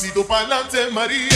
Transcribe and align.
pasito 0.00 0.24
pa'lante, 0.24 0.90
María. 0.92 1.28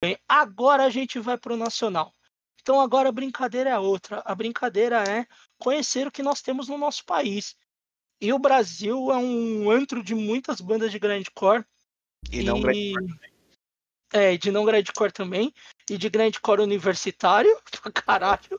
Bem, 0.00 0.18
agora 0.26 0.84
a 0.84 0.90
gente 0.90 1.18
vai 1.18 1.36
pro 1.36 1.58
nacional. 1.58 2.14
Então 2.64 2.80
agora 2.80 3.10
a 3.10 3.12
brincadeira 3.12 3.68
é 3.68 3.78
outra. 3.78 4.22
A 4.24 4.34
brincadeira 4.34 5.04
é 5.04 5.26
conhecer 5.58 6.06
o 6.06 6.10
que 6.10 6.22
nós 6.22 6.40
temos 6.40 6.66
no 6.66 6.78
nosso 6.78 7.04
país. 7.04 7.54
E 8.18 8.32
o 8.32 8.38
Brasil 8.38 9.12
é 9.12 9.18
um 9.18 9.70
antro 9.70 10.02
de 10.02 10.14
muitas 10.14 10.62
bandas 10.62 10.90
de 10.90 10.98
grindcore. 10.98 11.62
E 12.32 12.42
não 12.42 12.62
grindcore 12.62 13.20
É, 14.10 14.38
de 14.38 14.50
não 14.50 14.64
grindcore 14.64 15.12
também. 15.12 15.52
E 15.90 15.98
de 15.98 16.08
grindcore 16.08 16.62
universitário. 16.62 17.54
Pra 17.82 17.92
caralho. 17.92 18.58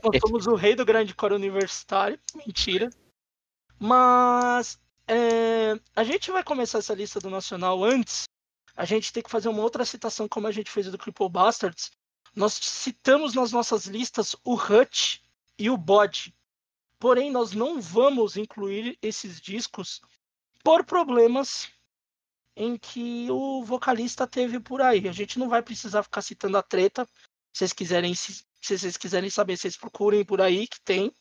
Nós 0.00 0.20
somos 0.20 0.46
o 0.46 0.54
rei 0.54 0.76
do 0.76 0.84
grindcore 0.84 1.34
universitário. 1.34 2.20
Mentira. 2.36 2.88
Mas 3.80 4.78
é, 5.08 5.72
a 5.96 6.04
gente 6.04 6.30
vai 6.30 6.44
começar 6.44 6.78
essa 6.78 6.94
lista 6.94 7.18
do 7.18 7.28
Nacional 7.28 7.82
antes. 7.82 8.28
A 8.76 8.84
gente 8.84 9.12
tem 9.12 9.24
que 9.24 9.30
fazer 9.30 9.48
uma 9.48 9.62
outra 9.62 9.84
citação 9.84 10.28
como 10.28 10.46
a 10.46 10.52
gente 10.52 10.70
fez 10.70 10.86
do 10.86 10.96
Cripple 10.96 11.28
Bastards. 11.28 11.90
Nós 12.34 12.54
citamos 12.54 13.34
nas 13.34 13.52
nossas 13.52 13.86
listas 13.86 14.34
o 14.44 14.54
Hutch 14.54 15.18
e 15.58 15.68
o 15.68 15.76
Bod. 15.76 16.34
Porém, 16.98 17.30
nós 17.30 17.52
não 17.52 17.80
vamos 17.80 18.36
incluir 18.36 18.98
esses 19.02 19.40
discos 19.40 20.00
por 20.62 20.84
problemas 20.84 21.68
em 22.56 22.76
que 22.76 23.28
o 23.30 23.64
vocalista 23.64 24.26
teve 24.26 24.60
por 24.60 24.80
aí. 24.80 25.08
A 25.08 25.12
gente 25.12 25.38
não 25.38 25.48
vai 25.48 25.62
precisar 25.62 26.02
ficar 26.02 26.22
citando 26.22 26.56
a 26.56 26.62
treta. 26.62 27.04
Se 27.52 27.58
vocês 27.58 27.72
quiserem, 27.72 28.14
se 28.14 28.44
se 28.62 28.78
vocês 28.78 28.96
quiserem 28.96 29.28
saber, 29.28 29.56
vocês 29.56 29.76
procurem 29.76 30.24
por 30.24 30.40
aí 30.40 30.68
que 30.68 30.80
tem. 30.80 31.12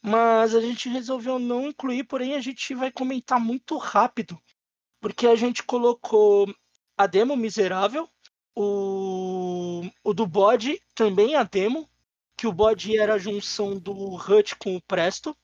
Mas 0.00 0.54
a 0.54 0.60
gente 0.60 0.88
resolveu 0.88 1.36
não 1.40 1.66
incluir, 1.66 2.04
porém 2.04 2.34
a 2.34 2.40
gente 2.40 2.72
vai 2.72 2.92
comentar 2.92 3.40
muito 3.40 3.76
rápido. 3.76 4.40
Porque 5.00 5.26
a 5.26 5.34
gente 5.34 5.64
colocou 5.64 6.46
a 6.96 7.06
demo 7.08 7.36
miserável, 7.36 8.08
o, 8.60 9.88
o 10.02 10.12
do 10.12 10.26
bode 10.26 10.82
também 10.92 11.36
a 11.36 11.44
demo, 11.44 11.88
que 12.36 12.46
o 12.46 12.52
bode 12.52 12.98
era 12.98 13.14
a 13.14 13.18
junção 13.18 13.78
do 13.78 13.92
Hut 14.16 14.56
com 14.56 14.74
o 14.74 14.82
Presto. 14.82 15.36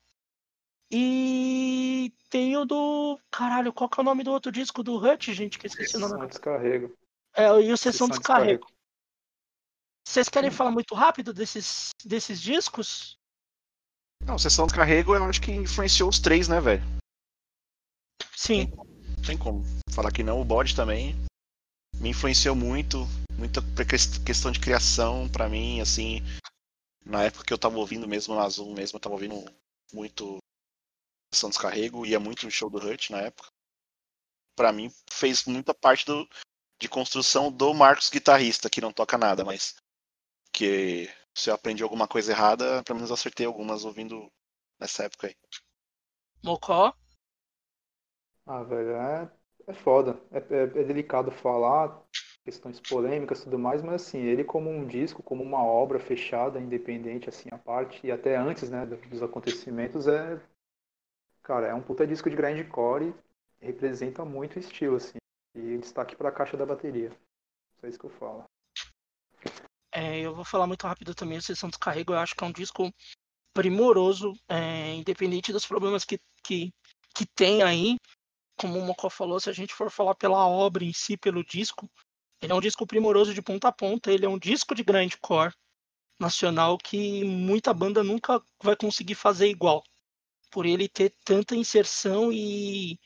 E 0.91 2.13
tem 2.29 2.57
o 2.57 2.65
do. 2.65 3.19
Caralho, 3.31 3.73
qual 3.73 3.89
que 3.89 4.01
é 4.01 4.03
o 4.03 4.05
nome 4.05 4.25
do 4.25 4.33
outro 4.33 4.51
disco 4.51 4.83
do 4.83 4.97
Hut, 4.97 5.33
gente? 5.33 5.59
Que 5.59 5.67
eu 5.67 5.69
esqueci 5.69 5.97
o 5.97 6.01
nome. 6.01 6.13
Sessão 6.13 6.27
descarrego. 6.27 6.97
É, 7.37 7.47
e 7.47 7.73
o 7.73 7.77
Sessão 7.77 8.07
Sessão 8.07 8.09
Descarrego. 8.09 8.67
Vocês 10.07 10.29
querem 10.29 10.51
falar 10.51 10.71
muito 10.71 10.95
rápido 10.95 11.33
desses, 11.33 11.91
desses 12.05 12.41
discos? 12.41 13.17
Não, 14.23 14.39
sessão 14.39 14.67
de 14.67 14.75
carrego 14.75 15.15
eu 15.15 15.25
acho 15.25 15.41
que 15.41 15.53
influenciou 15.53 16.09
os 16.09 16.19
três, 16.19 16.47
né, 16.47 16.61
velho? 16.61 16.83
Sim. 18.37 18.71
Não 18.77 19.25
tem 19.25 19.39
como 19.39 19.65
falar 19.91 20.13
que 20.13 20.23
não. 20.23 20.41
O 20.41 20.45
bode 20.45 20.77
também 20.77 21.17
me 22.05 22.11
influenciou 22.11 22.55
muito. 22.55 23.07
Muita 23.39 23.63
ques- 23.83 24.19
questão 24.19 24.53
de 24.53 24.61
criação 24.61 25.27
pra 25.27 25.49
mim, 25.49 25.81
assim. 25.81 26.21
Na 27.03 27.25
época 27.25 27.45
que 27.47 27.53
eu 27.53 27.57
tava 27.59 27.79
ouvindo 27.79 28.07
mesmo 28.07 28.35
no 28.35 28.41
Azul 28.41 28.75
mesmo, 28.75 28.97
eu 28.97 29.01
tava 29.01 29.15
ouvindo 29.15 29.43
muito 29.91 30.37
de 31.33 31.41
descarrego, 31.49 32.05
ia 32.05 32.21
muito 32.21 32.45
no 32.45 32.51
show 32.51 32.69
do 32.69 32.77
Hurt 32.77 33.09
na 33.09 33.23
época. 33.23 33.49
Pra 34.55 34.71
mim 34.71 34.91
fez 35.11 35.47
muita 35.47 35.73
parte 35.73 36.05
do, 36.05 36.29
de 36.79 36.89
construção 36.91 37.51
do 37.51 37.73
Marcos 37.73 38.11
guitarrista, 38.11 38.69
que 38.69 38.83
não 38.83 38.93
toca 38.93 39.17
nada, 39.17 39.43
mas 39.43 39.75
que 40.53 41.09
se 41.35 41.49
eu 41.49 41.55
aprendi 41.55 41.83
alguma 41.83 42.07
coisa 42.07 42.33
errada, 42.33 42.83
pelo 42.85 42.97
menos 42.99 43.11
eu 43.11 43.15
acertei 43.15 43.47
algumas 43.47 43.83
ouvindo 43.85 44.31
nessa 44.79 45.05
época 45.05 45.29
aí. 45.29 45.35
Mocó. 46.43 46.95
Ah, 48.47 48.63
velho, 48.63 48.93
é, 48.93 49.31
é 49.67 49.73
foda. 49.75 50.19
É, 50.31 50.39
é, 50.39 50.63
é 50.63 50.85
delicado 50.85 51.31
falar, 51.31 52.03
questões 52.45 52.81
polêmicas 52.81 53.41
e 53.41 53.45
tudo 53.45 53.59
mais, 53.59 53.83
mas 53.83 54.03
assim, 54.03 54.19
ele 54.19 54.45
como 54.45 54.71
um 54.71 54.87
disco, 54.87 55.23
como 55.23 55.43
uma 55.43 55.65
obra 55.65 55.99
fechada, 55.99 56.61
independente, 56.61 57.29
assim, 57.29 57.49
a 57.53 57.59
parte, 57.59 58.07
e 58.07 58.11
até 58.13 58.37
antes, 58.37 58.71
né, 58.71 58.85
do- 58.87 58.97
dos 59.09 59.23
acontecimentos, 59.23 60.07
é. 60.07 60.41
Cara, 61.43 61.69
é 61.69 61.75
um 61.75 61.83
puta 61.83 62.07
disco 62.07 62.29
de 62.31 62.37
grindcore 62.37 63.15
e 63.61 63.67
representa 63.67 64.25
muito 64.25 64.57
o 64.57 64.59
estilo, 64.59 64.97
assim. 64.97 65.19
E 65.55 65.79
destaque 65.79 66.17
pra 66.17 66.33
caixa 66.33 66.57
da 66.57 66.67
bateria. 66.67 67.13
Só 67.81 67.87
isso 67.87 67.99
que 67.99 68.07
eu 68.07 68.11
falo. 68.11 68.45
É, 69.93 70.21
eu 70.21 70.35
vou 70.35 70.45
falar 70.45 70.67
muito 70.67 70.87
rápido 70.87 71.15
também. 71.15 71.39
O 71.39 71.43
Sessão 71.43 71.69
Descarrego 71.69 72.13
eu 72.13 72.19
acho 72.19 72.35
que 72.35 72.43
é 72.43 72.47
um 72.47 72.53
disco 72.53 72.93
primoroso, 73.55 74.33
é, 74.49 74.95
independente 74.95 75.53
dos 75.53 75.67
problemas 75.67 76.05
que, 76.05 76.19
que, 76.45 76.73
que 77.15 77.27
tem 77.35 77.63
aí. 77.63 77.97
Como 78.57 78.79
o 78.79 78.83
Mocó 78.83 79.11
falou, 79.11 79.41
se 79.41 79.51
a 79.51 79.53
gente 79.53 79.75
for 79.75 79.91
falar 79.91 80.15
pela 80.15 80.47
obra 80.47 80.85
em 80.85 80.93
si, 80.93 81.17
pelo 81.17 81.45
disco, 81.45 81.91
ele 82.41 82.53
é 82.53 82.55
um 82.55 82.61
disco 82.61 82.87
primoroso 82.87 83.33
de 83.35 83.43
ponta 83.43 83.69
a 83.69 83.73
ponta. 83.73 84.13
Ele 84.13 84.27
é 84.27 84.29
um 84.29 84.39
disco 84.39 84.75
de 84.75 84.85
grindcore 84.85 85.55
nacional 86.19 86.79
que 86.79 87.25
muita 87.25 87.73
banda 87.75 88.03
nunca 88.05 88.43
vai 88.63 88.77
conseguir 88.77 89.15
fazer 89.15 89.49
igual. 89.49 89.83
Por 90.51 90.67
ele 90.67 90.89
ter 90.89 91.15
tanta 91.25 91.57
inserção 91.57 92.33
e 92.33 92.99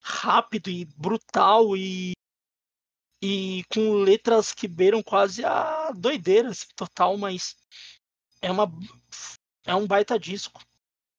rápido 0.00 0.70
e 0.70 0.84
brutal 0.96 1.76
e 1.76 2.12
e 3.22 3.64
com 3.72 3.94
letras 3.94 4.52
que 4.52 4.68
beiram 4.68 5.02
quase 5.02 5.44
a 5.44 5.90
doideira 5.92 6.50
assim, 6.50 6.66
total, 6.76 7.16
mas 7.16 7.56
é 8.40 8.50
uma 8.50 8.70
é 9.64 9.74
um 9.74 9.86
baita 9.86 10.18
disco, 10.18 10.60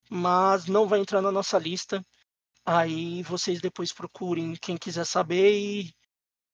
mas 0.10 0.68
não 0.68 0.88
vai 0.88 1.00
entrar 1.00 1.22
na 1.22 1.32
nossa 1.32 1.58
lista. 1.58 2.06
Aí 2.70 3.24
vocês 3.24 3.62
depois 3.62 3.94
procurem 3.94 4.54
quem 4.58 4.76
quiser 4.76 5.06
saber 5.06 5.58
e, 5.58 5.96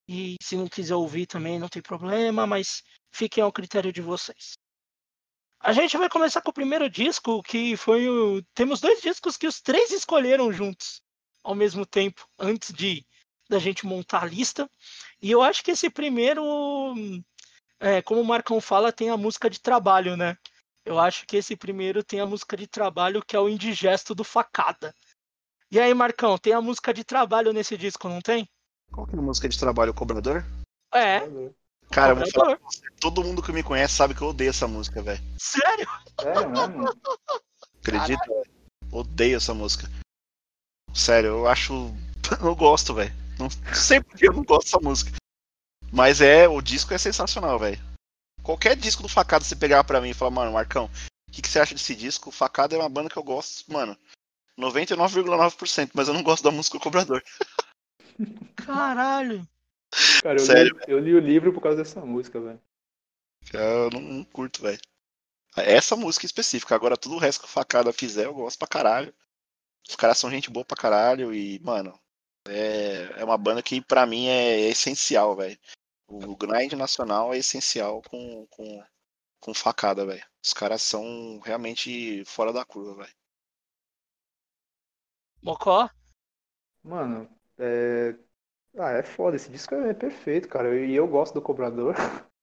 e 0.07 0.35
se 0.43 0.55
não 0.55 0.67
quiser 0.67 0.93
ouvir 0.93 1.25
também 1.25 1.57
não 1.57 1.67
tem 1.67 1.81
problema, 1.81 2.45
mas 2.45 2.83
fiquem 3.11 3.43
ao 3.43 3.51
critério 3.51 3.91
de 3.91 3.99
vocês. 3.99 4.53
A 5.59 5.73
gente 5.73 5.97
vai 5.97 6.07
começar 6.07 6.39
com 6.41 6.51
o 6.51 6.53
primeiro 6.53 6.87
disco, 6.87 7.41
que 7.41 7.75
foi 7.75 8.07
o. 8.07 8.43
Temos 8.53 8.79
dois 8.79 9.01
discos 9.01 9.37
que 9.37 9.47
os 9.47 9.59
três 9.59 9.89
escolheram 9.89 10.53
juntos 10.53 11.01
ao 11.43 11.55
mesmo 11.55 11.83
tempo, 11.83 12.27
antes 12.37 12.71
de 12.71 13.03
da 13.49 13.57
gente 13.57 13.83
montar 13.83 14.21
a 14.21 14.27
lista. 14.27 14.69
E 15.19 15.31
eu 15.31 15.41
acho 15.41 15.63
que 15.63 15.71
esse 15.71 15.89
primeiro, 15.89 16.43
é, 17.79 18.03
como 18.03 18.21
o 18.21 18.25
Marcão 18.25 18.61
fala, 18.61 18.93
tem 18.93 19.09
a 19.09 19.17
música 19.17 19.49
de 19.49 19.59
trabalho, 19.59 20.15
né? 20.15 20.37
Eu 20.85 20.99
acho 20.99 21.25
que 21.25 21.37
esse 21.37 21.55
primeiro 21.55 22.03
tem 22.03 22.19
a 22.19 22.25
música 22.27 22.55
de 22.55 22.67
trabalho, 22.67 23.25
que 23.25 23.35
é 23.35 23.39
o 23.39 23.49
Indigesto 23.49 24.13
do 24.13 24.23
Facada. 24.23 24.93
E 25.73 25.79
aí, 25.79 25.91
Marcão, 25.91 26.37
tem 26.37 26.53
a 26.53 26.61
música 26.61 26.93
de 26.93 27.03
trabalho 27.03 27.51
nesse 27.51 27.75
disco, 27.75 28.07
não 28.07 28.21
tem? 28.21 28.47
Qual 28.91 29.07
que 29.07 29.15
é 29.15 29.17
a 29.17 29.21
música 29.23 29.49
de 29.49 29.57
trabalho, 29.57 29.89
o 29.89 29.95
Cobrador? 29.95 30.45
É, 30.93 31.21
Cara, 31.89 32.15
falar 32.15 32.31
Cobrador. 32.31 32.59
você, 32.61 32.85
todo 33.01 33.23
mundo 33.23 33.41
que 33.41 33.51
me 33.51 33.63
conhece 33.63 33.95
sabe 33.95 34.13
que 34.13 34.21
eu 34.21 34.27
odeio 34.27 34.51
essa 34.51 34.67
música, 34.67 35.01
velho. 35.01 35.19
Sério? 35.39 35.87
Sério 36.21 36.49
mesmo? 36.51 36.93
Acredita? 37.81 38.23
Odeio 38.91 39.37
essa 39.37 39.55
música. 39.55 39.89
Sério, 40.93 41.29
eu 41.29 41.47
acho. 41.47 41.73
Eu 42.39 42.55
gosto, 42.55 42.93
velho. 42.93 43.11
Não 43.39 43.49
sei 43.73 43.99
porque 43.99 44.27
eu 44.27 44.33
não 44.33 44.43
gosto 44.43 44.65
dessa 44.65 44.79
música. 44.79 45.11
Mas 45.91 46.21
é, 46.21 46.47
o 46.47 46.61
disco 46.61 46.93
é 46.93 46.99
sensacional, 46.99 47.57
velho. 47.57 47.81
Qualquer 48.43 48.75
disco 48.75 49.01
do 49.01 49.09
Facada 49.09 49.43
você 49.43 49.55
pegar 49.55 49.83
pra 49.83 49.99
mim 49.99 50.11
e 50.11 50.13
falar, 50.13 50.29
mano, 50.29 50.51
Marcão, 50.53 50.85
o 51.27 51.31
que, 51.31 51.41
que 51.41 51.49
você 51.49 51.59
acha 51.59 51.73
desse 51.73 51.95
disco? 51.95 52.29
O 52.29 52.31
Facada 52.31 52.75
é 52.75 52.79
uma 52.79 52.87
banda 52.87 53.09
que 53.09 53.17
eu 53.17 53.23
gosto, 53.23 53.73
mano, 53.73 53.97
99,9%, 54.59 55.91
mas 55.93 56.07
eu 56.07 56.13
não 56.13 56.23
gosto 56.23 56.43
da 56.43 56.51
música 56.51 56.77
do 56.77 56.83
Cobrador. 56.83 57.23
Caralho. 58.55 59.47
Cara, 60.21 60.35
eu, 60.35 60.45
Sério, 60.45 60.75
li, 60.75 60.83
eu 60.87 60.99
li 60.99 61.13
o 61.13 61.19
livro 61.19 61.53
por 61.53 61.61
causa 61.61 61.77
dessa 61.77 62.01
música, 62.01 62.39
velho. 62.39 62.61
Eu 63.51 63.89
não, 63.91 64.01
não 64.01 64.23
curto, 64.23 64.61
velho. 64.61 64.79
Essa 65.55 65.95
música 65.95 66.25
específica, 66.25 66.73
agora 66.73 66.97
tudo 66.97 67.15
o 67.15 67.19
resto 67.19 67.41
que 67.41 67.45
o 67.45 67.49
Facada 67.49 67.93
fizer, 67.93 68.25
eu 68.25 68.33
gosto 68.33 68.57
pra 68.57 68.67
caralho. 68.67 69.13
Os 69.87 69.95
caras 69.95 70.17
são 70.17 70.31
gente 70.31 70.49
boa 70.49 70.65
pra 70.65 70.77
caralho 70.77 71.33
e, 71.33 71.59
mano, 71.59 71.99
é, 72.47 73.13
é 73.17 73.23
uma 73.23 73.37
banda 73.37 73.61
que 73.61 73.81
pra 73.81 74.05
mim 74.05 74.27
é, 74.27 74.61
é 74.61 74.69
essencial, 74.69 75.35
velho. 75.35 75.57
O 76.07 76.35
grind 76.35 76.73
nacional 76.73 77.33
é 77.33 77.37
essencial 77.37 78.01
com, 78.03 78.47
com, 78.47 78.83
com 79.39 79.53
facada, 79.53 80.05
velho. 80.05 80.25
Os 80.43 80.53
caras 80.53 80.81
são 80.81 81.39
realmente 81.43 82.23
fora 82.25 82.51
da 82.51 82.65
curva, 82.65 83.03
velho. 83.03 83.15
Mocó? 85.43 85.89
Mano, 86.83 87.27
é. 87.57 88.15
Ah, 88.77 88.91
é 88.91 89.03
foda. 89.03 89.35
Esse 89.35 89.51
disco 89.51 89.75
é 89.75 89.93
perfeito, 89.93 90.47
cara. 90.47 90.75
E 90.75 90.95
eu, 90.95 91.07
gosto 91.07 91.33
do 91.33 91.41
Cobrador. 91.41 91.95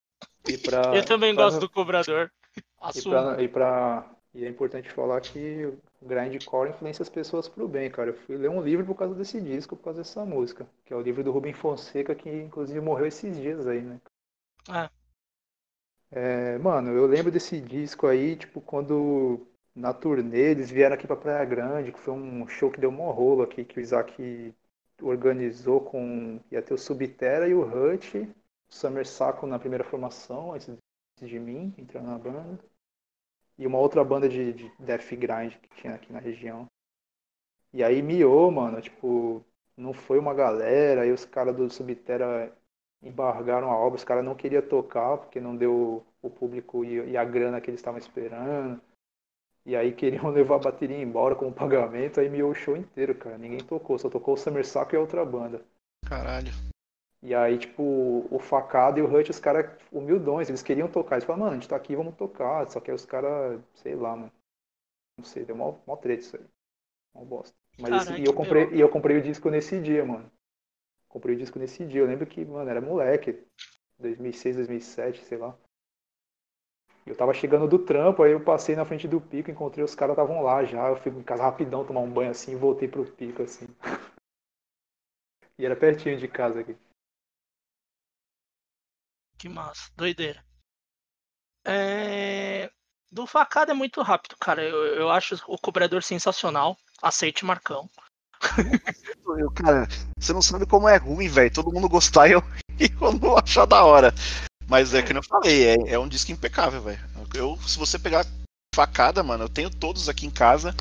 E 0.49 0.57
pra, 0.57 0.97
eu 0.97 1.05
também 1.05 1.35
pra... 1.35 1.45
gosto 1.45 1.61
do 1.61 1.69
Cobrador. 1.69 2.33
E, 2.95 3.03
pra, 3.03 3.43
e, 3.43 3.49
pra, 3.49 4.11
e 4.35 4.45
é 4.45 4.49
importante 4.49 4.91
falar 4.91 5.21
que 5.21 5.67
o 6.01 6.07
grindcore 6.07 6.71
influencia 6.71 7.03
as 7.03 7.11
pessoas 7.11 7.47
pro 7.47 7.69
bem, 7.69 7.91
cara. 7.91 8.11
Eu 8.11 8.15
fui 8.15 8.37
ler 8.37 8.49
um 8.49 8.63
livro 8.63 8.87
por 8.87 8.95
causa 8.95 9.15
desse 9.15 9.39
disco, 9.39 9.77
por 9.77 9.85
causa 9.85 10.01
dessa 10.01 10.25
música. 10.25 10.67
Que 10.85 10.95
é 10.95 10.97
o 10.97 11.01
livro 11.01 11.23
do 11.23 11.31
Rubem 11.31 11.53
Fonseca, 11.53 12.15
que 12.15 12.31
inclusive 12.31 12.81
morreu 12.81 13.07
esses 13.07 13.37
dias 13.37 13.67
aí, 13.67 13.83
né? 13.83 14.01
Ah. 14.67 14.91
É, 16.11 16.59
mano, 16.59 16.91
eu 16.91 17.07
lembro 17.07 17.31
desse 17.31 17.61
disco 17.61 18.07
aí, 18.07 18.35
tipo, 18.35 18.61
quando 18.63 19.47
na 19.75 19.93
turnê 19.93 20.51
eles 20.51 20.71
vieram 20.71 20.95
aqui 20.95 21.07
pra 21.07 21.17
Praia 21.17 21.45
Grande, 21.45 21.93
que 21.93 21.99
foi 22.01 22.15
um 22.15 22.47
show 22.49 22.71
que 22.71 22.81
deu 22.81 22.91
um 22.91 23.11
rolo 23.11 23.43
aqui, 23.43 23.65
que 23.65 23.79
o 23.79 23.81
Isaac 23.81 24.55
organizou 25.03 25.81
com. 25.81 26.41
ia 26.51 26.63
ter 26.63 26.75
o 26.75 26.79
Subterra 26.79 27.49
e 27.49 27.55
o 27.55 27.63
Hut, 27.63 28.19
o 28.19 28.75
Summer 28.75 29.07
Saco 29.07 29.47
na 29.47 29.59
primeira 29.59 29.85
formação, 29.85 30.53
antes 30.53 30.77
de 31.21 31.39
mim, 31.39 31.75
entrando 31.79 32.07
na 32.07 32.19
banda. 32.19 32.59
E 33.59 33.67
uma 33.67 33.79
outra 33.79 34.03
banda 34.05 34.29
de, 34.29 34.53
de 34.53 34.73
Death 34.79 35.11
Grind 35.15 35.55
que 35.57 35.69
tinha 35.81 35.95
aqui 35.95 36.13
na 36.13 36.19
região. 36.19 36.67
E 37.73 37.85
aí 37.85 38.03
miou, 38.03 38.51
mano, 38.51 38.81
tipo, 38.81 39.45
não 39.77 39.93
foi 39.93 40.19
uma 40.19 40.35
galera, 40.35 41.03
aí 41.03 41.13
os 41.13 41.25
caras 41.25 41.55
do 41.57 41.71
Subterra 41.71 42.53
embargaram 43.03 43.71
a 43.71 43.77
obra, 43.77 43.97
os 43.97 44.05
caras 44.05 44.25
não 44.25 44.35
queriam 44.35 44.63
tocar 44.63 45.19
porque 45.19 45.41
não 45.41 45.57
deu 45.57 46.05
o 46.23 46.31
público 46.31 46.85
e, 46.85 47.17
a 47.17 47.25
grana 47.25 47.61
que 47.61 47.71
eles 47.71 47.81
estavam 47.81 47.99
esperando. 47.99 48.81
E 49.65 49.77
aí 49.77 49.93
queriam 49.93 50.29
levar 50.31 50.57
a 50.57 50.59
bateria 50.59 51.01
embora 51.01 51.35
como 51.35 51.53
pagamento, 51.53 52.21
aí 52.21 52.29
miou 52.29 52.51
o 52.51 52.55
show 52.55 52.77
inteiro, 52.77 53.15
cara. 53.15 53.39
Ninguém 53.39 53.61
tocou, 53.61 53.99
só 53.99 54.09
tocou 54.09 54.35
o 54.35 54.37
Summer 54.37 54.67
Saco 54.67 54.95
e 54.95 54.97
a 54.97 55.01
outra 55.01 55.25
banda. 55.25 55.63
Caralho. 56.07 56.53
E 57.23 57.35
aí, 57.35 57.59
tipo, 57.59 58.27
o 58.31 58.39
Facada 58.39 58.99
e 58.99 59.03
o 59.03 59.15
Hut, 59.15 59.31
os 59.31 59.39
caras 59.39 59.71
humildões, 59.93 60.49
eles 60.49 60.63
queriam 60.63 60.89
tocar. 60.89 61.17
Eles 61.17 61.25
falaram, 61.25 61.45
mano, 61.45 61.57
a 61.57 61.61
gente 61.61 61.69
tá 61.69 61.77
aqui, 61.77 61.95
vamos 61.95 62.17
tocar. 62.17 62.67
Só 62.69 62.81
que 62.81 62.91
aí 62.91 62.95
os 62.95 63.05
caras, 63.05 63.61
sei 63.75 63.95
lá, 63.95 64.17
mano. 64.17 64.33
Não 65.19 65.25
sei, 65.25 65.45
deu 65.45 65.55
mó, 65.55 65.77
mó 65.87 65.97
treta 65.97 66.23
isso 66.23 66.37
aí. 66.37 66.45
Mó 67.15 67.25
bosta. 67.25 67.55
Mas 67.79 67.91
Caraca, 67.91 68.13
esse, 68.13 68.23
e, 68.23 68.25
eu 68.25 68.33
comprei, 68.33 68.69
e 68.73 68.81
eu 68.81 68.89
comprei 68.89 69.19
o 69.19 69.23
disco 69.23 69.51
nesse 69.51 69.79
dia, 69.81 70.03
mano. 70.03 70.31
Comprei 71.09 71.35
o 71.35 71.39
disco 71.39 71.59
nesse 71.59 71.85
dia. 71.85 72.01
Eu 72.01 72.07
lembro 72.07 72.27
que, 72.27 72.43
mano, 72.43 72.71
era 72.71 72.81
moleque. 72.81 73.45
2006, 73.99 74.57
2007, 74.57 75.25
sei 75.25 75.37
lá. 75.37 75.55
Eu 77.07 77.17
tava 77.17 77.33
chegando 77.35 77.67
do 77.67 77.79
trampo, 77.79 78.23
aí 78.23 78.33
eu 78.33 78.41
passei 78.41 78.77
na 78.77 78.85
frente 78.85 79.09
do 79.09 79.21
pico, 79.21 79.51
encontrei 79.51 79.85
os 79.85 79.95
caras 79.95 80.15
estavam 80.15 80.43
lá 80.43 80.65
já. 80.65 80.89
Eu 80.89 80.97
fui 80.97 81.11
em 81.11 81.23
casa 81.23 81.43
rapidão 81.43 81.85
tomar 81.85 82.01
um 82.01 82.11
banho 82.11 82.31
assim 82.31 82.53
e 82.53 82.57
voltei 82.57 82.89
pro 82.89 83.05
pico 83.05 83.43
assim. 83.43 83.67
e 85.59 85.65
era 85.65 85.75
pertinho 85.75 86.19
de 86.19 86.29
casa 86.29 86.61
aqui. 86.61 86.77
Que 89.39 89.49
massa, 89.49 89.91
doideira. 89.97 90.45
É... 91.65 92.71
Do 93.11 93.27
facada 93.27 93.73
é 93.73 93.75
muito 93.75 94.03
rápido, 94.03 94.37
cara. 94.39 94.63
Eu, 94.63 94.77
eu 94.95 95.11
acho 95.11 95.35
o 95.49 95.59
cobrador 95.59 96.03
sensacional. 96.03 96.77
Aceite 97.03 97.45
Marcão. 97.45 97.89
Cara, 99.57 99.87
você 100.19 100.33
não 100.33 100.43
sabe 100.43 100.67
como 100.67 100.89
é 100.89 100.97
ruim, 100.97 101.29
velho. 101.29 101.53
Todo 101.53 101.73
mundo 101.73 101.89
gostar 101.89 102.29
e 102.29 102.33
eu, 102.33 102.43
eu 102.79 103.13
não 103.19 103.37
achar 103.37 103.67
da 103.67 103.85
hora. 103.85 104.15
Mas 104.71 104.95
é 104.95 105.03
que 105.03 105.13
eu 105.13 105.21
falei, 105.21 105.67
é, 105.67 105.75
é 105.89 105.99
um 105.99 106.09
disco 106.09 106.31
impecável, 106.31 106.81
velho. 106.81 107.01
Eu, 107.35 107.57
se 107.67 107.77
você 107.77 107.99
pegar 107.99 108.25
facada, 108.73 109.21
mano, 109.21 109.43
eu 109.43 109.49
tenho 109.49 109.69
todos 109.69 110.09
aqui 110.09 110.25
em 110.25 110.31
casa. 110.31 110.73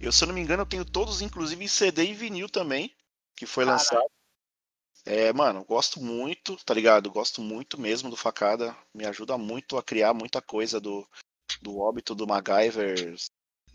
Eu, 0.00 0.10
se 0.10 0.24
eu 0.24 0.26
não 0.26 0.34
me 0.34 0.40
engano, 0.40 0.62
eu 0.62 0.66
tenho 0.66 0.84
todos, 0.84 1.22
inclusive 1.22 1.64
em 1.64 1.68
CD 1.68 2.06
e 2.06 2.14
vinil 2.14 2.48
também, 2.48 2.92
que 3.36 3.46
foi 3.46 3.64
Caralho. 3.64 3.80
lançado. 3.80 4.10
É, 5.04 5.32
mano, 5.32 5.64
gosto 5.64 6.00
muito, 6.02 6.56
tá 6.64 6.74
ligado? 6.74 7.12
Gosto 7.12 7.40
muito 7.40 7.80
mesmo 7.80 8.10
do 8.10 8.16
Facada. 8.16 8.76
Me 8.92 9.06
ajuda 9.06 9.38
muito 9.38 9.78
a 9.78 9.84
criar 9.84 10.12
muita 10.12 10.42
coisa 10.42 10.80
do, 10.80 11.08
do 11.60 11.78
óbito 11.78 12.16
do 12.16 12.26
MacGyver. 12.26 13.14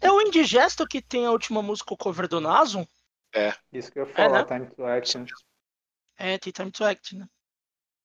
É 0.01 0.11
o 0.11 0.19
Indigesto 0.19 0.85
que 0.85 1.01
tem 1.01 1.25
a 1.25 1.31
última 1.31 1.63
música, 1.63 1.93
o 1.93 1.97
cover 1.97 2.27
do 2.27 2.41
Naso? 2.41 2.85
É. 3.33 3.53
Isso 3.71 3.89
que 3.93 3.99
eu 3.99 4.05
ia 4.05 4.13
falar, 4.13 4.39
é, 4.39 4.59
né? 4.59 4.65
Time 4.65 4.75
to 4.75 4.83
Act. 4.83 5.23
É, 6.17 6.37
tem 6.37 6.51
Time 6.51 6.71
to 6.71 6.83
Act, 6.83 7.15
né? 7.15 7.25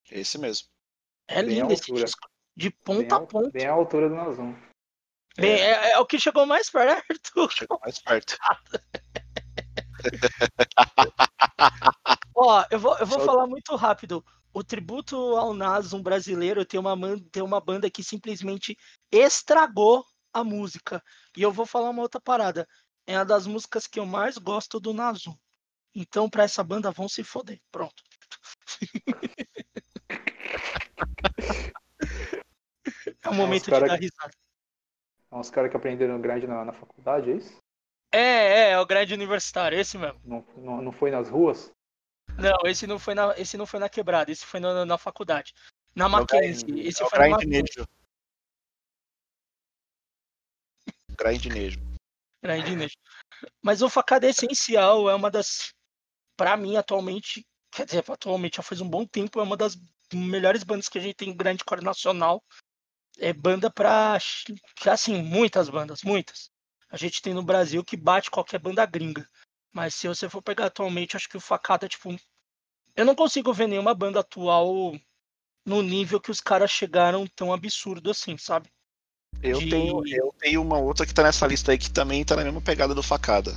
Esse 0.09 0.39
mesmo. 0.39 0.72
É 1.29 1.43
bem 1.43 1.61
lindo 1.61 1.73
esse 1.73 1.93
disco. 1.93 2.29
De 2.57 2.71
ponta 2.71 3.17
bem 3.19 3.25
a 3.25 3.27
ponta. 3.27 3.51
Bem 3.51 3.67
à 3.67 3.73
altura 3.73 4.09
do 4.09 4.15
Nazum. 4.15 4.55
É. 5.39 5.47
É, 5.47 5.93
é, 5.93 5.99
o 5.99 6.07
que 6.07 6.19
chegou 6.19 6.45
mais 6.47 6.69
perto. 6.71 7.51
Chegou 7.51 7.81
mais 7.81 7.99
perto. 8.01 8.37
Ó, 12.35 12.65
eu 12.71 12.79
vou, 12.79 12.99
eu 12.99 13.07
vou 13.07 13.21
falar 13.21 13.47
muito 13.47 13.75
rápido. 13.77 14.25
O 14.53 14.63
tributo 14.63 15.17
ao 15.37 15.55
Nasum 15.55 16.03
brasileiro 16.03 16.65
tem 16.65 16.79
uma, 16.79 16.95
tem 17.31 17.43
uma 17.43 17.61
banda 17.61 17.91
que 17.91 18.05
simplesmente 18.05 18.77
estragou 19.11 20.05
a 20.33 20.45
música. 20.45 21.03
E 21.37 21.43
eu 21.43 21.51
vou 21.51 21.65
falar 21.65 21.91
uma 21.91 22.03
outra 22.03 22.21
parada. 22.21 22.69
É 23.07 23.17
uma 23.17 23.25
das 23.25 23.47
músicas 23.47 23.87
que 23.87 23.99
eu 23.99 24.05
mais 24.05 24.37
gosto 24.37 24.79
do 24.79 24.93
Nasum. 24.93 25.35
Então, 25.95 26.29
pra 26.29 26.45
essa 26.45 26.63
banda, 26.63 26.91
vão 26.91 27.09
se 27.09 27.25
foder. 27.25 27.61
Pronto. 27.71 28.03
É 33.23 33.29
o 33.29 33.35
momento 33.35 33.73
é 33.73 33.81
de 33.81 33.87
dar 33.87 33.99
risada. 33.99 34.33
É 35.31 35.37
uns 35.37 35.51
caras 35.51 35.71
que 35.71 35.77
aprenderam 35.77 36.21
grande 36.21 36.47
na, 36.47 36.65
na 36.65 36.73
faculdade, 36.73 37.31
é 37.31 37.37
isso? 37.37 37.57
É, 38.13 38.19
é, 38.19 38.71
é 38.73 38.79
o 38.79 38.85
grande 38.85 39.15
universitário, 39.15 39.79
esse 39.79 39.97
mesmo. 39.97 40.21
Não, 40.25 40.45
não, 40.57 40.83
não 40.83 40.93
foi 40.93 41.11
nas 41.11 41.31
ruas? 41.31 41.73
Não, 42.39 42.69
esse 42.69 42.87
não 42.87 42.99
foi 42.99 43.15
na, 43.15 43.39
esse 43.39 43.57
não 43.57 43.67
foi 43.67 43.81
na 43.81 43.89
quebrada, 43.89 44.31
esse 44.31 44.45
foi 44.45 44.61
na, 44.61 44.85
na 44.85 44.99
faculdade. 44.99 45.55
Na 45.95 46.09
Mackenzie. 46.09 46.81
Esse 46.81 47.03
é 47.03 47.09
foi 47.09 47.19
na 47.19 47.29
Mackenzie. 47.31 47.87
Grindinejo. 51.19 51.79
Grindinejo. 52.43 52.97
Mas 53.63 53.83
o 53.83 53.89
facada 53.89 54.27
é 54.27 54.31
essencial, 54.31 55.09
é 55.09 55.15
uma 55.15 55.31
das. 55.31 55.75
Pra 56.37 56.57
mim, 56.57 56.77
atualmente. 56.77 57.47
Quer 57.71 57.87
dizer, 57.87 58.05
atualmente 58.07 58.57
já 58.57 58.63
faz 58.63 58.81
um 58.81 58.89
bom 58.89 59.07
tempo, 59.07 59.41
é 59.41 59.43
uma 59.43 59.57
das 59.57 59.77
melhores 60.13 60.63
bandas 60.63 60.89
que 60.89 60.99
a 60.99 61.01
gente 61.01 61.15
tem 61.15 61.31
em 61.31 61.37
grande 61.37 61.65
core 61.65 61.85
nacional. 61.85 62.43
É 63.19 63.33
banda 63.33 63.71
pra. 63.71 64.19
Assim, 64.87 65.23
muitas 65.23 65.69
bandas, 65.69 66.03
muitas. 66.03 66.51
A 66.91 66.97
gente 66.97 67.23
tem 67.23 67.35
no 67.35 67.43
Brasil 67.43 67.85
que 67.85 67.97
bate 67.97 68.31
qualquer 68.31 68.59
banda 68.59 68.85
gringa. 68.87 69.27
Mas 69.73 69.95
se 69.95 70.09
você 70.09 70.29
for 70.29 70.43
pegar 70.43 70.67
atualmente, 70.67 71.17
acho 71.17 71.29
que 71.29 71.37
o 71.37 71.41
Facada, 71.41 71.89
tipo. 71.89 72.15
Eu 72.95 73.07
não 73.07 73.15
consigo 73.15 73.53
ver 73.53 73.67
nenhuma 73.67 73.95
banda 73.95 74.21
atual 74.21 74.95
no 75.65 75.83
nível 75.83 76.21
que 76.21 76.31
os 76.31 76.41
caras 76.41 76.71
chegaram 76.71 77.27
tão 77.27 77.53
absurdo 77.53 78.11
assim, 78.11 78.37
sabe? 78.37 78.69
Eu, 79.43 79.59
De... 79.59 79.71
tenho, 79.71 80.07
eu 80.07 80.35
tenho 80.39 80.63
uma 80.63 80.79
outra 80.79 81.07
que 81.07 81.15
tá 81.15 81.23
nessa 81.23 81.47
lista 81.47 81.73
aí 81.73 81.79
que 81.79 81.91
também 81.91 82.25
tá 82.25 82.37
na 82.37 82.45
mesma 82.45 82.61
pegada 82.61 82.95
do 82.95 83.03
Facada. 83.03 83.53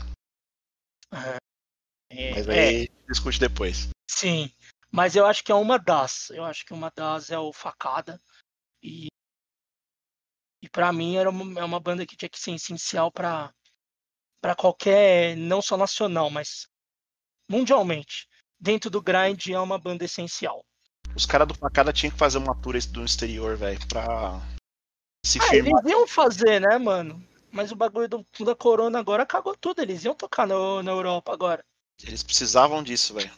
É, 2.09 2.31
Mas 2.31 2.50
aí 2.50 2.85
é, 2.85 2.88
discute 3.09 3.39
depois. 3.39 3.89
Sim. 4.09 4.51
Mas 4.91 5.15
eu 5.15 5.25
acho 5.25 5.43
que 5.43 5.51
é 5.51 5.55
uma 5.55 5.77
das. 5.77 6.29
Eu 6.29 6.45
acho 6.45 6.65
que 6.65 6.73
uma 6.73 6.91
das 6.95 7.29
é 7.29 7.37
o 7.37 7.51
Facada. 7.51 8.19
E, 8.81 9.07
e 10.61 10.69
para 10.69 10.91
mim 10.93 11.15
era 11.15 11.29
uma, 11.29 11.59
é 11.59 11.63
uma 11.63 11.79
banda 11.79 12.05
que 12.05 12.15
tinha 12.15 12.29
que 12.29 12.39
ser 12.39 12.51
essencial 12.51 13.11
para 13.11 13.53
para 14.41 14.55
qualquer, 14.55 15.35
não 15.35 15.59
só 15.59 15.75
nacional, 15.75 16.29
mas 16.29 16.67
mundialmente. 17.49 18.27
Dentro 18.59 18.91
do 18.91 19.01
grind 19.01 19.47
é 19.47 19.59
uma 19.59 19.79
banda 19.79 20.05
essencial. 20.05 20.63
Os 21.15 21.25
caras 21.25 21.47
do 21.47 21.55
Facada 21.55 21.91
tinham 21.91 22.11
que 22.11 22.19
fazer 22.19 22.37
uma 22.37 22.55
tour 22.61 22.75
do 22.89 23.03
exterior, 23.03 23.57
velho, 23.57 23.79
pra 23.87 24.39
se 25.25 25.39
ah, 25.39 25.43
firmar. 25.43 25.81
Eles 25.81 25.91
iam 25.91 26.07
fazer, 26.07 26.61
né, 26.61 26.77
mano? 26.77 27.27
Mas 27.51 27.71
o 27.71 27.75
bagulho 27.75 28.07
do, 28.07 28.25
da 28.45 28.55
Corona 28.55 28.99
agora 28.99 29.25
cagou 29.25 29.55
tudo. 29.55 29.81
Eles 29.81 30.03
iam 30.05 30.13
tocar 30.13 30.45
no, 30.45 30.83
na 30.83 30.91
Europa 30.91 31.33
agora. 31.33 31.63
Eles 32.03 32.21
precisavam 32.21 32.83
disso, 32.83 33.13
velho. 33.13 33.31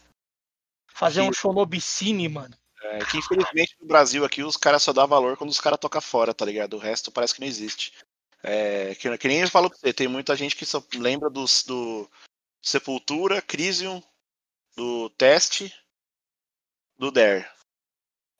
Fazer 0.97 1.21
que... 1.21 1.29
um 1.29 1.33
show 1.33 1.53
no 1.53 1.65
Bicine, 1.65 2.27
mano. 2.27 2.57
É, 2.81 3.05
que 3.05 3.17
infelizmente 3.17 3.75
no 3.79 3.87
Brasil 3.87 4.25
aqui 4.25 4.43
os 4.43 4.57
caras 4.57 4.81
só 4.81 4.91
dão 4.91 5.07
valor 5.07 5.37
quando 5.37 5.49
os 5.49 5.59
caras 5.59 5.79
tocam 5.79 6.01
fora, 6.01 6.33
tá 6.33 6.43
ligado? 6.43 6.75
O 6.75 6.79
resto 6.79 7.11
parece 7.11 7.35
que 7.35 7.41
não 7.41 7.47
existe. 7.47 7.93
É, 8.41 8.95
que, 8.95 9.17
que, 9.17 9.27
nem 9.27 9.41
eu 9.41 9.49
falo 9.49 9.69
pra 9.69 9.77
você, 9.77 9.93
tem 9.93 10.07
muita 10.07 10.35
gente 10.35 10.55
que 10.55 10.65
só 10.65 10.83
lembra 10.95 11.29
dos, 11.29 11.63
do 11.63 12.09
Sepultura, 12.61 13.41
Crisium, 13.41 14.01
do 14.75 15.09
Teste, 15.11 15.73
do 16.97 17.11
Dare. 17.11 17.45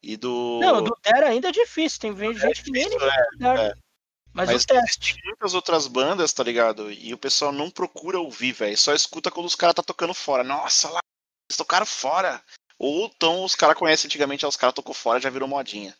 E 0.01 0.15
do. 0.17 0.59
Não, 0.59 0.83
do 0.83 0.97
Der 1.03 1.23
ainda 1.25 1.49
é 1.49 1.51
difícil. 1.51 1.99
Tem 1.99 2.15
gente 2.15 2.63
que 2.63 2.71
nem 2.71 2.89
difícil, 2.89 3.07
lembra 3.07 3.57
Der. 3.57 3.71
é. 3.71 3.73
Mas, 4.33 4.51
Mas 4.51 4.63
o 4.63 4.67
teste. 4.67 5.15
Tem 5.15 5.23
muitas 5.25 5.53
outras 5.55 5.87
bandas, 5.87 6.31
tá 6.31 6.43
ligado? 6.43 6.91
E 6.91 7.11
o 7.11 7.17
pessoal 7.17 7.51
não 7.51 7.71
procura 7.71 8.19
ouvir, 8.19 8.51
velho. 8.51 8.77
Só 8.77 8.93
escuta 8.93 9.31
quando 9.31 9.47
os 9.47 9.55
caras 9.55 9.73
tá 9.73 9.81
tocando 9.81 10.13
fora. 10.13 10.43
Nossa, 10.43 10.89
lá, 10.89 10.99
eles 11.49 11.57
tocaram 11.57 11.85
fora. 11.85 12.43
Ou 12.79 13.05
então 13.05 13.43
os 13.43 13.55
caras 13.55 13.77
conhecem 13.77 14.07
antigamente, 14.07 14.45
os 14.45 14.55
caras 14.55 14.75
tocou 14.75 14.93
fora 14.93 15.19
já 15.19 15.29
virou 15.29 15.47
modinha. 15.47 15.95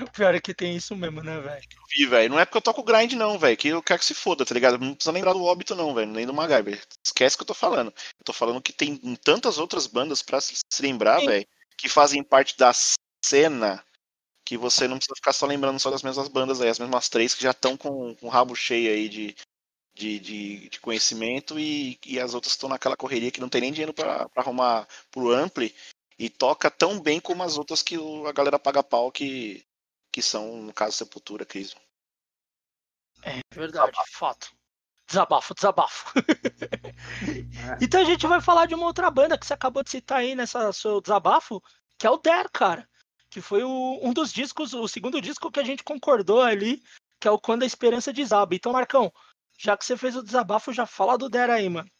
O 0.00 0.10
pior 0.12 0.34
é 0.34 0.40
que 0.40 0.54
tem 0.54 0.76
isso 0.76 0.94
mesmo, 0.94 1.22
né, 1.22 1.40
velho? 1.40 1.62
Vi, 1.90 2.06
velho. 2.06 2.30
Não 2.30 2.38
é 2.38 2.44
porque 2.44 2.58
eu 2.58 2.62
toco 2.62 2.84
grind, 2.84 3.12
não, 3.14 3.38
velho. 3.38 3.56
Que 3.56 3.68
eu 3.68 3.82
quero 3.82 3.98
que 3.98 4.04
se 4.04 4.14
foda, 4.14 4.44
tá 4.44 4.54
ligado? 4.54 4.78
Não 4.78 4.94
precisa 4.94 5.12
lembrar 5.12 5.32
do 5.32 5.44
óbito, 5.44 5.74
não, 5.74 5.92
velho. 5.92 6.10
Nem 6.10 6.26
do 6.26 6.32
MacGyver. 6.32 6.80
Esquece 7.04 7.34
o 7.34 7.38
que 7.38 7.42
eu 7.42 7.48
tô 7.48 7.54
falando. 7.54 7.88
Eu 7.88 8.24
tô 8.24 8.32
falando 8.32 8.62
que 8.62 8.72
tem 8.72 8.96
tantas 9.16 9.58
outras 9.58 9.86
bandas 9.88 10.22
pra 10.22 10.40
se 10.40 10.62
lembrar, 10.80 11.18
velho, 11.20 11.46
que 11.76 11.88
fazem 11.88 12.22
parte 12.22 12.56
da 12.56 12.70
cena 13.24 13.84
que 14.50 14.56
você 14.56 14.88
não 14.88 14.96
precisa 14.96 15.14
ficar 15.14 15.32
só 15.32 15.46
lembrando 15.46 15.78
só 15.78 15.90
das 15.92 16.02
mesmas 16.02 16.26
bandas 16.26 16.60
aí, 16.60 16.68
as 16.68 16.78
mesmas 16.80 17.08
três 17.08 17.34
que 17.34 17.42
já 17.44 17.52
estão 17.52 17.76
com, 17.76 18.16
com 18.16 18.26
o 18.26 18.28
rabo 18.28 18.56
cheio 18.56 18.90
aí 18.90 19.08
de, 19.08 19.36
de, 20.00 20.18
de, 20.18 20.68
de 20.70 20.80
conhecimento 20.80 21.58
e, 21.58 21.98
e 22.06 22.18
as 22.18 22.32
outras 22.32 22.54
estão 22.54 22.68
naquela 22.68 22.96
correria 22.96 23.30
que 23.30 23.40
não 23.40 23.48
tem 23.48 23.60
nem 23.60 23.72
dinheiro 23.72 23.92
pra, 23.92 24.28
pra 24.30 24.42
arrumar 24.42 24.88
pro 25.10 25.30
Ampli 25.30 25.74
e 26.18 26.30
toca 26.30 26.70
tão 26.70 26.98
bem 26.98 27.20
como 27.20 27.42
as 27.42 27.58
outras 27.58 27.82
que 27.82 27.96
a 28.26 28.32
galera 28.32 28.58
paga 28.58 28.82
pau 28.82 29.12
que, 29.12 29.64
que 30.10 30.22
são, 30.22 30.62
no 30.62 30.72
caso, 30.72 30.96
Sepultura, 30.96 31.44
Cris. 31.44 31.74
É 33.22 33.40
verdade, 33.54 33.92
fato. 34.12 34.50
Desabafo, 35.06 35.54
desabafo. 35.54 36.18
É. 36.18 37.76
então 37.84 38.00
a 38.00 38.04
gente 38.04 38.26
vai 38.26 38.40
falar 38.40 38.66
de 38.66 38.74
uma 38.74 38.86
outra 38.86 39.10
banda 39.10 39.36
que 39.36 39.44
você 39.44 39.52
acabou 39.52 39.82
de 39.82 39.90
citar 39.90 40.18
aí 40.18 40.34
nessa 40.34 40.72
seu 40.72 41.00
desabafo, 41.00 41.62
que 41.98 42.06
é 42.06 42.10
o 42.10 42.16
Der, 42.16 42.48
cara. 42.50 42.88
Que 43.28 43.40
foi 43.40 43.62
o- 43.62 44.00
um 44.02 44.12
dos 44.12 44.32
discos, 44.32 44.72
o 44.72 44.88
segundo 44.88 45.20
disco 45.20 45.50
que 45.50 45.60
a 45.60 45.64
gente 45.64 45.84
concordou 45.84 46.42
ali, 46.42 46.82
que 47.20 47.28
é 47.28 47.30
o 47.30 47.38
Quando 47.38 47.62
a 47.62 47.66
Esperança 47.66 48.12
Desaba. 48.12 48.54
Então, 48.54 48.72
Marcão, 48.72 49.12
já 49.60 49.76
que 49.76 49.84
você 49.84 49.94
fez 49.94 50.16
o 50.16 50.22
desabafo, 50.22 50.72
já 50.72 50.86
fala 50.86 51.18
do 51.18 51.28
Der 51.28 51.50
aí, 51.50 51.68
mano. 51.68 51.90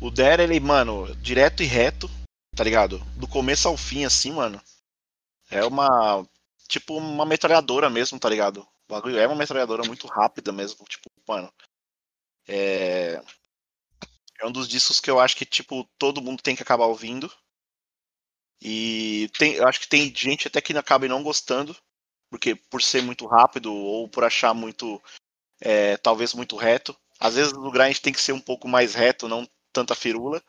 O 0.00 0.08
Der, 0.08 0.38
ele, 0.38 0.60
mano, 0.60 1.12
direto 1.16 1.60
e 1.62 1.66
reto, 1.66 2.08
tá 2.54 2.62
ligado? 2.62 2.98
Do 3.16 3.26
começo 3.26 3.66
ao 3.66 3.76
fim, 3.76 4.04
assim, 4.04 4.30
mano. 4.30 4.62
É 5.50 5.64
uma. 5.64 6.24
Tipo, 6.68 6.96
uma 6.96 7.26
metralhadora 7.26 7.90
mesmo, 7.90 8.20
tá 8.20 8.28
ligado? 8.28 8.60
O 8.60 8.92
bagulho 8.92 9.18
é 9.18 9.26
uma 9.26 9.34
metralhadora 9.34 9.82
muito 9.84 10.06
rápida 10.06 10.52
mesmo. 10.52 10.84
Tipo, 10.84 11.10
mano. 11.26 11.52
É. 12.46 13.20
É 14.38 14.46
um 14.46 14.52
dos 14.52 14.68
discos 14.68 15.00
que 15.00 15.10
eu 15.10 15.18
acho 15.18 15.34
que, 15.36 15.44
tipo, 15.44 15.88
todo 15.98 16.22
mundo 16.22 16.42
tem 16.42 16.54
que 16.54 16.62
acabar 16.62 16.86
ouvindo. 16.86 17.32
E 18.62 19.28
tem, 19.38 19.54
eu 19.54 19.66
acho 19.66 19.80
que 19.80 19.88
tem 19.88 20.14
gente 20.14 20.46
até 20.46 20.60
que 20.60 20.76
acaba 20.76 21.08
não 21.08 21.22
gostando, 21.22 21.76
porque 22.30 22.54
por 22.54 22.80
ser 22.80 23.02
muito 23.02 23.26
rápido 23.26 23.74
ou 23.74 24.08
por 24.08 24.22
achar 24.22 24.54
muito, 24.54 25.02
é, 25.60 25.96
talvez 25.96 26.34
muito 26.34 26.56
reto. 26.56 26.96
Às 27.18 27.34
vezes 27.34 27.52
no 27.52 27.70
grind 27.70 27.98
tem 27.98 28.12
que 28.12 28.20
ser 28.20 28.32
um 28.32 28.40
pouco 28.40 28.68
mais 28.68 28.94
reto, 28.94 29.28
não 29.28 29.48
tanta 29.72 29.94
firula. 29.94 30.42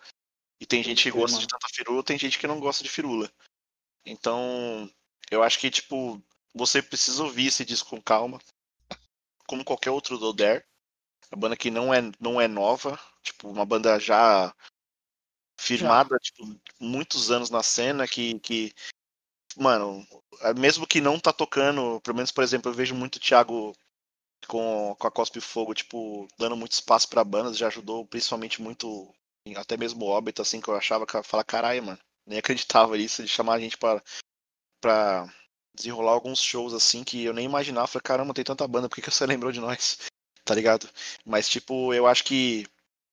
E 0.60 0.66
tem 0.66 0.84
gente 0.84 1.04
que 1.04 1.12
gosta 1.12 1.40
de 1.40 1.48
tanta 1.48 1.68
firula, 1.74 2.04
tem 2.04 2.18
gente 2.18 2.40
que 2.40 2.48
não 2.48 2.60
gosta 2.60 2.84
de 2.84 2.90
firula. 2.90 3.32
Então, 4.06 4.90
eu 5.30 5.44
acho 5.44 5.60
que, 5.60 5.70
tipo, 5.70 6.22
você 6.54 6.82
precisa 6.82 7.24
ouvir 7.24 7.48
esse 7.48 7.64
disco 7.64 7.90
com 7.90 8.02
calma. 8.02 8.40
Como 9.46 9.64
qualquer 9.64 9.92
outro 9.92 10.18
do 10.18 10.34
Dare. 10.34 10.64
Uma 11.32 11.42
banda 11.42 11.58
que 11.58 11.70
não 11.70 11.94
é, 11.94 12.02
não 12.20 12.42
é 12.42 12.48
nova. 12.48 13.00
Tipo, 13.22 13.50
uma 13.50 13.66
banda 13.66 14.00
já 14.00 14.54
firmada, 15.60 16.18
tipo, 16.20 16.44
muitos 16.80 17.32
anos 17.32 17.50
na 17.50 17.64
cena, 17.64 18.08
que, 18.08 18.40
que 18.40 18.74
mano, 19.58 20.06
mesmo 20.56 20.88
que 20.88 21.02
não 21.02 21.20
tá 21.20 21.34
tocando, 21.34 22.00
pelo 22.02 22.16
menos, 22.16 22.32
por 22.32 22.44
exemplo, 22.44 22.72
eu 22.72 22.76
vejo 22.76 22.96
muito 22.96 23.16
o 23.16 23.20
Thiago 23.20 23.76
com, 24.48 24.96
com 24.98 25.08
a 25.08 25.12
Cospe 25.12 25.41
Fogo, 25.41 25.74
tipo, 25.74 26.27
dando 26.38 26.56
muito 26.56 26.74
espaço 26.74 27.08
pra 27.10 27.24
bandas, 27.24 27.58
já 27.58 27.67
ajudou 27.67 28.06
principalmente 28.06 28.62
muito, 28.62 29.13
até 29.56 29.77
mesmo 29.77 30.06
o 30.06 30.10
Óbito, 30.10 30.41
assim, 30.41 30.62
que 30.62 30.67
eu 30.67 30.75
achava 30.75 31.06
que 31.06 31.15
eu 31.15 31.24
falar, 31.24 31.44
caralho, 31.44 31.84
mano, 31.84 32.00
nem 32.25 32.39
acreditava 32.39 32.98
nisso, 32.98 33.24
de 33.24 33.29
chamar 33.29 33.56
a 33.56 33.60
gente 33.60 33.77
pra, 33.77 34.01
pra 34.82 35.27
desenrolar 35.74 36.12
alguns 36.12 36.41
shows, 36.41 36.74
assim, 36.74 37.03
que 37.03 37.24
eu 37.24 37.34
nem 37.34 37.46
imaginava, 37.46 37.88
falei, 37.88 38.03
caramba, 38.03 38.34
tem 38.34 38.44
tanta 38.44 38.67
banda, 38.67 38.89
por 38.89 38.96
que, 38.96 39.01
que 39.01 39.12
você 39.12 39.25
lembrou 39.27 39.51
de 39.51 39.60
nós? 39.60 40.00
Tá 40.44 40.56
ligado? 40.56 40.89
Mas, 41.25 41.50
tipo, 41.50 41.94
eu 41.94 42.08
acho 42.08 42.24
que 42.24 42.65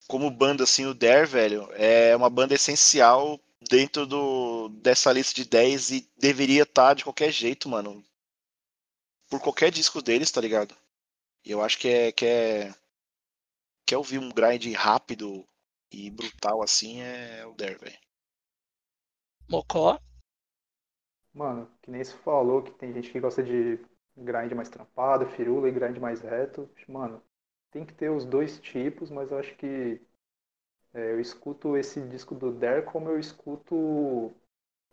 como 0.06 0.30
banda, 0.30 0.64
assim, 0.64 0.86
o 0.86 0.94
Dare, 0.94 1.26
velho, 1.26 1.68
é 1.72 2.14
uma 2.14 2.28
banda 2.30 2.54
essencial 2.54 3.40
dentro 3.68 4.06
do, 4.06 4.68
dessa 4.68 5.12
lista 5.12 5.34
de 5.34 5.44
10 5.44 5.90
e 5.90 6.08
deveria 6.18 6.62
estar 6.62 6.94
de 6.94 7.04
qualquer 7.04 7.30
jeito, 7.32 7.68
mano. 7.68 8.04
Por 9.28 9.40
qualquer 9.40 9.70
disco 9.70 10.02
deles, 10.02 10.30
tá 10.30 10.40
ligado? 10.40 10.76
E 11.44 11.50
eu 11.50 11.62
acho 11.62 11.78
que 11.78 11.88
é. 11.88 12.12
Que 12.12 12.26
é 12.26 12.74
quer 13.86 13.98
ouvir 13.98 14.18
um 14.18 14.30
grind 14.30 14.72
rápido 14.74 15.46
e 15.92 16.10
brutal 16.10 16.62
assim 16.62 17.00
é 17.00 17.46
o 17.46 17.54
Dare, 17.54 17.76
velho. 17.76 17.98
Mocó. 19.48 20.00
Mano, 21.32 21.68
que 21.82 21.90
nem 21.90 22.02
se 22.02 22.14
falou 22.18 22.62
que 22.62 22.72
tem 22.72 22.92
gente 22.92 23.10
que 23.10 23.20
gosta 23.20 23.42
de 23.42 23.78
grind 24.16 24.52
mais 24.52 24.68
trampado, 24.68 25.26
firula 25.26 25.68
e 25.68 25.72
grind 25.72 25.98
mais 25.98 26.20
reto. 26.20 26.68
Mano, 26.88 27.22
tem 27.70 27.84
que 27.84 27.92
ter 27.92 28.10
os 28.10 28.24
dois 28.24 28.58
tipos, 28.60 29.10
mas 29.10 29.30
eu 29.30 29.38
acho 29.38 29.54
que 29.56 30.00
é, 30.94 31.12
eu 31.12 31.20
escuto 31.20 31.76
esse 31.76 32.00
disco 32.08 32.34
do 32.34 32.52
Dare 32.52 32.84
como 32.84 33.08
eu 33.10 33.18
escuto 33.18 33.74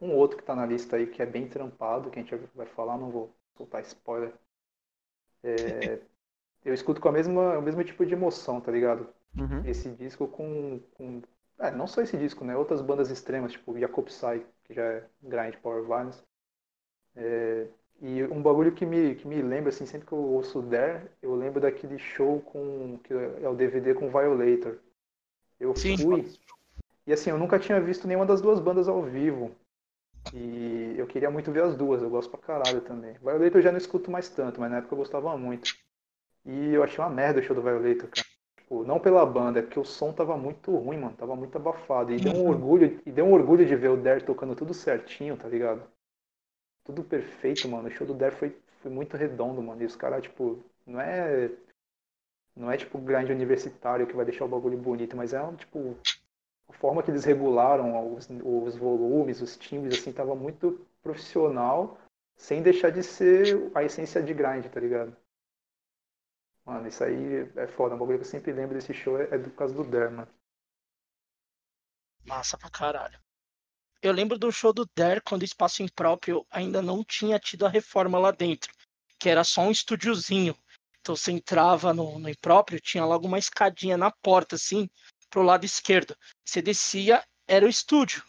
um 0.02 0.16
outro 0.16 0.38
que 0.38 0.44
tá 0.44 0.56
na 0.56 0.66
lista 0.66 0.98
aí, 0.98 1.08
que 1.08 1.22
é 1.22 1.26
bem 1.26 1.48
trampado, 1.48 2.10
que 2.12 2.20
a 2.20 2.24
gente 2.24 2.36
vai 2.56 2.66
falar, 2.68 2.98
não 2.98 3.12
vou 3.12 3.36
soltar 3.56 3.82
spoiler. 3.84 4.34
É, 5.44 6.02
eu 6.64 6.74
escuto 6.74 7.02
com 7.02 7.10
a 7.10 7.12
mesma, 7.12 7.58
o 7.58 7.62
mesmo 7.62 7.84
tipo 7.84 8.06
de 8.06 8.14
emoção, 8.14 8.62
tá 8.62 8.72
ligado? 8.72 9.08
esse 9.66 9.90
disco 9.92 10.28
com, 10.28 10.80
com 10.96 11.22
é, 11.60 11.72
não 11.72 11.88
só 11.88 12.02
esse 12.02 12.18
disco, 12.18 12.44
né? 12.44 12.56
Outras 12.56 12.82
bandas 12.82 13.10
extremas, 13.12 13.52
tipo 13.52 13.78
Jacob 13.80 14.06
Psy, 14.06 14.46
que 14.64 14.74
já 14.74 14.84
é 14.84 15.06
grind 15.22 15.56
power 15.58 15.84
violence. 15.84 16.24
É, 17.16 17.68
e 18.02 18.24
um 18.24 18.42
bagulho 18.42 18.72
que 18.72 18.86
me, 18.86 19.16
que 19.16 19.28
me 19.28 19.42
lembra, 19.42 19.70
assim, 19.70 19.86
sempre 19.86 20.08
que 20.08 20.14
eu 20.14 20.18
ouço 20.18 20.62
Dare, 20.62 21.08
eu 21.22 21.36
lembro 21.36 21.62
daquele 21.62 22.00
show 22.00 22.42
com 22.42 22.98
que 23.04 23.14
é 23.14 23.48
o 23.48 23.56
DVD 23.56 23.94
com 23.94 24.10
Violator. 24.10 24.80
Eu 25.60 25.76
Sim. 25.76 25.98
fui 25.98 26.26
e 27.06 27.14
assim, 27.14 27.30
eu 27.30 27.38
nunca 27.38 27.60
tinha 27.60 27.80
visto 27.80 28.08
nenhuma 28.08 28.26
das 28.26 28.42
duas 28.42 28.60
bandas 28.60 28.88
ao 28.88 29.04
vivo. 29.04 29.52
E 30.34 30.96
eu 30.98 31.06
queria 31.08 31.30
muito 31.30 31.52
ver 31.52 31.64
as 31.64 31.76
duas, 31.76 32.02
eu 32.02 32.10
gosto 32.10 32.30
pra 32.30 32.40
caralho 32.40 32.82
também. 32.82 33.14
Violator 33.20 33.58
eu 33.58 33.62
já 33.62 33.72
não 33.72 33.78
escuto 33.78 34.10
mais 34.10 34.30
tanto, 34.30 34.60
mas 34.60 34.72
na 34.72 34.78
época 34.78 34.94
eu 34.94 34.98
gostava 34.98 35.38
muito. 35.38 35.70
E 36.46 36.74
eu 36.74 36.84
achei 36.84 37.04
uma 37.04 37.10
merda 37.10 37.40
o 37.40 37.44
show 37.44 37.56
do 37.56 37.62
Violator, 37.62 38.10
cara. 38.10 38.28
Tipo, 38.58 38.84
não 38.84 39.00
pela 39.00 39.26
banda, 39.26 39.60
é 39.60 39.62
porque 39.62 39.80
o 39.80 39.86
som 39.86 40.14
tava 40.14 40.38
muito 40.38 40.76
ruim, 40.76 40.98
mano. 40.98 41.16
Tava 41.16 41.36
muito 41.36 41.56
abafado. 41.56 42.14
E 42.14 42.18
deu 42.18 42.34
um 42.34 42.48
orgulho, 42.48 43.02
e 43.06 43.12
deu 43.12 43.26
um 43.26 43.34
orgulho 43.34 43.66
de 43.66 43.76
ver 43.76 43.90
o 43.90 43.98
Dare 43.98 44.24
tocando 44.24 44.56
tudo 44.56 44.74
certinho, 44.74 45.38
tá 45.38 45.48
ligado? 45.48 45.84
Tudo 46.84 47.04
perfeito, 47.04 47.68
mano. 47.68 47.88
O 47.88 47.92
show 47.92 48.08
do 48.08 48.14
Dare 48.14 48.36
foi, 48.36 48.58
foi 48.82 48.90
muito 48.90 49.18
redondo, 49.18 49.62
mano. 49.62 49.82
E 49.82 49.86
os 49.86 49.96
caras, 49.96 50.24
tipo, 50.24 50.60
não 50.86 51.00
é. 51.00 51.52
Não 52.56 52.70
é 52.72 52.76
tipo 52.76 52.98
grande 52.98 53.32
universitário 53.32 54.06
que 54.06 54.16
vai 54.16 54.26
deixar 54.26 54.44
o 54.46 54.48
bagulho 54.48 54.78
bonito, 54.78 55.16
mas 55.16 55.34
é 55.34 55.42
um, 55.42 55.56
tipo. 55.56 55.96
A 56.68 56.74
forma 56.74 57.04
que 57.04 57.12
eles 57.12 57.26
regularam 57.26 58.16
os, 58.16 58.30
os 58.30 58.76
volumes, 58.78 59.42
os 59.42 59.58
timbres, 59.58 60.00
assim, 60.00 60.14
tava 60.14 60.34
muito 60.34 60.80
profissional, 61.04 61.98
sem 62.38 62.62
deixar 62.62 62.92
de 62.92 63.04
ser 63.04 63.70
a 63.76 63.84
essência 63.84 64.24
de 64.24 64.34
grind, 64.34 64.66
tá 64.68 64.80
ligado? 64.80 65.16
Mano, 66.72 66.88
isso 66.88 67.04
aí 67.04 67.52
é 67.58 67.68
foda. 67.68 67.96
Um 67.96 67.98
bagulho 67.98 68.18
que 68.18 68.24
eu 68.24 68.30
sempre 68.30 68.54
lembro 68.54 68.76
desse 68.76 68.94
show 68.94 69.20
é, 69.20 69.24
é 69.36 69.38
do 69.38 69.52
caso 69.52 69.74
do 69.74 69.84
Der, 69.84 70.10
mano. 70.10 70.32
Massa 72.26 72.58
pra 72.58 72.70
caralho. 72.70 73.20
Eu 74.02 74.14
lembro 74.14 74.40
do 74.40 74.50
show 74.54 74.72
do 74.72 74.90
Der 74.96 75.22
quando 75.22 75.42
o 75.42 75.46
espaço 75.46 75.84
impróprio 75.84 76.48
ainda 76.50 76.82
não 76.82 77.04
tinha 77.04 77.38
tido 77.38 77.66
a 77.66 77.70
reforma 77.70 78.18
lá 78.18 78.32
dentro, 78.32 78.74
que 79.20 79.28
era 79.28 79.44
só 79.44 79.64
um 79.64 79.72
estúdiozinho. 79.72 80.56
Então 81.02 81.14
você 81.14 81.34
entrava 81.34 81.94
no, 81.94 82.18
no 82.18 82.30
impróprio, 82.30 82.80
tinha 82.80 83.04
logo 83.04 83.28
uma 83.28 83.38
escadinha 83.38 83.98
na 83.98 84.10
porta, 84.10 84.56
assim, 84.56 84.90
pro 85.30 85.44
lado 85.44 85.66
esquerdo. 85.66 86.16
Você 86.46 86.62
descia, 86.62 87.22
era 87.50 87.66
o 87.66 87.70
estúdio. 87.70 88.24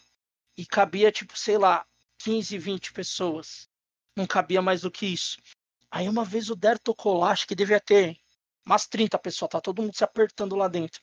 E 0.57 0.67
cabia, 0.67 1.13
tipo, 1.13 1.39
sei 1.39 1.59
lá, 1.59 1.87
15, 2.19 2.59
20 2.59 2.93
pessoas. 2.93 3.69
Não 4.17 4.27
cabia 4.27 4.61
mais 4.61 4.81
do 4.81 4.91
que 4.91 5.07
isso. 5.07 5.41
Aí 5.89 6.09
uma 6.09 6.25
vez 6.25 6.51
o 6.51 6.57
Der 6.57 6.77
tocou 6.77 7.19
lá, 7.19 7.31
acho 7.31 7.47
que 7.47 7.55
devia 7.55 7.79
ter 7.79 8.21
umas 8.65 8.87
30 8.87 9.19
pessoas, 9.19 9.51
tá 9.51 9.61
todo 9.61 9.83
mundo 9.83 9.97
se 9.97 10.05
apertando 10.05 10.57
lá 10.57 10.69
dentro. 10.69 11.01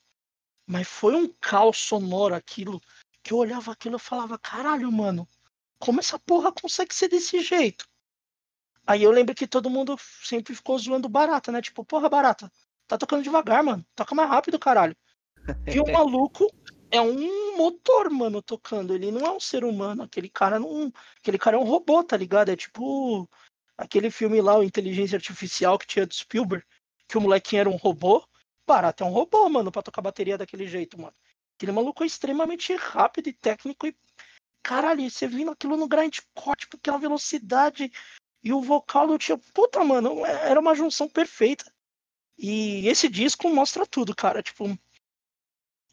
Mas 0.66 0.88
foi 0.88 1.16
um 1.16 1.28
caos 1.40 1.78
sonoro 1.78 2.36
aquilo, 2.36 2.82
que 3.24 3.34
eu 3.34 3.38
olhava 3.38 3.72
aquilo 3.72 3.98
e 3.98 4.00
falava, 4.00 4.38
caralho, 4.38 4.92
mano, 4.92 5.28
como 5.80 6.00
essa 6.00 6.20
porra 6.20 6.52
consegue 6.52 6.94
ser 6.94 7.08
desse 7.08 7.42
jeito? 7.42 7.88
Aí 8.86 9.04
eu 9.04 9.12
lembro 9.12 9.36
que 9.36 9.48
todo 9.48 9.70
mundo 9.70 9.98
sempre 10.24 10.56
ficou 10.56 10.78
zoando 10.78 11.08
barata, 11.08 11.52
né? 11.52 11.62
Tipo, 11.62 11.86
porra, 11.86 12.10
barata, 12.10 12.52
tá 12.88 12.98
tocando 12.98 13.24
devagar, 13.24 13.64
mano. 13.64 13.86
Toca 13.96 14.16
mais 14.16 14.30
rápido, 14.30 14.58
caralho. 14.58 14.96
E 15.76 15.80
o 15.80 15.92
maluco 15.92 16.52
é 16.92 17.00
um 17.00 17.56
motor, 17.56 18.10
mano, 18.10 18.42
tocando. 18.42 18.94
Ele 18.94 19.12
não 19.12 19.26
é 19.26 19.32
um 19.32 19.40
ser 19.40 19.64
humano. 19.64 20.04
Aquele 20.04 20.30
cara 20.30 20.60
não. 20.60 20.92
Aquele 21.18 21.38
cara 21.38 21.56
é 21.56 21.60
um 21.60 21.64
robô, 21.64 22.04
tá 22.04 22.18
ligado? 22.18 22.50
É 22.50 22.56
tipo 22.56 23.30
aquele 23.78 24.12
filme 24.12 24.42
lá, 24.42 24.58
o 24.58 24.64
Inteligência 24.64 25.16
Artificial 25.16 25.78
que 25.78 25.88
tinha 25.88 26.06
do 26.06 26.14
Spielberg, 26.14 26.66
que 27.10 27.18
o 27.18 27.22
molequinho 27.22 27.62
era 27.62 27.70
um 27.70 27.76
robô. 27.76 28.24
Barato 28.66 29.04
é 29.04 29.08
um 29.08 29.10
robô, 29.10 29.50
mano, 29.50 29.72
pra 29.72 29.82
tocar 29.82 30.02
bateria 30.02 30.38
daquele 30.38 30.68
jeito, 30.68 31.02
mano. 31.02 31.16
Aquele 31.58 31.72
maluco 31.72 32.04
é 32.04 32.08
extremamente 32.08 32.74
rápido 32.76 33.28
e 33.28 33.34
técnico 33.34 33.88
e. 33.88 33.98
Caralho, 34.62 35.10
você 35.10 35.28
vindo 35.28 35.52
aquilo 35.52 35.76
no 35.76 35.88
grindcore, 35.88 36.58
tipo, 36.58 36.78
aquela 36.78 36.98
velocidade 36.98 37.92
e 38.44 38.54
o 38.54 38.62
vocal 38.62 39.08
do 39.08 39.18
tio. 39.18 39.38
Puta, 39.54 39.84
mano, 39.84 40.24
é, 40.26 40.52
era 40.52 40.60
uma 40.60 40.76
junção 40.76 41.10
perfeita. 41.10 41.66
E 42.38 42.88
esse 42.88 43.10
disco 43.10 43.50
mostra 43.50 43.86
tudo, 43.86 44.16
cara. 44.16 44.44
Tipo, 44.44 44.78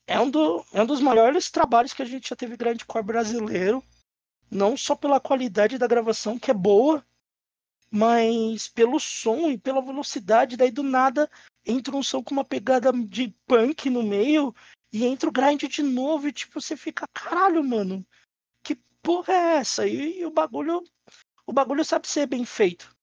é 0.07 0.21
um, 0.21 0.31
do, 0.31 0.65
é 0.73 0.83
um 0.83 0.87
dos 0.87 1.01
maiores 1.01 1.51
trabalhos 1.51 1.95
que 1.95 2.03
a 2.03 2.07
gente 2.07 2.29
já 2.29 2.37
teve 2.37 2.57
grindcore 2.57 3.05
brasileiro. 3.05 3.83
Não 4.51 4.77
só 4.77 4.95
pela 4.95 5.21
qualidade 5.21 5.79
da 5.79 5.87
gravação, 5.87 6.39
que 6.39 6.51
é 6.51 6.55
boa, 6.55 7.05
mas 7.97 8.69
pelo 8.69 9.01
som 9.01 9.51
e 9.51 9.57
pela 9.57 9.81
velocidade. 9.81 10.57
Daí 10.57 10.71
do 10.71 10.83
nada 10.83 11.31
entra 11.65 11.97
um 11.97 12.03
som 12.03 12.23
com 12.23 12.35
uma 12.35 12.45
pegada 12.45 12.93
de 12.93 13.35
punk 13.47 13.89
no 13.89 14.03
meio 14.03 14.55
e 14.93 15.07
entra 15.07 15.29
o 15.29 15.33
grind 15.33 15.63
de 15.63 15.83
novo 15.83 16.29
e 16.29 16.33
tipo, 16.33 16.61
você 16.61 16.77
fica, 16.77 17.07
caralho, 17.13 17.65
mano, 17.65 18.07
que 18.63 18.79
porra 19.03 19.33
é 19.33 19.57
essa? 19.57 19.87
E, 19.87 20.21
e 20.21 20.27
o 20.27 20.31
bagulho. 20.31 20.85
O 21.47 21.53
bagulho 21.53 21.85
sabe 21.85 22.07
ser 22.07 22.27
bem 22.27 22.45
feito. 22.45 22.95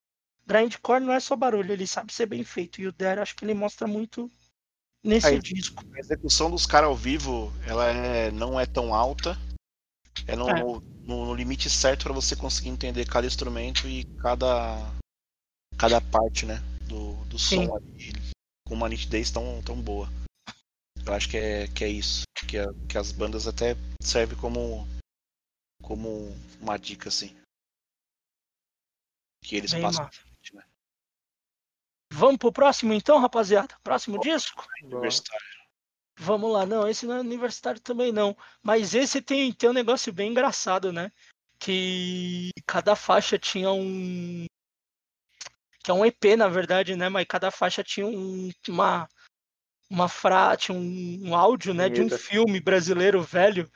Grindcore 0.45 0.99
não 0.99 1.13
é 1.13 1.19
só 1.19 1.35
barulho, 1.35 1.71
ele 1.71 1.87
sabe 1.87 2.13
ser 2.13 2.27
bem 2.27 2.43
feito. 2.43 2.79
E 2.79 2.87
o 2.87 2.91
Der 2.91 3.17
acho 3.17 3.35
que 3.35 3.45
ele 3.45 3.53
mostra 3.53 3.87
muito 3.87 4.29
nesse 5.03 5.27
a, 5.27 5.39
disco. 5.39 5.83
A 5.95 5.99
execução 5.99 6.51
dos 6.51 6.65
caras 6.65 6.89
ao 6.89 6.95
vivo, 6.95 7.51
ela 7.65 7.87
é, 7.87 8.29
não 8.31 8.59
é 8.59 8.65
tão 8.65 8.93
alta. 8.93 9.37
É 10.27 10.35
no, 10.35 10.49
é. 10.49 10.92
No, 11.03 11.25
no 11.25 11.35
limite 11.35 11.69
certo 11.69 12.03
para 12.03 12.13
você 12.13 12.35
conseguir 12.35 12.69
entender 12.69 13.05
cada 13.05 13.27
instrumento 13.27 13.87
e 13.87 14.03
cada 14.21 14.77
cada 15.77 15.99
parte, 15.99 16.45
né, 16.45 16.59
do, 16.87 17.13
do 17.25 17.37
som 17.37 17.75
ali, 17.75 18.11
com 18.65 18.73
uma 18.73 18.89
nitidez 18.89 19.31
tão, 19.31 19.61
tão 19.63 19.81
boa. 19.81 20.07
Eu 21.05 21.13
acho 21.13 21.29
que 21.29 21.37
é, 21.37 21.67
que 21.67 21.83
é 21.83 21.89
isso. 21.89 22.23
Que, 22.47 22.57
que 22.87 22.97
as 22.97 23.11
bandas 23.11 23.47
até 23.47 23.75
servem 24.01 24.37
como, 24.37 24.87
como 25.81 26.31
uma 26.61 26.77
dica, 26.77 27.09
assim. 27.09 27.35
Que 29.43 29.57
eles 29.57 29.73
Bem 29.73 29.81
passam. 29.81 30.09
Né? 30.53 30.63
Vamos 32.13 32.37
pro 32.37 32.53
próximo 32.53 32.93
então, 32.93 33.19
rapaziada? 33.19 33.75
Próximo 33.83 34.19
disco? 34.19 34.65
Universitário. 34.83 35.52
Vamos 36.17 36.51
lá, 36.51 36.65
não, 36.65 36.87
esse 36.87 37.05
não 37.05 37.15
é 37.15 37.19
universitário 37.19 37.81
também 37.81 38.11
não. 38.11 38.35
Mas 38.61 38.93
esse 38.93 39.21
tem, 39.21 39.51
tem 39.51 39.69
um 39.69 39.73
negócio 39.73 40.13
bem 40.13 40.31
engraçado, 40.31 40.91
né? 40.91 41.11
Que 41.59 42.49
cada 42.65 42.95
faixa 42.95 43.37
tinha 43.37 43.71
um. 43.71 44.45
Que 45.83 45.91
é 45.91 45.93
um 45.93 46.05
EP, 46.05 46.35
na 46.37 46.47
verdade, 46.47 46.95
né? 46.95 47.09
Mas 47.09 47.25
cada 47.27 47.51
faixa 47.51 47.83
tinha 47.83 48.05
um, 48.05 48.49
uma, 48.69 49.07
uma 49.89 50.07
fra... 50.07 50.55
tinha 50.55 50.77
um, 50.77 51.29
um 51.29 51.35
áudio, 51.35 51.73
né? 51.73 51.89
De 51.89 52.01
um 52.01 52.09
filme 52.09 52.59
brasileiro 52.59 53.21
velho. 53.21 53.69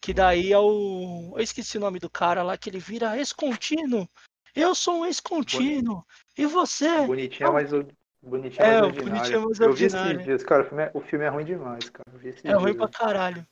Que 0.00 0.12
daí 0.12 0.52
é 0.52 0.58
o. 0.58 1.34
Eu 1.36 1.42
esqueci 1.42 1.76
o 1.76 1.80
nome 1.80 1.98
do 1.98 2.10
cara 2.10 2.42
lá, 2.42 2.56
que 2.56 2.70
ele 2.70 2.78
vira 2.78 3.16
ex-contínuo. 3.16 4.08
Eu 4.54 4.74
sou 4.74 5.00
um 5.00 5.06
ex-contínuo. 5.06 6.04
E 6.36 6.46
você? 6.46 7.06
Bonitinho, 7.06 7.48
é 7.48 7.52
mas 7.52 7.72
o 7.72 7.86
bonitinho 8.22 8.64
é, 8.64 8.80
mais 8.80 8.94
bonitinho 8.94 9.36
é 9.36 9.44
mais 9.46 9.60
Eu 9.60 9.72
vi 9.72 9.84
esses 9.84 10.24
dias, 10.24 10.42
cara. 10.42 10.62
O 10.62 10.66
filme, 10.66 10.82
é, 10.82 10.90
o 10.94 11.00
filme 11.00 11.24
é 11.24 11.28
ruim 11.28 11.44
demais, 11.44 11.90
cara. 11.90 12.08
é 12.44 12.52
ruim 12.54 12.76
pra 12.76 12.88
caralho. 12.88 13.46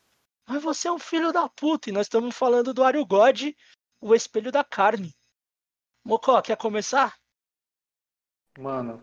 Mas 0.49 0.63
você 0.63 0.89
é 0.89 0.93
um 0.93 0.99
filho 0.99 1.33
da 1.33 1.49
puta. 1.49 1.91
E 1.91 1.93
nós 1.93 2.07
estamos 2.07 2.37
falando 2.37 2.73
do 2.73 2.83
Ario 2.83 3.05
God, 3.07 3.43
o 4.01 4.15
espelho 4.15 4.51
da 4.51 4.65
carne. 4.65 5.15
Mocó, 6.05 6.41
quer 6.41 6.57
começar? 6.57 7.15
Mano, 8.59 9.03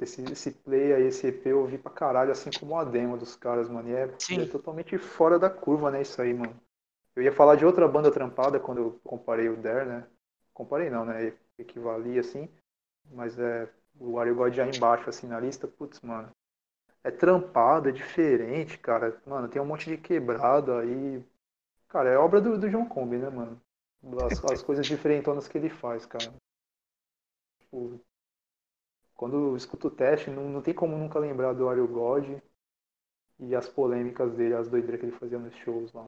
esse, 0.00 0.22
esse 0.30 0.50
play 0.50 0.92
aí, 0.92 1.04
esse 1.04 1.26
EP 1.26 1.46
eu 1.46 1.60
ouvi 1.60 1.78
pra 1.78 1.90
caralho, 1.90 2.30
assim 2.30 2.50
como 2.58 2.76
a 2.76 2.84
demo 2.84 3.16
dos 3.16 3.36
caras, 3.36 3.68
mano. 3.68 3.88
E 3.88 3.94
é, 3.94 4.02
é, 4.02 4.46
totalmente 4.46 4.98
fora 4.98 5.38
da 5.38 5.48
curva, 5.48 5.90
né, 5.90 6.02
isso 6.02 6.20
aí, 6.20 6.34
mano. 6.34 6.54
Eu 7.14 7.22
ia 7.22 7.32
falar 7.32 7.56
de 7.56 7.64
outra 7.64 7.88
banda 7.88 8.10
trampada 8.10 8.60
quando 8.60 8.78
eu 8.78 9.00
comparei 9.02 9.48
o 9.48 9.56
Dare, 9.56 9.86
né? 9.86 10.06
Comparei 10.52 10.90
não, 10.90 11.04
né? 11.04 11.32
Equivalia 11.58 12.20
assim. 12.20 12.48
Mas 13.10 13.38
é 13.38 13.68
o 14.00 14.12
Wario 14.12 14.34
God 14.34 14.54
já 14.54 14.66
embaixo, 14.66 15.08
assim, 15.10 15.26
na 15.28 15.38
lista, 15.38 15.68
putz, 15.68 16.00
mano. 16.00 16.30
É 17.04 17.10
trampado, 17.10 17.88
é 17.88 17.92
diferente, 17.92 18.78
cara. 18.78 19.20
Mano, 19.26 19.48
tem 19.48 19.60
um 19.60 19.66
monte 19.66 19.88
de 19.88 19.96
quebrado 19.96 20.72
aí. 20.72 21.22
Cara, 21.88 22.08
é 22.08 22.16
obra 22.16 22.40
do, 22.40 22.58
do 22.58 22.70
John 22.70 22.86
Combi, 22.86 23.18
né, 23.18 23.28
mano? 23.28 23.60
As, 24.24 24.42
as 24.44 24.62
coisas 24.62 24.86
diferentonas 24.86 25.46
que 25.46 25.58
ele 25.58 25.68
faz, 25.68 26.06
cara. 26.06 26.32
Tipo, 27.60 28.00
quando 29.14 29.36
eu 29.36 29.56
escuto 29.56 29.88
o 29.88 29.90
teste, 29.90 30.30
não, 30.30 30.48
não 30.48 30.62
tem 30.62 30.72
como 30.72 30.96
nunca 30.96 31.18
lembrar 31.18 31.52
do 31.52 31.66
Wario 31.66 31.86
God 31.86 32.40
e 33.38 33.54
as 33.54 33.68
polêmicas 33.68 34.32
dele, 34.34 34.54
as 34.54 34.68
doideiras 34.68 35.00
que 35.00 35.06
ele 35.06 35.16
fazia 35.16 35.38
nos 35.38 35.54
shows 35.56 35.92
lá. 35.92 36.04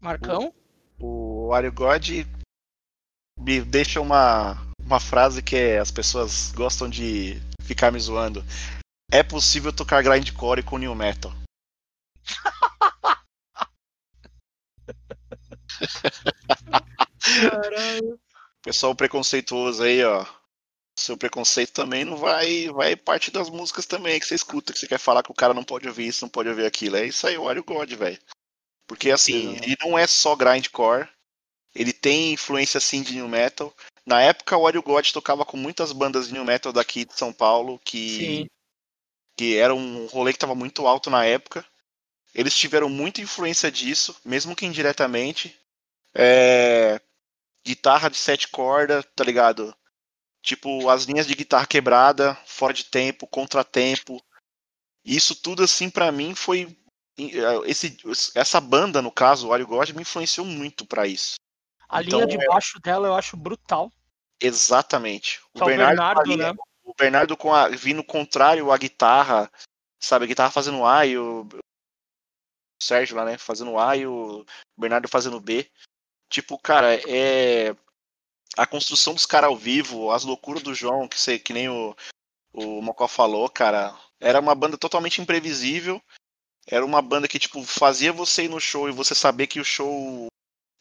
Marcão? 0.00 0.54
o 0.98 1.48
Wario 1.48 1.72
God 1.72 2.08
me 3.38 3.60
deixa 3.60 4.00
uma, 4.00 4.54
uma 4.86 5.00
frase 5.00 5.42
que 5.42 5.56
é, 5.56 5.78
as 5.78 5.90
pessoas 5.90 6.52
gostam 6.52 6.88
de 6.88 7.42
ficar 7.62 7.90
me 7.90 7.98
zoando. 7.98 8.44
É 9.10 9.22
possível 9.22 9.72
tocar 9.72 10.02
grindcore 10.02 10.62
com 10.62 10.78
new 10.78 10.94
metal. 10.94 11.32
Caralho. 17.50 18.20
Pessoal 18.62 18.94
preconceituoso 18.94 19.82
aí, 19.82 20.02
ó. 20.04 20.24
Seu 20.98 21.16
preconceito 21.16 21.72
também 21.72 22.04
não 22.04 22.16
vai 22.16 22.68
vai 22.70 22.96
parte 22.96 23.30
das 23.30 23.50
músicas 23.50 23.84
também 23.84 24.18
que 24.18 24.24
você 24.26 24.34
escuta, 24.34 24.72
que 24.72 24.78
você 24.78 24.86
quer 24.86 24.98
falar 24.98 25.22
que 25.22 25.30
o 25.30 25.34
cara 25.34 25.52
não 25.52 25.62
pode 25.62 25.86
ouvir 25.86 26.06
isso, 26.06 26.24
não 26.24 26.30
pode 26.30 26.48
ouvir 26.48 26.64
aquilo. 26.64 26.96
É 26.96 27.04
isso 27.04 27.26
aí, 27.26 27.36
o 27.36 27.44
Wario 27.44 27.62
God, 27.62 27.92
velho. 27.92 28.18
Porque 28.86 29.10
assim, 29.10 29.56
ele 29.56 29.76
não 29.80 29.98
é 29.98 30.06
só 30.06 30.34
grindcore, 30.34 31.08
ele 31.74 31.92
tem 31.92 32.32
influência 32.32 32.78
assim 32.78 33.02
de 33.02 33.14
new 33.14 33.28
metal. 33.28 33.74
Na 34.06 34.22
época 34.22 34.56
o 34.56 34.62
Wario 34.62 34.82
God 34.82 35.10
tocava 35.10 35.44
com 35.44 35.56
muitas 35.56 35.90
bandas 35.90 36.28
de 36.28 36.32
new 36.32 36.44
metal 36.44 36.72
daqui 36.72 37.04
de 37.04 37.14
São 37.14 37.32
Paulo, 37.32 37.80
que 37.84 38.18
Sim. 38.18 38.46
que 39.36 39.56
era 39.56 39.74
um 39.74 40.06
rolê 40.06 40.32
que 40.32 40.36
estava 40.36 40.54
muito 40.54 40.86
alto 40.86 41.10
na 41.10 41.24
época. 41.24 41.66
Eles 42.32 42.56
tiveram 42.56 42.88
muita 42.88 43.20
influência 43.20 43.70
disso, 43.70 44.16
mesmo 44.24 44.54
que 44.54 44.64
indiretamente. 44.64 45.58
É... 46.14 47.00
Guitarra 47.66 48.08
de 48.08 48.16
sete 48.16 48.46
cordas, 48.48 49.04
tá 49.16 49.24
ligado? 49.24 49.74
Tipo, 50.40 50.88
as 50.88 51.04
linhas 51.04 51.26
de 51.26 51.34
guitarra 51.34 51.66
quebrada, 51.66 52.38
fora 52.46 52.72
de 52.72 52.84
tempo, 52.84 53.26
contratempo. 53.26 54.22
Isso 55.04 55.34
tudo, 55.34 55.64
assim, 55.64 55.90
para 55.90 56.12
mim 56.12 56.36
foi 56.36 56.76
é, 57.18 57.68
esse, 57.68 57.96
essa 58.34 58.60
banda, 58.60 59.00
no 59.00 59.10
caso, 59.10 59.46
o 59.46 59.50
Wario 59.50 59.66
God, 59.66 59.90
me 59.90 60.02
influenciou 60.02 60.46
muito 60.46 60.86
para 60.86 61.06
isso. 61.06 61.34
A 61.88 62.02
então, 62.02 62.20
linha 62.20 62.38
de 62.38 62.44
é 62.44 62.46
baixo 62.46 62.78
dela 62.80 63.08
eu 63.08 63.14
acho 63.14 63.36
brutal. 63.36 63.90
Exatamente. 64.40 65.40
O 65.54 65.64
Bernardo, 65.64 66.20
o 66.20 66.24
Bernardo, 66.24 66.36
né? 66.36 66.64
o 66.84 66.94
Bernardo 66.94 67.36
com 67.36 67.54
a, 67.54 67.68
vindo 67.68 68.04
contrário 68.04 68.70
à 68.70 68.76
guitarra, 68.76 69.50
sabe? 70.00 70.24
A 70.24 70.28
guitarra 70.28 70.50
fazendo 70.50 70.84
A 70.84 71.06
e 71.06 71.16
o, 71.16 71.42
o 71.42 72.82
Sérgio 72.82 73.16
lá, 73.16 73.24
né? 73.24 73.38
Fazendo 73.38 73.78
A 73.78 73.96
e 73.96 74.06
o 74.06 74.44
Bernardo 74.76 75.08
fazendo 75.08 75.40
B. 75.40 75.70
Tipo, 76.28 76.58
cara, 76.58 76.94
é. 77.08 77.74
A 78.56 78.66
construção 78.66 79.12
dos 79.12 79.26
caras 79.26 79.50
ao 79.50 79.56
vivo, 79.56 80.10
as 80.10 80.24
loucuras 80.24 80.62
do 80.62 80.74
João, 80.74 81.06
que, 81.06 81.20
sei, 81.20 81.38
que 81.38 81.52
nem 81.52 81.68
o, 81.68 81.94
o 82.52 82.80
Mocó 82.80 83.06
falou, 83.06 83.48
cara. 83.50 83.94
Era 84.18 84.40
uma 84.40 84.54
banda 84.54 84.78
totalmente 84.78 85.20
imprevisível 85.20 86.02
era 86.66 86.84
uma 86.84 87.00
banda 87.00 87.28
que, 87.28 87.38
tipo, 87.38 87.62
fazia 87.62 88.12
você 88.12 88.44
ir 88.44 88.48
no 88.48 88.60
show 88.60 88.88
e 88.88 88.92
você 88.92 89.14
saber 89.14 89.46
que 89.46 89.60
o 89.60 89.64
show 89.64 90.26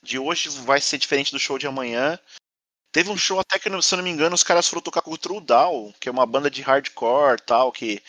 de 0.03 0.17
hoje 0.17 0.49
vai 0.49 0.81
ser 0.81 0.97
diferente 0.97 1.31
do 1.31 1.39
show 1.39 1.59
de 1.59 1.67
amanhã. 1.67 2.19
Teve 2.95 3.09
um 3.09 3.17
show 3.17 3.41
até 3.41 3.59
que, 3.59 3.69
se 3.81 3.93
eu 3.93 3.97
não 3.97 4.05
me 4.05 4.09
engano, 4.09 4.33
os 4.33 4.41
caras 4.41 4.69
foram 4.69 4.81
tocar 4.81 5.01
com 5.01 5.11
o 5.11 5.17
True 5.17 5.41
Down, 5.41 5.93
que 5.99 6.07
é 6.07 6.11
uma 6.13 6.25
banda 6.25 6.49
de 6.49 6.61
hardcore 6.61 7.41
tal, 7.41 7.69
que, 7.69 8.01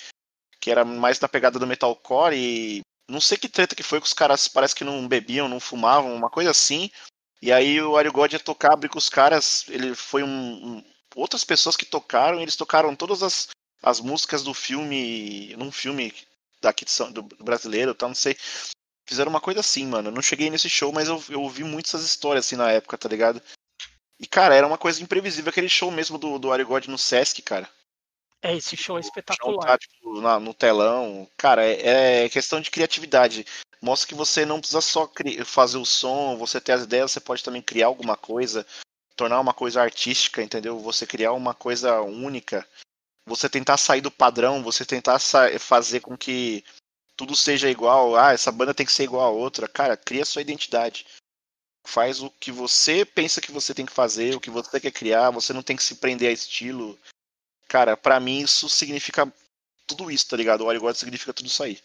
que 0.61 0.71
era 0.71 0.85
mais 0.85 1.19
na 1.19 1.27
pegada 1.27 1.59
do 1.59 1.67
metalcore 1.67 2.37
e 2.37 2.83
não 3.11 3.21
sei 3.21 3.37
que 3.37 3.49
treta 3.49 3.75
que 3.75 3.83
foi 3.83 4.01
que 4.01 4.07
os 4.07 4.13
caras 4.13 4.47
parece 4.47 4.77
que 4.77 4.85
não 4.85 5.09
bebiam, 5.09 5.49
não 5.49 5.59
fumavam, 5.59 6.15
uma 6.15 6.31
coisa 6.31 6.53
assim. 6.53 6.89
E 7.43 7.51
aí 7.51 7.83
o 7.83 7.97
Ario 7.97 8.13
God 8.13 8.33
ia 8.33 8.39
tocar, 8.39 8.75
abrir 8.75 8.89
com 8.89 8.97
os 8.97 9.09
caras, 9.09 9.65
ele 9.71 9.93
foi 9.93 10.23
um, 10.23 10.29
um, 10.29 10.85
outras 11.17 11.43
pessoas 11.43 11.77
que 11.77 11.85
tocaram, 11.85 12.41
eles 12.41 12.55
tocaram 12.55 12.95
todas 12.95 13.25
as, 13.25 13.49
as 13.83 13.99
músicas 13.99 14.45
do 14.45 14.55
filme, 14.55 15.53
num 15.57 15.73
filme 15.73 16.15
daqui 16.63 16.85
de 16.85 16.93
São, 16.93 17.11
do 17.11 17.25
brasileiro, 17.25 17.93
tá? 17.93 18.07
Não 18.07 18.15
sei. 18.15 18.37
Fizeram 19.05 19.31
uma 19.31 19.41
coisa 19.41 19.59
assim, 19.59 19.85
mano. 19.85 20.11
Eu 20.11 20.15
não 20.15 20.23
cheguei 20.23 20.49
nesse 20.49 20.71
show, 20.71 20.93
mas 20.93 21.09
eu, 21.09 21.21
eu 21.29 21.43
ouvi 21.43 21.65
muitas 21.65 22.05
histórias 22.05 22.47
assim 22.47 22.55
na 22.55 22.71
época, 22.71 22.97
tá 22.97 23.09
ligado? 23.09 23.43
E, 24.19 24.27
cara, 24.27 24.55
era 24.55 24.67
uma 24.67 24.79
coisa 24.79 25.03
imprevisível 25.03 25.51
aquele 25.51 25.69
show 25.69 25.91
mesmo 25.91 26.17
do, 26.17 26.39
do 26.39 26.53
Arigod 26.53 26.89
no 26.89 26.99
Sesc, 26.99 27.43
cara. 27.43 27.69
É, 28.43 28.55
esse 28.55 28.77
show 28.77 28.97
é 28.97 29.01
espetacular. 29.01 29.67
tá, 29.67 29.79
tipo, 29.79 30.21
na- 30.21 30.39
no 30.41 30.55
telão. 30.55 31.29
Cara, 31.37 31.65
é, 31.65 32.25
é 32.25 32.29
questão 32.29 32.61
de 32.61 32.71
criatividade. 32.71 33.45
Mostra 33.81 34.09
que 34.09 34.15
você 34.15 34.47
não 34.47 34.59
precisa 34.61 34.81
só 34.81 35.11
fazer 35.45 35.79
o 35.79 35.85
som, 35.85 36.37
você 36.37 36.61
ter 36.61 36.73
as 36.73 36.83
ideias, 36.85 37.13
você 37.13 37.21
pode 37.21 37.45
também 37.45 37.61
criar 37.61 37.87
alguma 37.87 38.17
coisa, 38.17 38.67
tornar 39.17 39.39
uma 39.41 39.53
coisa 39.53 39.83
artística, 39.83 40.43
entendeu? 40.43 40.79
Você 40.81 41.07
criar 41.07 41.33
uma 41.33 41.55
coisa 41.55 42.01
única. 42.01 42.67
Você 43.27 43.49
tentar 43.49 43.77
sair 43.77 44.01
do 44.01 44.11
padrão, 44.11 44.63
você 44.63 44.85
tentar 44.85 45.19
fazer 45.59 46.01
com 46.01 46.17
que 46.17 46.65
tudo 47.17 47.35
seja 47.35 47.69
igual. 47.69 48.17
Ah, 48.17 48.33
essa 48.33 48.53
banda 48.53 48.73
tem 48.73 48.87
que 48.87 48.93
ser 48.93 49.05
igual 49.05 49.25
a 49.27 49.31
outra. 49.31 49.67
Cara, 49.67 49.97
cria 49.97 50.25
sua 50.25 50.43
identidade. 50.43 51.07
Faz 51.87 52.21
o 52.21 52.31
que 52.31 52.51
você 52.51 53.05
pensa 53.05 53.41
que 53.41 53.53
você 53.53 53.73
tem 53.73 53.87
que 53.87 53.93
fazer, 53.93 54.35
o 54.35 54.41
que 54.41 54.51
você 54.51 54.81
quer 54.81 54.91
criar. 54.91 55.31
Você 55.31 55.53
não 55.53 55.63
tem 55.63 55.77
que 55.77 55.83
se 55.83 55.95
prender 55.97 56.29
a 56.29 56.33
estilo. 56.33 56.99
Cara, 57.69 57.97
pra 57.97 58.21
mim 58.21 58.41
isso 58.41 58.69
significa 58.69 59.33
tudo 59.87 60.11
isso, 60.11 60.29
tá 60.29 60.37
ligado? 60.37 60.67
O 60.67 60.81
God 60.81 60.95
significa 60.97 61.33
tudo 61.33 61.47
isso 61.47 61.63
aí. 61.63 61.81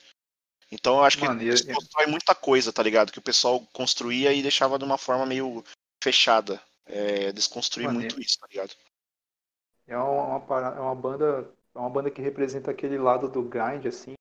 Então 0.72 0.98
eu 0.98 1.04
acho 1.04 1.18
que 1.18 1.26
Mano, 1.26 1.42
e- 1.42 1.50
isso 1.50 1.68
constrói 1.68 2.08
muita 2.08 2.34
coisa, 2.34 2.72
tá 2.72 2.82
ligado? 2.82 3.12
Que 3.12 3.20
o 3.20 3.24
pessoal 3.24 3.60
construía 3.74 4.34
e 4.34 4.42
deixava 4.42 4.80
de 4.80 4.86
uma 4.86 4.98
forma 4.98 5.26
meio 5.26 5.64
fechada. 6.04 6.62
É, 6.86 7.32
desconstruir 7.32 7.86
Maneiro. 7.86 8.16
muito 8.16 8.26
isso, 8.26 8.40
tá 8.40 8.48
ligado? 8.50 8.74
É 9.88 9.98
uma, 9.98 10.26
uma 10.26 10.40
para- 10.40 10.76
é 10.76 10.80
uma 10.80 10.96
banda, 10.96 11.54
é 11.76 11.78
uma 11.80 11.90
banda 11.90 12.10
que 12.10 12.22
representa 12.22 12.72
aquele 12.72 12.98
lado 12.98 13.30
do 13.30 13.44
grind, 13.44 13.86
assim, 13.86 14.14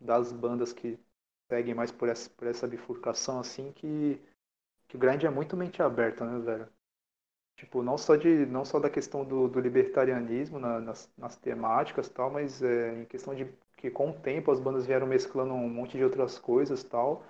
das 0.00 0.32
bandas 0.32 0.72
que 0.72 0.98
seguem 1.48 1.74
mais 1.74 1.90
por 1.92 2.08
essa, 2.08 2.28
por 2.30 2.48
essa 2.48 2.66
bifurcação, 2.66 3.38
assim, 3.38 3.72
que, 3.72 4.20
que 4.88 4.96
o 4.96 5.00
grind 5.00 5.24
é 5.24 5.30
muito 5.30 5.56
mente 5.56 5.82
aberta, 5.82 6.24
né, 6.26 6.38
velho? 6.40 6.68
Tipo, 7.56 7.82
não 7.82 7.98
só, 7.98 8.16
de, 8.16 8.46
não 8.46 8.64
só 8.64 8.78
da 8.80 8.90
questão 8.90 9.24
do, 9.24 9.48
do 9.48 9.60
libertarianismo 9.60 10.58
na- 10.60 10.80
nas, 10.80 11.10
nas 11.18 11.36
temáticas 11.36 12.08
tal, 12.08 12.30
mas 12.30 12.62
é, 12.62 13.02
em 13.02 13.04
questão 13.06 13.34
de 13.34 13.46
que 13.76 13.90
com 13.90 14.10
o 14.10 14.14
tempo 14.20 14.50
as 14.52 14.60
bandas 14.60 14.86
vieram 14.86 15.06
mesclando 15.06 15.54
um 15.54 15.68
monte 15.68 15.96
de 15.98 16.04
outras 16.04 16.38
coisas 16.38 16.84
tal, 16.84 17.24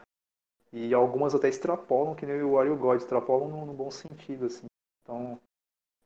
e 0.72 0.94
algumas 0.94 1.34
até 1.34 1.48
extrapolam, 1.48 2.14
que 2.14 2.26
nem 2.26 2.42
o 2.42 2.52
Wario 2.52 2.76
God, 2.76 2.98
extrapolam 2.98 3.48
no, 3.48 3.66
no 3.66 3.74
bom 3.74 3.90
sentido, 3.90 4.46
assim. 4.46 4.66
Então, 5.02 5.38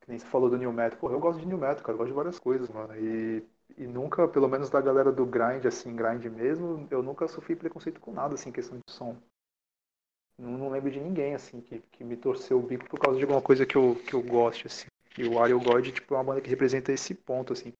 que 0.01 0.11
nem 0.11 0.19
você 0.19 0.27
falou 0.27 0.51
do 0.51 0.59
New 0.59 0.73
Metal. 0.73 0.99
Pô, 1.01 1.11
eu 1.11 1.21
gosto 1.21 1.41
de 1.41 1.47
New 1.47 1.59
Metal, 1.59 1.83
cara. 1.85 1.93
Eu 1.95 1.99
gosto 1.99 2.11
de 2.11 2.15
várias 2.17 2.38
coisas, 2.41 2.69
mano. 2.71 2.97
E, 2.97 3.45
e 3.79 3.87
nunca, 3.87 4.29
pelo 4.29 4.49
menos 4.49 4.71
da 4.71 4.81
galera 4.81 5.12
do 5.12 5.27
grind, 5.27 5.67
assim, 5.67 5.97
grind 5.97 6.25
mesmo, 6.27 6.87
eu 6.91 7.03
nunca 7.03 7.29
sofri 7.29 7.57
preconceito 7.57 8.01
com 8.01 8.12
nada, 8.12 8.35
assim, 8.35 8.51
em 8.51 8.53
questão 8.53 8.79
de 8.79 8.93
som. 8.93 9.17
Não, 10.38 10.59
não 10.59 10.71
lembro 10.71 10.90
de 10.90 11.01
ninguém, 11.01 11.35
assim, 11.35 11.61
que, 11.61 11.79
que 11.92 12.05
me 12.05 12.16
torceu 12.16 12.59
o 12.59 12.62
bico 12.66 12.87
por 12.88 12.99
causa 13.01 13.18
de 13.18 13.25
alguma 13.25 13.40
coisa 13.42 13.64
que 13.64 13.77
eu, 13.77 13.95
que 14.07 14.14
eu 14.14 14.23
goste, 14.23 14.66
assim. 14.66 14.87
E 15.16 15.25
o 15.25 15.35
Wario 15.35 15.61
God, 15.61 15.87
tipo, 15.90 16.14
é 16.14 16.16
uma 16.18 16.25
banda 16.25 16.40
que 16.40 16.51
representa 16.51 16.92
esse 16.92 17.14
ponto, 17.14 17.53
assim. 17.53 17.73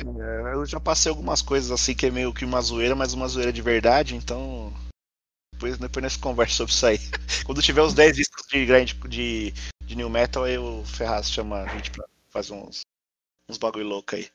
É, 0.00 0.54
eu 0.54 0.64
já 0.66 0.78
passei 0.80 1.10
algumas 1.10 1.40
coisas 1.42 1.70
assim 1.70 1.94
que 1.94 2.06
é 2.06 2.10
meio 2.10 2.32
que 2.32 2.44
uma 2.44 2.60
zoeira, 2.60 2.94
mas 2.94 3.12
uma 3.12 3.28
zoeira 3.28 3.52
de 3.52 3.62
verdade, 3.62 4.14
então. 4.14 4.72
Depois, 5.54 5.78
depois 5.78 6.02
nós 6.04 6.16
conversa 6.16 6.56
sobre 6.56 6.72
isso 6.74 6.86
aí. 6.86 6.98
Quando 7.46 7.62
tiver 7.62 7.82
os 7.82 7.94
10 7.94 8.16
discos 8.16 8.46
de, 8.48 8.66
grind- 8.66 8.94
de, 9.08 9.52
de 9.84 9.96
New 9.96 10.10
Metal, 10.10 10.44
aí 10.44 10.58
o 10.58 10.84
Ferraz 10.84 11.30
chama 11.30 11.62
a 11.62 11.68
gente 11.68 11.90
pra 11.92 12.06
fazer 12.30 12.54
uns, 12.54 12.82
uns 13.48 13.58
bagulho 13.58 13.86
louco 13.88 14.16
aí. 14.16 14.28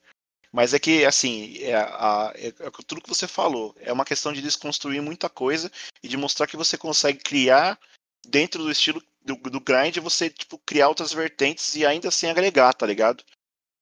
Mas 0.51 0.73
é 0.73 0.79
que, 0.79 1.05
assim, 1.05 1.57
é, 1.59 1.75
a- 1.75 2.33
é- 2.35 2.47
é 2.47 2.71
tudo 2.85 3.01
que 3.01 3.09
você 3.09 3.27
falou. 3.27 3.73
É 3.79 3.91
uma 3.93 4.05
questão 4.05 4.33
de 4.33 4.41
desconstruir 4.41 5.01
muita 5.01 5.29
coisa 5.29 5.71
e 6.03 6.07
de 6.07 6.17
mostrar 6.17 6.47
que 6.47 6.57
você 6.57 6.77
consegue 6.77 7.19
criar 7.19 7.79
dentro 8.27 8.63
do 8.63 8.71
estilo 8.71 9.01
do, 9.23 9.35
do 9.35 9.59
grind, 9.61 9.97
você, 9.99 10.29
tipo, 10.29 10.57
criar 10.59 10.89
outras 10.89 11.13
vertentes 11.13 11.75
e 11.75 11.85
ainda 11.85 12.09
assim 12.09 12.27
agregar, 12.27 12.73
tá 12.73 12.85
ligado? 12.85 13.23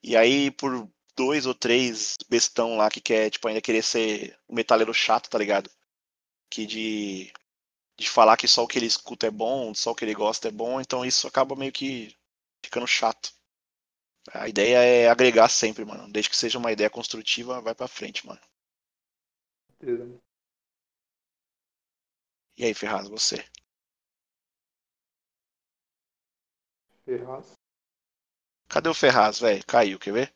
E 0.04 0.18
aí, 0.18 0.52
por 0.52 0.90
dois 1.18 1.46
ou 1.46 1.54
três 1.56 2.16
bestão 2.30 2.78
lá 2.78 2.90
que 2.90 3.02
quer, 3.02 3.30
tipo, 3.32 3.48
ainda 3.48 3.62
querer 3.62 3.84
ser 3.84 4.38
o 4.48 4.56
metaleiro 4.56 4.94
chato, 4.94 5.30
tá 5.30 5.38
ligado? 5.38 5.70
Que 6.50 6.66
de, 6.66 7.32
de 8.00 8.10
falar 8.10 8.38
que 8.38 8.48
só 8.48 8.64
o 8.64 8.68
que 8.68 8.80
ele 8.80 8.88
escuta 8.88 9.28
é 9.28 9.32
bom, 9.32 9.74
só 9.76 9.92
o 9.92 9.96
que 9.96 10.06
ele 10.06 10.16
gosta 10.16 10.50
é 10.50 10.52
bom, 10.52 10.82
então 10.82 11.06
isso 11.06 11.28
acaba 11.28 11.56
meio 11.56 11.72
que 11.72 12.16
ficando 12.64 12.88
chato. 12.88 13.34
A 14.34 14.48
ideia 14.48 14.78
é 14.78 15.10
agregar 15.10 15.50
sempre, 15.50 15.84
mano. 15.84 16.12
Desde 16.12 16.30
que 16.30 16.38
seja 16.38 16.58
uma 16.58 16.72
ideia 16.72 16.90
construtiva, 16.90 17.62
vai 17.62 17.74
pra 17.74 17.88
frente, 17.88 18.26
mano. 18.26 18.40
E 22.58 22.66
aí, 22.66 22.74
Ferraz, 22.74 23.08
você? 23.08 23.44
Ferraz. 27.06 27.54
Cadê 28.68 28.90
o 28.90 28.94
Ferraz, 28.94 29.40
velho? 29.40 29.66
Caiu, 29.66 29.98
quer 29.98 30.14
ver? 30.14 30.34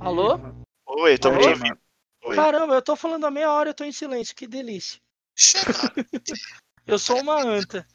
Alô? 0.00 0.38
Oi, 0.86 1.16
tamo 1.16 1.36
Alô? 1.36 1.42
te 1.42 1.48
ouvindo. 1.48 1.80
Oi. 2.24 2.36
Caramba, 2.36 2.74
eu 2.74 2.82
tô 2.82 2.96
falando 2.96 3.24
há 3.24 3.30
meia 3.30 3.50
hora 3.50 3.68
e 3.68 3.70
eu 3.70 3.74
tô 3.74 3.84
em 3.84 3.92
silêncio, 3.92 4.34
que 4.34 4.46
delícia. 4.46 5.00
Eu 6.84 6.98
sou 6.98 7.20
uma 7.20 7.40
anta. 7.40 7.86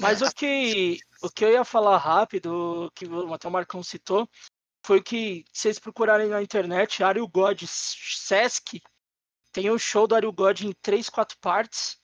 Mas 0.00 0.20
o 0.20 0.32
que, 0.34 0.98
o 1.24 1.30
que 1.30 1.44
eu 1.44 1.50
ia 1.50 1.64
falar 1.64 1.96
rápido, 1.96 2.92
que 2.94 3.06
até 3.32 3.48
o 3.48 3.50
Marcão 3.50 3.82
citou, 3.82 4.28
foi 4.84 5.02
que 5.02 5.44
se 5.50 5.62
vocês 5.62 5.78
procurarem 5.78 6.28
na 6.28 6.42
internet, 6.42 7.02
Ario 7.02 7.26
God 7.26 7.62
Sesc, 7.66 8.82
tem 9.50 9.70
um 9.70 9.78
show 9.78 10.06
do 10.06 10.14
Ario 10.14 10.30
God 10.30 10.60
em 10.60 10.72
três, 10.82 11.08
quatro 11.08 11.38
partes, 11.38 11.98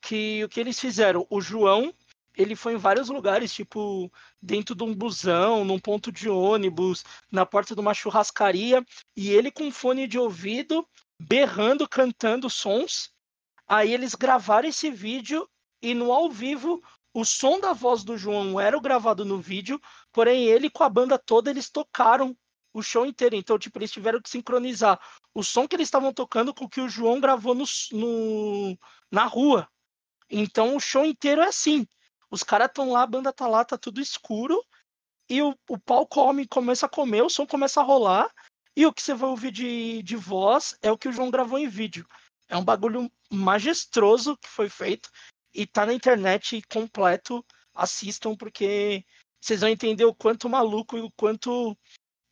que 0.00 0.42
o 0.42 0.48
que 0.48 0.58
eles 0.58 0.80
fizeram? 0.80 1.26
O 1.28 1.38
João, 1.38 1.92
ele 2.34 2.56
foi 2.56 2.72
em 2.72 2.78
vários 2.78 3.10
lugares, 3.10 3.52
tipo, 3.52 4.10
dentro 4.40 4.74
de 4.74 4.82
um 4.82 4.94
busão, 4.94 5.66
num 5.66 5.78
ponto 5.78 6.10
de 6.10 6.30
ônibus, 6.30 7.04
na 7.30 7.44
porta 7.44 7.74
de 7.74 7.80
uma 7.80 7.92
churrascaria, 7.92 8.82
e 9.14 9.30
ele 9.30 9.50
com 9.50 9.70
fone 9.70 10.06
de 10.06 10.18
ouvido, 10.18 10.88
berrando, 11.20 11.86
cantando 11.86 12.48
sons. 12.48 13.12
Aí 13.68 13.92
eles 13.92 14.14
gravaram 14.14 14.68
esse 14.68 14.90
vídeo 14.90 15.46
e 15.82 15.92
no 15.92 16.10
ao 16.10 16.30
vivo 16.30 16.82
o 17.14 17.24
som 17.24 17.60
da 17.60 17.72
voz 17.72 18.04
do 18.04 18.16
João 18.16 18.58
era 18.60 18.76
o 18.76 18.80
gravado 18.80 19.24
no 19.24 19.40
vídeo, 19.40 19.80
porém 20.12 20.44
ele 20.46 20.70
com 20.70 20.82
a 20.84 20.88
banda 20.88 21.18
toda 21.18 21.50
eles 21.50 21.68
tocaram 21.70 22.36
o 22.72 22.82
show 22.82 23.04
inteiro. 23.04 23.36
Então, 23.36 23.58
tipo, 23.58 23.78
eles 23.78 23.90
tiveram 23.92 24.20
que 24.20 24.30
sincronizar 24.30 24.98
o 25.34 25.42
som 25.42 25.68
que 25.68 25.76
eles 25.76 25.88
estavam 25.88 26.12
tocando 26.12 26.54
com 26.54 26.64
o 26.64 26.68
que 26.68 26.80
o 26.80 26.88
João 26.88 27.20
gravou 27.20 27.54
no, 27.54 27.64
no- 27.92 28.78
na 29.10 29.26
rua. 29.26 29.68
Então 30.30 30.74
o 30.76 30.80
show 30.80 31.04
inteiro 31.04 31.42
é 31.42 31.48
assim. 31.48 31.86
Os 32.30 32.42
caras 32.42 32.68
estão 32.68 32.90
lá, 32.92 33.02
a 33.02 33.06
banda 33.06 33.30
tá 33.32 33.46
lá, 33.46 33.64
tá 33.64 33.76
tudo 33.76 34.00
escuro. 34.00 34.62
E 35.28 35.42
o, 35.42 35.54
o 35.68 35.78
pau 35.78 36.06
come, 36.06 36.46
começa 36.46 36.86
a 36.86 36.88
comer, 36.88 37.22
o 37.22 37.28
som 37.28 37.46
começa 37.46 37.80
a 37.80 37.84
rolar. 37.84 38.30
E 38.74 38.86
o 38.86 38.92
que 38.92 39.02
você 39.02 39.12
vai 39.12 39.28
ouvir 39.28 39.50
de, 39.50 40.02
de 40.02 40.16
voz 40.16 40.74
é 40.80 40.90
o 40.90 40.96
que 40.96 41.08
o 41.08 41.12
João 41.12 41.30
gravou 41.30 41.58
em 41.58 41.68
vídeo. 41.68 42.06
É 42.48 42.56
um 42.56 42.64
bagulho 42.64 43.10
majestoso 43.30 44.36
que 44.38 44.48
foi 44.48 44.68
feito. 44.70 45.10
E 45.54 45.66
tá 45.66 45.86
na 45.86 45.92
internet 45.92 46.62
completo. 46.70 47.44
Assistam, 47.74 48.36
porque 48.36 49.04
vocês 49.40 49.60
vão 49.60 49.68
entender 49.68 50.04
o 50.04 50.14
quanto 50.14 50.48
maluco 50.48 50.96
e 50.96 51.00
o 51.00 51.10
quanto 51.10 51.76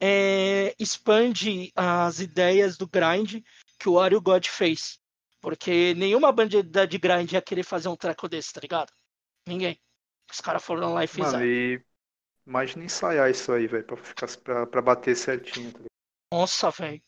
é, 0.00 0.74
expande 0.78 1.72
as 1.74 2.20
ideias 2.20 2.76
do 2.76 2.87
grind 2.87 3.42
que 3.78 3.88
o 3.88 3.94
Wario 3.94 4.20
God 4.20 4.46
fez. 4.46 4.98
Porque 5.40 5.94
nenhuma 5.94 6.30
banda 6.30 6.87
de 6.87 6.98
grind 6.98 7.33
ia 7.33 7.42
querer 7.42 7.62
fazer 7.62 7.88
um 7.88 7.96
treco 7.96 8.28
desse, 8.28 8.52
tá 8.52 8.61
ligado? 8.61 8.92
Ninguém. 9.46 9.80
Os 10.30 10.40
caras 10.40 10.62
foram 10.62 10.94
lá 10.94 11.02
e 11.02 11.06
fizeram. 11.06 11.33
Mano, 11.33 11.46
e 11.46 11.83
imagina 12.46 12.85
ensaiar 12.85 13.30
isso 13.30 13.50
aí, 13.52 13.66
velho, 13.66 13.85
pra, 13.85 13.96
ficar, 13.96 14.37
pra, 14.38 14.66
pra 14.66 14.83
bater 14.83 15.16
certinho. 15.16 15.72
Tá 15.72 15.78
ligado? 15.78 15.90
Nossa, 16.33 16.70
velho. 16.70 17.02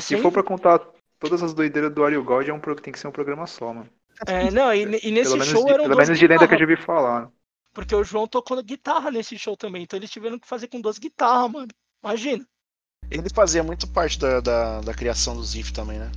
Se 0.00 0.16
for 0.20 0.32
pra 0.32 0.42
contar 0.42 0.78
todas 1.18 1.42
as 1.42 1.52
doideiras 1.52 1.92
do 1.92 2.02
Wario 2.02 2.24
God, 2.24 2.48
é 2.48 2.52
um, 2.52 2.60
tem 2.60 2.92
que 2.92 2.98
ser 2.98 3.08
um 3.08 3.12
programa 3.12 3.46
só, 3.46 3.72
mano. 3.72 3.90
É, 4.26 4.50
não, 4.50 4.72
e, 4.74 4.82
e 4.82 5.10
nesse 5.10 5.30
Pelo 5.30 5.38
menos, 5.38 5.48
show 5.48 5.64
de, 5.64 5.70
eram 5.72 5.84
pelo 5.84 5.94
duas 5.94 6.08
menos 6.08 6.18
de 6.18 6.26
lenda 6.26 6.48
que 6.48 6.54
eu 6.54 6.58
já 6.58 6.64
ouvi 6.64 6.76
falar. 6.76 7.26
né? 7.26 7.32
porque 7.72 7.94
o 7.94 8.02
João 8.02 8.26
tocou 8.26 8.60
guitarra 8.62 9.10
nesse 9.10 9.38
show 9.38 9.56
também, 9.56 9.84
então 9.84 9.96
eles 9.96 10.10
tiveram 10.10 10.38
que 10.38 10.48
fazer 10.48 10.66
com 10.66 10.80
duas 10.80 10.98
guitarras, 10.98 11.50
mano. 11.50 11.68
Imagina. 12.02 12.44
Ele 13.08 13.30
fazia 13.30 13.62
muito 13.62 13.86
parte 13.86 14.18
da, 14.18 14.40
da, 14.40 14.80
da 14.80 14.94
criação 14.94 15.36
do 15.36 15.44
Ziff 15.44 15.72
também, 15.72 15.98
né? 15.98 16.10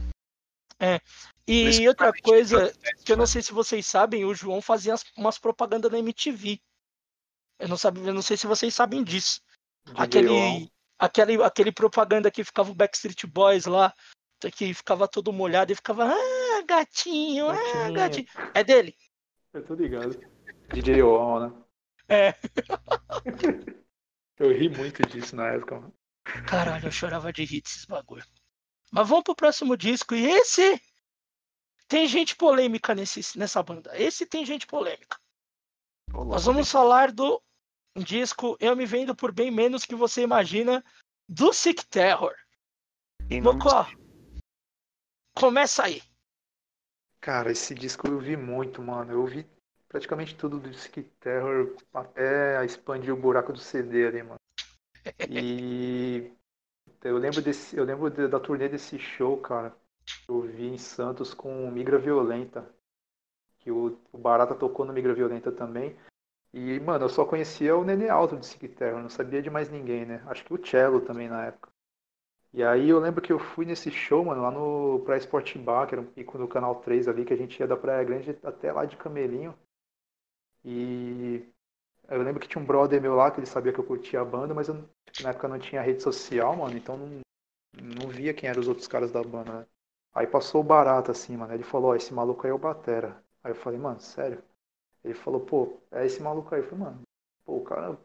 E 1.47 1.65
Mas, 1.65 1.79
outra 1.87 2.11
coisa 2.13 2.73
que 3.05 3.11
eu 3.11 3.17
não 3.17 3.23
né? 3.23 3.27
sei 3.27 3.41
se 3.41 3.53
vocês 3.53 3.85
sabem, 3.85 4.25
o 4.25 4.33
João 4.33 4.61
fazia 4.61 4.93
as- 4.93 5.05
umas 5.15 5.37
propagandas 5.37 5.91
na 5.91 5.99
MTV. 5.99 6.59
Eu 7.59 7.67
não, 7.67 7.77
sabe, 7.77 7.99
eu 7.99 8.13
não 8.13 8.21
sei 8.21 8.35
se 8.37 8.47
vocês 8.47 8.73
sabem 8.73 9.03
disso. 9.03 9.39
Aquele, 9.95 10.71
aquele, 10.97 11.43
aquele 11.43 11.71
propaganda 11.71 12.31
que 12.31 12.43
ficava 12.43 12.71
o 12.71 12.75
Backstreet 12.75 13.25
Boys 13.27 13.65
lá, 13.65 13.93
que 14.49 14.73
ficava 14.73 15.07
todo 15.07 15.33
molhado 15.33 15.71
e 15.71 15.75
ficava, 15.75 16.05
ah, 16.05 16.63
gatinho, 16.65 17.49
ah, 17.49 17.55
Gatinho. 17.55 17.93
gatinho. 17.93 18.27
É 18.53 18.63
dele. 18.63 18.95
Eu 19.53 19.63
tô 19.65 19.73
ligado. 19.75 20.17
DJ 20.73 21.03
Oão, 21.03 21.39
né? 21.39 21.63
É. 22.07 22.33
Eu 24.39 24.51
ri 24.51 24.69
muito 24.69 25.03
disso 25.03 25.35
na 25.35 25.49
época, 25.49 25.75
mano. 25.79 25.93
Caralho, 26.47 26.87
eu 26.87 26.91
chorava 26.91 27.31
de 27.31 27.43
rir 27.43 27.61
desses 27.61 27.85
bagulho. 27.85 28.25
Mas 28.91 29.07
vamos 29.07 29.23
pro 29.23 29.35
próximo 29.35 29.77
disco. 29.77 30.15
E 30.15 30.25
esse 30.25 30.81
tem 31.87 32.07
gente 32.07 32.35
polêmica 32.35 32.95
nesse, 32.95 33.37
nessa 33.37 33.61
banda. 33.61 33.91
Esse 33.95 34.25
tem 34.25 34.43
gente 34.43 34.65
polêmica. 34.65 35.19
Louco, 36.11 36.31
Nós 36.31 36.45
vamos 36.45 36.71
falar 36.71 37.11
do 37.11 37.39
disco 37.97 38.57
Eu 38.59 38.75
Me 38.75 38.85
Vendo 38.85 39.15
por 39.15 39.31
Bem 39.31 39.51
Menos 39.51 39.85
Que 39.85 39.93
Você 39.93 40.23
Imagina, 40.23 40.83
do 41.29 41.53
Sick 41.53 41.85
Terror. 41.85 42.33
Mocó, 43.43 43.87
começa 45.33 45.83
aí. 45.83 46.01
Cara, 47.19 47.51
esse 47.51 47.73
disco 47.75 48.07
eu 48.07 48.19
vi 48.19 48.35
muito, 48.35 48.81
mano. 48.81 49.11
Eu 49.11 49.25
vi 49.25 49.45
praticamente 49.87 50.35
tudo 50.35 50.59
do 50.59 50.73
Sick 50.73 51.03
Terror 51.19 51.75
até 51.93 52.63
expandir 52.65 53.13
o 53.13 53.17
buraco 53.17 53.53
do 53.53 53.59
CD 53.59 54.07
ali, 54.07 54.23
mano. 54.23 54.39
E 55.27 56.31
eu 57.03 57.17
lembro 57.17 57.41
desse, 57.41 57.77
eu 57.77 57.85
lembro 57.85 58.09
de- 58.11 58.27
da 58.29 58.39
turnê 58.39 58.69
desse 58.69 58.99
show, 58.99 59.37
cara. 59.39 59.75
Eu 60.29 60.41
vi 60.43 60.67
em 60.67 60.77
Santos 60.79 61.33
com 61.33 61.71
Migra 61.71 61.99
Violenta. 61.99 62.69
Que 63.59 63.71
o, 63.71 63.99
o 64.13 64.19
Barata 64.19 64.55
tocou 64.55 64.85
no 64.85 64.93
Migra 64.93 65.13
Violenta 65.15 65.51
também. 65.51 65.95
E, 66.53 66.79
mano, 66.81 67.05
eu 67.05 67.09
só 67.09 67.25
conhecia 67.25 67.77
o 67.77 67.85
Nenê 67.85 68.09
Alto 68.09 68.37
do 68.37 68.45
Sick 68.45 68.67
Terror, 68.69 69.01
não 69.01 69.09
sabia 69.09 69.41
de 69.43 69.49
mais 69.51 69.69
ninguém, 69.71 70.05
né? 70.05 70.23
Acho 70.27 70.45
que 70.45 70.53
o 70.55 70.65
Cello 70.67 71.01
também 71.01 71.29
na 71.29 71.45
época. 71.47 71.70
E 72.53 72.63
aí 72.63 72.89
eu 72.89 72.99
lembro 72.99 73.21
que 73.21 73.31
eu 73.33 73.37
fui 73.39 73.65
nesse 73.65 73.91
show, 73.91 74.23
mano, 74.23 74.41
lá 74.41 74.49
no 74.51 75.01
Praia 75.05 75.19
Sport 75.19 75.57
Bar, 75.57 75.85
que 75.87 75.95
era 75.95 76.01
um 76.01 76.05
pico 76.05 76.37
no 76.37 76.47
Canal 76.47 76.75
3 76.75 77.07
ali, 77.09 77.25
que 77.25 77.33
a 77.33 77.37
gente 77.37 77.59
ia 77.59 77.67
da 77.67 77.75
Praia 77.77 78.03
Grande 78.05 78.37
até 78.43 78.71
lá 78.71 78.85
de 78.85 78.95
Camelinho. 78.97 79.53
E 80.63 81.43
eu 82.09 82.23
lembro 82.23 82.41
que 82.41 82.47
tinha 82.47 82.61
um 82.63 82.65
brother 82.67 83.01
meu 83.01 83.15
lá 83.15 83.31
que 83.31 83.39
ele 83.39 83.47
sabia 83.47 83.73
que 83.73 83.79
eu 83.79 83.85
curtia 83.85 84.21
a 84.21 84.25
banda, 84.25 84.53
mas 84.53 84.67
eu, 84.69 84.75
na 85.21 85.31
época 85.31 85.47
não 85.47 85.59
tinha 85.59 85.81
rede 85.81 86.03
social, 86.03 86.55
mano, 86.57 86.77
então 86.77 86.97
não, 86.97 87.21
não 87.81 88.09
via 88.09 88.33
quem 88.33 88.49
eram 88.49 88.61
os 88.61 88.67
outros 88.69 88.87
caras 88.87 89.11
da 89.11 89.23
banda, 89.23 89.61
né? 89.61 89.67
Aí 90.13 90.27
passou 90.27 90.61
o 90.61 90.63
barato 90.65 91.11
assim, 91.11 91.37
mano. 91.37 91.53
Ele 91.53 91.63
falou, 91.63 91.91
ó, 91.91 91.95
esse 91.95 92.13
maluco 92.13 92.45
aí 92.45 92.51
é 92.51 92.55
o 92.55 92.59
Batera. 92.59 93.23
Aí 93.43 93.51
eu 93.51 93.55
falei, 93.55 93.79
mano, 93.79 93.99
sério? 93.99 94.43
Ele 95.03 95.13
falou, 95.15 95.41
pô, 95.41 95.81
é 95.91 96.05
esse 96.05 96.21
maluco 96.21 96.53
aí. 96.55 96.61
Eu 96.61 96.65
falei, 96.69 96.85
mano, 96.85 97.01
pô, 97.45 97.57
o 97.57 97.63
cara, 97.63 97.91
o 97.93 97.97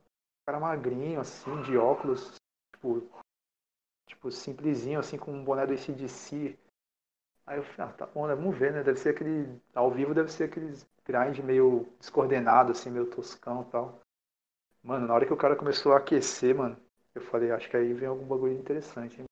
cara 0.46 0.60
magrinho, 0.60 1.20
assim, 1.20 1.62
de 1.62 1.76
óculos, 1.78 2.34
tipo, 2.74 3.08
tipo, 4.26 4.30
simplesinho, 4.30 4.98
assim, 4.98 5.16
com 5.16 5.32
um 5.32 5.44
boné 5.44 5.66
do 5.66 5.72
ACDC. 5.72 6.56
Aí 7.46 7.58
eu 7.58 7.62
falei, 7.62 7.92
ah, 7.92 7.96
tá 7.96 8.06
bom, 8.06 8.26
né? 8.26 8.34
Vamos 8.34 8.56
ver, 8.56 8.72
né? 8.72 8.82
Deve 8.82 8.98
ser 8.98 9.10
aquele. 9.10 9.60
Ao 9.74 9.90
vivo 9.90 10.14
deve 10.14 10.30
ser 10.30 10.44
aqueles 10.44 10.86
grind 11.04 11.38
meio 11.40 11.86
descoordenado, 11.98 12.72
assim, 12.72 12.90
meio 12.90 13.06
toscão 13.06 13.62
e 13.62 13.70
tal. 13.70 14.00
Mano, 14.82 15.06
na 15.06 15.14
hora 15.14 15.26
que 15.26 15.32
o 15.32 15.36
cara 15.36 15.56
começou 15.56 15.92
a 15.92 15.98
aquecer, 15.98 16.54
mano, 16.54 16.76
eu 17.14 17.22
falei, 17.22 17.50
acho 17.50 17.68
que 17.68 17.76
aí 17.76 17.92
vem 17.92 18.08
algum 18.08 18.26
bagulho 18.26 18.52
interessante, 18.52 19.20
hein? 19.20 19.26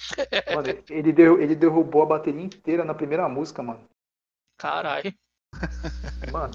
Mano, 0.54 0.68
ele, 0.88 1.12
deu, 1.12 1.40
ele 1.40 1.54
derrubou 1.54 2.02
a 2.02 2.06
bateria 2.06 2.40
inteira 2.40 2.82
na 2.82 2.94
primeira 2.94 3.28
música, 3.28 3.62
mano. 3.62 3.84
Caralho. 4.56 5.12
Mano. 6.32 6.54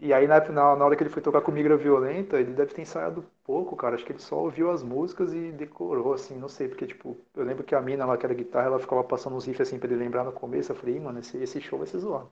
E 0.00 0.12
aí 0.12 0.26
na, 0.26 0.40
na, 0.48 0.76
na 0.76 0.84
hora 0.84 0.96
que 0.96 1.02
ele 1.02 1.10
foi 1.10 1.22
tocar 1.22 1.42
com 1.42 1.52
Migra 1.52 1.76
Violenta, 1.76 2.40
ele 2.40 2.52
deve 2.52 2.74
ter 2.74 2.82
ensaiado 2.82 3.24
pouco, 3.44 3.76
cara. 3.76 3.94
Acho 3.94 4.04
que 4.04 4.12
ele 4.12 4.18
só 4.18 4.36
ouviu 4.36 4.70
as 4.70 4.82
músicas 4.82 5.32
e 5.32 5.52
decorou, 5.52 6.12
assim, 6.14 6.36
não 6.36 6.48
sei, 6.48 6.68
porque, 6.68 6.86
tipo, 6.86 7.16
eu 7.34 7.44
lembro 7.44 7.62
que 7.64 7.74
a 7.74 7.80
mina 7.80 8.04
lá, 8.06 8.16
que 8.16 8.24
era 8.26 8.34
guitarra, 8.34 8.66
ela 8.66 8.78
ficava 8.80 9.04
passando 9.04 9.36
uns 9.36 9.44
riffs 9.44 9.68
assim 9.68 9.78
pra 9.78 9.88
ele 9.88 9.96
lembrar 10.02 10.24
no 10.24 10.32
começo. 10.32 10.72
Eu 10.72 10.76
falei, 10.76 10.96
Ih, 10.96 11.00
mano, 11.00 11.18
esse, 11.20 11.36
esse 11.38 11.60
show 11.60 11.78
vai 11.78 11.86
ser 11.86 11.98
zoado. 11.98 12.30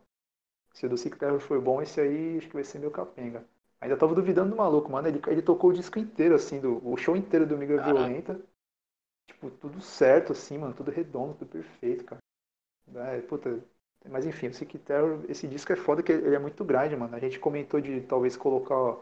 Se 0.75 0.87
o 0.87 0.89
do 0.89 0.97
Sick 0.99 1.19
Terror 1.19 1.41
foi 1.41 1.61
bom, 1.61 1.83
esse 1.83 2.01
aí 2.01 2.39
acho 2.39 2.49
que 2.49 2.55
vai 2.55 2.65
ser 2.65 2.79
meu 2.81 2.91
capenga. 2.91 3.45
Ainda 3.81 3.97
tava 3.97 4.15
duvidando 4.15 4.51
do 4.51 4.57
maluco, 4.57 4.91
mano. 4.91 5.09
Ele, 5.09 5.21
ele 5.29 5.43
tocou 5.43 5.71
o 5.71 5.75
disco 5.75 5.99
inteiro, 5.99 6.35
assim, 6.35 6.61
do, 6.61 6.81
o 6.89 6.97
show 6.97 7.17
inteiro 7.17 7.47
do 7.47 7.57
Migra 7.59 7.77
Caraca. 7.77 7.95
Violenta. 7.95 8.41
Tipo, 9.27 9.51
tudo 9.51 9.81
certo, 9.81 10.33
assim, 10.33 10.59
mano, 10.59 10.75
tudo 10.75 10.91
redondo, 10.91 11.35
tudo 11.35 11.49
perfeito, 11.51 12.05
cara. 12.05 12.21
É, 12.95 13.21
puta, 13.23 13.61
mas 14.07 14.27
enfim, 14.27 14.49
o 14.49 14.55
Sick 14.55 14.79
Terror, 14.79 15.25
esse 15.29 15.47
disco 15.49 15.73
é 15.73 15.77
foda 15.77 16.03
que 16.03 16.13
ele 16.13 16.35
é 16.35 16.39
muito 16.39 16.65
grande, 16.65 16.97
mano. 16.97 17.15
A 17.15 17.19
gente 17.19 17.39
comentou 17.39 17.81
de 17.81 18.01
talvez 18.03 18.37
colocar 18.37 18.97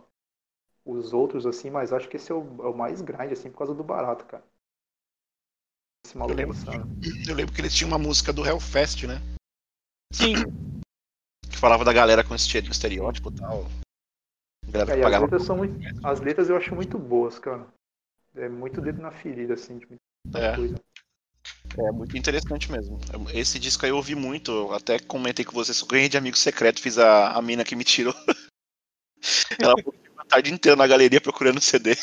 os 0.84 1.12
outros 1.12 1.46
assim, 1.46 1.70
mas 1.70 1.92
acho 1.92 2.08
que 2.08 2.16
esse 2.16 2.30
é 2.30 2.34
o, 2.34 2.40
é 2.62 2.68
o 2.68 2.76
mais 2.76 3.00
grande, 3.02 3.32
assim, 3.32 3.50
por 3.50 3.58
causa 3.58 3.74
do 3.74 3.82
barato, 3.84 4.24
cara. 4.26 4.44
Esse 6.06 6.16
maluco 6.16 6.40
é 6.40 6.44
lembro. 6.44 6.56
insano. 6.56 6.88
Eu 7.28 7.34
lembro 7.34 7.52
que 7.52 7.60
eles 7.60 7.74
tinham 7.74 7.88
uma 7.88 7.98
música 7.98 8.32
do 8.32 8.46
Hellfest, 8.46 9.04
né? 9.06 9.16
Sim, 10.12 10.34
Que 11.50 11.56
falava 11.56 11.84
da 11.84 11.92
galera 11.92 12.22
com 12.22 12.34
esse 12.34 12.58
estereótipo 12.58 13.30
e 13.30 13.34
tal. 13.34 13.64
Galera 14.70 14.92
É, 14.92 14.94
que 14.94 15.00
e 15.00 15.00
as 15.00 15.02
pagava. 15.02 15.24
letras 15.24 15.42
são 15.42 15.56
muito. 15.56 16.06
As 16.06 16.20
letras 16.20 16.48
eu 16.48 16.56
acho 16.56 16.74
muito 16.74 16.98
boas, 16.98 17.38
cara. 17.38 17.66
É 18.36 18.48
muito 18.48 18.80
dedo 18.80 19.00
na 19.00 19.10
ferida, 19.10 19.54
assim, 19.54 19.78
de 19.78 19.86
muita 19.86 20.38
É. 20.38 20.54
coisa. 20.54 20.74
É 21.78 21.90
muito 21.92 22.16
interessante 22.16 22.72
mesmo. 22.72 22.98
Esse 23.34 23.58
disco 23.58 23.84
aí 23.84 23.90
eu 23.90 23.96
ouvi 23.96 24.14
muito. 24.14 24.50
Eu 24.50 24.72
até 24.72 24.98
comentei 24.98 25.44
com 25.44 25.52
você, 25.52 25.74
sou 25.74 25.86
ganhei 25.88 26.08
de 26.08 26.16
amigo 26.16 26.36
secreto, 26.36 26.80
fiz 26.80 26.96
a, 26.98 27.32
a 27.32 27.42
mina 27.42 27.64
que 27.64 27.76
me 27.76 27.84
tirou. 27.84 28.14
Ela 29.60 29.74
ficou 29.76 29.94
a 30.16 30.24
tarde 30.24 30.52
inteira 30.52 30.76
na 30.76 30.86
galeria 30.86 31.20
procurando 31.20 31.60
CD. 31.60 31.94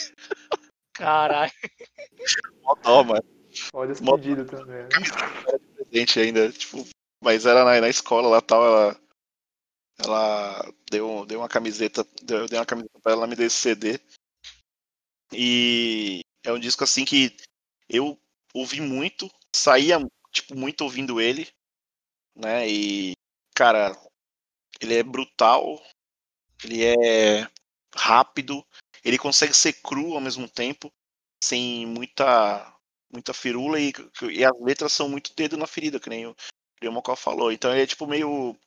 caralho. 0.94 1.52
Mó 2.86 3.04
mano. 3.04 3.24
Olha 3.74 3.92
os 3.92 4.02
Mó- 4.02 4.18
pedidos 4.18 4.50
também. 4.50 4.84
né? 4.84 4.90
presente 5.76 6.20
ainda, 6.20 6.52
tipo, 6.52 6.86
mas 7.24 7.46
era 7.46 7.64
na, 7.64 7.82
na 7.82 7.90
escola 7.90 8.28
lá 8.28 8.42
tal, 8.42 8.66
ela 8.66 9.00
ela 10.00 10.74
deu, 10.90 11.26
deu 11.26 11.40
uma 11.40 11.50
camiseta, 11.50 12.06
deu, 12.24 12.40
eu 12.40 12.48
dei 12.48 12.58
uma 12.60 12.66
camiseta 12.66 13.00
pra 13.02 13.12
ela, 13.12 13.22
ela 13.22 13.28
me 13.28 13.36
deu 13.36 13.46
esse 13.46 13.58
CD. 13.58 14.00
E 15.32 16.22
é 16.44 16.52
um 16.52 16.60
disco 16.60 16.84
assim 16.84 17.06
que 17.06 17.36
eu 17.88 18.20
ouvi 18.54 18.82
muito, 18.82 19.30
saía 19.54 20.00
tipo 20.32 20.56
muito 20.56 20.84
ouvindo 20.84 21.20
ele, 21.20 21.50
né? 22.36 22.68
E 22.70 23.14
cara, 23.56 23.98
ele 24.82 24.96
é 24.96 25.04
brutal, 25.04 25.82
ele 26.64 26.86
é 26.86 27.48
rápido, 27.96 28.66
ele 29.04 29.18
consegue 29.18 29.54
ser 29.54 29.74
cru 29.74 30.14
ao 30.14 30.22
mesmo 30.22 30.50
tempo, 30.50 30.92
sem 31.44 31.86
muita 31.86 32.74
muita 33.14 33.34
firula 33.34 33.80
e, 33.80 33.94
e 34.32 34.44
as 34.44 34.60
letras 34.60 34.92
são 34.92 35.08
muito 35.08 35.36
dedo 35.36 35.56
na 35.56 35.68
ferida, 35.68 36.00
que 36.00 36.10
nem 36.10 36.26
o, 36.26 36.34
que 36.34 36.82
nem 36.82 36.90
o 36.90 36.94
Mocó 36.94 37.16
falou. 37.16 37.52
Então 37.52 37.72
ele 37.72 37.84
é 37.84 37.88
tipo 37.88 38.08
meio. 38.08 38.58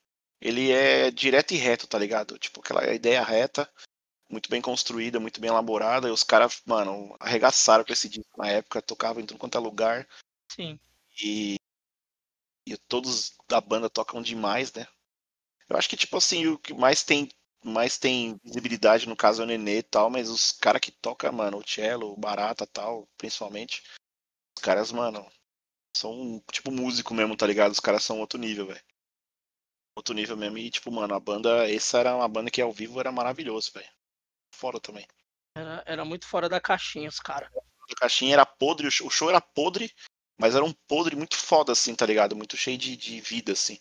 Ele 0.41 0.71
é 0.71 1.11
direto 1.11 1.53
e 1.55 1.57
reto, 1.57 1.87
tá 1.87 1.99
ligado? 1.99 2.39
Tipo, 2.39 2.61
aquela 2.61 2.95
ideia 2.95 3.25
reta, 3.25 3.69
muito 4.29 4.51
bem 4.51 4.61
construída, 4.61 5.21
muito 5.21 5.41
bem 5.41 5.51
elaborada. 5.51 6.09
E 6.09 6.11
os 6.11 6.23
caras, 6.23 6.63
mano, 6.67 7.17
arregaçaram 7.21 7.85
com 7.85 7.93
esse 7.93 8.09
disco 8.09 8.31
na 8.37 8.49
época, 8.49 8.83
tocavam 8.83 9.23
em 9.23 9.27
tudo 9.27 9.39
quanto 9.39 9.57
é 9.57 9.61
lugar. 9.61 10.09
Sim. 10.51 10.79
E, 11.23 11.57
e 12.67 12.77
todos 12.89 13.37
da 13.49 13.61
banda 13.61 13.89
tocam 13.89 14.21
demais, 14.23 14.73
né? 14.73 14.87
Eu 15.69 15.77
acho 15.77 15.89
que, 15.89 15.97
tipo 15.97 16.17
assim, 16.17 16.47
o 16.47 16.59
que 16.59 16.73
mais 16.75 17.03
tem 17.03 17.29
mais 17.65 17.99
tem 17.99 18.41
visibilidade 18.45 19.09
no 19.09 19.17
caso 19.17 19.43
é 19.43 19.45
o 19.45 19.49
Nenê 19.49 19.79
e 19.79 19.83
tal, 19.83 20.09
mas 20.09 20.31
os 20.31 20.53
caras 20.53 20.81
que 20.81 20.93
tocam, 20.93 21.33
mano, 21.33 21.59
o 21.59 21.69
cello, 21.69 22.13
o 22.13 22.17
Barata 22.17 22.63
e 22.63 22.67
tal, 22.69 23.09
principalmente, 23.19 23.83
os 24.57 24.63
caras, 24.63 24.93
mano, 24.93 25.29
são 25.97 26.41
tipo 26.53 26.71
músico 26.71 27.13
mesmo, 27.13 27.37
tá 27.37 27.47
ligado? 27.47 27.73
Os 27.73 27.81
caras 27.81 28.05
são 28.05 28.21
outro 28.21 28.39
nível, 28.39 28.67
velho. 28.67 28.85
Outro 29.97 30.15
nível 30.15 30.37
mesmo. 30.37 30.59
E, 30.59 30.71
tipo, 30.71 30.93
mano, 30.93 31.15
a 31.15 31.21
banda, 31.21 31.69
essa 31.71 31.99
era 31.99 32.15
uma 32.15 32.29
banda 32.29 32.51
que 32.51 32.61
ao 32.63 32.73
vivo 32.73 33.01
era 33.01 33.11
maravilhoso, 33.11 33.73
velho. 33.73 33.96
Fora 34.57 34.81
também. 34.81 35.07
Era, 35.55 35.83
era 35.87 36.05
muito 36.05 36.27
fora 36.27 36.49
da 36.49 36.61
caixinha, 36.61 37.09
os 37.09 37.21
caras. 37.21 37.51
A 37.55 37.95
caixinha 37.95 38.35
era 38.35 38.47
podre, 38.47 38.87
o 38.87 38.91
show, 38.91 39.29
era 39.29 39.41
podre, 39.41 39.93
mas 40.39 40.55
era 40.55 40.65
um 40.65 40.73
podre 40.89 41.15
muito 41.15 41.37
foda, 41.37 41.73
assim, 41.73 41.95
tá 41.95 42.07
ligado? 42.07 42.35
Muito 42.35 42.57
cheio 42.57 42.79
de, 42.79 42.97
de 42.97 43.21
vida, 43.21 43.53
assim. 43.53 43.79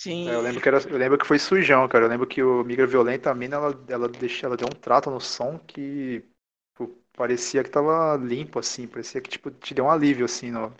Sim. 0.00 0.28
É, 0.28 0.34
eu, 0.34 0.40
lembro 0.40 0.60
que 0.60 0.68
era, 0.68 0.78
eu 0.78 0.96
lembro 0.96 1.18
que 1.18 1.26
foi 1.26 1.38
sujão, 1.38 1.88
cara. 1.88 2.04
Eu 2.04 2.08
lembro 2.08 2.26
que 2.26 2.42
o 2.42 2.62
Migra 2.62 2.86
Violenta, 2.86 3.30
a 3.30 3.34
mina, 3.34 3.56
ela, 3.56 3.84
ela, 3.88 4.08
deixou, 4.08 4.46
ela 4.46 4.56
deu 4.56 4.68
um 4.68 4.80
trato 4.80 5.10
no 5.10 5.20
som 5.20 5.58
que 5.58 6.24
tipo, 6.70 6.96
parecia 7.12 7.64
que 7.64 7.70
tava 7.70 8.16
limpo, 8.16 8.60
assim. 8.60 8.86
Parecia 8.86 9.20
que 9.20 9.28
tipo, 9.28 9.50
te 9.50 9.74
deu 9.74 9.86
um 9.86 9.90
alívio, 9.90 10.24
assim, 10.24 10.52
no, 10.52 10.72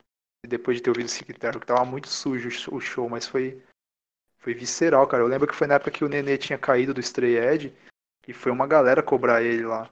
depois 0.47 0.77
de 0.77 0.85
ter 0.85 0.91
ouvido 0.91 1.07
o 1.07 1.09
Sick 1.09 1.33
Terror, 1.35 1.61
que 1.61 1.67
tava 1.67 1.85
muito 1.85 2.09
sujo 2.09 2.49
o 2.73 2.81
show, 2.81 3.09
mas 3.09 3.27
foi, 3.27 3.61
foi 4.38 4.55
visceral, 4.55 5.07
cara. 5.09 5.25
Eu 5.25 5.29
lembro 5.29 5.49
que 5.49 5.55
foi 5.55 5.67
na 5.67 5.75
época 5.75 5.91
que 5.91 6.05
o 6.05 6.09
Nenê 6.09 6.38
tinha 6.38 6.59
caído 6.59 6.95
do 6.95 7.01
Stray 7.01 7.37
Edge 7.37 7.75
e 8.29 8.33
foi 8.35 8.53
uma 8.53 8.67
galera 8.67 9.03
cobrar 9.03 9.43
ele 9.43 9.64
lá. 9.64 9.91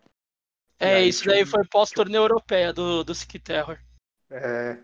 É, 0.79 0.97
aí, 0.97 1.09
isso 1.09 1.23
tipo, 1.23 1.35
daí 1.35 1.47
foi 1.47 1.65
pós-torneio 1.65 2.23
europeia 2.23 2.71
do, 2.71 3.03
do 3.03 3.15
Sick 3.15 3.39
Terror. 3.39 3.79
É, 4.31 4.79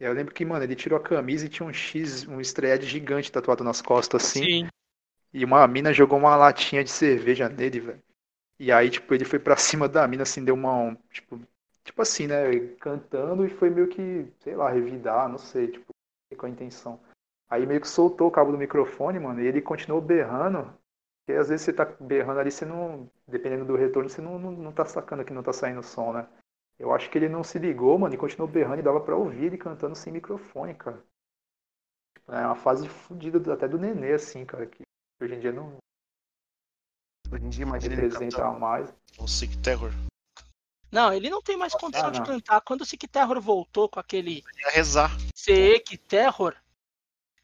e 0.00 0.04
eu 0.04 0.14
lembro 0.14 0.34
que, 0.34 0.46
mano, 0.46 0.64
ele 0.64 0.74
tirou 0.74 0.98
a 0.98 1.02
camisa 1.02 1.44
e 1.44 1.48
tinha 1.50 1.68
um 1.68 1.72
X, 1.72 2.26
um 2.26 2.40
Edge 2.40 2.86
gigante 2.86 3.30
tatuado 3.30 3.62
nas 3.62 3.82
costas, 3.82 4.24
assim. 4.24 4.44
Sim. 4.44 4.68
E 5.30 5.44
uma 5.44 5.66
mina 5.68 5.92
jogou 5.92 6.18
uma 6.18 6.34
latinha 6.36 6.82
de 6.82 6.90
cerveja 6.90 7.50
nele, 7.50 7.80
velho. 7.80 8.02
E 8.58 8.72
aí, 8.72 8.88
tipo, 8.88 9.12
ele 9.12 9.26
foi 9.26 9.38
pra 9.38 9.56
cima 9.58 9.86
da 9.86 10.08
mina, 10.08 10.22
assim, 10.22 10.42
deu 10.42 10.54
uma. 10.54 10.74
um, 10.74 10.94
tipo, 11.12 11.38
tipo 11.84 12.00
assim, 12.00 12.26
né? 12.26 12.50
Cantando 12.80 13.44
e 13.44 13.50
foi 13.50 13.68
meio 13.68 13.88
que, 13.88 14.26
sei 14.40 14.56
lá, 14.56 14.70
revidar, 14.70 15.28
não 15.28 15.38
sei, 15.38 15.68
tipo, 15.68 15.94
com 16.34 16.46
a 16.46 16.50
intenção. 16.50 16.98
Aí 17.50 17.66
meio 17.66 17.80
que 17.80 17.88
soltou 17.88 18.28
o 18.28 18.30
cabo 18.30 18.52
do 18.52 18.58
microfone, 18.58 19.20
mano, 19.20 19.42
e 19.42 19.46
ele 19.46 19.60
continuou 19.60 20.00
berrando. 20.00 20.74
Porque 21.26 21.40
às 21.40 21.48
vezes 21.48 21.64
você 21.64 21.72
tá 21.72 21.84
berrando 21.84 22.38
ali, 22.38 22.52
você 22.52 22.64
não. 22.64 23.10
Dependendo 23.26 23.64
do 23.64 23.74
retorno, 23.74 24.08
você 24.08 24.22
não, 24.22 24.38
não, 24.38 24.52
não 24.52 24.72
tá 24.72 24.84
sacando 24.84 25.24
que 25.24 25.32
não 25.32 25.42
tá 25.42 25.52
saindo 25.52 25.82
som, 25.82 26.12
né? 26.12 26.28
Eu 26.78 26.94
acho 26.94 27.10
que 27.10 27.18
ele 27.18 27.28
não 27.28 27.42
se 27.42 27.58
ligou, 27.58 27.98
mano, 27.98 28.14
e 28.14 28.18
continuou 28.18 28.48
berrando 28.48 28.78
e 28.78 28.82
dava 28.82 29.00
pra 29.00 29.16
ouvir 29.16 29.46
ele 29.46 29.58
cantando 29.58 29.96
sem 29.96 30.12
microfone, 30.12 30.72
cara. 30.74 31.02
É 32.28 32.46
uma 32.46 32.54
fase 32.54 32.88
fodida 32.88 33.52
até 33.52 33.66
do 33.66 33.76
Nenê, 33.76 34.12
assim, 34.12 34.44
cara, 34.44 34.66
que 34.66 34.82
hoje 35.20 35.34
em 35.34 35.40
dia 35.40 35.52
não. 35.52 35.78
Hoje 37.32 37.44
em 37.44 37.48
dia, 37.48 37.62
imagina 37.64 37.94
ele 37.94 38.02
representa 38.02 38.52
mais. 38.52 38.94
o 39.18 39.26
Sick 39.26 39.58
Terror. 39.58 39.90
Não, 40.92 41.12
ele 41.12 41.28
não 41.28 41.42
tem 41.42 41.56
mais 41.56 41.74
condição 41.74 42.06
Ah, 42.06 42.10
de 42.10 42.20
não. 42.20 42.26
cantar. 42.26 42.60
Quando 42.60 42.82
o 42.82 42.86
Sick 42.86 43.08
Terror 43.08 43.40
voltou 43.40 43.88
com 43.88 43.98
aquele 43.98 44.44
Ia 44.60 44.70
rezar. 44.70 45.10
Seek 45.34 45.98
Terror, 45.98 46.54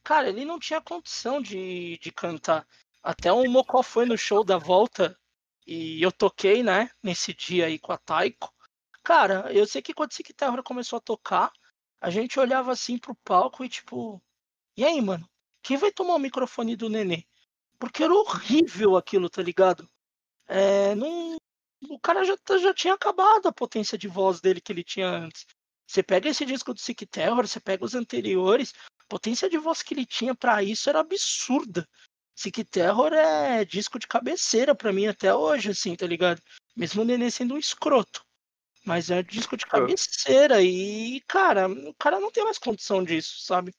cara, 0.05 0.29
ele 0.29 0.45
não 0.45 0.61
tinha 0.61 0.81
condição 0.81 1.43
de, 1.43 1.99
de 1.99 2.13
cantar. 2.13 2.65
Até 3.03 3.33
o 3.33 3.49
Mocó 3.51 3.83
foi 3.83 4.07
no 4.07 4.17
show 4.17 4.45
da 4.45 4.59
volta 4.59 5.19
e 5.67 6.03
eu 6.03 6.13
toquei, 6.13 6.63
né, 6.63 6.91
nesse 7.03 7.35
dia 7.35 7.67
aí 7.67 7.79
com 7.79 7.93
a 7.93 7.99
Taiko. 7.99 8.53
Cara, 9.03 9.53
eu 9.53 9.67
sei 9.67 9.83
que 9.83 9.93
quando 9.93 10.13
o 10.13 10.15
Sick 10.15 10.33
Terror 10.33 10.63
começou 10.63 10.99
a 10.99 11.01
tocar, 11.01 11.53
a 12.01 12.11
gente 12.11 12.39
olhava 12.39 12.73
assim 12.73 12.99
pro 12.99 13.15
palco 13.17 13.65
e 13.65 13.69
tipo, 13.69 14.23
e 14.77 14.85
aí, 14.85 15.01
mano, 15.01 15.29
quem 15.63 15.77
vai 15.77 15.93
tomar 15.93 16.15
o 16.15 16.19
microfone 16.19 16.77
do 16.77 16.89
Nenê? 16.89 17.25
Porque 17.79 18.05
era 18.05 18.15
horrível 18.15 18.97
aquilo, 18.97 19.29
tá 19.29 19.43
ligado? 19.43 19.89
É, 20.47 20.95
não, 20.95 21.37
o 21.89 21.99
cara 21.99 22.25
já, 22.25 22.37
tá- 22.37 22.59
já 22.59 22.73
tinha 22.73 22.95
acabado 22.95 23.49
a 23.49 23.53
potência 23.53 23.99
de 23.99 24.07
voz 24.09 24.41
dele 24.41 24.61
que 24.61 24.73
ele 24.73 24.85
tinha 24.85 25.09
antes. 25.09 25.47
Você 25.87 26.03
pega 26.03 26.29
esse 26.29 26.45
disco 26.45 26.73
do 26.73 26.81
Sick 26.81 27.05
Terror, 27.07 27.47
você 27.47 27.61
pega 27.61 27.85
os 27.85 27.95
anteriores, 27.95 28.73
a 29.01 29.05
potência 29.09 29.49
de 29.49 29.59
voz 29.59 29.83
que 29.83 29.95
ele 29.95 30.07
tinha 30.07 30.35
pra 30.35 30.63
isso 30.63 30.89
era 30.89 31.01
absurda. 31.01 31.89
Sick 32.35 32.65
Terror 32.65 33.13
é 33.13 33.65
disco 33.65 33.99
de 33.99 34.07
cabeceira 34.07 34.75
pra 34.75 34.93
mim 34.93 35.07
até 35.07 35.35
hoje, 35.35 35.71
assim, 35.71 35.95
tá 35.95 36.07
ligado? 36.07 36.41
Mesmo 36.75 37.03
o 37.03 37.05
Nenê 37.05 37.31
sendo 37.31 37.55
um 37.55 37.59
escroto. 37.59 38.25
Mas 38.85 39.11
é 39.11 39.23
disco 39.23 39.57
de 39.57 39.67
cabeceira 39.67 40.61
e, 40.63 41.21
cara, 41.29 41.69
o 41.69 41.95
cara 41.95 42.19
não 42.19 42.33
tem 42.33 42.45
mais 42.45 42.59
condição 42.59 43.05
disso, 43.05 43.45
sabe? 43.45 43.73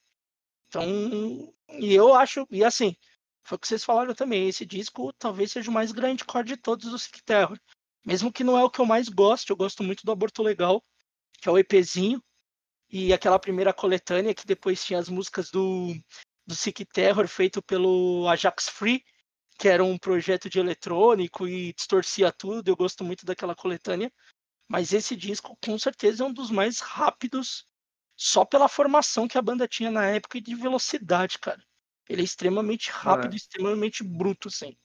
Então, 0.68 1.54
e 1.80 1.94
eu 1.94 2.16
acho, 2.16 2.48
e 2.50 2.63
assim, 2.63 2.96
foi 3.44 3.58
o 3.58 3.60
que 3.60 3.68
vocês 3.68 3.84
falaram 3.84 4.16
também, 4.16 4.48
esse 4.48 4.66
disco 4.66 5.12
talvez 5.13 5.52
seja 5.52 5.70
o 5.70 5.74
mais 5.74 5.92
grande 5.92 6.24
core 6.24 6.48
de 6.48 6.58
todos 6.58 6.89
do 6.89 6.98
Sick 6.98 7.22
Terror. 7.24 7.60
Mesmo 8.06 8.32
que 8.32 8.44
não 8.44 8.58
é 8.58 8.63
o 8.63 8.70
que 8.70 8.80
eu 8.80 8.86
mais 8.86 9.10
gosto, 9.10 9.50
eu 9.50 9.58
gosto 9.58 9.84
muito 9.84 10.06
do 10.06 10.12
Aborto 10.12 10.42
Legal, 10.42 10.82
que 11.42 11.50
é 11.50 11.52
o 11.52 11.58
EPzinho, 11.58 12.24
e 12.89 13.12
aquela 13.12 13.39
primeira 13.39 13.74
coletânea 13.74 14.34
que 14.34 14.46
depois 14.46 14.84
tinha 14.84 15.00
as 15.00 15.10
músicas 15.10 15.52
do, 15.52 15.94
do 16.45 16.56
Sick 16.56 16.86
Terror 16.86 17.27
feito 17.27 17.62
pelo 17.62 18.27
Ajax 18.27 18.69
Free, 18.69 19.03
que 19.58 19.67
era 19.67 19.84
um 19.84 19.97
projeto 19.97 20.49
de 20.49 20.60
eletrônico 20.60 21.47
e 21.47 21.73
distorcia 21.73 22.32
tudo. 22.32 22.67
Eu 22.67 22.75
gosto 22.75 23.03
muito 23.03 23.25
daquela 23.25 23.56
coletânea. 23.56 24.12
Mas 24.67 24.93
esse 24.93 25.15
disco, 25.15 25.58
com 25.63 25.77
certeza, 25.77 26.23
é 26.23 26.27
um 26.27 26.34
dos 26.34 26.49
mais 26.49 26.79
rápidos, 26.79 27.67
só 28.15 28.43
pela 28.45 28.67
formação 28.67 29.27
que 29.27 29.38
a 29.38 29.41
banda 29.41 29.67
tinha 29.67 29.91
na 29.91 30.06
época 30.06 30.38
e 30.38 30.41
de 30.41 30.56
velocidade, 30.56 31.38
cara. 31.38 31.63
Ele 32.10 32.21
é 32.21 32.25
extremamente 32.25 32.89
rápido, 32.89 33.34
É. 33.34 33.38
extremamente 33.38 34.03
bruto, 34.03 34.47
assim. 34.47 34.77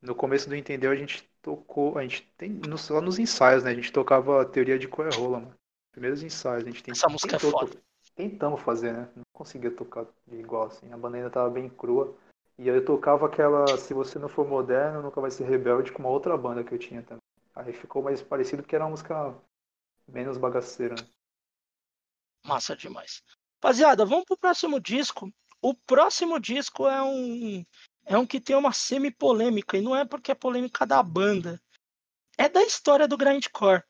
No 0.00 0.14
começo 0.14 0.48
do 0.48 0.56
Entendeu, 0.56 0.90
a 0.90 0.96
gente 0.96 1.22
tocou. 1.40 1.96
A 1.96 2.02
gente 2.02 2.22
tem. 2.36 2.60
Só 2.76 3.00
nos 3.00 3.18
ensaios, 3.18 3.62
né? 3.62 3.70
A 3.70 3.74
gente 3.74 3.92
tocava 3.92 4.42
a 4.42 4.44
teoria 4.44 4.78
de 4.78 4.88
Coerrola, 4.88 5.40
mano. 5.40 5.56
Primeiros 5.92 6.22
ensaios. 6.22 6.64
A 6.64 6.70
gente 6.70 6.82
tem, 6.82 6.92
Essa 6.92 7.08
música 7.08 7.36
é 7.36 7.38
foda. 7.38 7.80
Tentamos 8.14 8.60
fazer, 8.60 8.92
né? 8.92 9.08
Não 9.16 9.22
conseguia 9.32 9.70
tocar 9.70 10.06
de 10.26 10.36
igual, 10.36 10.66
assim. 10.66 10.92
A 10.92 10.96
banda 10.96 11.16
ainda 11.16 11.30
tava 11.30 11.50
bem 11.50 11.68
crua. 11.68 12.14
E 12.58 12.68
aí 12.68 12.76
eu 12.76 12.84
tocava 12.84 13.26
aquela 13.26 13.66
Se 13.78 13.94
Você 13.94 14.18
Não 14.18 14.28
For 14.28 14.46
Moderno, 14.46 15.02
Nunca 15.02 15.20
Vai 15.20 15.30
Ser 15.30 15.44
Rebelde 15.44 15.92
com 15.92 16.02
uma 16.02 16.10
outra 16.10 16.36
banda 16.36 16.62
que 16.62 16.74
eu 16.74 16.78
tinha 16.78 17.02
também. 17.02 17.22
Aí 17.54 17.72
ficou 17.72 18.02
mais 18.02 18.22
parecido 18.22 18.62
porque 18.62 18.74
era 18.74 18.84
uma 18.84 18.90
música 18.90 19.34
menos 20.06 20.38
bagaceira, 20.38 20.94
né? 20.94 21.06
Massa 22.44 22.76
demais. 22.76 23.22
Rapaziada, 23.62 24.04
vamos 24.04 24.24
pro 24.24 24.36
próximo 24.36 24.80
disco. 24.80 25.32
O 25.60 25.74
próximo 25.74 26.40
disco 26.40 26.88
é 26.88 27.02
um 27.02 27.64
é 28.04 28.18
um 28.18 28.26
que 28.26 28.40
tem 28.40 28.56
uma 28.56 28.72
semi-polêmica, 28.72 29.78
e 29.78 29.80
não 29.80 29.94
é 29.94 30.04
porque 30.04 30.32
é 30.32 30.34
polêmica 30.34 30.84
da 30.84 31.00
banda. 31.02 31.60
É 32.36 32.48
da 32.48 32.62
história 32.62 33.06
do 33.06 33.16
grindcore. 33.16 33.84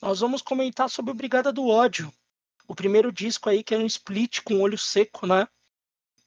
Nós 0.00 0.18
vamos 0.18 0.42
comentar 0.42 0.90
sobre 0.90 1.12
o 1.12 1.14
Brigada 1.14 1.52
do 1.52 1.68
Ódio. 1.68 2.12
O 2.72 2.74
primeiro 2.74 3.12
disco 3.12 3.50
aí 3.50 3.62
que 3.62 3.74
é 3.74 3.78
um 3.78 3.84
split 3.84 4.40
com 4.40 4.62
olho 4.62 4.78
seco, 4.78 5.26
né? 5.26 5.46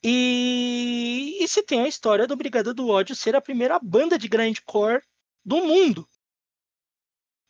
E, 0.04 1.40
e 1.42 1.48
se 1.48 1.64
tem 1.64 1.82
a 1.82 1.88
história 1.88 2.28
do 2.28 2.36
Brigada 2.36 2.72
do 2.72 2.88
Ódio 2.88 3.16
ser 3.16 3.36
a 3.36 3.42
primeira 3.42 3.80
banda 3.80 4.16
de 4.16 4.28
grindcore 4.28 5.02
do 5.44 5.56
mundo. 5.56 6.08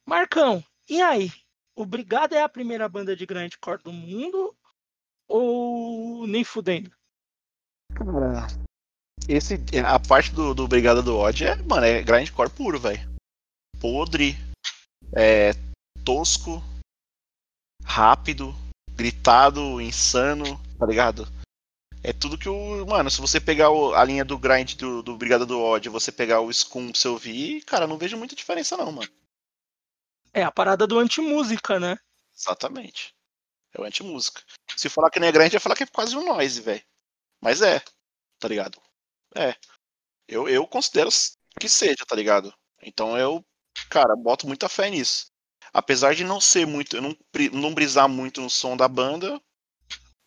Marcão, 0.07 0.63
e 0.89 1.01
aí? 1.01 1.29
O 1.75 1.85
Brigada 1.85 2.37
é 2.37 2.41
a 2.41 2.47
primeira 2.47 2.87
banda 2.87 3.17
de 3.17 3.25
grindcore 3.25 3.83
do 3.83 3.91
mundo 3.91 4.55
ou 5.27 6.25
nem 6.25 6.45
fudendo? 6.45 6.89
Cara, 7.95 8.47
esse, 9.27 9.55
a 9.85 9.99
parte 9.99 10.31
do, 10.31 10.53
do 10.53 10.69
Brigada 10.69 11.03
do 11.03 11.17
ódio 11.17 11.49
é, 11.49 11.55
mano, 11.57 11.85
é 11.85 12.01
grindcore 12.01 12.49
puro, 12.49 12.79
velho. 12.79 13.13
Podre, 13.77 14.37
é 15.13 15.51
tosco, 16.05 16.63
rápido, 17.83 18.55
gritado, 18.95 19.81
insano, 19.81 20.59
tá 20.79 20.85
ligado? 20.85 21.27
É 22.03 22.13
tudo 22.13 22.37
que 22.37 22.47
o. 22.47 22.85
Mano, 22.85 23.09
se 23.09 23.19
você 23.19 23.39
pegar 23.41 23.71
o- 23.71 23.93
a 23.95 24.03
linha 24.03 24.23
do 24.23 24.37
grind 24.37 24.75
do, 24.75 25.01
do 25.01 25.17
Brigada 25.17 25.45
do 25.45 25.59
ódio 25.59 25.89
e 25.89 25.91
você 25.91 26.11
pegar 26.11 26.39
o 26.41 26.53
Scum 26.53 26.91
pra 26.91 26.99
você 26.99 27.07
ouvir, 27.07 27.63
cara, 27.65 27.87
não 27.87 27.97
vejo 27.97 28.17
muita 28.17 28.35
diferença 28.35 28.77
não, 28.77 28.91
mano. 28.91 29.09
É 30.33 30.43
a 30.43 30.51
parada 30.51 30.85
do 30.85 30.99
anti-música, 30.99 31.79
né? 31.79 31.97
Exatamente. 32.37 33.15
É 33.73 33.81
o 33.81 33.83
anti-música. 33.83 34.41
Se 34.75 34.89
falar 34.89 35.09
que 35.09 35.19
não 35.19 35.27
é 35.27 35.31
grande, 35.31 35.51
vai 35.53 35.59
falar 35.59 35.75
que 35.75 35.83
é 35.83 35.87
quase 35.87 36.15
um 36.15 36.25
noise, 36.25 36.61
velho. 36.61 36.83
Mas 37.41 37.61
é, 37.61 37.81
tá 38.39 38.47
ligado? 38.47 38.81
É. 39.35 39.55
Eu, 40.27 40.47
eu 40.49 40.67
considero 40.67 41.09
que 41.59 41.69
seja, 41.69 42.05
tá 42.07 42.15
ligado? 42.15 42.53
Então 42.81 43.17
eu, 43.17 43.43
cara, 43.89 44.15
boto 44.15 44.47
muita 44.47 44.69
fé 44.69 44.89
nisso. 44.89 45.27
Apesar 45.75 46.15
de 46.15 46.23
não 46.23 46.39
ser 46.39 46.65
muito, 46.65 47.01
não, 47.01 47.13
não 47.51 47.73
brisar 47.73 48.07
muito 48.07 48.39
no 48.39 48.49
som 48.49 48.77
da 48.77 48.87
banda, 48.87 49.41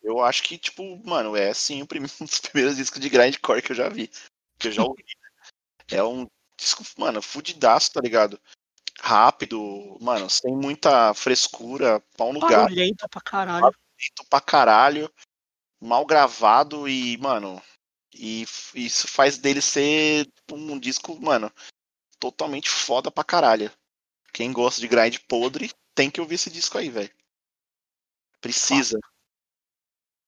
eu 0.03 0.23
acho 0.23 0.43
que, 0.43 0.59
tipo, 0.59 1.03
mano, 1.03 1.35
é 1.35 1.51
sim 1.55 1.81
um 2.21 2.25
dos 2.25 2.39
primeiros 2.39 2.77
discos 2.77 2.99
de 2.99 3.09
grindcore 3.09 3.59
que 3.63 3.71
eu 3.71 3.75
já 3.75 3.89
vi. 3.89 4.11
Que 4.59 4.67
eu 4.67 4.71
já 4.71 4.83
ouvi. 4.83 5.03
É 5.89 6.03
um 6.03 6.27
disco, 6.55 6.83
mano, 6.99 7.19
fudidaço, 7.19 7.93
tá 7.93 7.99
ligado? 7.99 8.39
Rápido, 8.99 9.97
mano, 9.99 10.29
sem 10.29 10.55
muita 10.55 11.15
frescura, 11.15 11.99
pau 12.15 12.31
no 12.31 12.41
gato 12.41 12.53
Barulhento 12.69 13.09
pra 13.09 13.19
caralho. 13.19 13.61
bonito 13.61 14.29
pra 14.29 14.39
caralho, 14.39 15.11
mal 15.81 16.05
gravado 16.05 16.87
e, 16.87 17.17
mano, 17.17 17.59
e 18.13 18.45
isso 18.75 19.07
faz 19.07 19.39
dele 19.39 19.63
ser 19.63 20.27
um 20.51 20.77
disco, 20.77 21.19
mano, 21.19 21.51
totalmente 22.19 22.69
foda 22.69 23.09
pra 23.09 23.23
caralho. 23.23 23.71
Quem 24.33 24.51
gosta 24.51 24.79
de 24.81 24.87
grind 24.87 25.17
podre 25.27 25.71
tem 25.93 26.09
que 26.09 26.21
ouvir 26.21 26.35
esse 26.35 26.49
disco 26.49 26.77
aí, 26.77 26.89
velho. 26.89 27.13
Precisa. 28.41 28.99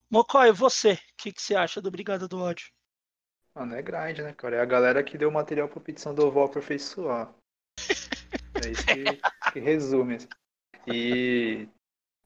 Mocó, 0.10 0.44
e 0.46 0.52
você? 0.52 0.94
O 0.94 1.00
que, 1.18 1.32
que 1.32 1.42
você 1.42 1.56
acha 1.56 1.82
do 1.82 1.92
Brigada 1.92 2.28
do 2.28 2.40
Ódio? 2.40 2.68
Mano, 3.56 3.76
é 3.76 3.82
grind, 3.82 4.20
né, 4.20 4.34
cara? 4.34 4.58
É 4.58 4.62
a 4.62 4.66
galera 4.66 5.04
que 5.04 5.18
deu 5.18 5.32
material 5.32 5.70
pro 5.70 5.80
Petição 5.80 6.14
do 6.14 6.26
Oval 6.26 6.46
aperfeiçoar. 6.46 7.34
É 8.64 8.70
isso 8.70 8.86
que, 8.86 9.52
que 9.54 9.60
resume. 9.60 10.16
assim. 10.16 10.28
E, 10.86 11.68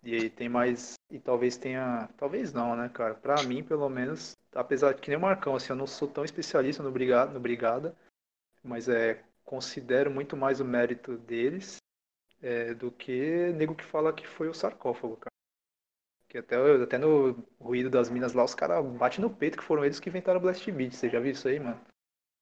e 0.03 0.15
aí 0.15 0.29
tem 0.29 0.49
mais. 0.49 0.95
E 1.09 1.19
talvez 1.19 1.55
tenha. 1.55 2.09
Talvez 2.17 2.51
não, 2.51 2.75
né, 2.75 2.89
cara? 2.89 3.13
Pra 3.13 3.41
mim, 3.43 3.63
pelo 3.63 3.87
menos, 3.87 4.35
apesar 4.53 4.93
de 4.93 5.01
que 5.01 5.09
nem 5.09 5.17
o 5.17 5.21
Marcão, 5.21 5.55
assim, 5.55 5.69
eu 5.69 5.77
não 5.77 5.87
sou 5.87 6.07
tão 6.07 6.25
especialista 6.25 6.83
no 6.83 6.91
Brigada, 6.91 7.31
no 7.31 7.39
Brigada 7.39 7.95
mas 8.65 8.89
é. 8.89 9.23
Considero 9.45 10.11
muito 10.11 10.35
mais 10.35 10.59
o 10.59 10.65
mérito 10.65 11.17
deles 11.17 11.77
é, 12.41 12.73
do 12.73 12.91
que 12.91 13.53
nego 13.53 13.75
que 13.75 13.85
fala 13.85 14.11
que 14.11 14.27
foi 14.27 14.49
o 14.49 14.53
sarcófago, 14.53 15.17
cara. 15.17 15.31
Que 16.27 16.39
até, 16.39 16.55
até 16.83 16.97
no 16.97 17.47
ruído 17.59 17.89
das 17.89 18.09
minas 18.09 18.33
lá, 18.33 18.43
os 18.43 18.55
caras 18.55 18.83
batem 18.97 19.21
no 19.21 19.29
peito 19.29 19.57
que 19.57 19.63
foram 19.63 19.85
eles 19.85 19.99
que 19.99 20.09
inventaram 20.09 20.39
o 20.39 20.41
Blast 20.41 20.69
Beat. 20.71 20.93
Você 20.93 21.09
já 21.09 21.19
viu 21.19 21.31
isso 21.31 21.47
aí, 21.47 21.59
mano? 21.59 21.79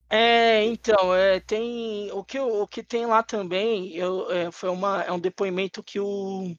É, 0.09 0.63
então, 0.63 1.13
é, 1.13 1.39
tem 1.39 2.11
o 2.11 2.23
que, 2.23 2.39
o 2.39 2.67
que 2.67 2.83
tem 2.83 3.05
lá 3.05 3.23
também, 3.23 3.95
eu, 3.95 4.31
é, 4.31 4.51
foi 4.51 4.69
uma, 4.69 5.01
é 5.03 5.11
um 5.11 5.19
depoimento 5.19 5.83
que 5.83 5.99
o 5.99 6.55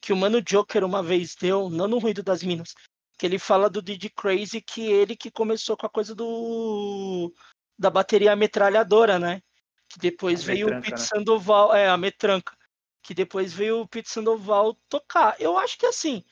que 0.00 0.12
o 0.12 0.16
Mano 0.16 0.40
Joker 0.40 0.84
uma 0.84 1.02
vez 1.02 1.34
deu, 1.34 1.68
não 1.68 1.88
no 1.88 1.98
ruído 1.98 2.22
das 2.22 2.42
minas, 2.42 2.74
que 3.18 3.26
ele 3.26 3.38
fala 3.38 3.68
do 3.68 3.82
DJ 3.82 4.10
Crazy 4.10 4.60
que 4.60 4.86
ele 4.86 5.16
que 5.16 5.30
começou 5.30 5.76
com 5.76 5.86
a 5.86 5.90
coisa 5.90 6.14
do 6.14 7.32
da 7.78 7.90
bateria 7.90 8.34
metralhadora, 8.36 9.18
né? 9.18 9.40
Que 9.88 9.98
depois 9.98 10.42
A 10.42 10.46
veio 10.46 10.66
o 10.66 10.70
metranca, 10.70 10.90
Pete 10.90 11.00
né? 11.00 11.06
Sandoval, 11.06 11.74
é, 11.74 11.88
a 11.88 11.96
metranca, 11.96 12.56
que 13.02 13.14
depois 13.14 13.52
veio 13.52 13.80
o 13.80 13.88
Pete 13.88 14.10
Sandoval 14.10 14.74
tocar. 14.88 15.40
Eu 15.40 15.56
acho 15.56 15.78
que 15.78 15.86
assim, 15.86 16.24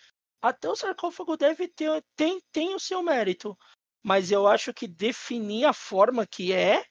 até 0.42 0.68
o 0.68 0.76
sarcófago 0.76 1.36
deve 1.36 1.68
ter 1.68 2.04
tem, 2.14 2.40
tem 2.52 2.74
o 2.74 2.80
seu 2.80 3.02
mérito, 3.02 3.58
mas 4.02 4.30
eu 4.30 4.46
acho 4.46 4.74
que 4.74 4.86
definir 4.86 5.64
a 5.64 5.72
forma 5.72 6.26
que 6.26 6.52
é 6.52 6.84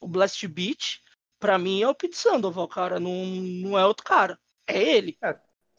o 0.00 0.06
Blast 0.06 0.46
Beat, 0.46 1.00
pra 1.38 1.58
mim 1.58 1.82
é 1.82 1.88
o 1.88 1.94
Pete 1.94 2.16
Sandoval, 2.16 2.68
cara, 2.68 3.00
não, 3.00 3.26
não 3.26 3.78
é 3.78 3.84
outro 3.84 4.04
cara, 4.04 4.38
é 4.66 4.80
ele. 4.80 5.18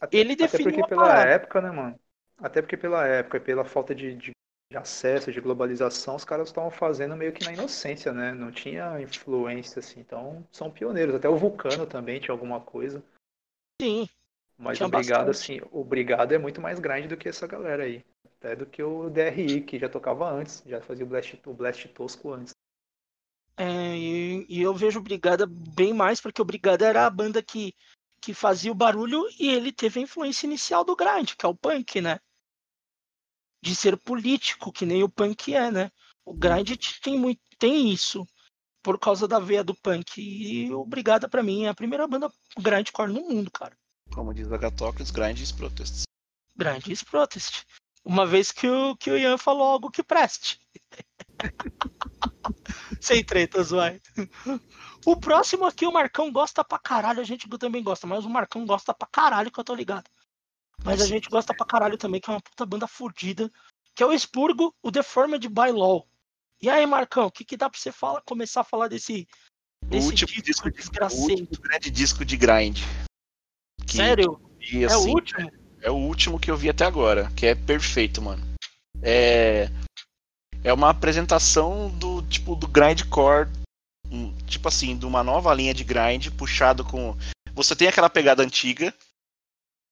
Até, 0.00 0.16
Ele 0.16 0.34
até 0.34 0.44
definiu 0.44 0.64
porque 0.64 0.82
a 0.82 0.88
pela 0.88 1.02
parada. 1.02 1.30
época, 1.30 1.60
né, 1.60 1.70
mano? 1.70 2.00
Até 2.36 2.62
porque 2.62 2.76
pela 2.76 3.04
época 3.06 3.38
e 3.38 3.40
pela 3.40 3.64
falta 3.64 3.94
de 3.94 4.14
de 4.14 4.30
acesso, 4.76 5.32
de 5.32 5.40
globalização, 5.40 6.16
os 6.16 6.24
caras 6.24 6.48
estavam 6.48 6.70
fazendo 6.70 7.16
meio 7.16 7.32
que 7.32 7.44
na 7.44 7.52
inocência, 7.52 8.12
né? 8.12 8.34
Não 8.34 8.52
tinha 8.52 9.00
influência, 9.00 9.80
assim. 9.80 10.00
Então, 10.00 10.46
são 10.52 10.70
pioneiros. 10.70 11.14
Até 11.14 11.28
o 11.28 11.36
Vulcano 11.36 11.86
também 11.86 12.20
tinha 12.20 12.32
alguma 12.32 12.60
coisa. 12.60 13.02
Sim. 13.80 14.08
Mas 14.58 14.76
Tinha 14.76 14.88
o 14.88 14.90
Brigado, 14.90 15.26
bastante. 15.26 15.60
assim, 15.60 15.68
o 15.70 15.84
Brigado 15.84 16.34
é 16.34 16.38
muito 16.38 16.60
mais 16.60 16.80
grande 16.80 17.08
do 17.08 17.16
que 17.16 17.28
essa 17.28 17.46
galera 17.46 17.84
aí. 17.84 18.04
Até 18.24 18.56
do 18.56 18.66
que 18.66 18.82
o 18.82 19.08
DRI, 19.08 19.62
que 19.62 19.78
já 19.78 19.88
tocava 19.88 20.30
antes. 20.30 20.62
Já 20.66 20.80
fazia 20.80 21.04
o 21.04 21.08
Blast, 21.08 21.40
o 21.46 21.54
Blast 21.54 21.88
tosco 21.88 22.32
antes. 22.32 22.52
É, 23.56 23.96
e, 23.96 24.46
e 24.48 24.62
eu 24.62 24.74
vejo 24.74 25.00
o 25.00 25.02
Brigada 25.02 25.46
bem 25.46 25.92
mais, 25.92 26.20
porque 26.20 26.42
o 26.42 26.44
Brigada 26.44 26.86
era 26.86 27.06
a 27.06 27.10
banda 27.10 27.42
que, 27.42 27.72
que 28.20 28.34
fazia 28.34 28.70
o 28.70 28.74
barulho 28.74 29.24
e 29.38 29.48
ele 29.48 29.72
teve 29.72 29.98
a 29.98 30.02
influência 30.02 30.46
inicial 30.46 30.84
do 30.84 30.94
grind, 30.94 31.34
que 31.36 31.46
é 31.46 31.48
o 31.48 31.54
punk, 31.54 32.00
né? 32.00 32.20
De 33.60 33.74
ser 33.74 33.96
político, 33.96 34.72
que 34.72 34.86
nem 34.86 35.02
o 35.02 35.08
punk 35.08 35.54
é, 35.54 35.70
né? 35.70 35.90
O 36.24 36.32
grind 36.32 36.76
tem 37.02 37.18
muito, 37.18 37.40
tem 37.58 37.90
isso 37.90 38.26
por 38.82 38.98
causa 38.98 39.26
da 39.26 39.38
veia 39.38 39.64
do 39.64 39.74
punk. 39.74 40.20
E 40.20 40.72
o 40.72 40.84
Brigada, 40.84 41.28
pra 41.28 41.42
mim, 41.42 41.64
é 41.64 41.68
a 41.68 41.74
primeira 41.74 42.06
banda 42.06 42.30
grindcore 42.58 43.12
no 43.12 43.22
mundo, 43.22 43.50
cara. 43.50 43.76
Como 44.12 44.32
diz 44.32 44.50
Agatocles, 44.50 45.10
grandes 45.10 45.52
protests. 45.52 46.04
Grandes 46.58 47.04
Protest. 47.04 47.64
Uma 48.04 48.26
vez 48.26 48.50
que 48.50 48.68
o, 48.68 48.96
que 48.96 49.10
o 49.10 49.16
Ian 49.16 49.38
falou 49.38 49.62
algo 49.62 49.90
que 49.90 50.02
preste. 50.02 50.58
Sem 53.00 53.24
tretas, 53.24 53.70
vai. 53.70 54.00
O 55.06 55.16
próximo 55.16 55.64
aqui, 55.64 55.86
o 55.86 55.92
Marcão 55.92 56.32
gosta 56.32 56.64
pra 56.64 56.80
caralho. 56.80 57.20
A 57.20 57.24
gente 57.24 57.48
também 57.58 57.82
gosta, 57.82 58.08
mas 58.08 58.24
o 58.24 58.30
Marcão 58.30 58.66
gosta 58.66 58.92
pra 58.92 59.06
caralho, 59.06 59.52
que 59.52 59.60
eu 59.60 59.64
tô 59.64 59.72
ligado. 59.72 60.10
Mas 60.84 61.00
a 61.00 61.06
gente 61.06 61.28
gosta 61.28 61.54
pra 61.54 61.66
caralho 61.66 61.98
também, 61.98 62.20
que 62.20 62.30
é 62.30 62.32
uma 62.32 62.40
puta 62.40 62.64
banda 62.64 62.86
fodida. 62.86 63.50
Que 63.94 64.02
é 64.02 64.06
o 64.06 64.12
Expurgo, 64.12 64.74
o 64.82 64.90
Deformed 64.90 65.48
by 65.48 65.72
Law. 65.72 66.06
E 66.62 66.70
aí, 66.70 66.86
Marcão, 66.86 67.26
o 67.26 67.30
que, 67.30 67.44
que 67.44 67.56
dá 67.56 67.68
pra 67.68 67.78
você 67.78 67.90
fala, 67.92 68.22
começar 68.22 68.60
a 68.60 68.64
falar 68.64 68.88
desse, 68.88 69.26
O 69.84 69.86
desse 69.86 70.06
último 70.06 70.28
disco 70.28 70.42
disco 70.42 70.70
de, 70.70 70.76
o 70.76 70.80
desgracento? 70.80 71.22
último 71.40 71.60
grande 71.62 71.90
disco 71.90 72.24
de 72.24 72.36
grind. 72.36 72.78
Que- 73.86 73.96
Sério? 73.96 74.40
E, 74.60 74.84
é 74.84 74.86
o 74.88 74.90
assim, 74.90 75.10
último? 75.10 75.52
É 75.80 75.90
o 75.90 75.94
último 75.96 76.38
que 76.38 76.50
eu 76.50 76.56
vi 76.56 76.68
até 76.68 76.84
agora, 76.84 77.30
que 77.36 77.46
é 77.46 77.54
perfeito, 77.54 78.20
mano. 78.22 78.42
É 79.02 79.68
é 80.64 80.72
uma 80.72 80.90
apresentação 80.90 81.88
do 81.98 82.20
tipo 82.22 82.56
do 82.56 82.66
grindcore, 82.66 83.48
um, 84.10 84.34
tipo 84.46 84.66
assim, 84.66 84.98
de 84.98 85.06
uma 85.06 85.22
nova 85.22 85.54
linha 85.54 85.72
de 85.72 85.84
grind 85.84 86.28
puxado 86.36 86.84
com 86.84 87.16
você 87.54 87.76
tem 87.76 87.86
aquela 87.86 88.10
pegada 88.10 88.42
antiga, 88.42 88.92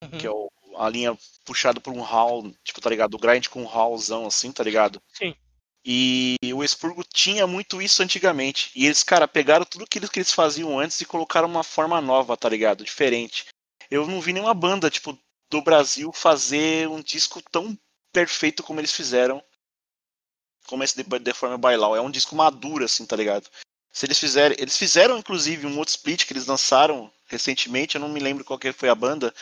Uhum. 0.02 0.10
que 0.18 0.26
é 0.26 0.30
o- 0.30 0.48
a 0.78 0.88
linha 0.88 1.16
puxada 1.44 1.80
por 1.80 1.92
um 1.92 2.00
hall, 2.00 2.52
tipo, 2.64 2.80
tá 2.80 2.90
ligado? 2.90 3.14
O 3.14 3.18
grind 3.18 3.48
com 3.48 3.62
um 3.62 3.66
hallzão 3.66 4.26
assim, 4.26 4.52
tá 4.52 4.62
ligado? 4.62 5.00
Sim. 5.12 5.34
E 5.88 6.36
o 6.52 6.64
Expurgo 6.64 7.04
tinha 7.04 7.46
muito 7.46 7.80
isso 7.80 8.02
antigamente. 8.02 8.72
E 8.74 8.86
eles, 8.86 9.04
cara, 9.04 9.28
pegaram 9.28 9.64
tudo 9.64 9.84
aquilo 9.84 10.08
que 10.08 10.18
eles 10.18 10.32
faziam 10.32 10.80
antes 10.80 11.00
e 11.00 11.04
colocaram 11.04 11.46
uma 11.46 11.62
forma 11.62 12.00
nova, 12.00 12.36
tá 12.36 12.48
ligado? 12.48 12.82
Diferente. 12.82 13.46
Eu 13.88 14.04
não 14.04 14.20
vi 14.20 14.32
nenhuma 14.32 14.52
banda, 14.52 14.90
tipo, 14.90 15.16
do 15.48 15.62
Brasil 15.62 16.12
fazer 16.12 16.88
um 16.88 17.00
disco 17.00 17.40
tão 17.52 17.78
perfeito 18.12 18.64
como 18.64 18.80
eles 18.80 18.90
fizeram. 18.90 19.40
Como 20.66 20.82
esse 20.82 20.96
The 20.96 21.18
The 21.20 21.76
Law. 21.76 21.94
É 21.94 22.00
um 22.00 22.10
disco 22.10 22.34
maduro, 22.34 22.84
assim, 22.84 23.06
tá 23.06 23.14
ligado? 23.14 23.48
Se 23.92 24.06
eles 24.06 24.18
fizerem. 24.18 24.56
Eles 24.58 24.76
fizeram, 24.76 25.16
inclusive, 25.18 25.68
um 25.68 25.78
outro 25.78 25.94
split 25.94 26.26
que 26.26 26.32
eles 26.32 26.46
lançaram 26.46 27.12
recentemente. 27.28 27.94
Eu 27.94 28.00
não 28.00 28.08
me 28.08 28.18
lembro 28.18 28.44
qual 28.44 28.58
que 28.58 28.72
foi 28.72 28.88
a 28.88 28.94
banda. 28.94 29.32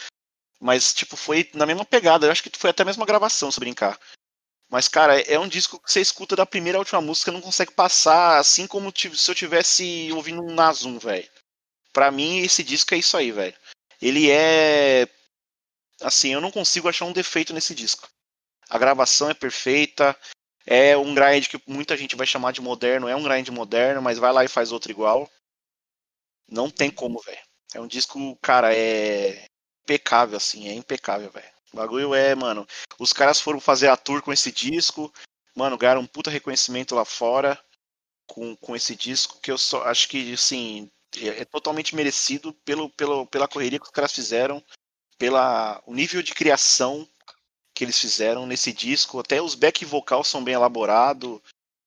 Mas, 0.64 0.94
tipo, 0.94 1.14
foi 1.14 1.50
na 1.52 1.66
mesma 1.66 1.84
pegada. 1.84 2.26
Eu 2.26 2.32
acho 2.32 2.42
que 2.42 2.58
foi 2.58 2.70
até 2.70 2.82
a 2.82 2.86
mesma 2.86 3.04
gravação, 3.04 3.52
se 3.52 3.60
brincar. 3.60 4.00
Mas, 4.70 4.88
cara, 4.88 5.20
é 5.20 5.38
um 5.38 5.46
disco 5.46 5.78
que 5.78 5.92
você 5.92 6.00
escuta 6.00 6.34
da 6.34 6.46
primeira 6.46 6.78
à 6.78 6.80
última 6.80 7.02
música 7.02 7.30
não 7.30 7.42
consegue 7.42 7.70
passar, 7.70 8.38
assim 8.38 8.66
como 8.66 8.90
se 8.96 9.30
eu 9.30 9.34
tivesse 9.34 10.10
ouvindo 10.12 10.42
um 10.42 10.54
Nazum, 10.54 10.98
velho. 10.98 11.28
Pra 11.92 12.10
mim, 12.10 12.38
esse 12.38 12.64
disco 12.64 12.94
é 12.94 12.96
isso 12.96 13.14
aí, 13.14 13.30
velho. 13.30 13.54
Ele 14.00 14.30
é. 14.30 15.06
Assim, 16.00 16.32
eu 16.32 16.40
não 16.40 16.50
consigo 16.50 16.88
achar 16.88 17.04
um 17.04 17.12
defeito 17.12 17.52
nesse 17.52 17.74
disco. 17.74 18.08
A 18.70 18.78
gravação 18.78 19.28
é 19.28 19.34
perfeita. 19.34 20.18
É 20.64 20.96
um 20.96 21.14
grind 21.14 21.46
que 21.46 21.60
muita 21.66 21.94
gente 21.94 22.16
vai 22.16 22.26
chamar 22.26 22.52
de 22.52 22.62
moderno. 22.62 23.06
É 23.06 23.14
um 23.14 23.22
grind 23.22 23.50
moderno, 23.50 24.00
mas 24.00 24.16
vai 24.16 24.32
lá 24.32 24.42
e 24.42 24.48
faz 24.48 24.72
outro 24.72 24.90
igual. 24.90 25.30
Não 26.48 26.70
tem 26.70 26.90
como, 26.90 27.20
velho. 27.20 27.44
É 27.74 27.80
um 27.82 27.86
disco, 27.86 28.34
cara, 28.40 28.74
é 28.74 29.44
impecável, 29.84 30.36
assim. 30.36 30.68
É 30.68 30.72
impecável, 30.72 31.30
velho. 31.30 31.52
O 31.72 31.76
bagulho 31.76 32.14
é, 32.14 32.34
mano. 32.34 32.66
Os 32.98 33.12
caras 33.12 33.40
foram 33.40 33.60
fazer 33.60 33.88
a 33.88 33.96
tour 33.96 34.22
com 34.22 34.32
esse 34.32 34.50
disco. 34.50 35.12
Mano, 35.54 35.78
ganharam 35.78 36.00
um 36.00 36.06
puta 36.06 36.30
reconhecimento 36.30 36.94
lá 36.94 37.04
fora 37.04 37.58
com, 38.26 38.56
com 38.56 38.74
esse 38.74 38.96
disco. 38.96 39.38
Que 39.40 39.52
eu 39.52 39.58
só 39.58 39.84
acho 39.84 40.08
que, 40.08 40.32
assim, 40.32 40.90
é, 41.16 41.42
é 41.42 41.44
totalmente 41.44 41.94
merecido 41.94 42.52
pelo, 42.64 42.90
pelo, 42.90 43.26
pela 43.26 43.48
correria 43.48 43.78
que 43.78 43.86
os 43.86 43.92
caras 43.92 44.12
fizeram, 44.12 44.64
pela 45.18 45.82
o 45.86 45.94
nível 45.94 46.22
de 46.22 46.34
criação 46.34 47.08
que 47.74 47.84
eles 47.84 47.98
fizeram 47.98 48.46
nesse 48.46 48.72
disco. 48.72 49.18
Até 49.18 49.42
os 49.42 49.54
back 49.54 49.84
vocal 49.84 50.24
são 50.24 50.42
bem 50.42 50.54
elaborados. 50.54 51.40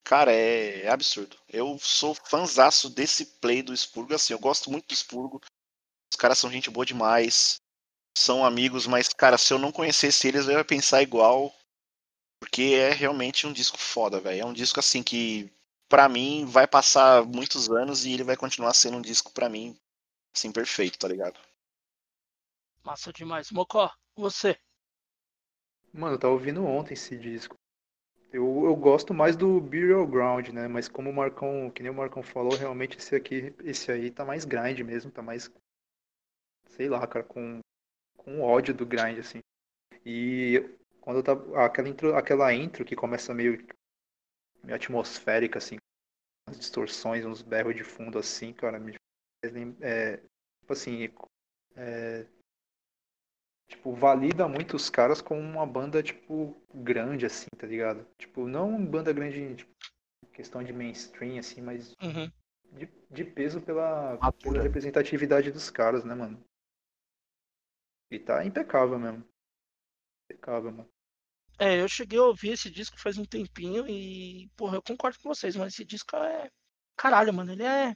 Cara, 0.03 0.31
é, 0.31 0.83
é 0.83 0.89
absurdo. 0.89 1.37
Eu 1.49 1.77
sou 1.81 2.13
fanzaço 2.13 2.89
desse 2.89 3.25
play 3.25 3.61
do 3.61 3.75
Spurgo, 3.75 4.13
assim, 4.13 4.31
eu 4.31 4.39
gosto 4.39 4.71
muito 4.71 4.87
do 4.87 4.95
Spurgo. 4.95 5.41
Os 6.11 6.17
caras 6.17 6.39
são 6.39 6.51
gente 6.51 6.69
boa 6.69 6.85
demais. 6.85 7.57
São 8.17 8.43
amigos, 8.43 8.87
mas, 8.87 9.09
cara, 9.09 9.37
se 9.37 9.53
eu 9.53 9.59
não 9.59 9.71
conhecesse 9.71 10.27
eles, 10.27 10.47
eu 10.47 10.53
ia 10.57 10.65
pensar 10.65 11.03
igual. 11.03 11.53
Porque 12.39 12.73
é 12.73 12.91
realmente 12.91 13.45
um 13.45 13.53
disco 13.53 13.77
foda, 13.77 14.19
velho. 14.19 14.41
É 14.41 14.45
um 14.45 14.53
disco 14.53 14.79
assim 14.79 15.03
que, 15.03 15.53
pra 15.87 16.09
mim, 16.09 16.43
vai 16.43 16.65
passar 16.65 17.23
muitos 17.23 17.69
anos 17.69 18.05
e 18.05 18.13
ele 18.13 18.23
vai 18.23 18.35
continuar 18.35 18.73
sendo 18.73 18.97
um 18.97 19.01
disco, 19.01 19.31
pra 19.31 19.47
mim, 19.47 19.77
assim, 20.35 20.51
perfeito, 20.51 20.97
tá 20.97 21.07
ligado? 21.07 21.39
Massa 22.83 23.13
demais. 23.13 23.51
Mocó, 23.51 23.91
você. 24.15 24.57
Mano, 25.93 26.15
eu 26.15 26.19
tava 26.19 26.33
ouvindo 26.33 26.65
ontem 26.65 26.95
esse 26.95 27.15
disco. 27.15 27.55
Eu, 28.33 28.65
eu 28.65 28.75
gosto 28.75 29.13
mais 29.13 29.35
do 29.37 29.61
Burial 29.61 30.07
Ground, 30.07 30.49
né? 30.49 30.67
Mas 30.67 30.87
como 30.87 31.11
o 31.11 31.13
Marcão, 31.13 31.69
que 31.69 31.83
nem 31.83 31.91
o 31.91 31.95
Marcão 31.95 32.23
falou, 32.23 32.57
realmente 32.57 32.97
esse 32.97 33.15
aqui, 33.15 33.53
esse 33.63 33.91
aí 33.91 34.09
tá 34.09 34.25
mais 34.25 34.43
grind 34.43 34.79
mesmo, 34.79 35.11
tá 35.11 35.21
mais. 35.21 35.51
Sei 36.69 36.89
lá, 36.89 37.05
cara, 37.05 37.23
com, 37.23 37.61
com 38.27 38.41
ódio 38.41 38.73
do 38.73 38.85
grind, 38.85 39.19
assim. 39.19 39.39
E 40.05 40.61
quando 40.99 41.17
eu 41.17 41.23
tava. 41.23 41.65
Aquela 41.65 41.87
intro, 41.87 42.13
aquela 42.13 42.53
intro 42.53 42.83
que 42.83 42.93
começa 42.93 43.33
meio, 43.33 43.65
meio 44.61 44.75
atmosférica, 44.75 45.59
assim, 45.59 45.77
umas 46.45 46.59
distorções, 46.59 47.25
uns 47.25 47.41
berros 47.41 47.73
de 47.73 47.85
fundo 47.85 48.19
assim, 48.19 48.51
cara, 48.51 48.77
me 48.77 48.93
é, 49.81 50.17
tipo 50.17 50.73
assim, 50.73 51.09
é, 51.77 52.25
tipo, 53.69 53.93
valida 53.93 54.45
muito 54.45 54.75
os 54.75 54.89
caras 54.89 55.21
como 55.21 55.39
uma 55.39 55.65
banda, 55.65 56.03
tipo, 56.03 56.53
grande, 56.73 57.25
assim, 57.25 57.47
tá 57.57 57.65
ligado? 57.65 58.05
Tipo, 58.17 58.45
não 58.45 58.69
uma 58.71 58.85
banda 58.85 59.13
grande, 59.13 59.55
tipo, 59.55 59.71
questão 60.33 60.61
de 60.61 60.73
mainstream, 60.73 61.39
assim, 61.39 61.61
mas 61.61 61.93
Uhum. 62.03 62.29
de, 62.73 62.89
de 63.09 63.23
peso 63.23 63.61
pela, 63.61 64.17
pela 64.41 64.61
representatividade 64.61 65.49
dos 65.49 65.69
caras, 65.69 66.03
né, 66.03 66.13
mano? 66.13 66.43
E 68.09 68.19
tá 68.19 68.45
impecável 68.45 68.97
mesmo. 68.97 69.23
Impecável, 70.25 70.71
mano. 70.71 70.89
É, 71.59 71.81
eu 71.81 71.87
cheguei 71.87 72.19
a 72.19 72.23
ouvir 72.23 72.51
esse 72.51 72.69
disco 72.69 72.99
faz 72.99 73.17
um 73.17 73.25
tempinho 73.25 73.87
e, 73.87 74.47
porra, 74.55 74.77
eu 74.77 74.81
concordo 74.81 75.17
com 75.19 75.29
vocês, 75.29 75.55
mas 75.55 75.73
esse 75.73 75.83
disco 75.83 76.15
é. 76.15 76.49
Caralho, 76.95 77.33
mano, 77.33 77.51
ele 77.51 77.63
é. 77.63 77.95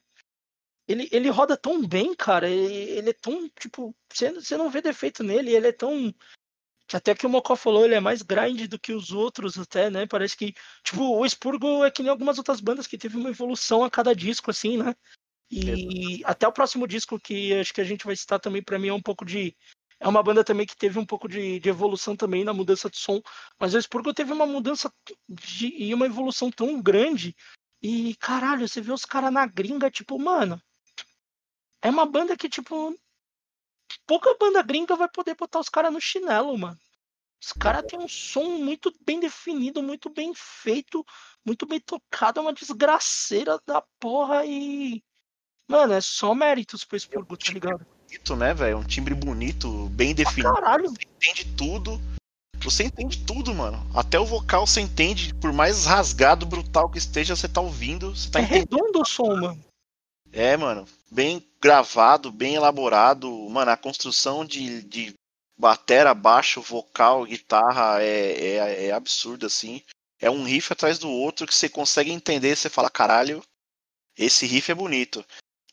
Ele, 0.87 1.07
ele 1.11 1.29
roda 1.29 1.55
tão 1.55 1.85
bem, 1.87 2.15
cara. 2.15 2.49
Ele, 2.49 2.73
ele 2.73 3.09
é 3.11 3.13
tão, 3.13 3.47
tipo, 3.49 3.95
você, 4.11 4.31
você 4.31 4.57
não 4.57 4.69
vê 4.69 4.81
defeito 4.81 5.23
nele, 5.23 5.55
ele 5.55 5.67
é 5.67 5.71
tão. 5.71 6.13
que 6.87 6.97
Até 6.97 7.13
que 7.13 7.25
o 7.25 7.29
Mocó 7.29 7.55
falou, 7.55 7.85
ele 7.85 7.95
é 7.95 7.99
mais 7.99 8.21
grind 8.21 8.67
do 8.67 8.79
que 8.79 8.91
os 8.93 9.11
outros, 9.11 9.57
até, 9.57 9.89
né? 9.89 10.07
Parece 10.07 10.35
que. 10.35 10.53
Tipo, 10.83 11.03
o 11.03 11.25
Expurgo 11.25 11.85
é 11.85 11.91
que 11.91 12.01
nem 12.01 12.09
algumas 12.09 12.37
outras 12.37 12.59
bandas 12.59 12.87
que 12.87 12.97
teve 12.97 13.15
uma 13.15 13.29
evolução 13.29 13.83
a 13.83 13.91
cada 13.91 14.15
disco, 14.15 14.49
assim, 14.49 14.77
né? 14.77 14.95
E 15.51 16.23
até 16.23 16.47
o 16.47 16.53
próximo 16.53 16.87
disco, 16.87 17.19
que 17.19 17.53
acho 17.59 17.73
que 17.73 17.81
a 17.81 17.85
gente 17.85 18.05
vai 18.05 18.15
citar 18.15 18.39
também, 18.39 18.63
pra 18.63 18.79
mim, 18.79 18.87
é 18.87 18.93
um 18.93 19.01
pouco 19.01 19.25
de. 19.25 19.55
É 20.01 20.07
uma 20.07 20.23
banda 20.23 20.43
também 20.43 20.65
que 20.65 20.75
teve 20.75 20.97
um 20.97 21.05
pouco 21.05 21.27
de, 21.29 21.59
de 21.59 21.69
evolução 21.69 22.15
também 22.15 22.43
na 22.43 22.51
mudança 22.51 22.89
de 22.89 22.97
som. 22.97 23.21
Mas 23.59 23.75
o 23.75 23.77
Expurgo 23.77 24.11
teve 24.11 24.33
uma 24.33 24.47
mudança 24.47 24.91
de, 25.29 25.67
e 25.77 25.93
uma 25.93 26.07
evolução 26.07 26.49
tão 26.49 26.81
grande. 26.81 27.35
E, 27.79 28.15
caralho, 28.15 28.67
você 28.67 28.81
vê 28.81 28.91
os 28.91 29.05
caras 29.05 29.31
na 29.31 29.45
gringa, 29.45 29.91
tipo, 29.91 30.17
mano. 30.17 30.59
É 31.83 31.89
uma 31.91 32.03
banda 32.07 32.35
que, 32.35 32.49
tipo. 32.49 32.99
Pouca 34.07 34.35
banda 34.39 34.63
gringa 34.63 34.95
vai 34.95 35.07
poder 35.07 35.35
botar 35.35 35.59
os 35.59 35.69
caras 35.69 35.93
no 35.93 36.01
chinelo, 36.01 36.57
mano. 36.57 36.79
Os 37.39 37.53
caras 37.53 37.85
têm 37.87 37.99
um 37.99 38.07
som 38.07 38.57
muito 38.57 38.91
bem 39.05 39.19
definido, 39.19 39.83
muito 39.83 40.09
bem 40.09 40.33
feito, 40.35 41.05
muito 41.45 41.67
bem 41.67 41.79
tocado. 41.79 42.39
É 42.39 42.41
uma 42.41 42.53
desgraceira 42.53 43.61
da 43.67 43.83
porra 43.99 44.47
e. 44.47 45.03
Mano, 45.67 45.93
é 45.93 46.01
só 46.01 46.33
méritos 46.33 46.83
pro 46.83 46.97
Expurgo, 46.97 47.37
tá 47.37 47.53
ligado? 47.53 47.85
Bonito, 48.11 48.35
né, 48.35 48.53
velho? 48.53 48.77
Um 48.77 48.83
timbre 48.83 49.15
bonito, 49.15 49.87
bem 49.91 50.13
definido. 50.13 50.53
Caralho, 50.53 50.85
entende 50.87 51.45
tudo. 51.55 51.99
você 52.61 52.83
entende 52.83 53.23
tudo, 53.25 53.55
mano. 53.55 53.79
Até 53.95 54.19
o 54.19 54.25
vocal 54.25 54.67
você 54.67 54.81
entende, 54.81 55.33
por 55.35 55.53
mais 55.53 55.85
rasgado, 55.85 56.45
brutal 56.45 56.89
que 56.89 56.97
esteja, 56.97 57.37
você 57.37 57.47
tá 57.47 57.61
ouvindo, 57.61 58.13
você 58.13 58.29
tá 58.29 58.39
É 58.39 58.43
entendendo. 58.43 58.75
redondo 58.75 59.01
o 59.01 59.05
som, 59.05 59.33
mano. 59.37 59.65
É, 60.33 60.57
mano, 60.57 60.85
bem 61.09 61.41
gravado, 61.61 62.33
bem 62.33 62.55
elaborado. 62.55 63.31
Mano, 63.49 63.71
a 63.71 63.77
construção 63.77 64.43
de, 64.43 64.81
de 64.83 65.13
batera, 65.57 66.13
baixo, 66.13 66.61
vocal, 66.61 67.23
guitarra 67.23 68.03
é, 68.03 68.55
é, 68.57 68.85
é 68.87 68.91
absurda, 68.91 69.47
assim. 69.47 69.81
É 70.19 70.29
um 70.29 70.43
riff 70.43 70.73
atrás 70.73 70.99
do 70.99 71.09
outro 71.09 71.47
que 71.47 71.55
você 71.55 71.69
consegue 71.69 72.11
entender, 72.11 72.57
você 72.57 72.69
fala, 72.69 72.89
caralho, 72.89 73.41
esse 74.17 74.45
riff 74.45 74.69
é 74.69 74.75
bonito. 74.75 75.25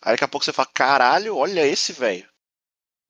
Aí 0.09 0.14
daqui 0.14 0.24
a 0.24 0.28
pouco 0.28 0.42
você 0.42 0.54
fala, 0.54 0.70
caralho, 0.72 1.36
olha 1.36 1.66
esse, 1.66 1.92
velho. 1.92 2.26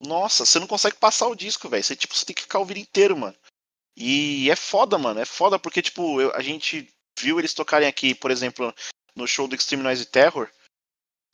Nossa, 0.00 0.44
você 0.44 0.58
não 0.58 0.66
consegue 0.66 0.96
passar 0.96 1.28
o 1.28 1.36
disco, 1.36 1.68
velho. 1.68 1.84
Você, 1.84 1.94
tipo, 1.94 2.12
você 2.12 2.26
tem 2.26 2.34
que 2.34 2.42
ficar 2.42 2.58
o 2.58 2.64
vídeo 2.64 2.80
inteiro, 2.80 3.16
mano. 3.16 3.36
E 3.96 4.50
é 4.50 4.56
foda, 4.56 4.98
mano. 4.98 5.20
É 5.20 5.24
foda 5.24 5.60
porque, 5.60 5.80
tipo, 5.80 6.20
eu- 6.20 6.34
a 6.34 6.42
gente 6.42 6.92
viu 7.16 7.38
eles 7.38 7.54
tocarem 7.54 7.86
aqui, 7.86 8.16
por 8.16 8.32
exemplo, 8.32 8.74
no 9.14 9.28
show 9.28 9.46
do 9.46 9.54
Extreme 9.54 9.84
Noise 9.84 10.06
Terror. 10.06 10.50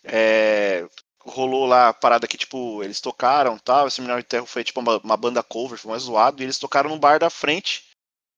É, 0.03 0.87
rolou 1.23 1.65
lá 1.65 1.89
a 1.89 1.95
parada 1.95 2.29
que, 2.29 2.37
tipo, 2.37 2.83
eles 2.85 3.01
tocaram 3.01 3.59
tal. 3.59 3.89
Esse 3.89 4.03
Noise 4.03 4.25
Terror 4.27 4.47
foi, 4.47 4.65
tipo, 4.65 4.81
uma, 4.81 4.99
uma 4.99 5.17
banda 5.17 5.43
cover, 5.43 5.79
foi 5.79 5.93
mais 5.93 6.03
zoado. 6.03 6.43
E 6.43 6.45
eles 6.45 6.59
tocaram 6.59 6.91
no 6.91 6.99
bar 6.99 7.19
da 7.19 7.31
frente, 7.31 7.89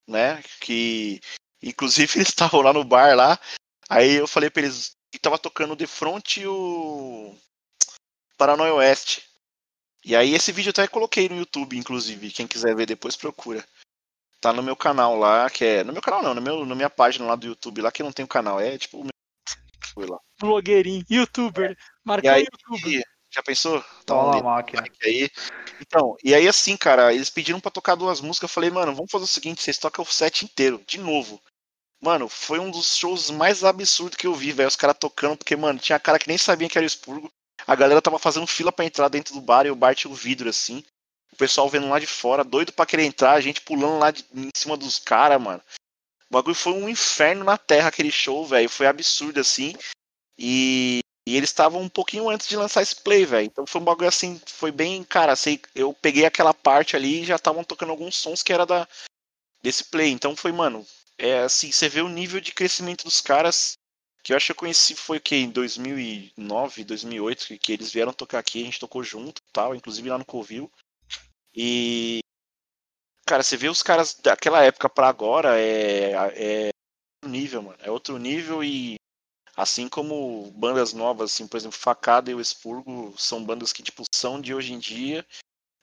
né? 0.08 0.40
Que, 0.60 1.20
inclusive, 1.60 2.12
eles 2.20 2.28
estavam 2.28 2.62
lá 2.62 2.72
no 2.72 2.84
bar 2.84 3.16
lá. 3.16 3.36
Aí 3.88 4.14
eu 4.14 4.28
falei 4.28 4.48
pra 4.48 4.62
eles 4.62 4.95
que 5.16 5.22
tava 5.22 5.38
tocando 5.38 5.74
de 5.74 5.86
front 5.86 6.36
e 6.36 6.46
o 6.46 7.34
Paranoia 8.36 8.74
Oeste. 8.74 9.24
E 10.04 10.14
aí 10.14 10.34
esse 10.34 10.52
vídeo 10.52 10.68
eu 10.68 10.70
até 10.72 10.86
coloquei 10.86 11.26
no 11.28 11.36
YouTube, 11.36 11.76
inclusive. 11.76 12.30
Quem 12.30 12.46
quiser 12.46 12.76
ver 12.76 12.86
depois 12.86 13.16
procura. 13.16 13.66
Tá 14.40 14.52
no 14.52 14.62
meu 14.62 14.76
canal 14.76 15.16
lá, 15.16 15.48
que 15.48 15.64
é. 15.64 15.84
No 15.84 15.92
meu 15.92 16.02
canal 16.02 16.22
não, 16.22 16.34
no 16.34 16.42
meu, 16.42 16.66
na 16.66 16.74
minha 16.74 16.90
página 16.90 17.24
lá 17.26 17.34
do 17.34 17.46
YouTube 17.46 17.80
lá, 17.80 17.90
que 17.90 18.02
não 18.02 18.12
tem 18.12 18.24
o 18.24 18.28
canal. 18.28 18.60
É 18.60 18.76
tipo 18.76 18.98
o 18.98 19.02
meu. 19.02 19.10
Foi 19.94 20.06
lá. 20.06 20.18
Blogueirinho, 20.38 21.04
youtuber. 21.10 21.72
E 21.72 21.76
Marcão 22.04 22.34
aí, 22.34 22.44
youtuber. 22.44 23.02
já 23.32 23.42
pensou? 23.42 23.80
Tá 23.80 23.86
Toma 24.04 24.28
um 24.28 24.30
na 24.32 24.42
máquina. 24.42 24.84
aí. 25.02 25.30
Então, 25.80 26.14
e 26.22 26.34
aí 26.34 26.46
assim, 26.46 26.76
cara, 26.76 27.14
eles 27.14 27.30
pediram 27.30 27.58
pra 27.58 27.70
tocar 27.70 27.94
duas 27.94 28.20
músicas. 28.20 28.50
Eu 28.50 28.54
falei, 28.54 28.68
mano, 28.68 28.94
vamos 28.94 29.10
fazer 29.10 29.24
o 29.24 29.28
seguinte: 29.28 29.62
vocês 29.62 29.78
tocam 29.78 30.04
o 30.04 30.06
set 30.06 30.44
inteiro, 30.44 30.82
de 30.86 30.98
novo. 30.98 31.40
Mano, 32.00 32.28
foi 32.28 32.58
um 32.58 32.70
dos 32.70 32.96
shows 32.96 33.30
mais 33.30 33.64
absurdos 33.64 34.16
que 34.16 34.26
eu 34.26 34.34
vi, 34.34 34.52
velho. 34.52 34.68
Os 34.68 34.76
caras 34.76 34.96
tocando, 34.98 35.36
porque, 35.36 35.56
mano, 35.56 35.78
tinha 35.78 35.98
cara 35.98 36.18
que 36.18 36.28
nem 36.28 36.38
sabia 36.38 36.68
que 36.68 36.76
era 36.78 36.84
o 36.84 36.86
expurgo. 36.86 37.30
A 37.66 37.74
galera 37.74 38.02
tava 38.02 38.18
fazendo 38.18 38.46
fila 38.46 38.70
pra 38.70 38.84
entrar 38.84 39.08
dentro 39.08 39.34
do 39.34 39.40
bar 39.40 39.66
e 39.66 39.70
o 39.70 39.76
bar 39.76 39.94
tinha 39.94 40.10
o 40.10 40.14
vidro 40.14 40.48
assim. 40.48 40.84
O 41.32 41.36
pessoal 41.36 41.68
vendo 41.68 41.88
lá 41.88 41.98
de 41.98 42.06
fora, 42.06 42.44
doido 42.44 42.72
pra 42.72 42.86
querer 42.86 43.04
entrar, 43.04 43.32
a 43.32 43.40
gente 43.40 43.60
pulando 43.60 43.98
lá 43.98 44.10
de- 44.10 44.24
em 44.34 44.50
cima 44.54 44.76
dos 44.76 44.98
caras, 44.98 45.40
mano. 45.40 45.62
O 46.30 46.34
bagulho 46.34 46.54
foi 46.54 46.72
um 46.72 46.88
inferno 46.88 47.44
na 47.44 47.56
terra 47.58 47.88
aquele 47.88 48.10
show, 48.10 48.46
velho. 48.46 48.68
Foi 48.68 48.86
absurdo 48.86 49.40
assim. 49.40 49.74
E, 50.38 51.00
e 51.26 51.36
eles 51.36 51.50
estavam 51.50 51.80
um 51.80 51.88
pouquinho 51.88 52.28
antes 52.28 52.46
de 52.46 52.56
lançar 52.56 52.82
esse 52.82 52.96
play, 52.96 53.24
velho. 53.24 53.46
Então 53.46 53.66
foi 53.66 53.80
um 53.80 53.84
bagulho 53.84 54.08
assim, 54.08 54.40
foi 54.46 54.70
bem, 54.70 55.02
cara, 55.02 55.32
assim, 55.32 55.58
eu 55.74 55.92
peguei 55.94 56.24
aquela 56.24 56.52
parte 56.54 56.94
ali 56.94 57.22
e 57.22 57.24
já 57.24 57.36
estavam 57.36 57.64
tocando 57.64 57.90
alguns 57.90 58.16
sons 58.16 58.42
que 58.42 58.52
era 58.52 58.66
da 58.66 58.86
desse 59.62 59.84
play. 59.84 60.10
Então 60.10 60.36
foi, 60.36 60.52
mano, 60.52 60.86
é 61.18 61.40
assim, 61.40 61.72
você 61.72 61.88
vê 61.88 62.00
o 62.00 62.08
nível 62.08 62.40
de 62.40 62.52
crescimento 62.52 63.04
dos 63.04 63.20
caras 63.20 63.78
que 64.22 64.32
eu 64.32 64.36
acho 64.36 64.46
que 64.46 64.52
eu 64.52 64.56
conheci 64.56 64.94
foi 64.96 65.18
o 65.18 65.20
que 65.20 65.36
em 65.36 65.50
2009, 65.50 66.84
2008 66.84 67.46
que, 67.46 67.58
que 67.58 67.72
eles 67.72 67.92
vieram 67.92 68.12
tocar 68.12 68.40
aqui, 68.40 68.60
a 68.60 68.64
gente 68.64 68.80
tocou 68.80 69.02
junto, 69.04 69.40
tal, 69.52 69.74
inclusive 69.74 70.10
lá 70.10 70.18
no 70.18 70.24
Covil. 70.24 70.70
E 71.54 72.18
cara, 73.24 73.42
você 73.42 73.56
vê 73.56 73.68
os 73.68 73.82
caras 73.82 74.14
daquela 74.14 74.64
época 74.64 74.88
pra 74.88 75.08
agora 75.08 75.60
é 75.60 76.12
é 76.34 76.70
outro 77.22 77.30
nível, 77.30 77.62
mano. 77.62 77.78
É 77.80 77.90
outro 77.90 78.18
nível 78.18 78.64
e 78.64 78.96
assim 79.56 79.88
como 79.88 80.50
bandas 80.52 80.92
novas, 80.92 81.32
assim, 81.32 81.46
por 81.46 81.56
exemplo, 81.56 81.78
Facada 81.78 82.30
e 82.30 82.34
o 82.34 82.40
Expurgo 82.40 83.14
são 83.16 83.44
bandas 83.44 83.72
que 83.72 83.82
tipo 83.82 84.02
são 84.12 84.40
de 84.40 84.52
hoje 84.54 84.72
em 84.72 84.78
dia 84.78 85.24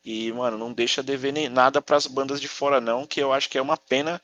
e, 0.04 0.32
mano, 0.34 0.58
não 0.58 0.74
deixa 0.74 1.02
dever 1.02 1.32
nem 1.32 1.48
nada 1.48 1.82
pras 1.82 2.06
bandas 2.08 2.42
de 2.42 2.48
fora 2.48 2.82
não, 2.82 3.08
que 3.08 3.22
eu 3.22 3.32
acho 3.32 3.50
que 3.50 3.58
é 3.58 3.62
uma 3.62 3.78
pena 3.78 4.22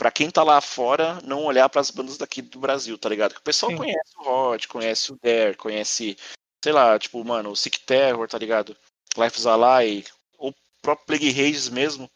pra 0.00 0.10
quem 0.10 0.30
tá 0.30 0.42
lá 0.42 0.62
fora 0.62 1.20
não 1.20 1.44
olhar 1.44 1.68
pras 1.68 1.90
bandas 1.90 2.16
daqui 2.16 2.40
do 2.40 2.58
Brasil, 2.58 2.96
tá 2.96 3.06
ligado? 3.06 3.34
Que 3.34 3.40
o 3.40 3.44
pessoal 3.44 3.70
Sim. 3.70 3.76
conhece 3.76 4.16
o 4.16 4.22
Rod, 4.22 4.66
conhece 4.66 5.12
o 5.12 5.18
Dare, 5.22 5.54
conhece, 5.54 6.16
sei 6.64 6.72
lá, 6.72 6.98
tipo, 6.98 7.22
mano, 7.22 7.50
o 7.50 7.56
Sick 7.56 7.80
Terror, 7.80 8.26
tá 8.26 8.38
ligado? 8.38 8.74
Life's 9.14 9.44
Alive, 9.44 10.08
ou 10.38 10.52
o 10.52 10.54
próprio 10.80 11.06
Plague 11.06 11.30
Rages 11.30 11.68
mesmo, 11.68 12.10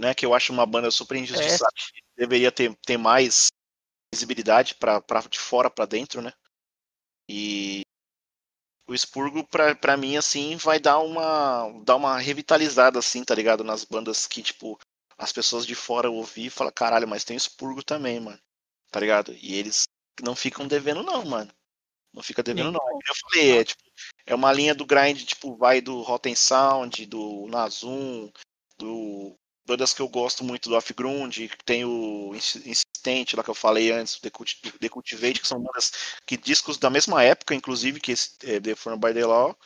né, 0.00 0.14
que 0.14 0.24
eu 0.24 0.32
acho 0.32 0.54
uma 0.54 0.64
banda 0.64 0.90
super 0.90 1.18
injustiçada, 1.18 1.70
deveria 2.16 2.50
ter, 2.50 2.74
ter 2.76 2.96
mais 2.96 3.48
visibilidade 4.10 4.76
pra, 4.76 4.98
pra 4.98 5.20
de 5.20 5.38
fora 5.38 5.68
pra 5.68 5.84
dentro, 5.84 6.22
né? 6.22 6.32
E 7.28 7.82
o 8.88 8.94
Expurgo, 8.94 9.46
pra, 9.46 9.74
pra 9.74 9.98
mim, 9.98 10.16
assim, 10.16 10.56
vai 10.56 10.80
dar 10.80 11.00
uma, 11.00 11.70
dar 11.84 11.96
uma 11.96 12.16
revitalizada, 12.16 12.98
assim, 12.98 13.22
tá 13.22 13.34
ligado? 13.34 13.62
Nas 13.62 13.84
bandas 13.84 14.26
que, 14.26 14.42
tipo, 14.42 14.78
as 15.18 15.32
pessoas 15.32 15.66
de 15.66 15.74
fora 15.74 16.10
ouvir 16.10 16.46
e 16.46 16.50
falam, 16.50 16.72
caralho, 16.72 17.08
mas 17.08 17.24
tem 17.24 17.36
Expurgo 17.36 17.82
também, 17.82 18.20
mano. 18.20 18.38
Tá 18.90 19.00
ligado? 19.00 19.32
E 19.34 19.54
eles 19.54 19.84
não 20.22 20.34
ficam 20.36 20.66
devendo, 20.66 21.02
não, 21.02 21.24
mano. 21.24 21.50
Não 22.12 22.22
fica 22.22 22.42
devendo, 22.42 22.72
não. 22.72 22.80
É 22.80 23.02
que 23.02 23.10
Eu 23.10 23.14
falei, 23.30 23.58
é, 23.58 23.64
tipo, 23.64 23.82
é 24.26 24.34
uma 24.34 24.52
linha 24.52 24.74
do 24.74 24.86
grind, 24.86 25.22
tipo, 25.24 25.56
vai 25.56 25.80
do 25.80 26.00
Rotten 26.02 26.34
Sound, 26.34 27.04
do 27.06 27.46
Nazum, 27.48 28.30
do 28.78 29.36
bandas 29.66 29.92
que 29.92 30.00
eu 30.00 30.08
gosto 30.08 30.44
muito 30.44 30.68
do 30.68 30.76
Off-Ground, 30.76 31.36
tem 31.64 31.84
o 31.84 32.32
Insi- 32.34 32.62
Insistente 32.68 33.34
lá 33.34 33.42
que 33.42 33.50
eu 33.50 33.54
falei 33.54 33.90
antes, 33.90 34.20
The 34.20 34.30
Cult- 34.30 34.78
The 34.78 34.88
Cultivate, 34.88 35.40
que 35.40 35.48
são 35.48 35.60
bandas 35.60 35.90
que 36.24 36.36
discos 36.36 36.78
da 36.78 36.88
mesma 36.88 37.22
época, 37.24 37.52
inclusive, 37.54 37.98
que 37.98 38.12
esse 38.12 38.36
é, 38.44 38.60
The 38.60 38.76
Form 38.76 38.96
by 38.98 39.12
the 39.12 39.26
Law. 39.26 39.58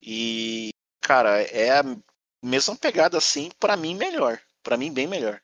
E, 0.00 0.70
cara, 1.02 1.42
é 1.42 1.78
a 1.78 1.84
mesma 2.42 2.74
pegada 2.76 3.18
assim, 3.18 3.50
pra 3.60 3.76
mim 3.76 3.94
melhor. 3.94 4.40
Pra 4.62 4.76
mim 4.76 4.92
bem 4.92 5.06
melhor. 5.06 5.40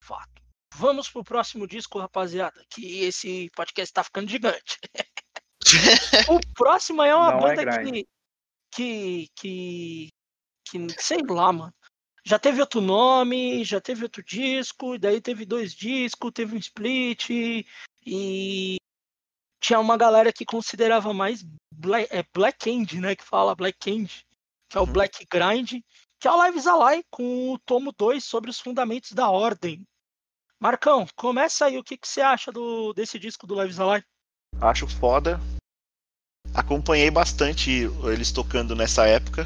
Fato. 0.00 0.42
Vamos 0.74 1.08
pro 1.08 1.22
próximo 1.22 1.66
disco, 1.66 1.98
rapaziada. 1.98 2.64
Que 2.70 3.04
esse 3.04 3.50
podcast 3.54 3.92
tá 3.92 4.02
ficando 4.02 4.28
gigante. 4.28 4.78
o 6.28 6.40
próximo 6.54 7.02
é 7.02 7.14
uma 7.14 7.30
Não 7.32 7.38
é 7.38 7.40
banda 7.42 7.64
grande. 7.64 8.06
que, 8.74 9.28
que, 9.36 10.08
que. 10.68 10.88
que. 10.88 11.02
Sei 11.02 11.18
lá, 11.28 11.52
mano. 11.52 11.74
Já 12.24 12.38
teve 12.38 12.60
outro 12.60 12.80
nome, 12.80 13.64
já 13.64 13.80
teve 13.80 14.04
outro 14.04 14.22
disco, 14.22 14.94
e 14.94 14.98
daí 14.98 15.20
teve 15.20 15.44
dois 15.44 15.74
discos, 15.74 16.30
teve 16.32 16.54
um 16.54 16.58
split, 16.58 17.28
e 18.06 18.76
tinha 19.60 19.80
uma 19.80 19.96
galera 19.96 20.32
que 20.32 20.44
considerava 20.44 21.12
mais 21.12 21.44
Black, 21.72 22.14
é 22.14 22.24
Black 22.32 22.70
End, 22.70 23.00
né? 23.00 23.16
Que 23.16 23.24
fala 23.24 23.56
Black 23.56 23.90
End, 23.90 24.24
que 24.68 24.76
é 24.76 24.80
o 24.80 24.84
Uhum. 24.84 24.92
Black 24.92 25.26
Grind, 25.28 25.80
que 26.22 26.28
é 26.28 26.30
o 26.30 26.46
Lives 26.46 26.68
Alive 26.68 27.04
com 27.10 27.52
o 27.52 27.58
tomo 27.58 27.90
2 27.90 28.22
sobre 28.22 28.48
os 28.48 28.60
fundamentos 28.60 29.10
da 29.10 29.28
ordem. 29.28 29.84
Marcão, 30.60 31.04
começa 31.16 31.66
aí, 31.66 31.76
o 31.76 31.82
que, 31.82 31.98
que 31.98 32.06
você 32.06 32.20
acha 32.20 32.52
do, 32.52 32.92
desse 32.92 33.18
disco 33.18 33.44
do 33.44 33.60
Lives 33.60 33.80
Alive? 33.80 34.06
Acho 34.60 34.86
foda. 34.86 35.40
Acompanhei 36.54 37.10
bastante 37.10 37.88
eles 38.04 38.30
tocando 38.30 38.76
nessa 38.76 39.04
época, 39.04 39.44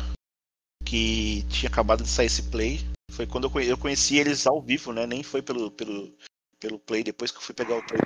que 0.85 1.45
tinha 1.45 1.71
acabado 1.71 2.03
de 2.03 2.11
sair 2.11 2.27
esse 2.27 2.51
play. 2.51 2.81
Foi 3.11 3.27
quando 3.27 3.45
eu 3.45 3.51
conhe- 3.51 3.71
eu 3.73 3.79
conheci 3.79 4.19
eles 4.19 4.47
ao 4.47 4.61
vivo, 4.61 4.93
né? 4.93 5.07
Nem 5.07 5.23
foi 5.23 5.41
pelo, 5.41 5.71
pelo, 5.71 6.15
pelo 6.61 6.79
play, 6.79 7.03
depois 7.03 7.31
que 7.31 7.39
eu 7.39 7.43
fui 7.43 7.55
pegar 7.55 7.79
o 7.79 7.87
play. 7.87 8.01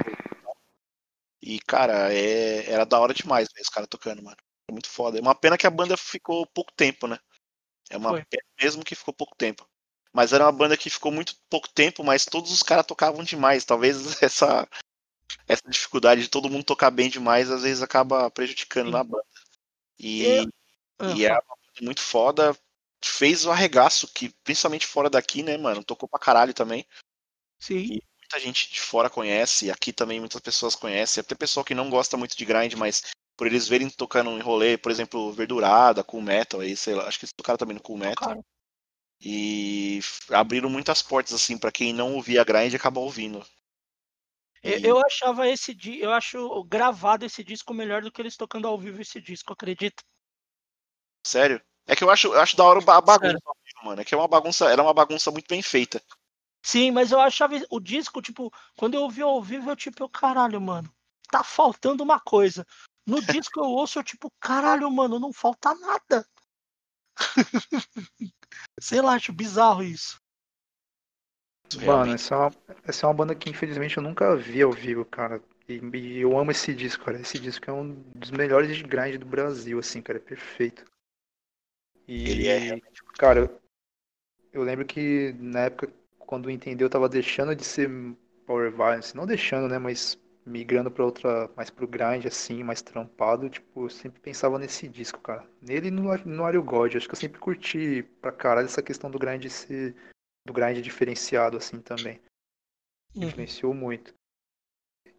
E, 1.42 1.58
cara, 1.58 2.14
é, 2.14 2.70
era 2.70 2.84
da 2.84 3.00
hora 3.00 3.12
demais 3.12 3.48
ver 3.52 3.62
os 3.62 3.68
caras 3.68 3.88
tocando, 3.88 4.22
mano. 4.22 4.36
Muito 4.70 4.88
foda. 4.88 5.18
É 5.18 5.20
uma 5.20 5.34
pena 5.34 5.58
que 5.58 5.66
a 5.66 5.70
banda 5.70 5.96
ficou 5.96 6.46
pouco 6.46 6.70
tempo, 6.76 7.08
né? 7.08 7.18
É 7.90 7.96
uma 7.96 8.10
Foi. 8.10 8.24
pena 8.24 8.44
mesmo 8.60 8.84
que 8.84 8.94
ficou 8.94 9.12
pouco 9.12 9.34
tempo. 9.36 9.68
Mas 10.12 10.32
era 10.32 10.44
uma 10.44 10.52
banda 10.52 10.76
que 10.76 10.88
ficou 10.88 11.12
muito 11.12 11.36
pouco 11.48 11.68
tempo, 11.68 12.02
mas 12.02 12.24
todos 12.24 12.50
os 12.50 12.62
caras 12.62 12.86
tocavam 12.86 13.22
demais. 13.22 13.64
Talvez 13.64 13.96
essa, 14.22 14.66
essa 15.46 15.62
dificuldade 15.68 16.22
de 16.22 16.28
todo 16.28 16.48
mundo 16.48 16.64
tocar 16.64 16.90
bem 16.90 17.10
demais, 17.10 17.50
às 17.50 17.62
vezes 17.62 17.82
acaba 17.82 18.30
prejudicando 18.30 18.86
Sim. 18.86 18.92
na 18.92 19.04
banda. 19.04 19.24
E, 19.98 20.22
Eu- 20.36 20.50
Ah, 20.98 21.12
e 21.16 21.24
é 21.24 21.32
uma 21.32 21.40
banda 21.40 21.82
muito 21.82 22.00
foda. 22.00 22.56
Fez 23.02 23.44
o 23.44 23.50
arregaço, 23.50 24.06
que 24.08 24.28
principalmente 24.44 24.86
fora 24.86 25.08
daqui, 25.08 25.42
né, 25.42 25.56
mano? 25.56 25.82
Tocou 25.82 26.08
pra 26.08 26.18
caralho 26.20 26.52
também. 26.54 26.86
Sim, 27.58 27.98
Muita 28.20 28.38
gente 28.38 28.70
de 28.70 28.80
fora 28.80 29.10
conhece, 29.10 29.70
aqui 29.72 29.92
também 29.92 30.20
muitas 30.20 30.40
pessoas 30.40 30.76
conhecem. 30.76 31.20
Até 31.20 31.34
pessoal 31.34 31.64
que 31.64 31.74
não 31.74 31.90
gosta 31.90 32.16
muito 32.16 32.36
de 32.36 32.44
grind, 32.44 32.74
mas 32.74 33.02
por 33.40 33.46
eles 33.46 33.66
verem 33.66 33.88
tocando 33.88 34.32
em 34.32 34.40
rolê, 34.42 34.76
por 34.76 34.92
exemplo, 34.92 35.32
Verdurada, 35.32 36.04
Cool 36.04 36.20
Metal, 36.20 36.60
aí, 36.60 36.76
sei 36.76 36.94
lá, 36.94 37.08
acho 37.08 37.18
que 37.18 37.24
eles 37.24 37.32
tocaram 37.32 37.56
também 37.56 37.74
no 37.74 37.80
Cool 37.80 37.96
Metal. 37.96 38.28
cara. 38.28 38.44
E 39.18 39.98
abriram 40.28 40.68
muitas 40.68 41.00
portas, 41.00 41.32
assim, 41.32 41.56
pra 41.56 41.72
quem 41.72 41.90
não 41.94 42.16
ouvia 42.16 42.44
grind 42.44 42.74
acabar 42.74 43.00
ouvindo. 43.00 43.42
Eu, 44.62 44.72
E- 44.72 44.86
eu 44.88 44.98
achava 44.98 45.48
esse 45.48 45.74
di- 45.74 46.00
eu 46.00 46.12
acho 46.12 46.62
gravado 46.64 47.24
esse 47.24 47.42
disco 47.42 47.72
melhor 47.72 48.02
do 48.02 48.12
que 48.12 48.20
eles 48.20 48.36
tocando 48.36 48.68
ao 48.68 48.78
vivo 48.78 49.00
esse 49.00 49.18
disco, 49.22 49.54
acredita? 49.54 50.02
Sério? 51.26 51.62
É 51.86 51.96
que 51.96 52.04
eu 52.04 52.10
acho, 52.10 52.26
eu 52.26 52.40
acho 52.40 52.58
da 52.58 52.64
hora 52.64 52.78
a 52.78 53.00
bagunça 53.00 53.40
ao 53.46 53.56
vivo, 53.64 53.86
mano. 53.86 54.02
É 54.02 54.04
que 54.04 54.14
é 54.14 54.18
uma 54.18 54.28
bagunça, 54.28 54.70
era 54.70 54.82
uma 54.82 54.92
bagunça 54.92 55.30
muito 55.30 55.48
bem 55.48 55.62
feita. 55.62 56.02
Sim, 56.62 56.90
mas 56.90 57.10
eu 57.10 57.18
achava 57.18 57.54
o 57.70 57.80
disco, 57.80 58.20
tipo, 58.20 58.52
quando 58.76 58.92
eu 58.92 59.00
ouvi 59.00 59.22
ao 59.22 59.42
vivo, 59.42 59.70
eu 59.70 59.76
tipo, 59.76 60.02
eu, 60.02 60.10
caralho, 60.10 60.60
mano, 60.60 60.92
tá 61.30 61.42
faltando 61.42 62.02
uma 62.02 62.20
coisa. 62.20 62.66
No 63.06 63.20
disco 63.20 63.60
eu 63.60 63.64
ouço, 63.64 63.98
eu 63.98 64.04
tipo, 64.04 64.30
caralho, 64.40 64.90
mano, 64.90 65.18
não 65.18 65.32
falta 65.32 65.74
nada. 65.74 66.26
Sei 68.80 69.00
lá, 69.00 69.14
acho 69.14 69.32
bizarro 69.32 69.82
isso. 69.82 70.20
Mano, 71.84 72.14
essa 72.14 72.34
é, 72.34 72.38
uma, 72.38 72.52
essa 72.84 73.06
é 73.06 73.08
uma 73.08 73.14
banda 73.14 73.34
que 73.34 73.48
infelizmente 73.48 73.96
eu 73.96 74.02
nunca 74.02 74.36
vi 74.36 74.62
ao 74.62 74.72
vivo, 74.72 75.04
cara. 75.04 75.40
E, 75.68 75.80
e 75.96 76.18
eu 76.18 76.36
amo 76.36 76.50
esse 76.50 76.74
disco, 76.74 77.04
cara. 77.04 77.20
Esse 77.20 77.38
disco 77.38 77.70
é 77.70 77.72
um 77.72 77.94
dos 78.14 78.30
melhores 78.30 78.76
de 78.76 78.82
grind 78.82 79.18
do 79.18 79.26
Brasil, 79.26 79.78
assim, 79.78 80.02
cara. 80.02 80.18
É 80.18 80.22
perfeito. 80.22 80.84
E, 82.08 82.28
Ele 82.28 82.48
é 82.48 82.80
cara, 83.16 83.40
eu, 83.40 83.60
eu 84.52 84.62
lembro 84.64 84.84
que 84.84 85.32
na 85.38 85.60
época, 85.60 85.92
quando 86.18 86.50
entendeu, 86.50 86.86
eu 86.86 86.90
tava 86.90 87.08
deixando 87.08 87.54
de 87.54 87.64
ser 87.64 87.88
Power 88.46 88.72
Violence. 88.72 89.16
Não 89.16 89.26
deixando, 89.26 89.68
né, 89.68 89.78
mas 89.78 90.18
migrando 90.44 90.90
pra 90.90 91.04
outra, 91.04 91.50
mais 91.56 91.70
pro 91.70 91.86
grind, 91.86 92.26
assim, 92.26 92.62
mais 92.62 92.82
trampado. 92.82 93.48
Tipo, 93.48 93.84
eu 93.84 93.90
sempre 93.90 94.20
pensava 94.20 94.58
nesse 94.58 94.88
disco, 94.88 95.20
cara. 95.20 95.44
Nele 95.60 95.88
e 95.88 95.90
no, 95.90 96.16
no 96.24 96.44
Ario 96.44 96.62
God. 96.62 96.96
Acho 96.96 97.06
que 97.06 97.14
eu 97.14 97.18
sempre 97.18 97.38
curti 97.38 98.02
pra 98.20 98.32
caralho 98.32 98.66
essa 98.66 98.82
questão 98.82 99.10
do 99.10 99.18
grind 99.18 99.46
ser 99.48 99.94
do 100.46 100.52
grind 100.52 100.78
diferenciado 100.80 101.56
assim 101.56 101.80
também. 101.80 102.20
Uhum. 103.14 103.24
Influenciou 103.24 103.74
muito. 103.74 104.14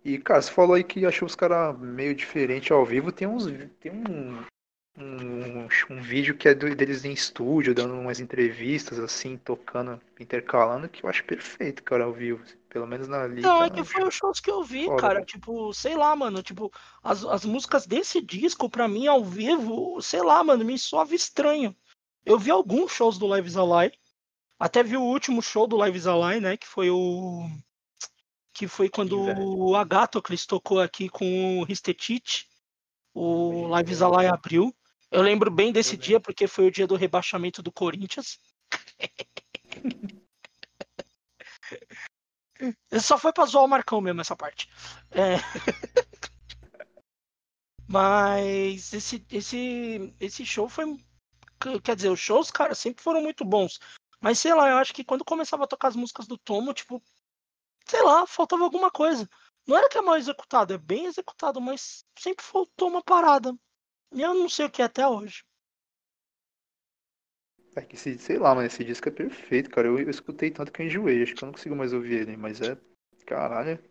E, 0.04 0.18
cara, 0.18 0.42
você 0.42 0.52
falou 0.52 0.76
aí 0.76 0.84
que 0.84 1.06
achou 1.06 1.28
os 1.28 1.36
caras 1.36 1.78
meio 1.80 2.16
diferente 2.16 2.74
ao 2.74 2.86
vivo. 2.86 3.12
Tem 3.12 3.28
uns. 3.28 3.46
Tem 3.80 3.92
um, 3.92 4.44
um, 4.98 5.68
um 5.90 6.02
vídeo 6.02 6.36
que 6.36 6.48
é 6.48 6.56
do, 6.56 6.76
deles 6.76 7.06
em 7.06 7.14
estúdio, 7.14 7.76
dando 7.76 7.94
umas 7.94 8.20
entrevistas, 8.20 9.00
assim, 9.00 9.38
tocando, 9.38 10.02
intercalando, 10.20 10.90
que 10.90 11.04
eu 11.04 11.10
acho 11.10 11.24
perfeito, 11.24 11.84
cara, 11.84 12.06
ao 12.06 12.14
vivo. 12.14 12.44
Pelo 12.72 12.88
menos 12.88 13.10
na 13.10 13.28
liga. 13.28 13.42
Não, 13.42 13.66
é 13.66 13.70
que 13.70 13.84
foi 13.84 14.08
os 14.08 14.16
shows 14.16 14.40
que 14.40 14.50
eu 14.50 14.64
vi, 14.64 14.88
cara. 14.96 15.26
Tipo, 15.26 15.74
sei 15.74 15.94
lá, 15.94 16.16
mano. 16.16 16.42
Tipo, 16.42 16.72
as, 17.04 17.26
as 17.26 17.44
músicas 17.44 17.86
desse 17.86 18.22
disco, 18.22 18.70
pra 18.70 18.88
mim, 18.88 19.08
ao 19.08 19.26
vivo, 19.26 20.02
sei 20.02 20.22
lá, 20.22 20.42
mano, 20.42 20.64
me 20.64 20.80
soava 20.80 21.14
estranho. 21.14 21.76
Eu 22.26 22.40
vi 22.40 22.50
alguns 22.50 22.94
shows 22.94 23.18
do 23.18 23.36
Lives 23.36 23.58
Alive. 23.58 24.00
Até 24.58 24.84
vi 24.84 24.96
o 24.96 25.02
último 25.02 25.42
show 25.42 25.68
do 25.68 25.84
Lives 25.84 26.08
Alive, 26.08 26.40
né? 26.40 26.56
Que 26.56 26.66
foi 26.66 26.90
o. 26.90 27.46
Que 28.54 28.70
foi 28.70 28.88
quando 28.88 29.26
velho. 29.26 29.42
o 29.42 29.76
Agatocles 29.76 30.46
tocou 30.46 30.80
aqui 30.80 31.10
com 31.10 31.60
o 31.60 31.66
Ristetite. 31.66 32.48
O 33.14 33.68
Lives. 33.76 34.02
Alive 34.02 34.34
abriu. 34.34 34.74
Eu 35.12 35.22
lembro 35.22 35.52
bem 35.52 35.74
desse 35.74 35.98
dia, 35.98 36.22
porque 36.22 36.48
foi 36.48 36.68
o 36.68 36.72
dia 36.72 36.88
do 36.88 36.96
rebaixamento 36.96 37.62
do 37.62 37.70
Corinthians. 37.70 38.40
Só 43.00 43.18
foi 43.18 43.34
pra 43.34 43.46
zoar 43.46 43.64
o 43.64 43.68
Marcão 43.68 44.02
mesmo 44.02 44.22
essa 44.22 44.36
parte. 44.36 44.70
É. 45.12 45.36
Mas 47.88 48.94
esse, 48.94 49.26
esse, 49.30 50.14
esse 50.20 50.46
show 50.46 50.70
foi. 50.70 50.98
Quer 51.84 51.96
dizer, 51.96 52.10
os 52.10 52.20
shows, 52.20 52.50
cara, 52.50 52.74
sempre 52.74 53.04
foram 53.04 53.22
muito 53.22 53.44
bons. 53.44 53.80
Mas 54.20 54.40
sei 54.40 54.54
lá, 54.54 54.70
eu 54.70 54.78
acho 54.78 54.94
que 54.94 55.04
quando 55.04 55.26
começava 55.26 55.64
a 55.66 55.68
tocar 55.68 55.90
as 55.90 55.96
músicas 55.96 56.28
do 56.28 56.38
Tomo, 56.38 56.74
tipo, 56.74 57.04
sei 57.86 58.02
lá, 58.02 58.26
faltava 58.26 58.64
alguma 58.64 58.90
coisa. 58.90 59.30
Não 59.68 59.78
era 59.78 59.90
que 59.90 59.98
é 59.98 60.02
mal 60.02 60.18
executado, 60.18 60.74
é 60.74 60.78
bem 60.78 61.06
executado, 61.06 61.60
mas 61.62 62.06
sempre 62.18 62.44
faltou 62.44 62.88
uma 62.90 63.04
parada. 63.04 63.54
E 64.14 64.22
eu 64.22 64.34
não 64.34 64.50
sei 64.50 64.66
o 64.66 64.72
que 64.72 64.82
é 64.82 64.86
até 64.86 65.08
hoje. 65.08 65.44
É 67.76 67.82
que 67.82 67.96
esse, 67.96 68.18
sei 68.18 68.38
lá, 68.38 68.54
mano, 68.54 68.68
esse 68.68 68.84
disco 68.84 69.08
é 69.08 69.12
perfeito, 69.12 69.70
cara. 69.70 69.88
Eu, 69.88 69.98
eu 70.00 70.10
escutei 70.10 70.52
tanto 70.52 70.72
que 70.72 70.82
eu 70.82 70.86
enjoei. 70.88 71.24
Acho 71.24 71.34
que 71.36 71.44
eu 71.44 71.48
não 71.48 71.54
consigo 71.54 71.76
mais 71.76 71.94
ouvir 71.94 72.22
ele, 72.22 72.38
mas 72.38 72.60
é. 72.62 72.78
Caralho? 73.26 73.82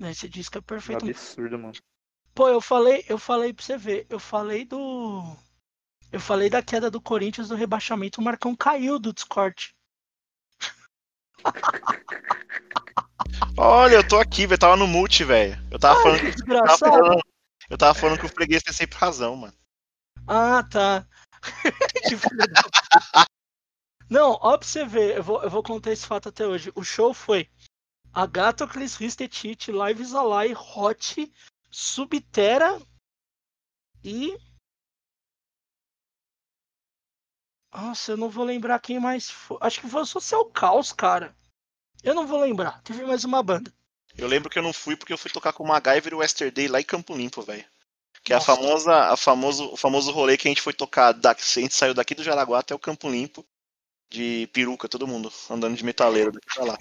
Esse 0.00 0.28
disco 0.28 0.56
é 0.56 0.58
é 0.58 0.62
perfeito. 0.62 1.08
absurdo, 1.08 1.58
mano. 1.58 1.74
Pô, 2.34 2.48
eu 2.48 2.60
falei, 2.60 3.04
eu 3.08 3.18
falei 3.18 3.52
pra 3.54 3.64
você 3.64 3.78
ver, 3.78 4.06
eu 4.10 4.18
falei 4.18 4.64
do. 4.64 5.22
Eu 6.12 6.20
falei 6.20 6.50
da 6.50 6.62
queda 6.62 6.90
do 6.90 7.00
Corinthians 7.00 7.48
do 7.48 7.54
rebaixamento, 7.54 8.20
o 8.20 8.24
Marcão 8.24 8.54
caiu 8.54 8.98
do 8.98 9.12
Discord. 9.12 9.74
Olha, 13.58 13.96
eu 13.96 14.06
tô 14.06 14.18
aqui, 14.18 14.46
velho. 14.46 14.58
Tava 14.58 14.76
no 14.76 14.86
multi, 14.86 15.24
velho. 15.24 15.56
Eu 15.70 15.78
tava 15.78 16.00
falando 16.02 16.20
Que 16.20 16.32
que. 16.32 16.42
eu 16.52 16.62
tava 16.62 16.78
falando- 16.78 17.22
Eu 17.70 17.78
tava 17.78 17.94
falando 17.94 18.18
que 18.18 18.26
o 18.26 18.28
freguês 18.28 18.62
tem 18.62 18.72
sempre 18.72 18.96
razão, 18.98 19.34
mano. 19.36 19.54
Ah, 20.28 20.62
tá. 20.70 21.06
Não, 24.08 24.38
ó 24.40 24.56
pra 24.56 24.66
você 24.66 24.84
ver, 24.84 25.16
eu 25.16 25.22
vou, 25.22 25.42
eu 25.42 25.50
vou 25.50 25.62
contar 25.62 25.90
esse 25.92 26.06
fato 26.06 26.28
até 26.28 26.46
hoje. 26.46 26.70
O 26.74 26.84
show 26.84 27.12
foi 27.12 27.50
Agatocles, 28.12 28.94
Ristetite, 28.94 29.72
Lives 29.72 30.14
Alai, 30.14 30.54
Hot, 30.54 31.32
Subterra 31.70 32.80
e. 34.04 34.36
Nossa, 37.72 38.12
eu 38.12 38.16
não 38.16 38.30
vou 38.30 38.44
lembrar 38.44 38.78
quem 38.78 38.98
mais 38.98 39.28
foi. 39.28 39.58
Acho 39.60 39.80
que 39.80 39.88
foi 39.88 40.02
o 40.02 40.06
Social 40.06 40.46
Caos, 40.46 40.92
cara. 40.92 41.36
Eu 42.02 42.14
não 42.14 42.26
vou 42.26 42.40
lembrar. 42.40 42.80
Teve 42.82 43.04
mais 43.04 43.24
uma 43.24 43.42
banda. 43.42 43.72
Eu 44.16 44.28
lembro 44.28 44.48
que 44.48 44.58
eu 44.58 44.62
não 44.62 44.72
fui 44.72 44.96
porque 44.96 45.12
eu 45.12 45.18
fui 45.18 45.30
tocar 45.30 45.52
com 45.52 45.64
o 45.64 45.66
MacGyver 45.66 46.12
e 46.12 46.14
o 46.14 46.18
Westerday 46.18 46.68
lá 46.68 46.80
em 46.80 46.84
Campo 46.84 47.14
Limpo, 47.14 47.42
velho. 47.42 47.66
Que 48.26 48.32
é 48.32 48.36
a 48.36 48.40
famosa, 48.40 48.92
a 48.92 49.16
famoso, 49.16 49.72
o 49.72 49.76
famoso 49.76 50.10
rolê 50.10 50.36
que 50.36 50.48
a 50.48 50.50
gente 50.50 50.60
foi 50.60 50.72
tocar 50.72 51.12
daqui, 51.12 51.42
a 51.42 51.62
gente 51.62 51.76
saiu 51.76 51.94
daqui 51.94 52.12
do 52.12 52.24
Jaraguá 52.24 52.58
até 52.58 52.74
o 52.74 52.78
Campo 52.78 53.08
Limpo 53.08 53.46
de 54.10 54.50
peruca, 54.52 54.88
todo 54.88 55.06
mundo 55.06 55.32
andando 55.48 55.76
de 55.76 55.84
metaleiro 55.84 56.32
daqui 56.32 56.46
pra 56.52 56.64
lá. 56.64 56.76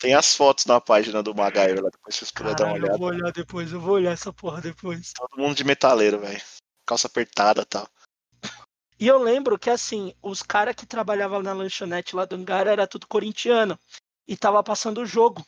Tem 0.00 0.14
as 0.14 0.34
fotos 0.34 0.66
na 0.66 0.80
página 0.80 1.22
do 1.22 1.32
MacGyver 1.32 1.80
lá, 1.80 1.90
depois 1.90 2.16
vocês 2.16 2.32
puderem 2.32 2.56
dar 2.56 2.64
uma 2.64 2.72
Caralho, 2.72 2.82
eu 2.82 2.86
olhada. 2.86 2.98
vou 2.98 3.08
olhar 3.08 3.32
depois, 3.32 3.72
eu 3.72 3.80
vou 3.80 3.94
olhar 3.94 4.10
essa 4.10 4.32
porra 4.32 4.60
depois. 4.60 5.12
Todo 5.12 5.40
mundo 5.40 5.54
de 5.54 5.62
metaleiro, 5.62 6.18
velho. 6.18 6.42
Calça 6.84 7.06
apertada 7.06 7.62
e 7.62 7.66
tal. 7.66 7.88
E 8.98 9.06
eu 9.06 9.18
lembro 9.18 9.56
que, 9.56 9.70
assim, 9.70 10.12
os 10.20 10.42
caras 10.42 10.74
que 10.74 10.86
trabalhavam 10.86 11.40
na 11.40 11.52
lanchonete 11.52 12.16
lá 12.16 12.24
do 12.24 12.34
Angara 12.34 12.72
era 12.72 12.86
tudo 12.86 13.06
corintiano. 13.06 13.78
E 14.26 14.36
tava 14.36 14.60
passando 14.64 15.02
o 15.02 15.06
jogo. 15.06 15.46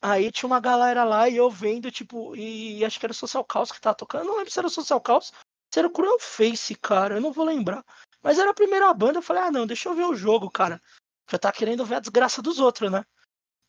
Aí 0.00 0.30
tinha 0.30 0.46
uma 0.46 0.60
galera 0.60 1.04
lá 1.04 1.28
e 1.28 1.36
eu 1.36 1.50
vendo, 1.50 1.90
tipo, 1.90 2.36
e 2.36 2.84
acho 2.84 2.98
que 3.00 3.06
era 3.06 3.12
o 3.12 3.14
Social 3.14 3.44
Caos 3.44 3.72
que 3.72 3.80
tava 3.80 3.96
tocando. 3.96 4.24
Não 4.24 4.36
lembro 4.36 4.50
se 4.50 4.58
era 4.58 4.68
o 4.68 4.70
Social 4.70 5.00
Caos, 5.00 5.32
se 5.72 5.78
era 5.78 5.88
o 5.88 5.90
Cruel 5.90 6.18
Face, 6.20 6.74
cara. 6.74 7.16
Eu 7.16 7.20
não 7.20 7.32
vou 7.32 7.44
lembrar. 7.44 7.84
Mas 8.22 8.38
era 8.38 8.50
a 8.50 8.54
primeira 8.54 8.92
banda, 8.92 9.18
eu 9.18 9.22
falei, 9.22 9.44
ah, 9.44 9.50
não, 9.50 9.66
deixa 9.66 9.88
eu 9.88 9.94
ver 9.94 10.04
o 10.04 10.14
jogo, 10.14 10.50
cara. 10.50 10.80
Já 11.30 11.38
tá 11.38 11.52
querendo 11.52 11.84
ver 11.84 11.96
a 11.96 12.00
desgraça 12.00 12.42
dos 12.42 12.58
outros, 12.58 12.90
né? 12.90 13.04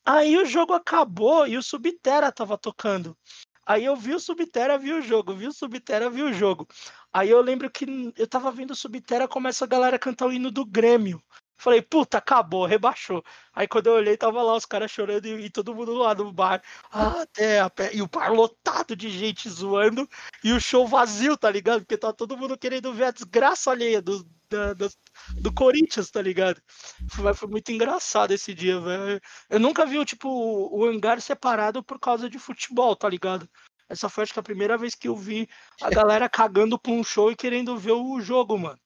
Aí 0.06 0.38
o 0.38 0.46
jogo 0.46 0.74
acabou 0.74 1.46
e 1.48 1.58
o 1.58 1.64
Subterra 1.64 2.32
tava 2.32 2.58
tocando. 2.58 3.18
Aí 3.66 3.84
eu 3.84 3.96
vi 3.98 4.14
o 4.14 4.20
Subterra, 4.20 4.78
vi 4.78 4.94
o 4.94 5.02
jogo, 5.02 5.36
vi 5.36 5.46
o 5.48 5.52
Subterra, 5.52 6.10
vi 6.10 6.24
o 6.24 6.32
jogo. 6.32 6.66
Aí 7.12 7.30
eu 7.30 7.42
lembro 7.42 7.70
que 7.70 7.86
eu 8.16 8.26
tava 8.26 8.50
vendo 8.50 8.72
o 8.72 8.76
Subterra, 8.76 9.28
começa 9.28 9.66
a 9.66 9.68
galera 9.68 10.00
cantar 10.00 10.28
o 10.28 10.32
hino 10.32 10.50
do 10.50 10.66
Grêmio. 10.66 11.22
Falei, 11.58 11.82
puta, 11.82 12.18
acabou, 12.20 12.66
rebaixou. 12.66 13.24
Aí 13.54 13.68
quando 13.68 13.88
eu 13.88 13.94
olhei, 13.94 14.16
tava 14.16 14.42
lá 14.44 14.56
os 14.56 14.66
caras 14.66 14.92
chorando 14.92 15.26
e, 15.26 15.46
e 15.46 15.50
todo 15.50 15.74
mundo 15.74 15.94
lá 15.94 16.14
no 16.14 16.32
bar. 16.32 16.62
Ah, 16.92 17.22
até 17.22 17.60
a 17.60 17.70
pé. 17.70 17.92
E 17.96 18.02
o 18.02 18.08
bar 18.08 18.32
lotado 18.32 18.96
de 18.96 19.10
gente 19.10 19.50
zoando 19.50 20.08
e 20.44 20.52
o 20.54 20.60
show 20.62 20.88
vazio, 20.88 21.36
tá 21.38 21.50
ligado? 21.50 21.80
Porque 21.82 21.98
tá 21.98 22.14
todo 22.14 22.38
mundo 22.38 22.58
querendo 22.58 22.94
ver 22.94 23.06
a 23.06 23.12
desgraça 23.12 23.72
alheia 23.72 24.02
do, 24.02 24.24
da- 24.50 24.74
da- 24.74 24.90
do 25.36 25.52
Corinthians, 25.54 26.12
tá 26.12 26.22
ligado? 26.22 26.62
Foi, 27.10 27.34
foi 27.34 27.50
muito 27.50 27.72
engraçado 27.72 28.32
esse 28.32 28.54
dia, 28.54 28.80
velho. 28.80 29.20
Eu 29.50 29.60
nunca 29.60 29.86
vi, 29.86 30.04
tipo, 30.06 30.30
o 30.30 30.86
hangar 30.86 31.20
separado 31.22 31.84
por 31.84 32.00
causa 32.00 32.30
de 32.30 32.38
futebol, 32.40 32.96
tá 32.96 33.10
ligado? 33.10 33.50
Essa 33.90 34.10
foi, 34.10 34.24
acho 34.24 34.34
que, 34.34 34.40
a 34.40 34.44
primeira 34.44 34.78
vez 34.78 34.94
que 34.96 35.08
eu 35.08 35.16
vi 35.16 35.48
a 35.82 35.90
galera 35.90 36.30
cagando 36.30 36.78
pra 36.78 36.92
um 36.92 37.04
show 37.04 37.32
e 37.32 37.36
querendo 37.36 37.78
ver 37.78 37.94
o 37.94 38.20
jogo, 38.20 38.58
mano. 38.58 38.80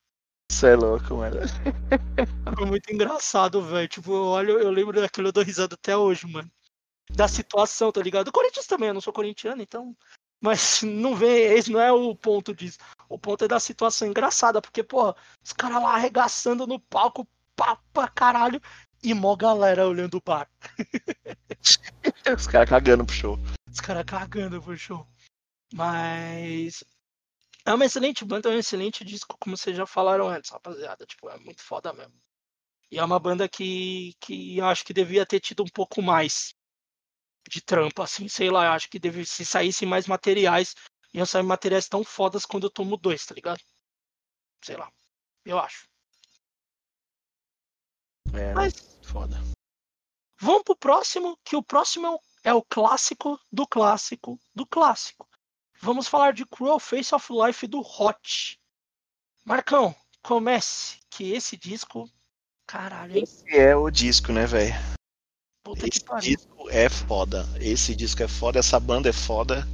Você 0.52 0.68
é 0.68 0.76
louco, 0.76 1.16
mano. 1.16 1.38
Foi 2.58 2.66
muito 2.66 2.93
engraçado, 2.93 3.62
velho. 3.62 3.88
Tipo, 3.88 4.12
eu 4.12 4.26
olho, 4.26 4.60
eu 4.60 4.70
lembro 4.70 4.99
daquilo, 4.99 5.30
eu 5.30 5.32
dou 5.32 5.43
risada 5.43 5.76
até 5.76 5.95
hoje, 5.95 6.28
mano. 6.28 6.52
Da 7.10 7.28
situação, 7.28 7.89
tá 7.89 8.02
ligado? 8.02 8.28
O 8.28 8.32
Corinthians 8.34 8.68
também, 8.68 8.89
eu 8.89 8.93
não 8.93 9.02
sou 9.02 9.14
corintiano, 9.14 9.62
então. 9.62 9.95
Mas 10.41 10.82
não 10.84 11.16
vem, 11.16 11.54
esse 11.54 11.72
não 11.72 11.80
é 11.80 11.91
o 11.91 12.14
ponto 12.14 12.54
disso. 12.54 12.78
O 13.08 13.18
ponto 13.18 13.45
é 13.45 13.47
da 13.47 13.62
situação 13.62 14.10
engraçada, 14.10 14.62
porque, 14.62 14.84
pô, 14.84 15.16
os 15.41 15.54
caras 15.54 15.82
lá 15.82 15.95
arregaçando 15.95 16.68
no 16.68 16.80
palco, 16.80 17.26
pá 17.56 17.80
pra 17.93 18.10
caralho, 18.10 18.62
e 19.02 19.14
mó 19.14 19.36
galera 19.38 19.88
olhando 19.88 20.18
o 20.18 20.22
bar. 20.24 20.49
Os 22.38 22.45
caras 22.45 22.70
cagando 22.70 23.06
pro 23.06 23.16
show. 23.16 23.39
Os 23.72 23.80
caras 23.80 24.04
cagando 24.04 24.62
pro 24.62 24.78
show. 24.78 25.08
Mas. 25.74 26.84
É 27.66 27.74
uma 27.74 27.86
excelente 27.86 28.26
banda, 28.26 28.49
é 28.49 28.55
um 28.55 28.59
excelente 28.59 29.03
disco, 29.05 29.38
como 29.39 29.55
vocês 29.55 29.78
já 29.78 29.86
falaram 29.86 30.28
antes, 30.28 30.49
rapaziada. 30.49 31.05
Tipo, 31.05 31.30
é 31.30 31.38
muito 31.38 31.62
foda 31.62 31.93
mesmo. 31.93 32.14
E 32.91 32.97
é 32.99 33.03
uma 33.03 33.20
banda 33.20 33.47
que, 33.47 34.14
que 34.20 34.57
eu 34.57 34.66
acho 34.66 34.84
que 34.84 34.93
devia 34.93 35.26
ter 35.26 35.39
tido 35.39 35.64
um 35.64 35.68
pouco 35.68 36.01
mais 36.01 36.53
de 37.47 37.62
trampo, 37.62 38.01
assim, 38.01 38.28
sei 38.28 38.49
lá. 38.49 38.66
Eu 38.66 38.72
acho 38.72 38.89
que 38.89 38.99
deve, 38.99 39.26
se 39.26 39.45
saíssem 39.45 39.88
mais 39.88 40.07
materiais, 40.07 40.76
iam 41.14 41.26
sair 41.26 41.43
materiais 41.43 41.88
tão 41.88 42.03
fodas 42.03 42.45
quando 42.45 42.66
eu 42.66 42.72
tomo 42.72 42.97
dois, 42.97 43.26
tá 43.26 43.34
ligado? 43.34 43.62
Sei 44.64 44.76
lá. 44.76 44.91
eu 45.45 45.57
acho. 45.57 45.88
É, 48.34 48.53
Mas 48.53 48.74
foda. 49.03 49.38
vamos 50.39 50.64
pro 50.64 50.76
próximo, 50.76 51.38
que 51.43 51.55
o 51.55 51.64
próximo 51.64 52.07
é 52.07 52.09
o, 52.09 52.20
é 52.45 52.53
o 52.53 52.62
clássico 52.62 53.39
do 53.51 53.68
clássico 53.68 54.39
do 54.53 54.66
clássico. 54.66 55.31
Vamos 55.82 56.08
falar 56.08 56.32
de 56.34 56.46
Cruel 56.46 56.80
Face 56.80 57.14
of 57.14 57.28
Life 57.32 57.66
do 57.66 57.80
Hot. 57.80 58.60
Marcão, 59.44 59.96
comece, 60.22 61.00
que 61.10 61.34
esse 61.34 61.58
disco, 61.58 62.08
caralho, 62.68 63.18
hein? 63.18 63.24
Esse 63.24 63.58
é 63.58 63.76
o 63.76 63.90
disco, 63.90 64.32
né, 64.32 64.46
velho? 64.46 64.76
Puta 65.64 65.90
que 65.90 65.98
Esse 65.98 66.06
disco 66.20 66.70
é 66.70 66.88
foda. 66.88 67.46
Esse 67.60 67.96
disco 67.96 68.22
é 68.22 68.28
foda, 68.28 68.60
essa 68.60 68.80
banda 68.80 69.10
é 69.10 69.14
foda. 69.14 69.68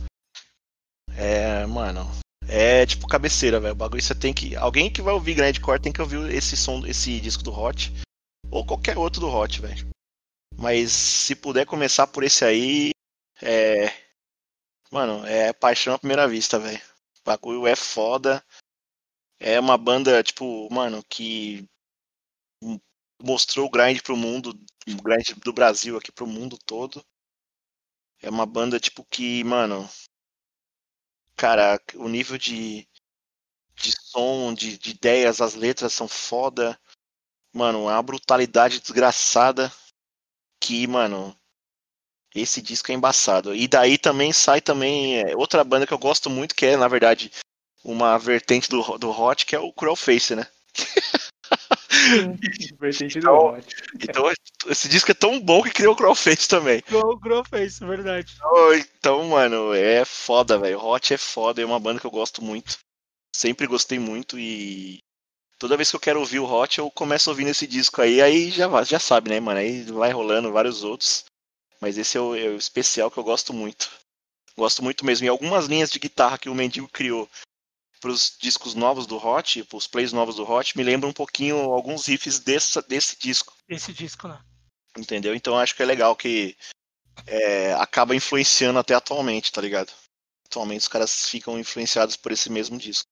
É, 1.17 1.65
mano. 1.65 2.09
É 2.47 2.85
tipo 2.85 3.05
cabeceira, 3.05 3.59
velho. 3.59 3.73
O 3.73 3.77
bagulho 3.77 4.01
você 4.01 4.15
tem 4.15 4.33
que. 4.33 4.55
Alguém 4.55 4.89
que 4.89 5.01
vai 5.01 5.13
ouvir 5.13 5.33
Grindcore 5.33 5.81
tem 5.81 5.91
que 5.91 6.01
ouvir 6.01 6.33
esse 6.33 6.55
som, 6.55 6.85
esse 6.85 7.19
disco 7.19 7.43
do 7.43 7.51
Hot. 7.51 7.91
Ou 8.49 8.65
qualquer 8.65 8.97
outro 8.97 9.19
do 9.19 9.29
Hot, 9.29 9.59
velho. 9.59 9.89
Mas 10.55 10.93
se 10.93 11.35
puder 11.35 11.65
começar 11.65 12.07
por 12.07 12.23
esse 12.23 12.45
aí. 12.45 12.91
É. 13.41 14.06
Mano, 14.91 15.25
é 15.25 15.51
paixão 15.51 15.93
à 15.93 15.99
primeira 15.99 16.27
vista, 16.27 16.57
velho. 16.57 16.81
O 17.19 17.23
bagulho 17.25 17.67
é 17.67 17.75
foda. 17.75 18.43
É 19.39 19.59
uma 19.59 19.77
banda, 19.77 20.23
tipo, 20.23 20.67
mano, 20.73 21.03
que 21.03 21.67
mostrou 23.21 23.67
o 23.67 23.69
grind 23.69 24.01
pro 24.01 24.15
mundo, 24.15 24.57
o 24.87 25.01
grind 25.01 25.31
do 25.43 25.53
Brasil 25.53 25.97
aqui 25.97 26.11
pro 26.11 26.25
mundo 26.25 26.57
todo. 26.65 27.03
É 28.21 28.29
uma 28.29 28.45
banda, 28.45 28.79
tipo, 28.79 29.05
que, 29.05 29.43
mano. 29.43 29.87
Cara, 31.35 31.79
o 31.95 32.07
nível 32.07 32.37
de, 32.37 32.87
de 33.75 33.91
som, 33.91 34.53
de, 34.53 34.77
de 34.77 34.91
ideias, 34.91 35.39
as 35.41 35.53
letras 35.53 35.93
são 35.93 36.07
foda. 36.07 36.79
Mano, 37.53 37.89
é 37.89 37.93
uma 37.93 38.03
brutalidade 38.03 38.79
desgraçada. 38.79 39.71
Que, 40.59 40.87
mano. 40.87 41.37
Esse 42.39 42.61
disco 42.61 42.91
é 42.91 42.95
embaçado. 42.95 43.53
E 43.55 43.67
daí 43.67 43.97
também 43.97 44.31
sai 44.33 44.61
também 44.61 45.19
é, 45.21 45.35
outra 45.35 45.63
banda 45.63 45.87
que 45.87 45.93
eu 45.93 45.97
gosto 45.97 46.29
muito, 46.29 46.53
que 46.55 46.65
é, 46.65 46.77
na 46.77 46.87
verdade, 46.87 47.31
uma 47.83 48.17
vertente 48.17 48.69
do, 48.69 48.81
do 48.97 49.09
Hot, 49.09 49.45
que 49.45 49.55
é 49.55 49.59
o 49.59 49.71
Cruel 49.73 49.95
Face, 49.95 50.35
né? 50.35 50.45
Vertente 52.79 53.19
do 53.19 53.21
Então- 53.27 53.53
Hot. 53.53 53.75
Então 54.01 54.31
esse 54.67 54.89
disco 54.89 55.11
é 55.11 55.13
tão 55.13 55.39
bom 55.39 55.61
que 55.63 55.71
criou 55.71 55.93
o 55.93 55.95
Cruel 55.95 56.15
Face 56.15 56.47
também. 56.47 56.81
Grow, 56.87 57.17
Grow 57.17 57.43
Face, 57.45 57.83
verdade. 57.85 58.35
Oh, 58.43 58.73
Então, 58.73 59.23
mano, 59.29 59.73
é 59.73 60.03
foda, 60.05 60.57
velho. 60.57 60.79
Hot 60.83 61.13
é 61.13 61.17
foda, 61.17 61.61
é 61.61 61.65
uma 61.65 61.79
banda 61.79 61.99
que 61.99 62.05
eu 62.05 62.11
gosto 62.11 62.43
muito. 62.43 62.77
Sempre 63.35 63.67
gostei 63.67 63.99
muito 63.99 64.37
e 64.39 64.99
toda 65.59 65.77
vez 65.77 65.89
que 65.89 65.95
eu 65.95 65.99
quero 65.99 66.19
ouvir 66.19 66.39
o 66.39 66.51
Hot, 66.51 66.77
eu 66.79 66.89
começo 66.91 67.29
ouvindo 67.29 67.49
esse 67.49 67.67
disco 67.67 68.01
aí, 68.01 68.21
aí 68.21 68.49
já, 68.51 68.67
já 68.83 68.99
sabe, 68.99 69.29
né, 69.29 69.39
mano? 69.39 69.59
Aí 69.59 69.83
vai 69.83 70.11
rolando 70.11 70.51
vários 70.51 70.83
outros. 70.83 71.25
Mas 71.79 71.97
esse 71.97 72.17
é 72.17 72.21
o, 72.21 72.35
é 72.35 72.49
o 72.49 72.57
especial 72.57 73.11
que 73.11 73.17
eu 73.17 73.23
gosto 73.23 73.53
muito. 73.53 73.89
Gosto 74.57 74.83
muito 74.83 75.05
mesmo. 75.05 75.25
E 75.25 75.29
algumas 75.29 75.65
linhas 75.67 75.91
de 75.91 75.99
guitarra 75.99 76.37
que 76.37 76.49
o 76.49 76.55
Mendigo 76.55 76.87
criou 76.87 77.29
pros 77.99 78.35
discos 78.39 78.75
novos 78.75 79.05
do 79.05 79.17
Hot, 79.17 79.63
pros 79.65 79.87
plays 79.87 80.13
novos 80.13 80.35
do 80.35 80.49
Hot, 80.49 80.77
me 80.77 80.83
lembram 80.83 81.09
um 81.09 81.13
pouquinho 81.13 81.57
alguns 81.71 82.07
riffs 82.07 82.39
dessa, 82.39 82.81
desse 82.81 83.17
disco. 83.17 83.55
Esse 83.67 83.93
disco, 83.93 84.27
né? 84.27 84.39
Entendeu? 84.97 85.35
Então 85.35 85.57
acho 85.57 85.75
que 85.75 85.83
é 85.83 85.85
legal 85.85 86.15
que 86.15 86.57
é, 87.25 87.73
acaba 87.73 88.15
influenciando 88.15 88.79
até 88.79 88.93
atualmente, 88.93 89.51
tá 89.51 89.61
ligado? 89.61 89.91
Atualmente 90.45 90.81
os 90.81 90.87
caras 90.87 91.29
ficam 91.29 91.59
influenciados 91.59 92.15
por 92.15 92.31
esse 92.31 92.49
mesmo 92.49 92.77
disco. 92.77 93.07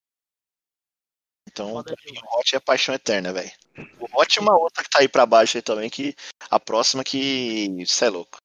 Então, 1.48 1.70
Foda 1.70 1.94
pra 1.94 2.04
mim, 2.04 2.12
demais. 2.12 2.34
o 2.34 2.38
Hot 2.38 2.56
é 2.56 2.60
paixão 2.60 2.94
eterna, 2.94 3.32
velho. 3.32 3.52
O 4.00 4.20
Hot 4.20 4.38
é 4.38 4.42
uma 4.42 4.58
outra 4.58 4.82
que 4.82 4.90
tá 4.90 4.98
aí 4.98 5.08
pra 5.08 5.24
baixo 5.26 5.56
aí 5.56 5.62
também, 5.62 5.88
que 5.88 6.14
a 6.50 6.58
próxima 6.58 7.04
que. 7.04 7.68
Cê 7.86 8.06
é 8.06 8.10
louco. 8.10 8.38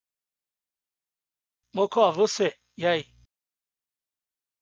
Mocó, 1.74 2.11
você. 2.11 2.53
E 2.78 2.86
aí? 2.86 3.05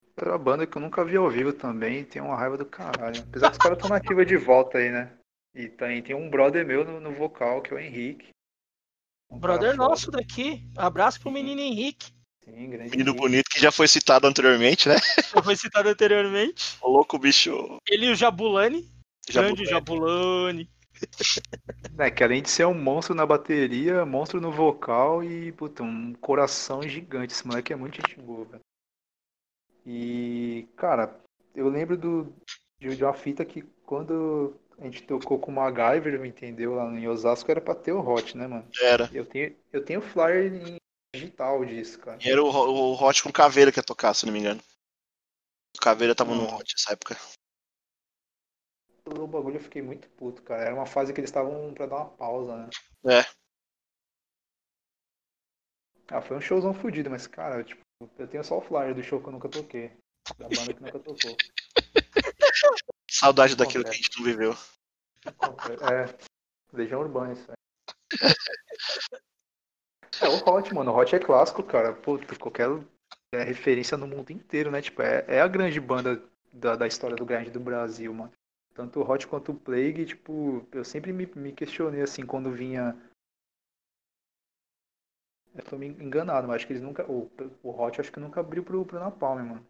Outra 0.08 0.36
banda 0.38 0.66
que 0.66 0.76
eu 0.76 0.82
nunca 0.82 1.04
vi 1.04 1.16
ao 1.16 1.30
vivo 1.30 1.52
também, 1.52 2.04
tem 2.04 2.20
uma 2.20 2.36
raiva 2.36 2.56
do 2.56 2.66
caralho. 2.66 3.22
Apesar 3.22 3.48
que 3.48 3.52
os 3.52 3.58
caras 3.58 3.78
estão 3.78 3.90
nativa 3.90 4.24
de 4.24 4.36
volta 4.36 4.78
aí, 4.78 4.90
né? 4.90 5.12
E 5.54 5.68
tem, 5.68 6.02
tem 6.02 6.14
um 6.14 6.30
brother 6.30 6.64
meu 6.64 6.84
no, 6.84 7.00
no 7.00 7.12
vocal, 7.12 7.62
que 7.62 7.72
é 7.72 7.76
o 7.76 7.78
Henrique. 7.78 8.28
Um 9.30 9.38
Brother 9.38 9.76
foda, 9.76 9.88
nosso 9.88 10.10
daqui. 10.10 10.68
Abraço 10.76 11.20
pro 11.20 11.30
menino 11.30 11.60
Henrique. 11.60 12.12
Sim, 12.44 12.68
grande 12.68 12.90
Menino 12.90 13.10
Henrique. 13.10 13.20
bonito 13.20 13.50
que 13.50 13.60
já 13.60 13.70
foi 13.70 13.86
citado 13.86 14.26
anteriormente, 14.26 14.88
né? 14.88 14.96
Já 15.34 15.42
foi 15.42 15.54
citado 15.56 15.88
anteriormente. 15.88 16.76
O 16.82 16.90
louco 16.90 17.18
bicho. 17.18 17.78
Ele 17.88 18.06
e 18.06 18.10
o 18.10 18.16
Jabulani. 18.16 18.90
Grande 19.28 19.64
Jabulani. 19.64 20.68
É, 21.98 22.10
que 22.10 22.24
além 22.24 22.42
de 22.42 22.50
ser 22.50 22.66
um 22.66 22.74
monstro 22.74 23.14
na 23.14 23.26
bateria, 23.26 24.04
monstro 24.06 24.40
no 24.40 24.50
vocal 24.50 25.22
e, 25.22 25.52
puta, 25.52 25.82
um 25.82 26.14
coração 26.14 26.82
gigante. 26.82 27.32
Esse 27.32 27.46
moleque 27.46 27.72
é 27.72 27.76
muito 27.76 27.96
gente 27.96 28.18
boa, 28.20 28.44
velho. 28.44 28.60
E, 29.86 30.68
cara, 30.76 31.18
eu 31.54 31.68
lembro 31.68 31.96
do, 31.96 32.34
de, 32.78 33.02
uma 33.02 33.14
fita 33.14 33.44
que 33.44 33.62
quando 33.84 34.54
a 34.78 34.84
gente 34.84 35.02
tocou 35.02 35.38
com 35.38 35.50
o 35.50 35.54
MacGyver, 35.54 36.24
entendeu? 36.24 36.74
Lá 36.74 36.84
em 36.92 37.08
Osasco 37.08 37.50
era 37.50 37.60
pra 37.60 37.74
ter 37.74 37.92
o 37.92 38.06
Hot, 38.06 38.36
né, 38.36 38.46
mano? 38.46 38.68
Era. 38.80 39.10
Eu 39.12 39.26
tenho, 39.26 39.56
eu 39.72 39.84
tenho 39.84 40.00
flyer 40.00 40.52
em 40.52 40.76
digital 41.14 41.64
disso, 41.64 41.98
cara. 41.98 42.18
E 42.22 42.30
era 42.30 42.42
o, 42.42 42.46
o 42.46 42.94
Hot 42.94 43.22
com 43.22 43.32
caveira 43.32 43.72
que 43.72 43.78
ia 43.78 43.82
tocar, 43.82 44.14
se 44.14 44.26
não 44.26 44.32
me 44.32 44.38
engano. 44.38 44.60
O 45.76 45.80
caveira 45.80 46.14
tava 46.14 46.34
no 46.34 46.42
Hum. 46.44 46.56
Hot 46.56 46.74
nessa 46.74 46.92
época. 46.92 47.16
O 49.18 49.26
bagulho 49.26 49.56
eu 49.56 49.60
fiquei 49.60 49.82
muito 49.82 50.08
puto, 50.10 50.42
cara. 50.42 50.62
Era 50.62 50.74
uma 50.74 50.86
fase 50.86 51.12
que 51.12 51.20
eles 51.20 51.30
estavam 51.30 51.72
pra 51.74 51.86
dar 51.86 51.96
uma 51.96 52.10
pausa, 52.10 52.56
né? 52.56 52.70
É. 53.06 53.24
Ah, 56.08 56.20
foi 56.20 56.36
um 56.36 56.40
showzão 56.40 56.74
fudido, 56.74 57.10
mas, 57.10 57.26
cara, 57.26 57.62
tipo, 57.62 57.80
eu 58.18 58.26
tenho 58.26 58.42
só 58.42 58.58
o 58.58 58.60
flyer 58.60 58.94
do 58.94 59.02
show 59.02 59.20
que 59.20 59.28
eu 59.28 59.32
nunca 59.32 59.48
toquei. 59.48 59.92
Da 60.38 60.48
banda 60.48 60.74
que 60.74 60.82
nunca 60.82 60.98
tocou. 60.98 61.36
Saudade 63.10 63.56
daquilo 63.56 63.84
que 63.84 63.90
a 63.90 63.94
gente 63.94 64.16
não 64.18 64.24
viveu. 64.24 64.54
É, 65.90 66.18
Legião 66.72 67.00
Urbana 67.00 67.32
isso 67.32 67.50
aí. 67.50 67.56
É 70.22 70.28
o 70.28 70.36
Hot, 70.46 70.74
mano. 70.74 70.92
O 70.92 70.96
Hot 70.96 71.16
é 71.16 71.18
clássico, 71.18 71.62
cara. 71.62 71.94
Puta, 71.94 72.36
qualquer 72.36 72.68
é, 73.32 73.42
referência 73.42 73.96
no 73.96 74.06
mundo 74.06 74.30
inteiro, 74.30 74.70
né? 74.70 74.82
Tipo, 74.82 75.00
é, 75.00 75.24
é 75.26 75.40
a 75.40 75.48
grande 75.48 75.80
banda 75.80 76.22
da, 76.52 76.76
da 76.76 76.86
história 76.86 77.16
do 77.16 77.24
grind 77.24 77.48
do 77.48 77.60
Brasil, 77.60 78.12
mano. 78.12 78.32
Tanto 78.80 78.98
o 79.00 79.02
Hot 79.10 79.26
quanto 79.26 79.52
o 79.52 79.54
Plague, 79.54 80.06
tipo, 80.06 80.66
eu 80.72 80.82
sempre 80.86 81.12
me, 81.12 81.26
me 81.36 81.52
questionei 81.52 82.00
assim 82.00 82.24
quando 82.24 82.50
vinha. 82.50 82.96
Eu 85.54 85.62
tô 85.64 85.76
me 85.76 85.88
enganado, 85.88 86.48
mas 86.48 86.56
acho 86.56 86.66
que 86.66 86.72
eles 86.72 86.82
nunca. 86.82 87.04
O, 87.04 87.30
o 87.62 87.70
Hot 87.78 88.00
acho 88.00 88.10
que 88.10 88.18
nunca 88.18 88.40
abriu 88.40 88.64
pro, 88.64 88.82
pro 88.86 88.98
Napalm, 88.98 89.44
mano. 89.46 89.66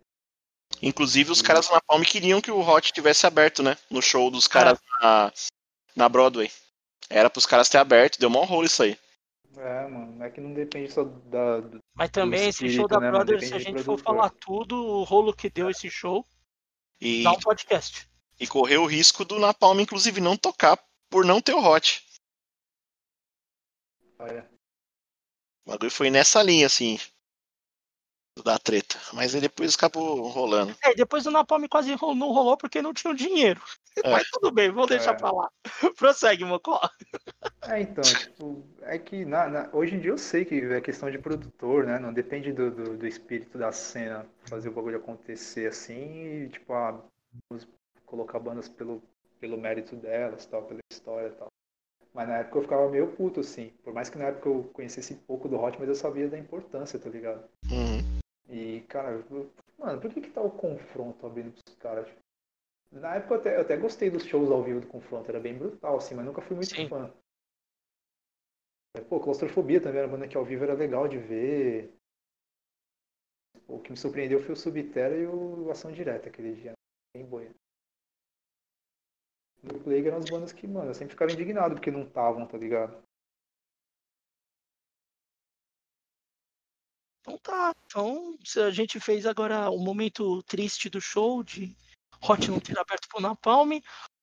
Inclusive, 0.80 1.32
os 1.32 1.42
caras 1.42 1.68
na 1.68 1.80
Palme 1.80 2.06
queriam 2.06 2.40
que 2.40 2.52
o 2.52 2.60
Hot 2.60 2.92
tivesse 2.92 3.26
aberto, 3.26 3.64
né? 3.64 3.76
No 3.90 4.00
show 4.00 4.30
dos 4.30 4.46
caras 4.46 4.78
na, 5.00 5.32
na 5.96 6.08
Broadway. 6.08 6.48
Era 7.08 7.28
pros 7.28 7.46
caras 7.46 7.68
ter 7.68 7.78
aberto, 7.78 8.20
deu 8.20 8.30
mó 8.30 8.44
rolo 8.44 8.66
isso 8.66 8.84
aí. 8.84 8.96
É, 9.56 9.88
mano, 9.88 10.22
é 10.22 10.30
que 10.30 10.40
não 10.40 10.54
depende 10.54 10.92
só 10.92 11.02
da. 11.02 11.58
do- 11.58 11.80
Mas 11.96 12.10
também 12.10 12.38
esse 12.42 12.50
espírito, 12.50 12.76
show 12.76 12.86
da 12.86 13.00
né? 13.00 13.10
Brothers, 13.10 13.48
se 13.48 13.54
a 13.54 13.58
do 13.58 13.64
gente 13.64 13.82
for 13.82 13.98
falar 13.98 14.30
tudo, 14.30 14.76
o 14.76 15.02
rolo 15.02 15.34
que 15.34 15.50
deu 15.50 15.68
esse 15.68 15.90
show, 15.90 16.24
E, 17.00 17.24
dá 17.24 17.32
um 17.32 17.40
podcast. 17.40 18.08
E 18.40 18.46
correu 18.46 18.82
o 18.82 18.86
risco 18.86 19.24
do 19.24 19.38
Napalm, 19.38 19.78
inclusive, 19.80 20.20
não 20.20 20.36
tocar 20.36 20.82
por 21.10 21.24
não 21.24 21.40
ter 21.40 21.52
o 21.52 21.62
Hot. 21.62 22.04
É, 24.20 24.40
O 25.66 25.70
bagulho 25.70 25.90
foi 25.90 26.10
nessa 26.10 26.42
linha, 26.42 26.66
assim, 26.66 26.98
da 28.44 28.58
treta. 28.58 28.98
Mas 29.12 29.34
aí 29.34 29.40
depois 29.40 29.74
acabou 29.74 30.28
rolando. 30.28 30.74
É, 30.82 30.94
depois 30.94 31.26
o 31.26 31.30
Napalm 31.30 31.64
quase 31.68 31.90
não 31.90 32.32
rolou 32.32 32.56
porque 32.56 32.80
não 32.82 32.94
tinha 32.94 33.10
o 33.12 33.16
dinheiro. 33.16 33.62
É. 34.04 34.10
Mas 34.10 34.28
tudo 34.30 34.50
bem, 34.52 34.70
vamos 34.70 34.88
deixar 34.88 35.12
É. 35.12 35.16
pra 35.16 35.30
lá. 35.32 35.50
Prossegue, 35.98 36.44
Mocó. 36.44 36.80
É, 37.62 37.80
então, 37.80 38.02
tipo, 38.04 38.64
é 38.82 38.98
que 38.98 39.24
na, 39.24 39.48
na- 39.48 39.70
hoje 39.72 39.96
em 39.96 40.00
dia 40.00 40.10
eu 40.10 40.18
sei 40.18 40.44
que 40.44 40.54
é 40.54 40.80
questão 40.80 41.10
de 41.10 41.18
produtor, 41.18 41.84
né? 41.84 41.98
Não 41.98 42.12
depende 42.12 42.52
do, 42.52 42.70
do, 42.70 42.96
do 42.96 43.06
espírito 43.06 43.58
da 43.58 43.72
cena 43.72 44.26
fazer 44.48 44.68
o 44.68 44.72
bagulho 44.72 44.98
acontecer 44.98 45.66
assim 45.68 46.44
e, 46.44 46.48
tipo, 46.50 46.72
ah, 46.72 47.02
vamos 47.50 47.66
colocar 48.10 48.38
bandas 48.40 48.68
pelo, 48.68 49.02
pelo 49.38 49.56
mérito 49.56 49.96
delas, 49.96 50.44
tal, 50.46 50.66
pela 50.66 50.80
história 50.90 51.28
e 51.28 51.32
tal. 51.32 51.48
Mas 52.12 52.28
na 52.28 52.38
época 52.38 52.58
eu 52.58 52.62
ficava 52.62 52.90
meio 52.90 53.16
puto, 53.16 53.40
assim. 53.40 53.70
Por 53.84 53.94
mais 53.94 54.10
que 54.10 54.18
na 54.18 54.26
época 54.26 54.48
eu 54.48 54.64
conhecesse 54.72 55.14
pouco 55.14 55.48
do 55.48 55.58
Hot, 55.60 55.78
mas 55.78 55.88
eu 55.88 55.94
sabia 55.94 56.28
da 56.28 56.38
importância, 56.38 56.98
tá 56.98 57.08
ligado? 57.08 57.48
Uhum. 57.70 58.00
E, 58.48 58.80
cara, 58.88 59.12
eu- 59.30 59.50
mano, 59.78 60.00
por 60.00 60.12
que 60.12 60.20
que 60.20 60.30
tá 60.30 60.40
o 60.42 60.50
confronto 60.50 61.24
abrindo 61.24 61.52
pros 61.52 61.76
caras? 61.76 62.06
Tipo, 62.08 62.20
na 62.92 63.16
época 63.16 63.34
eu 63.34 63.40
até, 63.40 63.56
eu 63.56 63.60
até 63.62 63.76
gostei 63.76 64.10
dos 64.10 64.24
shows 64.24 64.50
ao 64.50 64.62
vivo 64.62 64.80
do 64.80 64.88
confronto, 64.88 65.30
era 65.30 65.40
bem 65.40 65.56
brutal, 65.56 65.96
assim, 65.96 66.14
mas 66.14 66.26
nunca 66.26 66.42
fui 66.42 66.56
muito 66.56 66.74
Sim. 66.74 66.88
fã. 66.88 67.12
Pô, 69.08 69.20
Claustrofobia 69.20 69.80
também 69.80 69.98
era 69.98 70.08
uma 70.08 70.16
banda 70.16 70.28
que 70.28 70.36
ao 70.36 70.44
vivo 70.44 70.64
era 70.64 70.74
legal 70.74 71.06
de 71.06 71.18
ver. 71.18 71.94
O 73.68 73.78
que 73.78 73.90
me 73.92 73.96
surpreendeu 73.96 74.40
foi 74.40 74.52
o 74.52 74.56
Subterra 74.56 75.16
e 75.16 75.26
o 75.26 75.70
Ação 75.70 75.92
Direta 75.92 76.28
aquele 76.28 76.54
dia. 76.54 76.72
Bem 77.14 77.24
boia. 77.24 77.54
No 79.62 79.78
Plague 79.80 80.08
eram 80.08 80.18
as 80.18 80.24
bandas 80.24 80.52
que, 80.52 80.66
mano, 80.66 80.90
eu 80.90 80.94
sempre 80.94 81.12
ficava 81.12 81.32
indignado 81.32 81.74
porque 81.74 81.90
não 81.90 82.02
estavam, 82.02 82.46
tá 82.46 82.56
ligado? 82.56 82.96
Então 87.20 87.38
tá. 87.38 87.74
Então, 87.84 88.36
a 88.66 88.70
gente 88.70 88.98
fez 88.98 89.26
agora 89.26 89.70
o 89.70 89.78
momento 89.78 90.42
triste 90.44 90.88
do 90.88 91.00
show 91.00 91.42
de 91.42 91.76
Hot 92.22 92.50
não 92.50 92.60
ter 92.60 92.78
aberto 92.78 93.08
pro 93.08 93.20
Napalm. 93.20 93.80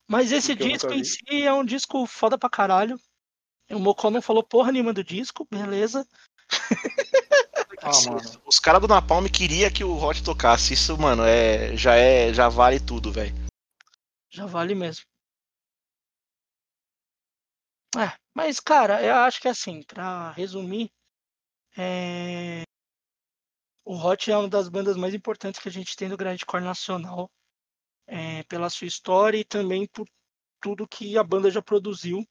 Mas 0.08 0.32
esse 0.32 0.56
Que 0.56 0.62
eu 0.62 0.68
disco 0.68 0.92
em 0.92 1.04
si 1.04 1.42
é 1.42 1.52
um 1.52 1.64
disco 1.64 2.06
foda 2.06 2.38
pra 2.38 2.48
caralho. 2.48 2.98
O 3.70 3.78
Mocó 3.78 4.10
não 4.10 4.22
falou 4.22 4.42
porra 4.42 4.72
nenhuma 4.72 4.92
do 4.92 5.04
disco, 5.04 5.46
beleza. 5.50 6.06
Ah, 7.80 8.10
mano. 8.10 8.42
Os 8.44 8.58
caras 8.58 8.80
do 8.80 8.88
Napalm 8.88 9.24
queria 9.26 9.70
que 9.70 9.84
o 9.84 9.96
Hot 10.02 10.22
tocasse. 10.24 10.74
Isso, 10.74 10.98
mano, 10.98 11.22
é 11.24 11.76
já 11.76 11.94
é 11.94 12.34
já 12.34 12.48
vale 12.48 12.80
tudo, 12.80 13.12
velho. 13.12 13.32
Já 14.28 14.46
vale 14.46 14.74
mesmo. 14.74 15.04
É, 17.96 18.12
mas 18.34 18.60
cara, 18.60 19.02
eu 19.02 19.14
acho 19.16 19.40
que 19.40 19.48
assim, 19.48 19.82
pra 19.82 20.32
resumir, 20.32 20.90
é... 21.76 22.62
o 23.84 23.96
Hot 23.96 24.30
é 24.30 24.36
uma 24.36 24.48
das 24.48 24.68
bandas 24.68 24.96
mais 24.96 25.14
importantes 25.14 25.60
que 25.60 25.68
a 25.68 25.72
gente 25.72 25.96
tem 25.96 26.08
no 26.08 26.16
grindcore 26.16 26.62
nacional, 26.62 27.30
é, 28.06 28.42
pela 28.44 28.68
sua 28.68 28.86
história 28.86 29.38
e 29.38 29.44
também 29.44 29.86
por 29.86 30.06
tudo 30.60 30.88
que 30.88 31.16
a 31.16 31.24
banda 31.24 31.50
já 31.50 31.62
produziu. 31.62 32.26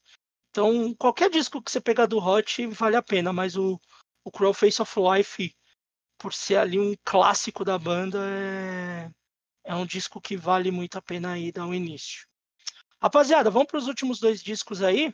Então, 0.51 0.93
qualquer 0.95 1.29
disco 1.29 1.61
que 1.61 1.71
você 1.71 1.79
pegar 1.79 2.05
do 2.07 2.17
Hot 2.17 2.65
vale 2.67 2.95
a 2.95 3.01
pena, 3.01 3.31
mas 3.31 3.55
o, 3.55 3.79
o 4.23 4.31
Cruel 4.31 4.53
Face 4.53 4.81
of 4.81 4.93
Life, 4.99 5.55
por 6.17 6.33
ser 6.33 6.57
ali 6.57 6.79
um 6.79 6.95
clássico 7.03 7.63
da 7.63 7.77
banda, 7.77 8.19
é, 8.29 9.09
é 9.63 9.75
um 9.75 9.85
disco 9.85 10.19
que 10.19 10.35
vale 10.35 10.71
muito 10.71 10.97
a 10.97 11.01
pena 11.01 11.33
aí 11.33 11.51
dar 11.51 11.65
o 11.65 11.73
início. 11.73 12.27
Rapaziada, 13.01 13.51
vamos 13.51 13.67
para 13.67 13.77
os 13.77 13.87
últimos 13.87 14.19
dois 14.19 14.41
discos 14.41 14.81
aí. 14.81 15.13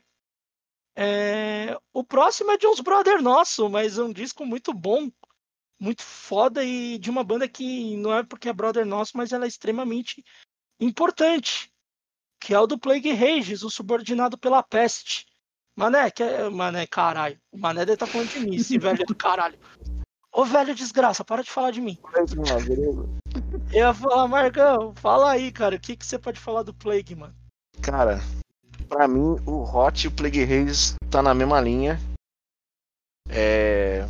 É, 0.96 1.78
O 1.92 2.04
próximo 2.04 2.52
é 2.52 2.58
de 2.58 2.68
uns 2.68 2.80
brother 2.80 3.22
nosso, 3.22 3.70
mas 3.70 3.98
é 3.98 4.04
um 4.04 4.14
disco 4.14 4.46
muito 4.46 4.74
bom, 4.74 5.10
muito 5.80 6.04
foda 6.04 6.64
e 6.64 6.98
de 6.98 7.10
uma 7.10 7.24
banda 7.24 7.48
que 7.48 7.98
não 7.98 8.14
é 8.14 8.24
porque 8.24 8.50
é 8.50 8.54
brother 8.54 8.86
nosso, 8.86 9.18
mas 9.18 9.32
ela 9.32 9.46
é 9.46 9.48
extremamente 9.48 10.24
importante, 10.80 11.72
que 12.40 12.54
é 12.54 12.60
o 12.60 12.68
do 12.68 12.78
Plague 12.78 13.12
Rages, 13.12 13.64
o 13.64 13.70
subordinado 13.70 14.38
pela 14.38 14.62
peste. 14.62 15.26
Mané, 15.76 16.12
que 16.12 16.22
é... 16.22 16.50
Mané, 16.50 16.86
caralho. 16.86 17.40
O 17.52 17.58
Mané 17.58 17.86
deve 17.86 17.94
estar 17.94 18.06
falando 18.06 18.30
de 18.30 18.40
mim, 18.40 18.56
esse 18.56 18.78
velho 18.80 19.04
do 19.06 19.16
caralho. 19.16 19.58
Ô 20.32 20.46
velho 20.46 20.74
desgraça, 20.74 21.24
para 21.24 21.44
de 21.44 21.52
falar 21.52 21.72
de 21.72 21.82
mim. 21.82 21.98
Eu 23.72 23.80
ia 23.80 23.94
falar, 23.94 24.28
Marcão, 24.28 24.94
fala 24.96 25.32
aí, 25.32 25.52
cara, 25.52 25.76
o 25.76 25.80
que, 25.80 25.96
que 25.96 26.06
você 26.06 26.18
pode 26.18 26.40
falar 26.40 26.64
do 26.64 26.74
Plague, 26.74 27.16
mano? 27.16 27.36
Cara, 27.82 28.20
pra 28.94 29.08
mim, 29.08 29.38
o 29.48 29.64
Hot 29.64 30.06
e 30.06 30.08
o 30.08 30.12
Plague 30.12 30.46
Race 30.46 30.94
tá 31.10 31.20
na 31.20 31.34
mesma 31.34 31.60
linha. 31.60 32.00
É. 33.28 34.04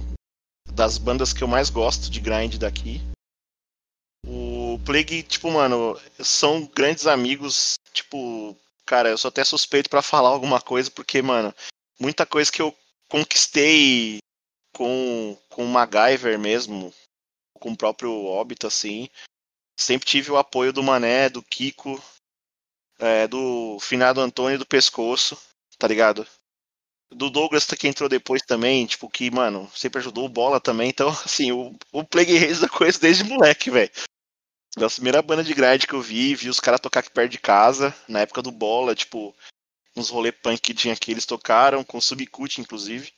Das 0.74 0.98
bandas 0.98 1.32
que 1.32 1.42
eu 1.42 1.48
mais 1.48 1.70
gosto 1.70 2.12
de 2.12 2.20
grind 2.20 2.58
daqui. 2.58 3.00
O 4.28 4.78
Plague, 4.86 5.24
tipo, 5.24 5.50
mano, 5.50 5.98
são 6.20 6.66
grandes 6.66 7.08
amigos. 7.08 7.76
Tipo, 7.94 8.58
cara, 8.86 9.10
eu 9.10 9.18
sou 9.18 9.30
até 9.30 9.46
suspeito 9.46 9.90
pra 9.90 10.02
falar 10.02 10.30
alguma 10.30 10.60
coisa, 10.60 10.92
porque, 10.92 11.22
mano, 11.22 11.56
muita 11.98 12.26
coisa 12.26 12.52
que 12.52 12.62
eu 12.62 12.76
conquistei 13.08 14.18
com, 14.76 15.38
com 15.50 15.64
o 15.64 15.70
MacGyver 15.70 16.38
mesmo, 16.38 16.94
com 17.58 17.72
o 17.72 17.78
próprio 17.78 18.12
Hobbit, 18.12 18.66
assim. 18.66 19.08
Sempre 19.80 20.08
tive 20.08 20.30
o 20.30 20.38
apoio 20.38 20.74
do 20.74 20.84
Mané, 20.84 21.30
do 21.30 21.42
Kiko, 21.42 22.04
é, 23.04 23.28
do 23.28 23.78
finado 23.82 24.22
Antônio 24.22 24.58
do 24.58 24.66
Pescoço, 24.66 25.38
tá 25.78 25.86
ligado? 25.86 26.26
Do 27.12 27.30
Douglas 27.30 27.66
que 27.66 27.88
entrou 27.88 28.08
depois 28.08 28.41
também, 28.41 28.86
tipo, 28.86 29.10
que, 29.10 29.30
mano, 29.30 29.70
sempre 29.76 29.99
ajudou 29.99 30.26
o 30.26 30.30
Bola 30.30 30.60
também. 30.60 30.89
Então, 30.89 31.10
assim, 31.26 31.51
o, 31.51 31.78
o 31.91 32.04
Plague 32.06 32.38
Race 32.38 32.62
da 32.62 32.70
coisa 32.70 32.97
desde 32.97 33.26
moleque, 33.26 33.70
velho. 33.70 33.91
Da 34.78 34.89
primeira 34.89 35.22
banda 35.22 35.43
de 35.43 35.54
grind 35.54 35.86
que 35.86 35.93
eu 35.93 36.01
vi, 36.01 36.34
vi 36.34 36.49
os 36.49 36.62
caras 36.62 36.80
tocar 36.80 37.01
aqui 37.01 37.12
perto 37.12 37.32
de 37.32 37.38
casa, 37.38 37.93
na 38.08 38.22
época 38.22 38.41
do 38.41 38.51
Bola, 38.51 38.95
tipo, 38.95 39.36
uns 39.95 40.10
rolê 40.10 40.32
punk 40.32 40.62
que 40.62 40.74
tinha 40.74 40.93
aqui, 40.93 41.12
eles 41.12 41.26
tocaram, 41.26 41.84
com 41.84 42.01
Subcut, 42.01 42.60
inclusive. 42.60 43.14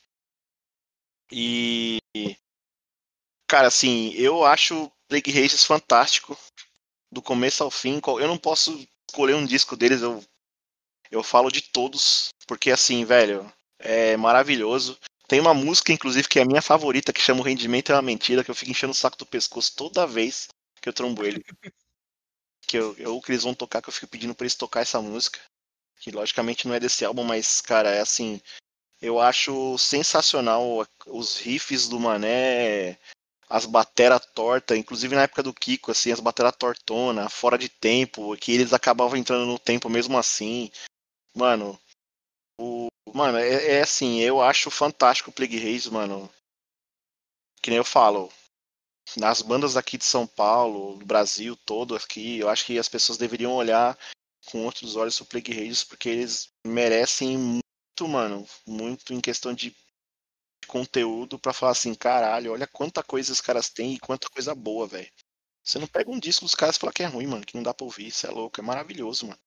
E. 1.30 1.98
Cara, 3.48 3.68
assim, 3.68 4.12
eu 4.14 4.44
acho 4.44 4.90
Plague 5.08 5.30
Races 5.30 5.64
fantástico, 5.64 6.36
do 7.10 7.22
começo 7.22 7.62
ao 7.62 7.70
fim. 7.70 8.00
Eu 8.04 8.26
não 8.26 8.36
posso 8.36 8.86
escolher 9.08 9.34
um 9.34 9.46
disco 9.46 9.76
deles, 9.76 10.02
eu, 10.02 10.22
eu 11.10 11.22
falo 11.22 11.50
de 11.50 11.62
todos, 11.62 12.28
porque 12.46 12.70
assim, 12.70 13.04
velho, 13.04 13.50
é 13.78 14.16
maravilhoso. 14.16 14.98
Tem 15.28 15.40
uma 15.40 15.54
música, 15.54 15.92
inclusive, 15.92 16.28
que 16.28 16.38
é 16.38 16.42
a 16.42 16.46
minha 16.46 16.62
favorita, 16.62 17.12
que 17.12 17.20
chama 17.20 17.40
O 17.40 17.44
Rendimento 17.44 17.90
é 17.90 17.94
uma 17.94 18.02
Mentira, 18.02 18.44
que 18.44 18.50
eu 18.50 18.54
fico 18.54 18.70
enchendo 18.70 18.92
o 18.92 18.94
saco 18.94 19.18
do 19.18 19.26
pescoço 19.26 19.74
toda 19.74 20.06
vez 20.06 20.48
que 20.80 20.88
eu 20.88 20.92
trombo 20.92 21.24
ele. 21.24 21.44
Que 22.68 22.78
eu, 22.78 22.96
eu 22.98 23.20
que 23.20 23.30
eles 23.30 23.44
vão 23.44 23.54
tocar, 23.54 23.80
que 23.80 23.88
eu 23.88 23.92
fico 23.92 24.08
pedindo 24.08 24.34
pra 24.34 24.42
eles 24.42 24.56
tocar 24.56 24.80
essa 24.80 25.00
música. 25.00 25.38
Que 26.00 26.10
logicamente 26.10 26.66
não 26.66 26.74
é 26.74 26.80
desse 26.80 27.04
álbum, 27.04 27.22
mas, 27.22 27.60
cara, 27.60 27.90
é 27.90 28.00
assim. 28.00 28.40
Eu 29.00 29.20
acho 29.20 29.78
sensacional 29.78 30.84
os 31.06 31.38
riffs 31.38 31.86
do 31.86 32.00
Mané, 32.00 32.98
as 33.48 33.64
batera 33.66 34.18
torta, 34.18 34.76
inclusive 34.76 35.14
na 35.14 35.22
época 35.22 35.42
do 35.42 35.54
Kiko, 35.54 35.90
assim, 35.90 36.10
as 36.10 36.20
batera 36.20 36.52
tortona, 36.52 37.28
fora 37.28 37.56
de 37.56 37.68
tempo, 37.68 38.36
que 38.36 38.52
eles 38.52 38.72
acabavam 38.72 39.16
entrando 39.16 39.46
no 39.46 39.58
tempo 39.58 39.88
mesmo 39.88 40.18
assim. 40.18 40.70
Mano, 41.34 41.78
o 42.60 42.88
mano, 43.14 43.38
é, 43.38 43.76
é 43.76 43.82
assim, 43.82 44.20
eu 44.20 44.42
acho 44.42 44.70
fantástico 44.70 45.30
o 45.30 45.32
Plague 45.32 45.58
Race, 45.58 45.90
mano. 45.90 46.30
Que 47.62 47.70
nem 47.70 47.78
eu 47.78 47.84
falo, 47.84 48.30
nas 49.16 49.42
bandas 49.42 49.76
aqui 49.76 49.96
de 49.96 50.04
São 50.04 50.26
Paulo, 50.26 50.96
do 50.98 51.06
Brasil 51.06 51.56
todo 51.64 51.94
aqui, 51.94 52.38
eu 52.38 52.48
acho 52.48 52.66
que 52.66 52.78
as 52.78 52.88
pessoas 52.88 53.18
deveriam 53.18 53.54
olhar 53.54 53.96
com 54.46 54.64
outros 54.64 54.96
olhos 54.96 55.20
o 55.20 55.26
Plague 55.26 55.52
Race, 55.52 55.84
porque 55.84 56.08
eles 56.08 56.48
merecem 56.66 57.36
muito, 57.36 58.08
mano, 58.08 58.46
muito 58.66 59.12
em 59.12 59.20
questão 59.20 59.52
de 59.52 59.74
conteúdo 60.76 61.38
para 61.38 61.54
falar 61.54 61.72
assim, 61.72 61.94
caralho, 61.94 62.52
olha 62.52 62.66
quanta 62.66 63.02
coisa 63.02 63.32
os 63.32 63.40
caras 63.40 63.70
têm 63.70 63.94
e 63.94 63.98
quanta 63.98 64.28
coisa 64.28 64.54
boa, 64.54 64.86
velho. 64.86 65.10
Você 65.64 65.78
não 65.78 65.86
pega 65.86 66.10
um 66.10 66.20
disco 66.20 66.44
dos 66.44 66.54
caras 66.54 66.76
e 66.76 66.78
fala 66.78 66.92
que 66.92 67.02
é 67.02 67.06
ruim, 67.06 67.26
mano, 67.26 67.46
que 67.46 67.56
não 67.56 67.62
dá 67.62 67.72
pra 67.72 67.84
ouvir, 67.84 68.08
isso 68.08 68.26
é 68.26 68.30
louco, 68.30 68.60
é 68.60 68.62
maravilhoso, 68.62 69.26
mano. 69.26 69.40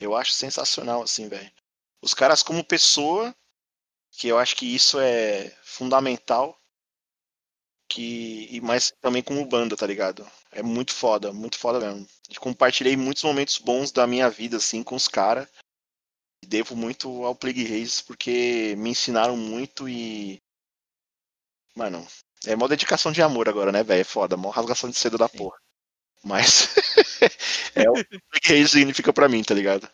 Eu 0.00 0.16
acho 0.16 0.32
sensacional, 0.32 1.02
assim, 1.02 1.28
velho. 1.28 1.52
Os 2.00 2.14
caras 2.14 2.42
como 2.42 2.64
pessoa, 2.64 3.34
que 4.10 4.28
eu 4.28 4.38
acho 4.38 4.56
que 4.56 4.66
isso 4.66 4.98
é 4.98 5.50
fundamental, 5.62 6.58
que 7.88 8.48
e 8.50 8.60
mas 8.62 8.92
também 9.00 9.22
como 9.22 9.44
banda, 9.44 9.76
tá 9.76 9.86
ligado? 9.86 10.26
É 10.50 10.62
muito 10.62 10.92
foda, 10.94 11.32
muito 11.32 11.58
foda 11.58 11.78
mesmo. 11.78 12.08
E 12.30 12.34
compartilhei 12.36 12.96
muitos 12.96 13.22
momentos 13.22 13.58
bons 13.58 13.92
da 13.92 14.06
minha 14.06 14.30
vida, 14.30 14.56
assim, 14.56 14.82
com 14.82 14.96
os 14.96 15.06
caras. 15.06 15.46
Devo 16.46 16.74
muito 16.74 17.24
ao 17.24 17.36
Plague 17.36 17.64
Race, 17.64 18.02
porque 18.02 18.74
me 18.78 18.90
ensinaram 18.90 19.36
muito 19.36 19.88
e 19.88 20.41
Mano, 21.74 22.06
é 22.46 22.54
mó 22.54 22.68
dedicação 22.68 23.12
de 23.12 23.22
amor 23.22 23.48
agora, 23.48 23.72
né, 23.72 23.82
velho? 23.82 24.00
É 24.00 24.04
foda, 24.04 24.36
mó 24.36 24.50
rasgação 24.50 24.90
de 24.90 24.96
cedo 24.96 25.16
da 25.16 25.28
porra. 25.28 25.58
Mas 26.24 26.68
é 27.74 27.90
o 27.90 27.94
que 28.40 28.54
isso 28.54 28.74
significa 28.74 29.12
pra 29.12 29.28
mim, 29.28 29.42
tá 29.42 29.54
ligado? 29.54 29.88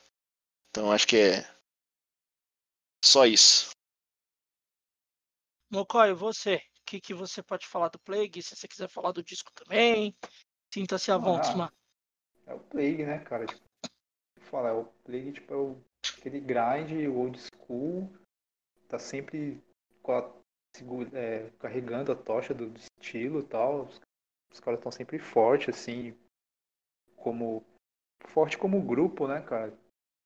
Então 0.70 0.92
acho 0.92 1.06
que 1.06 1.16
é 1.16 1.58
só 3.04 3.24
isso. 3.24 3.70
Mocói, 5.70 6.12
você, 6.14 6.56
o 6.56 6.60
que, 6.84 7.00
que 7.00 7.14
você 7.14 7.42
pode 7.42 7.66
falar 7.66 7.88
do 7.88 7.98
Plague? 7.98 8.42
Se 8.42 8.56
você 8.56 8.66
quiser 8.66 8.88
falar 8.88 9.12
do 9.12 9.22
disco 9.22 9.52
também, 9.52 10.16
sinta-se 10.72 11.10
à 11.10 11.18
vontade, 11.18 11.52
Ah. 11.52 11.56
mano. 11.56 11.72
É 12.46 12.54
o 12.54 12.60
Plague, 12.60 13.04
né, 13.04 13.18
cara? 13.20 13.46
Tipo, 13.46 13.60
fala, 14.40 14.70
é 14.70 14.72
o 14.72 14.84
Plague, 15.04 15.32
tipo, 15.32 15.52
é 15.52 15.56
o, 15.56 15.84
aquele 16.18 16.40
grind, 16.40 16.90
o 17.08 17.18
old 17.18 17.38
school, 17.38 18.10
tá 18.88 18.98
sempre 18.98 19.62
com 20.02 20.12
a, 20.12 20.34
é, 21.12 21.50
carregando 21.58 22.12
a 22.12 22.16
tocha 22.16 22.54
do, 22.54 22.68
do 22.70 22.78
estilo 22.78 23.40
e 23.40 23.44
tal. 23.44 23.82
Os, 23.82 24.00
os 24.52 24.60
caras 24.60 24.78
estão 24.78 24.92
sempre 24.92 25.18
fortes, 25.18 25.74
assim, 25.74 26.14
como. 27.16 27.64
Forte 28.26 28.58
como 28.58 28.82
grupo, 28.82 29.28
né, 29.28 29.40
cara? 29.40 29.72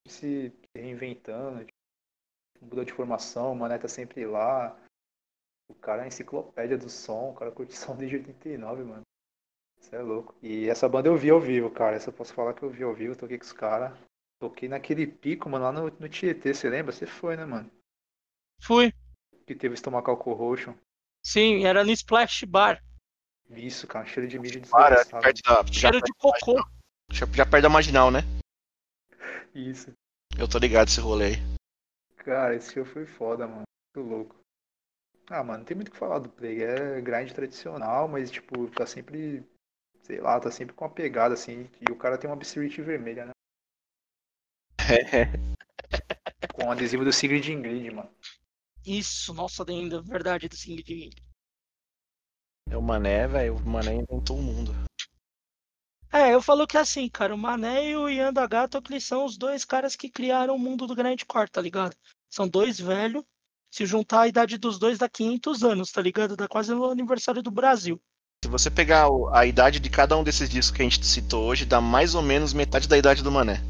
Se 0.08 0.52
reinventando, 0.74 1.66
mudou 2.60 2.84
de 2.84 2.92
formação, 2.92 3.52
o 3.52 3.56
Mané 3.56 3.78
tá 3.78 3.88
sempre 3.88 4.24
lá. 4.26 4.78
O 5.68 5.74
cara 5.74 6.02
é 6.02 6.04
a 6.04 6.08
enciclopédia 6.08 6.76
do 6.76 6.88
som, 6.88 7.30
o 7.30 7.34
cara 7.34 7.52
curte 7.52 7.74
som 7.76 7.96
desde 7.96 8.16
89, 8.16 8.84
mano. 8.84 9.02
Você 9.78 9.96
é 9.96 10.00
louco. 10.00 10.34
E 10.42 10.68
essa 10.68 10.88
banda 10.88 11.08
eu 11.08 11.16
vi 11.16 11.30
ao 11.30 11.40
vivo, 11.40 11.70
cara. 11.70 11.96
Essa 11.96 12.10
eu 12.10 12.14
posso 12.14 12.32
falar 12.32 12.54
que 12.54 12.62
eu 12.62 12.70
vi 12.70 12.82
ao 12.82 12.94
vivo, 12.94 13.16
toquei 13.16 13.38
com 13.38 13.44
os 13.44 13.52
caras. 13.52 13.92
Toquei 14.40 14.68
naquele 14.68 15.06
pico, 15.06 15.48
mano, 15.48 15.64
lá 15.64 15.72
no, 15.72 15.90
no 15.90 16.08
Tietê, 16.08 16.54
você 16.54 16.68
lembra? 16.68 16.92
Você 16.92 17.06
foi, 17.06 17.36
né, 17.36 17.44
mano? 17.44 17.70
Fui. 18.60 18.92
Que 19.46 19.54
teve 19.54 19.74
Estomacal 19.74 20.16
Corrosion. 20.16 20.74
Sim, 21.24 21.64
era 21.64 21.84
no 21.84 21.90
Splash 21.92 22.44
Bar. 22.44 22.82
Isso, 23.50 23.86
cara, 23.86 24.06
cheiro 24.06 24.28
de 24.28 24.38
mídia 24.38 24.62
Para, 24.70 24.96
desgraçado. 24.96 25.22
perto 25.22 25.42
da, 25.42 25.72
já, 25.72 25.80
Cheiro 25.80 26.00
de 26.00 26.12
cocô. 26.14 26.56
já, 27.10 27.26
já 27.26 27.44
perto 27.46 27.62
da 27.62 27.68
marginal, 27.68 28.10
né? 28.10 28.20
Isso. 29.54 29.92
Eu 30.38 30.48
tô 30.48 30.58
ligado 30.58 30.88
esse 30.88 31.00
rolê 31.00 31.26
aí. 31.26 31.36
Cara, 32.16 32.54
esse 32.54 32.72
show 32.72 32.84
foi 32.84 33.04
foda, 33.04 33.46
mano. 33.46 33.62
Muito 33.94 34.08
louco. 34.08 34.36
Ah, 35.28 35.42
mano, 35.44 35.58
não 35.58 35.64
tem 35.64 35.74
muito 35.76 35.88
o 35.88 35.90
que 35.92 35.98
falar 35.98 36.18
do 36.18 36.28
Plague. 36.28 36.62
É 36.62 37.00
grind 37.00 37.30
tradicional, 37.32 38.08
mas, 38.08 38.30
tipo, 38.30 38.68
tá 38.70 38.86
sempre. 38.86 39.44
Sei 40.02 40.20
lá, 40.20 40.40
tá 40.40 40.50
sempre 40.50 40.74
com 40.74 40.84
uma 40.84 40.90
pegada, 40.90 41.34
assim. 41.34 41.68
E 41.80 41.92
o 41.92 41.96
cara 41.96 42.16
tem 42.18 42.28
uma 42.28 42.36
Obscurity 42.36 42.80
vermelha, 42.82 43.26
né? 43.26 43.32
Com 46.54 46.66
o 46.66 46.70
adesivo 46.70 47.04
do 47.04 47.12
Sigrid 47.12 47.46
Ingrid, 47.48 47.90
mano. 47.94 48.10
Isso, 48.84 49.32
nossa, 49.32 49.64
ainda, 49.68 50.02
verdade, 50.02 50.48
do 50.48 50.56
Sing 50.56 50.82
É 52.68 52.76
o 52.76 52.82
Mané, 52.82 53.28
velho. 53.28 53.56
O 53.56 53.68
Mané 53.68 53.94
inventou 53.94 54.38
o 54.38 54.42
mundo. 54.42 54.74
É, 56.12 56.34
eu 56.34 56.42
falo 56.42 56.66
que 56.66 56.76
assim, 56.76 57.08
cara, 57.08 57.34
o 57.34 57.38
Mané 57.38 57.90
e 57.90 57.96
o 57.96 58.08
Ian 58.08 58.32
da 58.32 58.46
Gato, 58.46 58.82
eles 58.90 59.04
são 59.04 59.24
os 59.24 59.38
dois 59.38 59.64
caras 59.64 59.96
que 59.96 60.10
criaram 60.10 60.56
o 60.56 60.58
mundo 60.58 60.86
do 60.86 60.94
grindcore, 60.94 61.48
tá 61.48 61.60
ligado? 61.60 61.96
São 62.28 62.46
dois 62.46 62.78
velhos. 62.78 63.24
Se 63.70 63.86
juntar 63.86 64.22
a 64.22 64.28
idade 64.28 64.58
dos 64.58 64.78
dois 64.78 64.98
dá 64.98 65.08
500 65.08 65.62
anos, 65.62 65.90
tá 65.90 66.02
ligado? 66.02 66.36
Dá 66.36 66.46
quase 66.46 66.74
o 66.74 66.84
aniversário 66.84 67.42
do 67.42 67.50
Brasil. 67.50 67.98
Se 68.44 68.50
você 68.50 68.70
pegar 68.70 69.06
a 69.32 69.46
idade 69.46 69.80
de 69.80 69.88
cada 69.88 70.16
um 70.16 70.22
desses 70.22 70.50
discos 70.50 70.76
que 70.76 70.82
a 70.82 70.84
gente 70.84 71.06
citou 71.06 71.44
hoje, 71.44 71.64
dá 71.64 71.80
mais 71.80 72.14
ou 72.14 72.20
menos 72.20 72.52
metade 72.52 72.86
da 72.86 72.98
idade 72.98 73.22
do 73.22 73.32
Mané. 73.32 73.62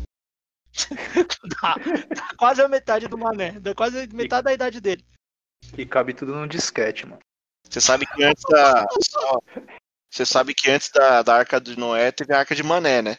Dá, 1.61 1.75
dá 2.15 2.35
quase 2.37 2.63
a 2.63 2.69
metade 2.69 3.09
do 3.09 3.19
Mané. 3.19 3.53
Dá 3.61 3.75
quase 3.75 4.07
metade 4.09 4.45
da 4.45 4.53
idade 4.53 4.81
dele. 4.81 5.05
E 5.77 5.87
cabe 5.87 6.15
tudo 6.15 6.35
num 6.35 6.47
disquete, 6.47 7.07
mano. 7.07 7.21
Você 7.69 7.81
sabe 7.81 8.07
que 8.07 8.23
antes 8.23 8.43
da. 8.49 8.87
Você 10.11 10.27
sabe 10.27 10.55
que 10.55 10.71
antes 10.71 10.91
da, 10.91 11.23
da 11.23 11.37
Arca 11.37 11.61
de 11.61 11.79
Noé 11.79 12.13
teve 12.13 12.35
a 12.35 12.39
Arca 12.39 12.55
de 12.55 12.63
Mané, 12.63 13.01
né? 13.01 13.19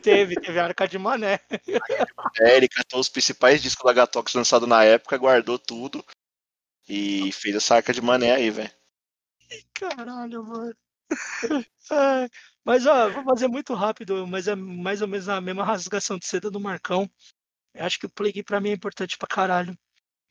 Teve, 0.00 0.34
teve 0.36 0.58
a 0.58 0.64
arca 0.64 0.88
de 0.88 0.98
Mané. 0.98 1.38
É, 2.40 2.56
ele 2.56 2.68
catou 2.68 2.98
os 2.98 3.08
principais 3.08 3.62
discos 3.62 3.84
da 3.84 3.92
Gatox 3.92 4.32
lançados 4.34 4.68
na 4.68 4.82
época, 4.82 5.18
guardou 5.18 5.58
tudo 5.58 6.04
e 6.88 7.30
fez 7.32 7.54
essa 7.54 7.76
Arca 7.76 7.92
de 7.92 8.00
Mané 8.00 8.32
aí, 8.32 8.50
velho. 8.50 8.70
Caralho, 9.74 10.42
mano. 10.44 10.74
Mas 12.64 12.86
ó, 12.86 13.10
vou 13.10 13.24
fazer 13.24 13.48
muito 13.48 13.74
rápido, 13.74 14.26
mas 14.26 14.46
é 14.46 14.54
mais 14.54 15.02
ou 15.02 15.08
menos 15.08 15.28
a 15.28 15.40
mesma 15.40 15.64
rasgação 15.64 16.16
de 16.18 16.26
seda 16.26 16.50
do 16.50 16.60
Marcão. 16.60 17.10
Eu 17.74 17.84
acho 17.84 17.98
que 17.98 18.06
o 18.06 18.10
Plague 18.10 18.42
pra 18.42 18.60
mim 18.60 18.70
é 18.70 18.74
importante 18.74 19.18
pra 19.18 19.26
caralho. 19.26 19.76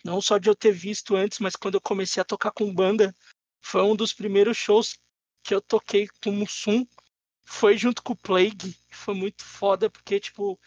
Não 0.04 0.22
só 0.22 0.38
de 0.38 0.50
eu 0.50 0.56
ter 0.56 0.72
visto 0.72 1.16
antes, 1.16 1.40
mas 1.40 1.56
quando 1.56 1.76
eu 1.76 1.82
comecei 1.82 2.22
a 2.22 2.26
tocar 2.26 2.52
com 2.52 2.74
banda, 2.74 3.14
foi 3.62 3.82
um 3.84 3.96
dos 3.96 4.14
primeiros 4.14 4.58
shows 4.58 4.98
que 5.44 5.54
eu 5.54 5.62
toquei 5.62 6.08
com 6.24 6.32
Mussum. 6.32 6.86
Foi 7.44 7.78
junto 7.78 8.02
com 8.02 8.14
o 8.14 8.18
Plague. 8.18 8.78
Foi 8.90 9.14
muito 9.14 9.44
foda, 9.44 9.90
porque, 9.90 10.20
tipo, 10.20 10.60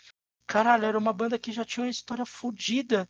caralho, 0.46 0.84
era 0.84 0.98
uma 0.98 1.12
banda 1.12 1.38
que 1.38 1.50
já 1.50 1.64
tinha 1.64 1.84
uma 1.84 1.90
história 1.90 2.26
fodida. 2.26 3.08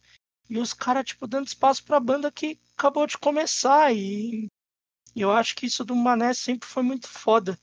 E 0.49 0.59
os 0.59 0.73
caras, 0.73 1.07
tipo, 1.07 1.27
dando 1.27 1.49
espaço 1.49 1.83
pra 1.85 1.99
banda 1.99 2.31
que 2.31 2.59
acabou 2.77 3.07
de 3.07 3.19
começar. 3.19 3.93
E 3.93 4.49
eu 5.17 5.33
acho 5.33 5.57
que 5.57 5.67
isso 5.67 5.85
do 5.85 5.97
Mané 5.97 6.33
sempre 6.33 6.69
foi 6.69 6.83
muito 6.83 7.09
foda. 7.09 7.59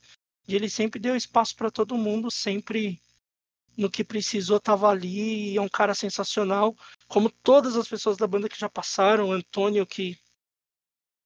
E 0.52 0.54
ele 0.54 0.68
sempre 0.68 1.00
deu 1.00 1.16
espaço 1.16 1.56
pra 1.56 1.70
todo 1.70 1.96
mundo, 1.96 2.30
sempre 2.30 3.00
no 3.74 3.90
que 3.90 4.04
precisou 4.04 4.60
tava 4.60 4.90
ali. 4.90 5.52
E 5.52 5.56
é 5.56 5.60
um 5.62 5.68
cara 5.68 5.94
sensacional, 5.94 6.76
como 7.08 7.30
todas 7.30 7.74
as 7.74 7.88
pessoas 7.88 8.18
da 8.18 8.26
banda 8.26 8.50
que 8.50 8.60
já 8.60 8.68
passaram. 8.68 9.30
O 9.30 9.32
Antônio, 9.32 9.86
que 9.86 10.18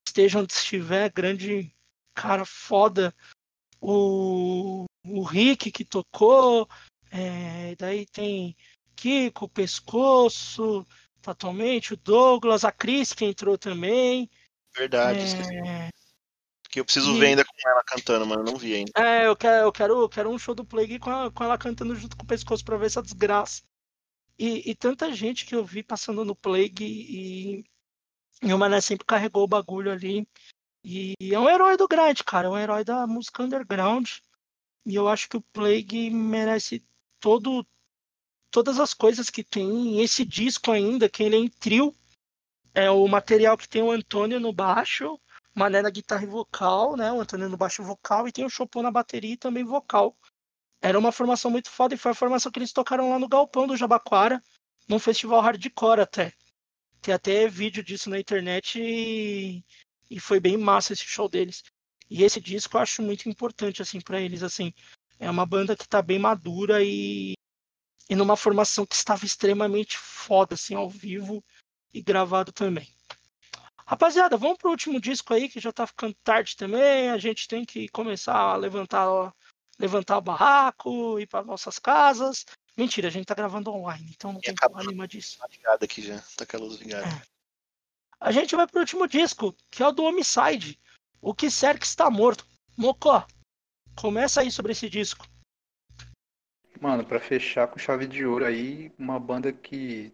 esteja 0.07 0.39
onde 0.39 0.53
estiver, 0.53 1.11
grande 1.11 1.75
cara 2.15 2.45
foda. 2.45 3.13
O, 3.81 4.85
o 5.05 5.23
Rick, 5.25 5.73
que 5.73 5.85
tocou. 5.85 6.69
É, 7.11 7.75
daí 7.75 8.07
tem 8.07 8.57
Kiko, 8.95 9.49
Pescoço, 9.49 10.87
atualmente, 11.27 11.95
o 11.95 11.97
Douglas, 11.97 12.65
a 12.65 12.71
Cris, 12.71 13.13
que 13.13 13.25
entrou 13.25 13.59
também. 13.59 14.31
Verdade, 14.73 15.25
esqueci. 15.25 15.57
É, 15.67 15.91
Que 16.71 16.81
eu 16.81 16.85
preciso 16.85 17.15
E- 17.15 17.19
ver 17.21 17.27
ainda 17.29 17.45
com 17.45 17.69
ela 17.69 17.83
cantando, 17.85 18.27
mano. 18.27 18.43
Eu 18.43 18.53
não 18.53 18.57
vi 18.57 18.75
ainda. 18.75 18.93
É, 18.97 19.27
eu 19.27 19.37
quero, 19.37 19.65
eu 19.67 19.73
quero, 19.73 20.01
eu 20.03 20.09
quero 20.09 20.31
um 20.31 20.39
show 20.39 20.55
do 20.55 20.65
Plague 20.65 20.99
com, 20.99 21.11
a- 21.11 21.31
com 21.31 21.45
ela 21.45 21.57
cantando 21.59 21.95
junto 21.95 22.17
com 22.17 22.25
o 22.25 22.27
pescoço 22.27 22.65
pra 22.65 22.77
ver 22.77 22.87
essa 22.87 23.03
desgraça. 23.03 23.63
E, 24.39 24.71
e 24.71 24.75
tanta 24.75 25.13
gente 25.15 25.47
que 25.47 25.55
eu 25.55 25.65
vi 25.65 25.83
passando 25.83 26.25
no 26.25 26.35
Plague 26.37 26.85
e, 26.85 27.65
e 28.43 28.53
o 28.53 28.59
Mané 28.59 28.81
sempre 28.81 29.07
carregou 29.07 29.45
o 29.45 29.49
bagulho 29.49 29.91
ali. 29.91 30.29
E 30.85 31.15
é 31.33 31.39
um 31.39 31.49
herói 31.49 31.77
do 31.77 31.89
grind, 31.89 32.21
cara, 32.25 32.47
é 32.47 32.51
um 32.51 32.59
herói 32.59 32.85
da 32.85 33.07
música 33.07 33.43
underground. 33.43 34.09
E 34.85 34.95
eu 34.95 35.09
acho 35.09 35.29
que 35.29 35.37
o 35.37 35.41
Plague 35.53 36.11
merece 36.11 36.85
todo, 37.19 37.67
todas 38.51 38.79
as 38.79 38.93
coisas 38.95 39.31
que 39.31 39.43
tem. 39.43 39.97
E 39.97 40.01
esse 40.03 40.25
disco 40.25 40.71
ainda, 40.71 41.09
que 41.09 41.23
ele 41.23 41.35
é 41.37 41.39
em 41.41 41.49
trio, 41.49 41.95
é 42.75 42.91
o 42.91 43.09
material 43.09 43.57
que 43.57 43.69
tem 43.69 43.83
o 43.83 43.91
Antônio 43.91 44.39
no 44.39 44.53
baixo, 44.53 45.19
Mané 45.57 45.81
na 45.81 45.89
guitarra 45.89 46.23
e 46.23 46.27
vocal, 46.27 46.97
né? 46.97 47.11
O 47.11 47.21
Antônio 47.21 47.49
no 47.49 47.57
baixo 47.57 47.83
vocal 47.83 48.29
e 48.29 48.33
tem 48.33 48.45
o 48.45 48.51
Chopin 48.51 48.83
na 48.83 48.91
bateria 48.91 49.33
e 49.33 49.37
também 49.39 49.65
vocal. 49.65 50.15
Era 50.83 50.99
uma 50.99 51.11
formação 51.11 51.51
muito 51.51 51.71
foda 51.71 51.95
e 51.95 51.97
foi 51.97 52.13
a 52.13 52.15
formação 52.15 52.53
que 52.53 52.59
eles 52.59 52.75
tocaram 52.75 53.09
lá 53.09 53.19
no 53.19 53.27
Galpão 53.27 53.67
do 53.67 53.75
Jabaquara, 53.75 54.43
num 54.87 54.99
festival 54.99 55.41
hardcore 55.41 56.03
até. 56.03 56.35
Tem 57.01 57.15
até 57.15 57.49
vídeo 57.49 57.83
disso 57.83 58.11
na 58.11 58.21
internet 58.21 58.79
e, 58.79 59.65
e 60.11 60.21
foi 60.21 60.39
bem 60.41 60.59
massa 60.59 60.93
esse 60.93 61.07
show 61.07 61.27
deles. 61.27 61.63
E 62.11 62.23
esse 62.23 62.39
disco 62.39 62.77
eu 62.77 62.83
acho 62.83 63.01
muito 63.01 63.27
importante 63.27 63.81
assim 63.81 63.99
para 63.99 64.21
eles 64.21 64.43
assim. 64.43 64.75
É 65.19 65.31
uma 65.31 65.47
banda 65.47 65.75
que 65.75 65.89
tá 65.89 66.03
bem 66.03 66.19
madura 66.19 66.85
e 66.85 67.33
e 68.09 68.15
numa 68.15 68.37
formação 68.37 68.87
que 68.87 68.95
estava 68.95 69.25
extremamente 69.25 69.99
foda 69.99 70.55
assim 70.55 70.75
ao 70.75 70.89
vivo 70.89 71.43
e 71.93 72.03
gravado 72.03 72.53
também. 72.53 72.96
Rapaziada, 73.89 74.37
vamos 74.37 74.59
pro 74.59 74.71
último 74.71 75.01
disco 75.01 75.33
aí, 75.33 75.49
que 75.49 75.61
já 75.61 75.73
tá 75.73 75.87
ficando 75.87 76.15
tarde 76.25 76.57
também. 76.57 77.09
A 77.11 77.19
gente 77.19 77.47
tem 77.47 77.65
que 77.65 77.89
começar 77.89 78.35
a 78.37 78.57
levantar, 78.57 79.09
ó, 79.09 79.33
levantar 79.79 80.19
o 80.19 80.23
barraco, 80.23 81.21
ir 81.21 81.27
para 81.29 81.45
nossas 81.45 81.79
casas. 81.79 82.45
Mentira, 82.77 83.07
a 83.07 83.11
gente 83.11 83.27
tá 83.27 83.35
gravando 83.35 83.71
online, 83.71 84.13
então 84.15 84.33
não 84.33 84.41
E 84.41 84.43
tem 84.43 84.55
acabou. 84.55 84.85
nenhuma 84.85 85.07
disso. 85.07 85.39
Tá 85.39 85.47
ligado 85.47 85.85
aqui 85.85 86.03
já. 86.03 86.21
Tá 86.37 86.45
com 86.45 86.57
a 86.57 86.61
luz 86.61 86.79
ligada. 86.81 87.07
A 88.19 88.33
gente 88.33 88.57
vai 88.57 88.67
pro 88.67 88.81
último 88.81 89.07
disco, 89.07 89.55
que 89.71 89.83
é 89.83 89.87
o 89.87 89.93
do 89.93 90.03
Homicide. 90.03 90.81
O 91.21 91.33
que 91.33 91.51
Cerca 91.51 91.85
está 91.85 92.11
morto. 92.11 92.47
Mocó, 92.77 93.27
começa 93.95 94.41
aí 94.41 94.51
sobre 94.51 94.73
esse 94.73 94.91
disco. 94.91 95.27
Mano, 96.81 97.05
pra 97.07 97.21
fechar 97.21 97.69
com 97.69 97.79
chave 97.79 98.07
de 98.07 98.27
ouro 98.27 98.45
aí, 98.45 98.93
uma 98.99 99.19
banda 99.19 99.53
que 99.53 100.13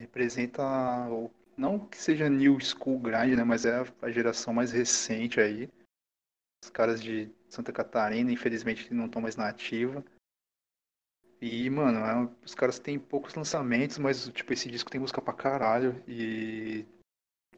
representa 0.00 0.62
o 1.10 1.30
não 1.56 1.78
que 1.78 1.96
seja 1.96 2.28
new 2.28 2.58
school 2.60 2.98
grind, 2.98 3.36
né, 3.36 3.44
mas 3.44 3.64
é 3.64 3.80
a- 4.02 4.10
geração 4.10 4.52
mais 4.52 4.72
recente 4.72 5.40
aí. 5.40 5.68
Os 6.62 6.70
caras 6.70 7.02
de 7.02 7.30
Santa 7.48 7.72
Catarina, 7.72 8.32
infelizmente 8.32 8.92
não 8.92 9.06
estão 9.06 9.20
mais 9.22 9.36
na 9.36 9.48
ativa. 9.48 10.04
E, 11.40 11.68
mano, 11.68 11.98
é 11.98 12.30
os 12.44 12.54
caras 12.54 12.78
têm 12.78 12.98
poucos 12.98 13.34
lançamentos, 13.34 13.98
mas 13.98 14.28
tipo 14.30 14.52
esse 14.52 14.70
disco 14.70 14.90
tem 14.90 15.00
música 15.00 15.20
pra 15.20 15.34
caralho 15.34 16.02
e 16.08 16.86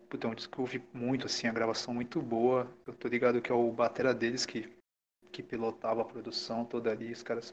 puta, 0.08 0.26
é 0.26 0.30
um 0.30 0.34
disco 0.34 0.52
que 0.52 0.58
eu 0.58 0.62
ouvi 0.62 0.82
muito 0.92 1.26
assim, 1.26 1.46
a 1.46 1.52
gravação 1.52 1.94
muito 1.94 2.20
boa. 2.20 2.70
Eu 2.86 2.94
tô 2.94 3.06
ligado 3.08 3.40
que 3.40 3.50
é 3.50 3.54
o 3.54 3.70
batera 3.72 4.12
deles 4.12 4.44
que 4.44 4.74
que 5.32 5.42
pilotava 5.42 6.00
a 6.00 6.04
produção 6.04 6.64
toda 6.64 6.90
ali, 6.90 7.12
os 7.12 7.22
caras 7.22 7.52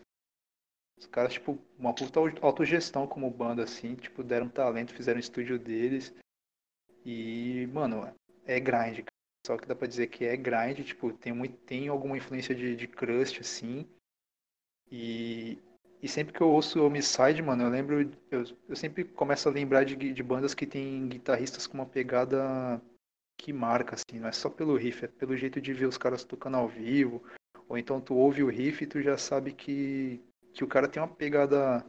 os 0.97 1.07
caras, 1.07 1.33
tipo, 1.33 1.59
uma 1.77 1.93
puta 1.93 2.19
au- 2.19 2.29
autogestão 2.41 3.05
como 3.05 3.29
banda, 3.29 3.63
assim, 3.63 3.95
tipo, 3.95 4.23
deram 4.23 4.47
talento, 4.47 4.93
fizeram 4.93 5.17
o 5.17 5.19
estúdio 5.19 5.59
deles. 5.59 6.13
E, 7.05 7.67
mano, 7.73 8.13
é 8.45 8.59
grind. 8.59 9.05
Só 9.45 9.57
que 9.57 9.67
dá 9.67 9.75
pra 9.75 9.87
dizer 9.87 10.07
que 10.07 10.25
é 10.25 10.37
grind, 10.37 10.79
tipo, 10.85 11.11
tem, 11.13 11.33
muito, 11.33 11.57
tem 11.65 11.87
alguma 11.89 12.17
influência 12.17 12.55
de, 12.55 12.75
de 12.75 12.87
crust, 12.87 13.41
assim. 13.41 13.85
E, 14.89 15.57
e 16.01 16.07
sempre 16.07 16.33
que 16.33 16.41
eu 16.41 16.49
ouço 16.49 16.83
Homicide, 16.85 17.41
mano, 17.41 17.63
eu 17.63 17.69
lembro. 17.69 18.11
Eu, 18.31 18.43
eu 18.69 18.75
sempre 18.75 19.03
começo 19.03 19.49
a 19.49 19.51
lembrar 19.51 19.83
de, 19.83 19.95
de 19.95 20.23
bandas 20.23 20.53
que 20.53 20.65
tem 20.65 21.07
guitarristas 21.07 21.67
com 21.67 21.75
uma 21.75 21.85
pegada 21.85 22.81
que 23.37 23.51
marca, 23.51 23.95
assim, 23.95 24.19
não 24.19 24.27
é 24.27 24.31
só 24.31 24.49
pelo 24.49 24.77
riff, 24.77 25.03
é 25.03 25.07
pelo 25.07 25.35
jeito 25.35 25.59
de 25.59 25.73
ver 25.73 25.87
os 25.87 25.97
caras 25.97 26.23
tocando 26.23 26.57
ao 26.57 26.67
vivo. 26.67 27.23
Ou 27.67 27.77
então 27.77 27.99
tu 27.99 28.15
ouve 28.15 28.43
o 28.43 28.49
riff 28.49 28.83
e 28.83 28.87
tu 28.87 29.01
já 29.01 29.17
sabe 29.17 29.51
que, 29.51 30.21
que 30.53 30.63
o 30.63 30.67
cara 30.67 30.87
tem 30.87 31.01
uma 31.01 31.13
pegada. 31.13 31.85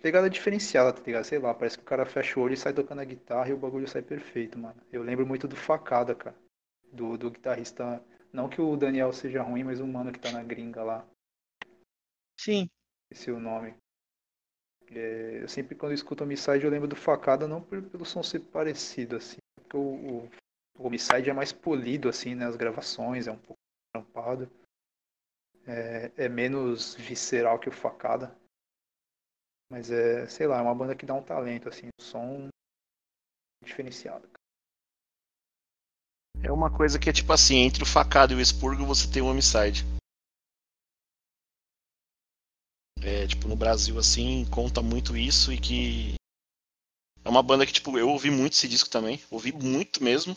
Pegada 0.00 0.28
diferenciada, 0.28 0.92
tá 0.92 1.02
ligado? 1.04 1.24
Sei 1.24 1.38
lá, 1.38 1.54
parece 1.54 1.76
que 1.76 1.82
o 1.82 1.86
cara 1.86 2.04
fecha 2.04 2.38
o 2.38 2.42
olho 2.42 2.54
e 2.54 2.56
sai 2.56 2.72
tocando 2.72 3.00
a 3.00 3.04
guitarra 3.04 3.48
e 3.48 3.52
o 3.52 3.56
bagulho 3.56 3.88
sai 3.88 4.02
perfeito, 4.02 4.58
mano. 4.58 4.80
Eu 4.92 5.02
lembro 5.02 5.26
muito 5.26 5.46
do 5.46 5.56
Facada, 5.56 6.14
cara. 6.14 6.36
Do, 6.92 7.16
do 7.16 7.30
guitarrista. 7.30 8.02
Não 8.32 8.48
que 8.48 8.60
o 8.60 8.76
Daniel 8.76 9.12
seja 9.12 9.42
ruim, 9.42 9.64
mas 9.64 9.80
o 9.80 9.86
mano 9.86 10.12
que 10.12 10.18
tá 10.18 10.30
na 10.32 10.42
gringa 10.42 10.82
lá. 10.82 11.06
Sim, 12.36 12.68
Esse 13.10 13.30
é 13.30 13.32
o 13.32 13.38
nome. 13.38 13.74
É, 14.90 15.42
eu 15.42 15.48
sempre 15.48 15.74
quando 15.74 15.92
eu 15.92 15.96
escuto 15.96 16.24
Homicide 16.24 16.64
eu 16.64 16.70
lembro 16.70 16.88
do 16.88 16.96
Facada, 16.96 17.48
não 17.48 17.62
por- 17.62 17.82
pelo 17.82 18.04
som 18.04 18.22
ser 18.22 18.40
parecido, 18.40 19.16
assim. 19.16 19.38
Porque 19.56 19.76
o, 19.76 19.80
o, 19.80 20.30
o 20.78 20.86
Homicide 20.86 21.30
é 21.30 21.32
mais 21.32 21.52
polido, 21.52 22.08
assim, 22.08 22.34
né? 22.34 22.46
As 22.46 22.56
gravações, 22.56 23.26
é 23.26 23.32
um 23.32 23.38
pouco 23.38 23.58
trampado. 23.92 24.50
É, 25.66 26.10
é 26.16 26.28
menos 26.28 26.94
visceral 26.94 27.58
que 27.58 27.68
o 27.68 27.72
Facada. 27.72 28.36
Mas 29.72 29.90
é, 29.90 30.26
sei 30.26 30.46
lá, 30.46 30.58
é 30.58 30.60
uma 30.60 30.74
banda 30.74 30.94
que 30.94 31.06
dá 31.06 31.14
um 31.14 31.22
talento, 31.22 31.66
assim, 31.66 31.86
um 31.86 32.02
som 32.02 32.48
diferenciado. 33.64 34.28
É 36.44 36.52
uma 36.52 36.70
coisa 36.70 36.98
que 36.98 37.08
é 37.08 37.12
tipo 37.12 37.32
assim, 37.32 37.56
entre 37.56 37.82
o 37.82 37.86
facado 37.86 38.34
e 38.34 38.36
o 38.36 38.40
expurgo 38.40 38.84
você 38.84 39.10
tem 39.10 39.22
o 39.22 39.28
homicide. 39.28 39.82
É, 43.02 43.26
tipo, 43.26 43.48
no 43.48 43.56
Brasil, 43.56 43.98
assim, 43.98 44.44
conta 44.50 44.82
muito 44.82 45.16
isso 45.16 45.50
e 45.50 45.58
que. 45.58 46.16
É 47.24 47.30
uma 47.30 47.42
banda 47.42 47.64
que, 47.64 47.72
tipo, 47.72 47.96
eu 47.96 48.10
ouvi 48.10 48.30
muito 48.30 48.52
esse 48.52 48.68
disco 48.68 48.90
também. 48.90 49.22
Ouvi 49.30 49.52
muito 49.52 50.04
mesmo. 50.04 50.36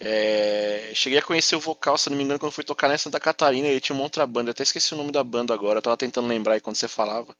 É... 0.00 0.94
Cheguei 0.94 1.18
a 1.18 1.22
conhecer 1.22 1.56
o 1.56 1.60
vocal, 1.60 1.98
se 1.98 2.08
não 2.08 2.16
me 2.16 2.24
engano, 2.24 2.40
quando 2.40 2.52
fui 2.52 2.64
tocar 2.64 2.88
na 2.88 2.96
Santa 2.96 3.20
Catarina. 3.20 3.68
Ele 3.68 3.82
tinha 3.82 3.94
uma 3.94 4.04
outra 4.04 4.26
banda. 4.26 4.48
Eu 4.48 4.52
até 4.52 4.62
esqueci 4.62 4.94
o 4.94 4.96
nome 4.96 5.12
da 5.12 5.22
banda 5.22 5.52
agora. 5.52 5.78
Eu 5.78 5.82
tava 5.82 5.96
tentando 5.98 6.26
lembrar 6.26 6.54
aí 6.54 6.60
quando 6.62 6.76
você 6.76 6.88
falava. 6.88 7.36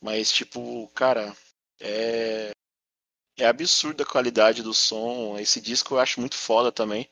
Mas, 0.00 0.32
tipo, 0.32 0.88
cara, 0.94 1.36
é 1.80 2.50
é 3.42 3.46
absurda 3.46 4.02
a 4.02 4.06
qualidade 4.06 4.62
do 4.62 4.74
som. 4.74 5.38
Esse 5.38 5.60
disco 5.60 5.94
eu 5.94 5.98
acho 5.98 6.20
muito 6.20 6.36
foda 6.36 6.70
também. 6.70 7.08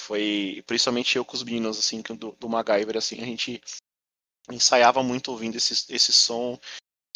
Foi 0.00 0.62
principalmente 0.66 1.16
eu 1.16 1.24
com 1.24 1.34
os 1.34 1.42
meninos 1.42 1.78
assim 1.78 2.00
do, 2.00 2.32
do 2.32 2.48
MacGyver 2.48 2.96
assim, 2.96 3.20
a 3.20 3.24
gente 3.24 3.60
ensaiava 4.50 5.02
muito 5.02 5.30
ouvindo 5.30 5.56
esse, 5.56 5.92
esse 5.92 6.12
som. 6.12 6.58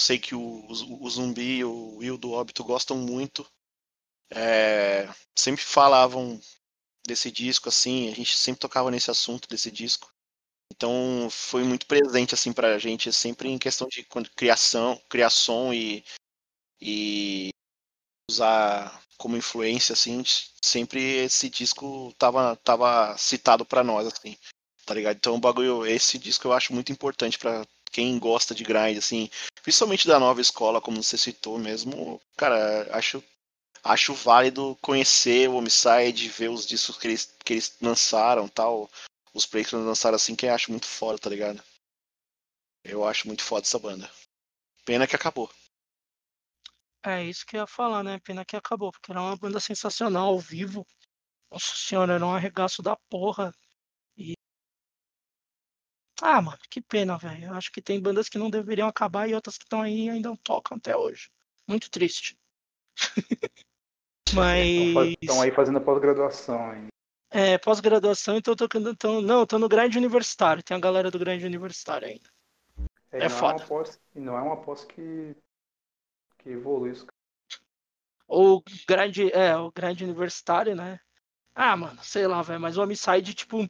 Sei 0.00 0.18
que 0.18 0.34
o, 0.34 0.40
o, 0.40 1.04
o 1.04 1.10
Zumbi 1.10 1.58
e 1.58 1.64
o 1.64 1.96
Will 1.96 2.18
do 2.18 2.32
Óbito 2.32 2.64
gostam 2.64 2.96
muito. 2.96 3.46
É, 4.32 5.08
sempre 5.36 5.64
falavam 5.64 6.40
desse 7.06 7.30
disco 7.30 7.68
assim, 7.68 8.10
a 8.10 8.14
gente 8.14 8.36
sempre 8.36 8.60
tocava 8.60 8.90
nesse 8.90 9.10
assunto 9.10 9.48
desse 9.48 9.70
disco. 9.70 10.12
Então 10.72 11.28
foi 11.30 11.64
muito 11.64 11.86
presente 11.86 12.34
assim 12.34 12.52
pra 12.52 12.78
gente, 12.78 13.12
sempre 13.12 13.48
em 13.48 13.58
questão 13.58 13.88
de 13.88 14.06
criação, 14.34 15.00
criação 15.08 15.74
e, 15.74 16.04
e 16.80 17.50
usar 18.30 19.02
como 19.18 19.36
influência, 19.36 19.92
assim, 19.92 20.22
sempre 20.64 21.24
esse 21.24 21.50
disco 21.50 22.14
tava, 22.16 22.56
tava 22.56 23.16
citado 23.18 23.66
para 23.66 23.84
nós, 23.84 24.06
assim, 24.06 24.36
tá 24.86 24.94
ligado? 24.94 25.16
Então 25.16 25.34
o 25.34 25.40
bagulho, 25.40 25.86
esse 25.86 26.18
disco 26.18 26.48
eu 26.48 26.52
acho 26.54 26.72
muito 26.72 26.90
importante 26.90 27.38
para 27.38 27.66
quem 27.92 28.18
gosta 28.18 28.54
de 28.54 28.64
grind, 28.64 28.96
assim, 28.96 29.28
principalmente 29.62 30.08
da 30.08 30.18
nova 30.18 30.40
escola, 30.40 30.80
como 30.80 31.02
você 31.02 31.18
citou 31.18 31.58
mesmo, 31.58 32.20
cara, 32.36 32.88
acho 32.96 33.22
acho 33.82 34.12
válido 34.14 34.76
conhecer 34.82 35.48
o 35.48 35.54
Homicide, 35.54 36.28
ver 36.28 36.50
os 36.50 36.66
discos 36.66 36.98
que 36.98 37.08
eles, 37.08 37.34
que 37.44 37.54
eles 37.54 37.74
lançaram, 37.80 38.46
tal, 38.48 38.90
os 39.32 39.52
eles 39.54 39.72
lançaram 39.72 40.16
assim, 40.16 40.34
que 40.34 40.46
eu 40.46 40.54
acho 40.54 40.70
muito 40.70 40.86
foda, 40.86 41.18
tá 41.18 41.30
ligado? 41.30 41.62
Eu 42.84 43.04
acho 43.04 43.26
muito 43.26 43.42
foda 43.42 43.62
essa 43.62 43.78
banda. 43.78 44.10
Pena 44.84 45.06
que 45.06 45.14
acabou. 45.14 45.50
É 47.04 47.24
isso 47.24 47.46
que 47.46 47.56
eu 47.56 47.60
ia 47.60 47.66
falar, 47.66 48.02
né? 48.02 48.18
Pena 48.20 48.44
que 48.44 48.56
acabou, 48.56 48.92
porque 48.92 49.10
era 49.10 49.20
uma 49.20 49.36
banda 49.36 49.60
sensacional 49.60 50.28
ao 50.28 50.38
vivo. 50.38 50.86
Nossa 51.50 51.74
senhora, 51.74 52.14
era 52.14 52.26
um 52.26 52.34
arregaço 52.34 52.82
da 52.82 52.96
porra. 53.08 53.52
E. 54.16 54.34
Ah, 56.20 56.42
mano, 56.42 56.58
que 56.70 56.80
pena, 56.82 57.16
velho. 57.16 57.46
Eu 57.46 57.54
acho 57.54 57.72
que 57.72 57.80
tem 57.80 58.00
bandas 58.00 58.28
que 58.28 58.38
não 58.38 58.50
deveriam 58.50 58.88
acabar 58.88 59.28
e 59.28 59.34
outras 59.34 59.56
que 59.56 59.64
estão 59.64 59.80
aí 59.80 60.06
e 60.06 60.10
ainda 60.10 60.36
tocam 60.42 60.76
até 60.76 60.96
hoje. 60.96 61.30
Muito 61.66 61.90
triste. 61.90 62.38
Mas. 64.34 65.16
Estão 65.22 65.40
aí 65.40 65.50
fazendo 65.50 65.80
pós-graduação 65.80 66.70
ainda. 66.70 66.90
É, 67.30 67.58
pós-graduação, 67.58 68.36
então 68.36 68.56
tocando. 68.56 68.90
Então, 68.90 69.20
não, 69.20 69.46
tô 69.46 69.58
no 69.58 69.68
grande 69.68 69.96
universitário. 69.96 70.62
Tem 70.62 70.76
a 70.76 70.80
galera 70.80 71.10
do 71.10 71.18
grande 71.18 71.46
universitário 71.46 72.08
ainda. 72.08 72.28
É, 73.12 73.18
é 73.18 73.28
não 73.28 73.30
foda. 73.30 73.62
É 73.62 73.66
pós, 73.66 74.00
e 74.14 74.20
não 74.20 74.36
é 74.36 74.42
uma 74.42 74.56
pós 74.56 74.84
que 74.84 75.36
que 76.42 76.50
evolui 76.50 76.90
isso. 76.90 77.06
O 78.26 78.62
grande, 78.88 79.30
é, 79.32 79.56
o 79.56 79.70
grande 79.70 80.04
universitário, 80.04 80.74
né? 80.74 81.00
Ah, 81.54 81.76
mano, 81.76 82.02
sei 82.02 82.26
lá, 82.26 82.42
velho, 82.42 82.60
mas 82.60 82.76
o 82.76 82.82
Homicide, 82.82 83.34
tipo, 83.34 83.68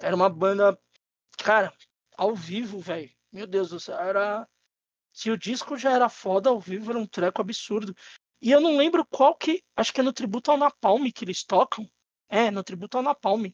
era 0.00 0.16
uma 0.16 0.28
banda, 0.28 0.78
cara, 1.38 1.72
ao 2.16 2.34
vivo, 2.34 2.80
velho. 2.80 3.10
Meu 3.32 3.46
Deus 3.46 3.70
do 3.70 3.80
céu, 3.80 3.98
era. 3.98 4.48
Se 5.12 5.30
o 5.30 5.38
disco 5.38 5.76
já 5.76 5.92
era 5.92 6.08
foda, 6.08 6.50
ao 6.50 6.58
vivo 6.58 6.90
era 6.90 6.98
um 6.98 7.06
treco 7.06 7.40
absurdo. 7.40 7.94
E 8.40 8.50
eu 8.50 8.60
não 8.60 8.76
lembro 8.76 9.06
qual 9.06 9.36
que. 9.36 9.62
Acho 9.76 9.92
que 9.92 10.00
é 10.00 10.04
no 10.04 10.12
tributo 10.12 10.50
ao 10.50 10.56
Napalm 10.56 11.10
que 11.12 11.24
eles 11.24 11.44
tocam. 11.44 11.88
É, 12.34 12.50
no 12.50 12.64
tributo 12.64 12.96
ao 12.96 13.02
Napalm. 13.02 13.44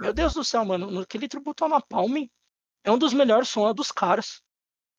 Meu 0.00 0.14
Deus 0.14 0.32
do 0.32 0.42
céu, 0.42 0.64
mano. 0.64 1.00
Aquele 1.00 1.28
tributo 1.28 1.64
ao 1.64 1.68
Napalm 1.68 2.26
é 2.82 2.90
um 2.90 2.96
dos 2.96 3.12
melhores 3.12 3.50
sons 3.50 3.70
é 3.70 3.74
dos 3.74 3.92
caras. 3.92 4.40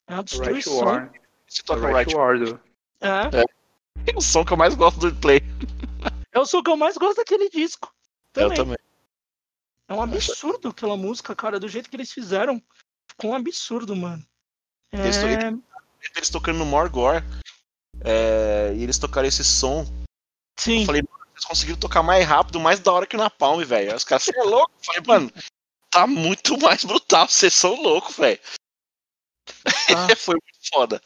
É 0.07 0.13
uma 0.13 0.23
destruição. 0.23 0.73
Right 0.75 0.85
War. 0.85 1.13
Se 1.47 1.63
toca 1.63 1.87
Right 1.87 2.15
War. 2.15 2.35
É. 3.01 3.41
é. 4.11 4.15
o 4.15 4.21
som 4.21 4.45
que 4.45 4.53
eu 4.53 4.57
mais 4.57 4.75
gosto 4.75 4.99
do 4.99 5.19
Play. 5.19 5.41
É 6.31 6.39
o 6.39 6.45
som 6.45 6.61
que 6.61 6.69
eu 6.69 6.77
mais 6.77 6.95
gosto 6.95 7.17
daquele 7.17 7.49
disco. 7.49 7.91
Também. 8.31 8.51
Eu 8.51 8.55
também. 8.55 8.77
É 9.89 9.93
um 9.95 10.01
absurdo 10.03 10.69
aquela 10.69 10.95
música, 10.95 11.35
cara. 11.35 11.59
Do 11.59 11.67
jeito 11.67 11.89
que 11.89 11.95
eles 11.95 12.11
fizeram, 12.11 12.61
ficou 13.09 13.31
um 13.31 13.35
absurdo, 13.35 13.95
mano. 13.95 14.23
É... 14.91 14.99
Eles, 14.99 15.17
eles, 16.15 16.29
tocando 16.29 16.59
no 16.59 16.65
Morgor. 16.65 17.23
É, 18.05 18.73
e 18.75 18.83
eles 18.83 18.99
tocaram 18.99 19.27
esse 19.27 19.43
som. 19.43 19.85
Sim. 20.59 20.81
Eu 20.81 20.85
falei, 20.85 21.01
mano, 21.01 21.22
eles 21.33 21.45
conseguiram 21.45 21.79
tocar 21.79 22.03
mais 22.03 22.25
rápido, 22.25 22.59
mais 22.59 22.79
da 22.79 22.91
hora 22.91 23.07
que 23.07 23.17
na 23.17 23.29
Palm, 23.29 23.63
velho. 23.63 23.95
Os 23.95 24.03
caras, 24.03 24.23
você 24.23 24.37
é 24.37 24.43
louco? 24.43 24.71
Eu 24.77 24.83
falei, 24.85 25.01
mano, 25.05 25.31
tá 25.89 26.07
muito 26.07 26.57
mais 26.59 26.83
brutal. 26.83 27.27
Vocês 27.27 27.53
são 27.53 27.75
loucos, 27.81 28.15
velho. 28.15 28.39
Ah. 29.95 30.15
Foi 30.17 30.35
muito 30.35 30.69
foda. 30.71 31.01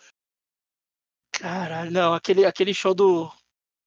Caralho, 1.32 1.92
não, 1.92 2.14
aquele, 2.14 2.46
aquele 2.46 2.74
show 2.74 2.94
do, 2.94 3.32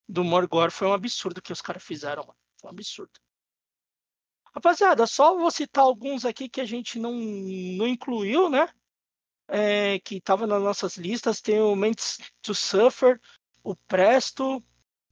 do 0.08 0.22
Morgor 0.22 0.70
foi 0.70 0.86
um 0.86 0.92
absurdo 0.92 1.42
que 1.42 1.52
os 1.52 1.60
caras 1.60 1.82
fizeram, 1.82 2.22
mano. 2.22 2.38
Foi 2.60 2.70
um 2.70 2.72
absurdo. 2.72 3.12
Rapaziada, 4.54 5.06
só 5.06 5.36
vou 5.36 5.50
citar 5.50 5.84
alguns 5.84 6.24
aqui 6.24 6.48
que 6.48 6.60
a 6.60 6.64
gente 6.64 6.98
não, 6.98 7.12
não 7.12 7.86
incluiu, 7.86 8.48
né? 8.48 8.68
É, 9.48 9.98
que 10.00 10.16
estavam 10.16 10.46
nas 10.46 10.62
nossas 10.62 10.96
listas. 10.96 11.40
Tem 11.40 11.60
o 11.60 11.74
Mentes 11.74 12.18
to 12.40 12.54
Suffer, 12.54 13.20
o 13.62 13.74
Presto, 13.74 14.62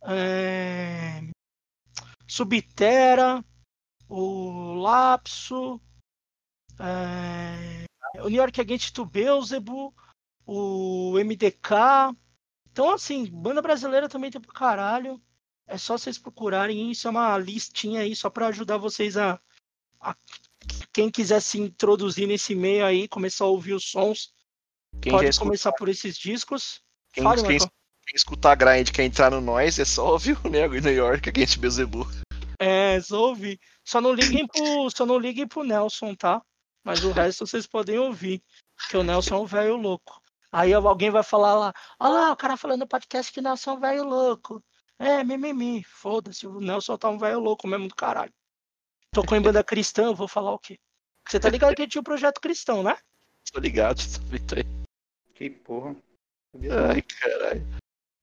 é, 0.02 1.20
Subterra, 2.26 3.44
o 4.08 4.74
Lapso, 4.74 5.80
é, 6.78 7.84
o 8.22 8.28
New 8.28 8.40
York 8.40 8.60
Against 8.60 8.92
to 8.92 9.04
Beelzebub, 9.04 9.94
o 10.46 11.12
MDK, 11.18 12.16
então, 12.78 12.92
assim, 12.92 13.26
banda 13.26 13.60
brasileira 13.60 14.08
também 14.08 14.30
tem 14.30 14.40
pro 14.40 14.52
caralho. 14.52 15.20
É 15.66 15.76
só 15.76 15.98
vocês 15.98 16.16
procurarem 16.16 16.92
isso, 16.92 17.08
é 17.08 17.10
uma 17.10 17.36
listinha 17.36 18.02
aí 18.02 18.14
só 18.14 18.30
para 18.30 18.46
ajudar 18.46 18.76
vocês 18.78 19.16
a, 19.16 19.40
a, 20.00 20.16
Quem 20.92 21.10
quiser 21.10 21.42
se 21.42 21.58
introduzir 21.58 22.28
nesse 22.28 22.54
meio 22.54 22.86
aí, 22.86 23.08
começar 23.08 23.46
a 23.46 23.48
ouvir 23.48 23.74
os 23.74 23.90
sons, 23.90 24.32
quem 25.02 25.10
pode 25.10 25.36
começar 25.40 25.72
por 25.72 25.88
esses 25.88 26.16
discos. 26.16 26.80
Quem, 27.12 27.24
Fale, 27.24 27.42
quem, 27.42 27.58
quem 28.08 28.16
escutar 28.16 28.52
a 28.52 28.54
grind 28.54 28.90
quer 28.90 29.04
entrar 29.04 29.30
no 29.30 29.40
nós, 29.40 29.78
é 29.78 29.84
só 29.84 30.12
ouvir 30.12 30.38
o 30.42 30.48
Nego 30.48 30.74
em 30.74 30.80
New 30.80 30.94
York, 30.94 31.28
Against 31.28 31.58
Beelzebub. 31.58 32.08
É, 32.58 32.98
só 33.02 33.28
ouvir. 33.28 33.60
Só 33.84 34.00
não 34.00 34.12
liguem 34.12 34.46
pro, 34.46 34.90
só 34.90 35.04
não 35.04 35.18
liguem 35.18 35.46
pro 35.46 35.62
Nelson, 35.62 36.14
tá? 36.14 36.42
Mas 36.82 37.04
o 37.04 37.12
resto 37.12 37.46
vocês 37.46 37.66
podem 37.66 37.98
ouvir. 37.98 38.42
Que 38.88 38.96
o 38.96 39.02
Nelson 39.02 39.34
é 39.34 39.38
um 39.38 39.44
velho 39.44 39.76
louco. 39.76 40.22
Aí 40.50 40.72
alguém 40.72 41.10
vai 41.10 41.22
falar 41.22 41.54
lá, 41.54 41.74
olha 42.00 42.12
lá, 42.12 42.32
o 42.32 42.36
cara 42.36 42.56
falando 42.56 42.80
no 42.80 42.88
podcast 42.88 43.30
que 43.30 43.42
Nelson 43.42 43.72
é 43.72 43.74
um 43.74 43.80
velho 43.80 44.04
louco. 44.04 44.64
É, 44.98 45.22
mimimi, 45.22 45.84
foda-se, 45.84 46.46
o 46.46 46.60
Nelson 46.60 46.96
tá 46.96 47.10
um 47.10 47.18
velho 47.18 47.38
louco 47.38 47.68
mesmo 47.68 47.88
do 47.88 47.94
caralho. 47.94 48.32
Tocou 49.12 49.36
em 49.36 49.42
banda 49.42 49.62
cristã, 49.62 50.14
vou 50.14 50.26
falar 50.26 50.52
o 50.52 50.58
quê? 50.58 50.78
Você 51.28 51.38
tá 51.38 51.50
ligado 51.50 51.74
que 51.74 51.86
tinha 51.86 52.00
o 52.00 52.02
um 52.02 52.04
projeto 52.04 52.40
cristão, 52.40 52.82
né? 52.82 52.96
Tô 53.52 53.60
ligado, 53.60 54.00
tô 54.46 54.54
aí. 54.54 54.64
Que 55.34 55.50
porra. 55.50 55.94
Ai, 56.90 57.02
caralho. 57.02 57.78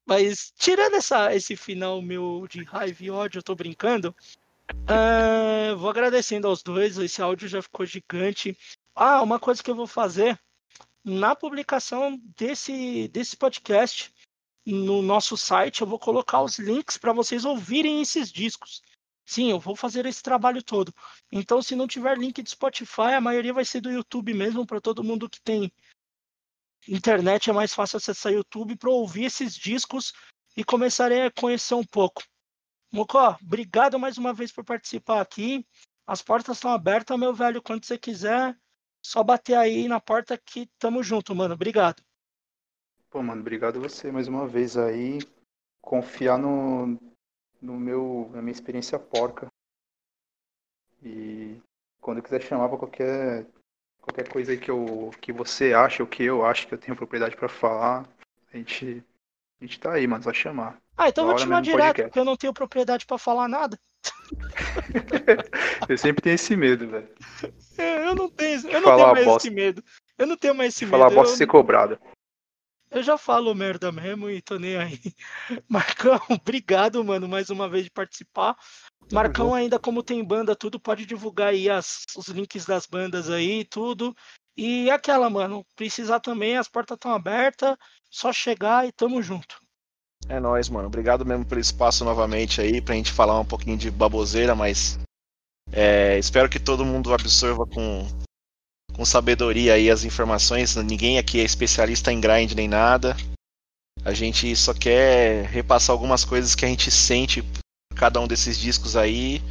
Mas 0.06 0.52
tirando 0.56 0.94
essa, 0.94 1.34
esse 1.34 1.56
final 1.56 2.00
meu 2.00 2.46
de 2.48 2.62
raiva 2.62 3.02
e 3.02 3.10
ódio, 3.10 3.40
eu 3.40 3.42
tô 3.42 3.54
brincando. 3.54 4.14
Uh, 4.72 5.76
vou 5.76 5.90
agradecendo 5.90 6.46
aos 6.46 6.62
dois, 6.62 6.96
esse 6.96 7.20
áudio 7.20 7.48
já 7.48 7.60
ficou 7.60 7.84
gigante. 7.84 8.56
Ah, 8.94 9.20
uma 9.22 9.40
coisa 9.40 9.62
que 9.62 9.70
eu 9.70 9.74
vou 9.74 9.86
fazer 9.86 10.38
na 11.04 11.34
publicação 11.34 12.20
desse, 12.36 13.08
desse 13.08 13.36
podcast 13.36 14.12
no 14.64 15.00
nosso 15.02 15.36
site, 15.36 15.80
eu 15.80 15.86
vou 15.86 15.98
colocar 15.98 16.42
os 16.42 16.58
links 16.58 16.96
para 16.98 17.12
vocês 17.12 17.44
ouvirem 17.44 18.00
esses 18.00 18.32
discos. 18.32 18.82
Sim, 19.24 19.50
eu 19.50 19.58
vou 19.58 19.76
fazer 19.76 20.06
esse 20.06 20.22
trabalho 20.22 20.62
todo. 20.62 20.94
Então, 21.30 21.60
se 21.60 21.76
não 21.76 21.86
tiver 21.86 22.16
link 22.16 22.42
de 22.42 22.50
Spotify, 22.50 23.14
a 23.16 23.20
maioria 23.20 23.52
vai 23.52 23.64
ser 23.64 23.80
do 23.80 23.90
YouTube 23.90 24.34
mesmo, 24.34 24.64
para 24.64 24.80
todo 24.80 25.04
mundo 25.04 25.28
que 25.28 25.40
tem 25.40 25.70
internet 26.88 27.50
é 27.50 27.52
mais 27.52 27.74
fácil 27.74 27.96
acessar 27.96 28.32
YouTube 28.32 28.76
para 28.76 28.90
ouvir 28.90 29.24
esses 29.24 29.54
discos 29.54 30.12
e 30.56 30.64
começarem 30.64 31.22
a 31.22 31.30
conhecer 31.30 31.74
um 31.74 31.84
pouco. 31.84 32.22
Mocó, 32.92 33.36
obrigado 33.42 33.98
mais 33.98 34.16
uma 34.16 34.32
vez 34.32 34.52
por 34.52 34.64
participar 34.64 35.20
aqui. 35.20 35.66
As 36.06 36.22
portas 36.22 36.56
estão 36.56 36.70
abertas, 36.70 37.18
meu 37.18 37.34
velho, 37.34 37.60
quando 37.60 37.84
você 37.84 37.98
quiser. 37.98 38.56
Só 39.02 39.22
bater 39.22 39.56
aí 39.56 39.88
na 39.88 40.00
porta 40.00 40.38
que 40.38 40.68
tamo 40.78 41.02
junto, 41.02 41.34
mano. 41.34 41.54
Obrigado. 41.54 42.02
Pô, 43.10 43.22
mano, 43.22 43.40
obrigado 43.40 43.80
você 43.80 44.10
mais 44.10 44.28
uma 44.28 44.46
vez 44.46 44.76
aí. 44.76 45.18
Confiar 45.80 46.38
no, 46.38 46.98
no 47.60 47.78
meu, 47.78 48.30
na 48.32 48.40
minha 48.40 48.52
experiência 48.52 48.98
porca. 48.98 49.48
E 51.02 51.60
quando 52.00 52.22
quiser 52.22 52.42
chamar 52.42 52.68
pra 52.68 52.78
qualquer, 52.78 53.46
qualquer 54.06 54.28
coisa 54.28 54.52
aí 54.52 54.58
que, 54.58 54.70
eu, 54.70 55.10
que 55.20 55.32
você 55.32 55.74
acha 55.74 56.02
ou 56.02 56.06
que 56.06 56.22
eu 56.22 56.46
acho 56.46 56.68
que 56.68 56.74
eu 56.74 56.78
tenho 56.78 56.96
propriedade 56.96 57.36
pra 57.36 57.48
falar, 57.48 58.06
a 58.52 58.56
gente, 58.56 59.02
a 59.60 59.64
gente 59.64 59.80
tá 59.80 59.92
aí, 59.92 60.06
mano, 60.06 60.22
só 60.22 60.32
chamar. 60.32 60.78
Ah, 60.96 61.08
então 61.08 61.24
eu 61.24 61.28
vou 61.28 61.36
te 61.36 61.42
chamar 61.42 61.60
direto, 61.60 61.78
podcast. 61.86 62.02
porque 62.08 62.18
eu 62.20 62.24
não 62.24 62.36
tenho 62.36 62.54
propriedade 62.54 63.04
pra 63.04 63.18
falar 63.18 63.48
nada. 63.48 63.78
eu 65.88 65.98
sempre 65.98 66.22
tenho 66.22 66.34
esse 66.34 66.56
medo, 66.56 66.88
velho. 66.88 67.08
É, 67.76 68.08
Eu 68.08 68.14
não 68.14 68.30
tenho, 68.30 68.60
eu 68.68 68.80
não 68.80 68.82
Falar 68.82 68.96
tenho 69.04 69.12
mais 69.14 69.24
bosta. 69.26 69.48
esse 69.48 69.54
medo. 69.54 69.84
Eu 70.16 70.26
não 70.26 70.36
tenho 70.36 70.54
mais 70.54 70.68
esse 70.68 70.78
Se 70.78 70.84
medo. 70.86 70.92
falar 70.98 71.10
bosta 71.10 71.32
eu, 71.34 71.36
ser 71.36 71.46
cobrado. 71.46 71.98
Eu 72.90 73.02
já 73.02 73.18
falo 73.18 73.54
merda 73.54 73.90
mesmo 73.90 74.30
e 74.30 74.40
tô 74.40 74.58
nem 74.58 74.76
aí. 74.76 75.00
Marcão, 75.68 76.20
obrigado, 76.30 77.02
mano, 77.04 77.28
mais 77.28 77.50
uma 77.50 77.68
vez 77.68 77.84
de 77.84 77.90
participar. 77.90 78.56
Marcão 79.12 79.54
ainda 79.54 79.78
como 79.78 80.02
tem 80.02 80.24
banda, 80.24 80.56
tudo 80.56 80.80
pode 80.80 81.06
divulgar 81.06 81.48
aí 81.48 81.70
as, 81.70 82.04
os 82.16 82.28
links 82.28 82.64
das 82.64 82.86
bandas 82.86 83.30
aí, 83.30 83.64
tudo. 83.64 84.14
E 84.56 84.90
aquela, 84.90 85.28
mano, 85.28 85.64
precisar 85.76 86.18
também, 86.20 86.56
as 86.56 86.68
portas 86.68 86.96
estão 86.96 87.12
abertas, 87.12 87.76
só 88.10 88.32
chegar 88.32 88.86
e 88.86 88.92
tamo 88.92 89.22
junto. 89.22 89.60
É 90.28 90.40
nóis, 90.40 90.68
mano. 90.68 90.88
Obrigado 90.88 91.24
mesmo 91.24 91.44
pelo 91.44 91.60
espaço 91.60 92.04
novamente 92.04 92.60
aí 92.60 92.80
pra 92.80 92.94
gente 92.94 93.12
falar 93.12 93.38
um 93.38 93.44
pouquinho 93.44 93.76
de 93.76 93.90
baboseira, 93.90 94.54
mas 94.54 94.98
é, 95.72 96.18
espero 96.18 96.48
que 96.48 96.58
todo 96.58 96.84
mundo 96.84 97.12
absorva 97.12 97.66
com, 97.66 98.06
com 98.96 99.04
sabedoria 99.04 99.74
aí 99.74 99.90
as 99.90 100.04
informações. 100.04 100.74
Ninguém 100.76 101.18
aqui 101.18 101.38
é 101.38 101.44
especialista 101.44 102.10
em 102.10 102.20
grind 102.20 102.52
nem 102.52 102.66
nada. 102.66 103.14
A 104.02 104.14
gente 104.14 104.56
só 104.56 104.72
quer 104.72 105.44
repassar 105.46 105.92
algumas 105.92 106.24
coisas 106.24 106.54
que 106.54 106.64
a 106.64 106.68
gente 106.68 106.90
sente 106.90 107.42
por 107.42 107.96
cada 107.96 108.18
um 108.20 108.26
desses 108.26 108.58
discos 108.58 108.96
aí. 108.96 109.42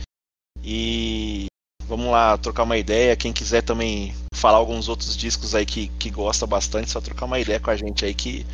E 0.63 1.45
vamos 1.83 2.07
lá 2.07 2.37
trocar 2.39 2.63
uma 2.63 2.77
ideia. 2.77 3.15
Quem 3.15 3.31
quiser 3.31 3.61
também 3.61 4.15
falar 4.33 4.57
alguns 4.57 4.89
outros 4.89 5.15
discos 5.15 5.53
aí 5.53 5.65
que, 5.65 5.89
que 5.89 6.09
gosta 6.09 6.47
bastante, 6.47 6.89
só 6.89 6.99
trocar 6.99 7.25
uma 7.25 7.39
ideia 7.39 7.59
com 7.59 7.69
a 7.69 7.75
gente 7.75 8.03
aí 8.03 8.15
que 8.15 8.45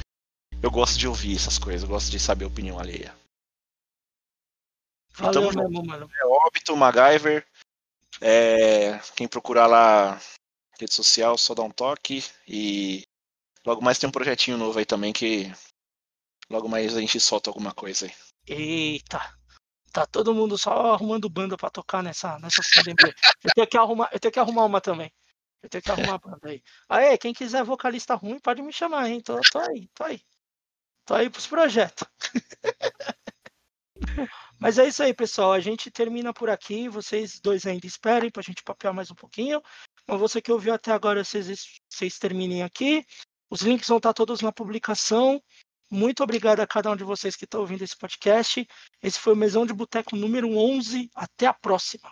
eu 0.62 0.70
gosto 0.70 1.00
de 1.00 1.08
ouvir 1.08 1.36
essas 1.36 1.58
coisas, 1.58 1.84
eu 1.84 1.90
gosto 1.90 2.12
de 2.12 2.20
saber 2.20 2.46
a 2.46 2.50
opinião 2.50 2.78
alheia. 2.78 3.16
E 5.18 5.22
Valeu 5.22 5.52
mesmo, 5.54 5.86
mano. 5.86 6.10
É 6.20 6.26
Óbito, 6.26 6.76
MacGyver. 6.76 7.46
é, 8.22 9.00
quem 9.16 9.28
procurar 9.28 9.68
lá 9.68 10.20
rede 10.82 10.94
social, 10.94 11.38
só 11.38 11.54
dá 11.54 11.64
um 11.64 11.72
toque. 11.72 12.24
E 12.48 13.04
logo 13.66 13.82
mais 13.82 13.98
tem 13.98 14.10
um 14.10 14.12
projetinho 14.12 14.58
novo 14.58 14.78
aí 14.80 14.86
também 14.86 15.14
que 15.14 15.52
logo 16.50 16.68
mais 16.68 16.96
a 16.96 17.00
gente 17.00 17.20
solta 17.20 17.50
alguma 17.50 17.74
coisa 17.74 18.06
aí. 18.06 18.14
Eita. 18.48 19.20
Tá 19.92 20.06
todo 20.06 20.34
mundo 20.34 20.58
só 20.58 20.94
arrumando 20.94 21.30
banda 21.30 21.58
pra 21.58 21.70
tocar 21.70 22.02
nessa, 22.02 22.40
nessa 22.40 22.62
pandemia. 22.76 23.14
Eu 23.44 23.52
tenho 23.54 23.68
que 23.68 23.78
arrumar, 23.78 24.10
eu 24.12 24.20
tenho 24.20 24.32
que 24.32 24.40
arrumar 24.40 24.66
uma 24.66 24.80
também. 24.80 25.12
Eu 25.62 25.70
tenho 25.70 25.84
que 25.84 25.92
arrumar 25.92 26.16
a 26.16 26.18
banda 26.18 26.50
aí. 26.50 26.64
Aê, 26.90 27.18
quem 27.18 27.34
quiser 27.34 27.64
vocalista 27.64 28.16
ruim, 28.16 28.40
pode 28.40 28.62
me 28.62 28.72
chamar, 28.72 29.10
hein? 29.10 29.22
Tô, 29.22 29.40
tô 29.52 29.60
aí, 29.60 29.90
tô 29.94 30.04
aí. 30.04 30.22
Tô 31.06 31.14
aí 31.14 31.30
pros 31.30 31.46
projetos. 31.46 32.08
Mas 34.60 34.78
é 34.78 34.88
isso 34.88 35.04
aí, 35.04 35.14
pessoal. 35.14 35.54
A 35.54 35.60
gente 35.60 35.92
termina 35.92 36.34
por 36.34 36.50
aqui. 36.50 36.88
Vocês 36.88 37.40
dois 37.40 37.66
ainda 37.66 37.86
esperem 37.86 38.32
pra 38.32 38.42
gente 38.42 38.64
papear 38.64 38.94
mais 38.94 39.12
um 39.12 39.16
pouquinho. 39.16 39.62
Mas 40.08 40.20
você 40.20 40.42
que 40.42 40.52
ouviu 40.52 40.74
até 40.74 40.92
agora, 40.92 41.24
vocês, 41.24 41.48
vocês 41.90 42.18
terminem 42.18 42.64
aqui. 42.64 43.06
Os 43.50 43.62
links 43.62 43.88
vão 43.88 43.98
estar 43.98 44.14
todos 44.14 44.42
na 44.42 44.52
publicação. 44.52 45.42
Muito 45.90 46.24
obrigado 46.24 46.62
a 46.62 46.68
cada 46.68 46.90
um 46.92 46.96
de 46.96 47.04
vocês 47.04 47.36
que 47.36 47.46
está 47.46 47.60
ouvindo 47.60 47.84
esse 47.84 47.98
podcast. 47.98 48.66
Esse 49.02 49.20
foi 49.20 49.34
o 49.34 49.36
Mesão 49.36 49.66
de 49.66 49.74
Boteco 49.74 50.16
número 50.16 50.50
11. 50.56 51.10
Até 51.14 51.48
a 51.48 51.54
próxima. 51.54 52.10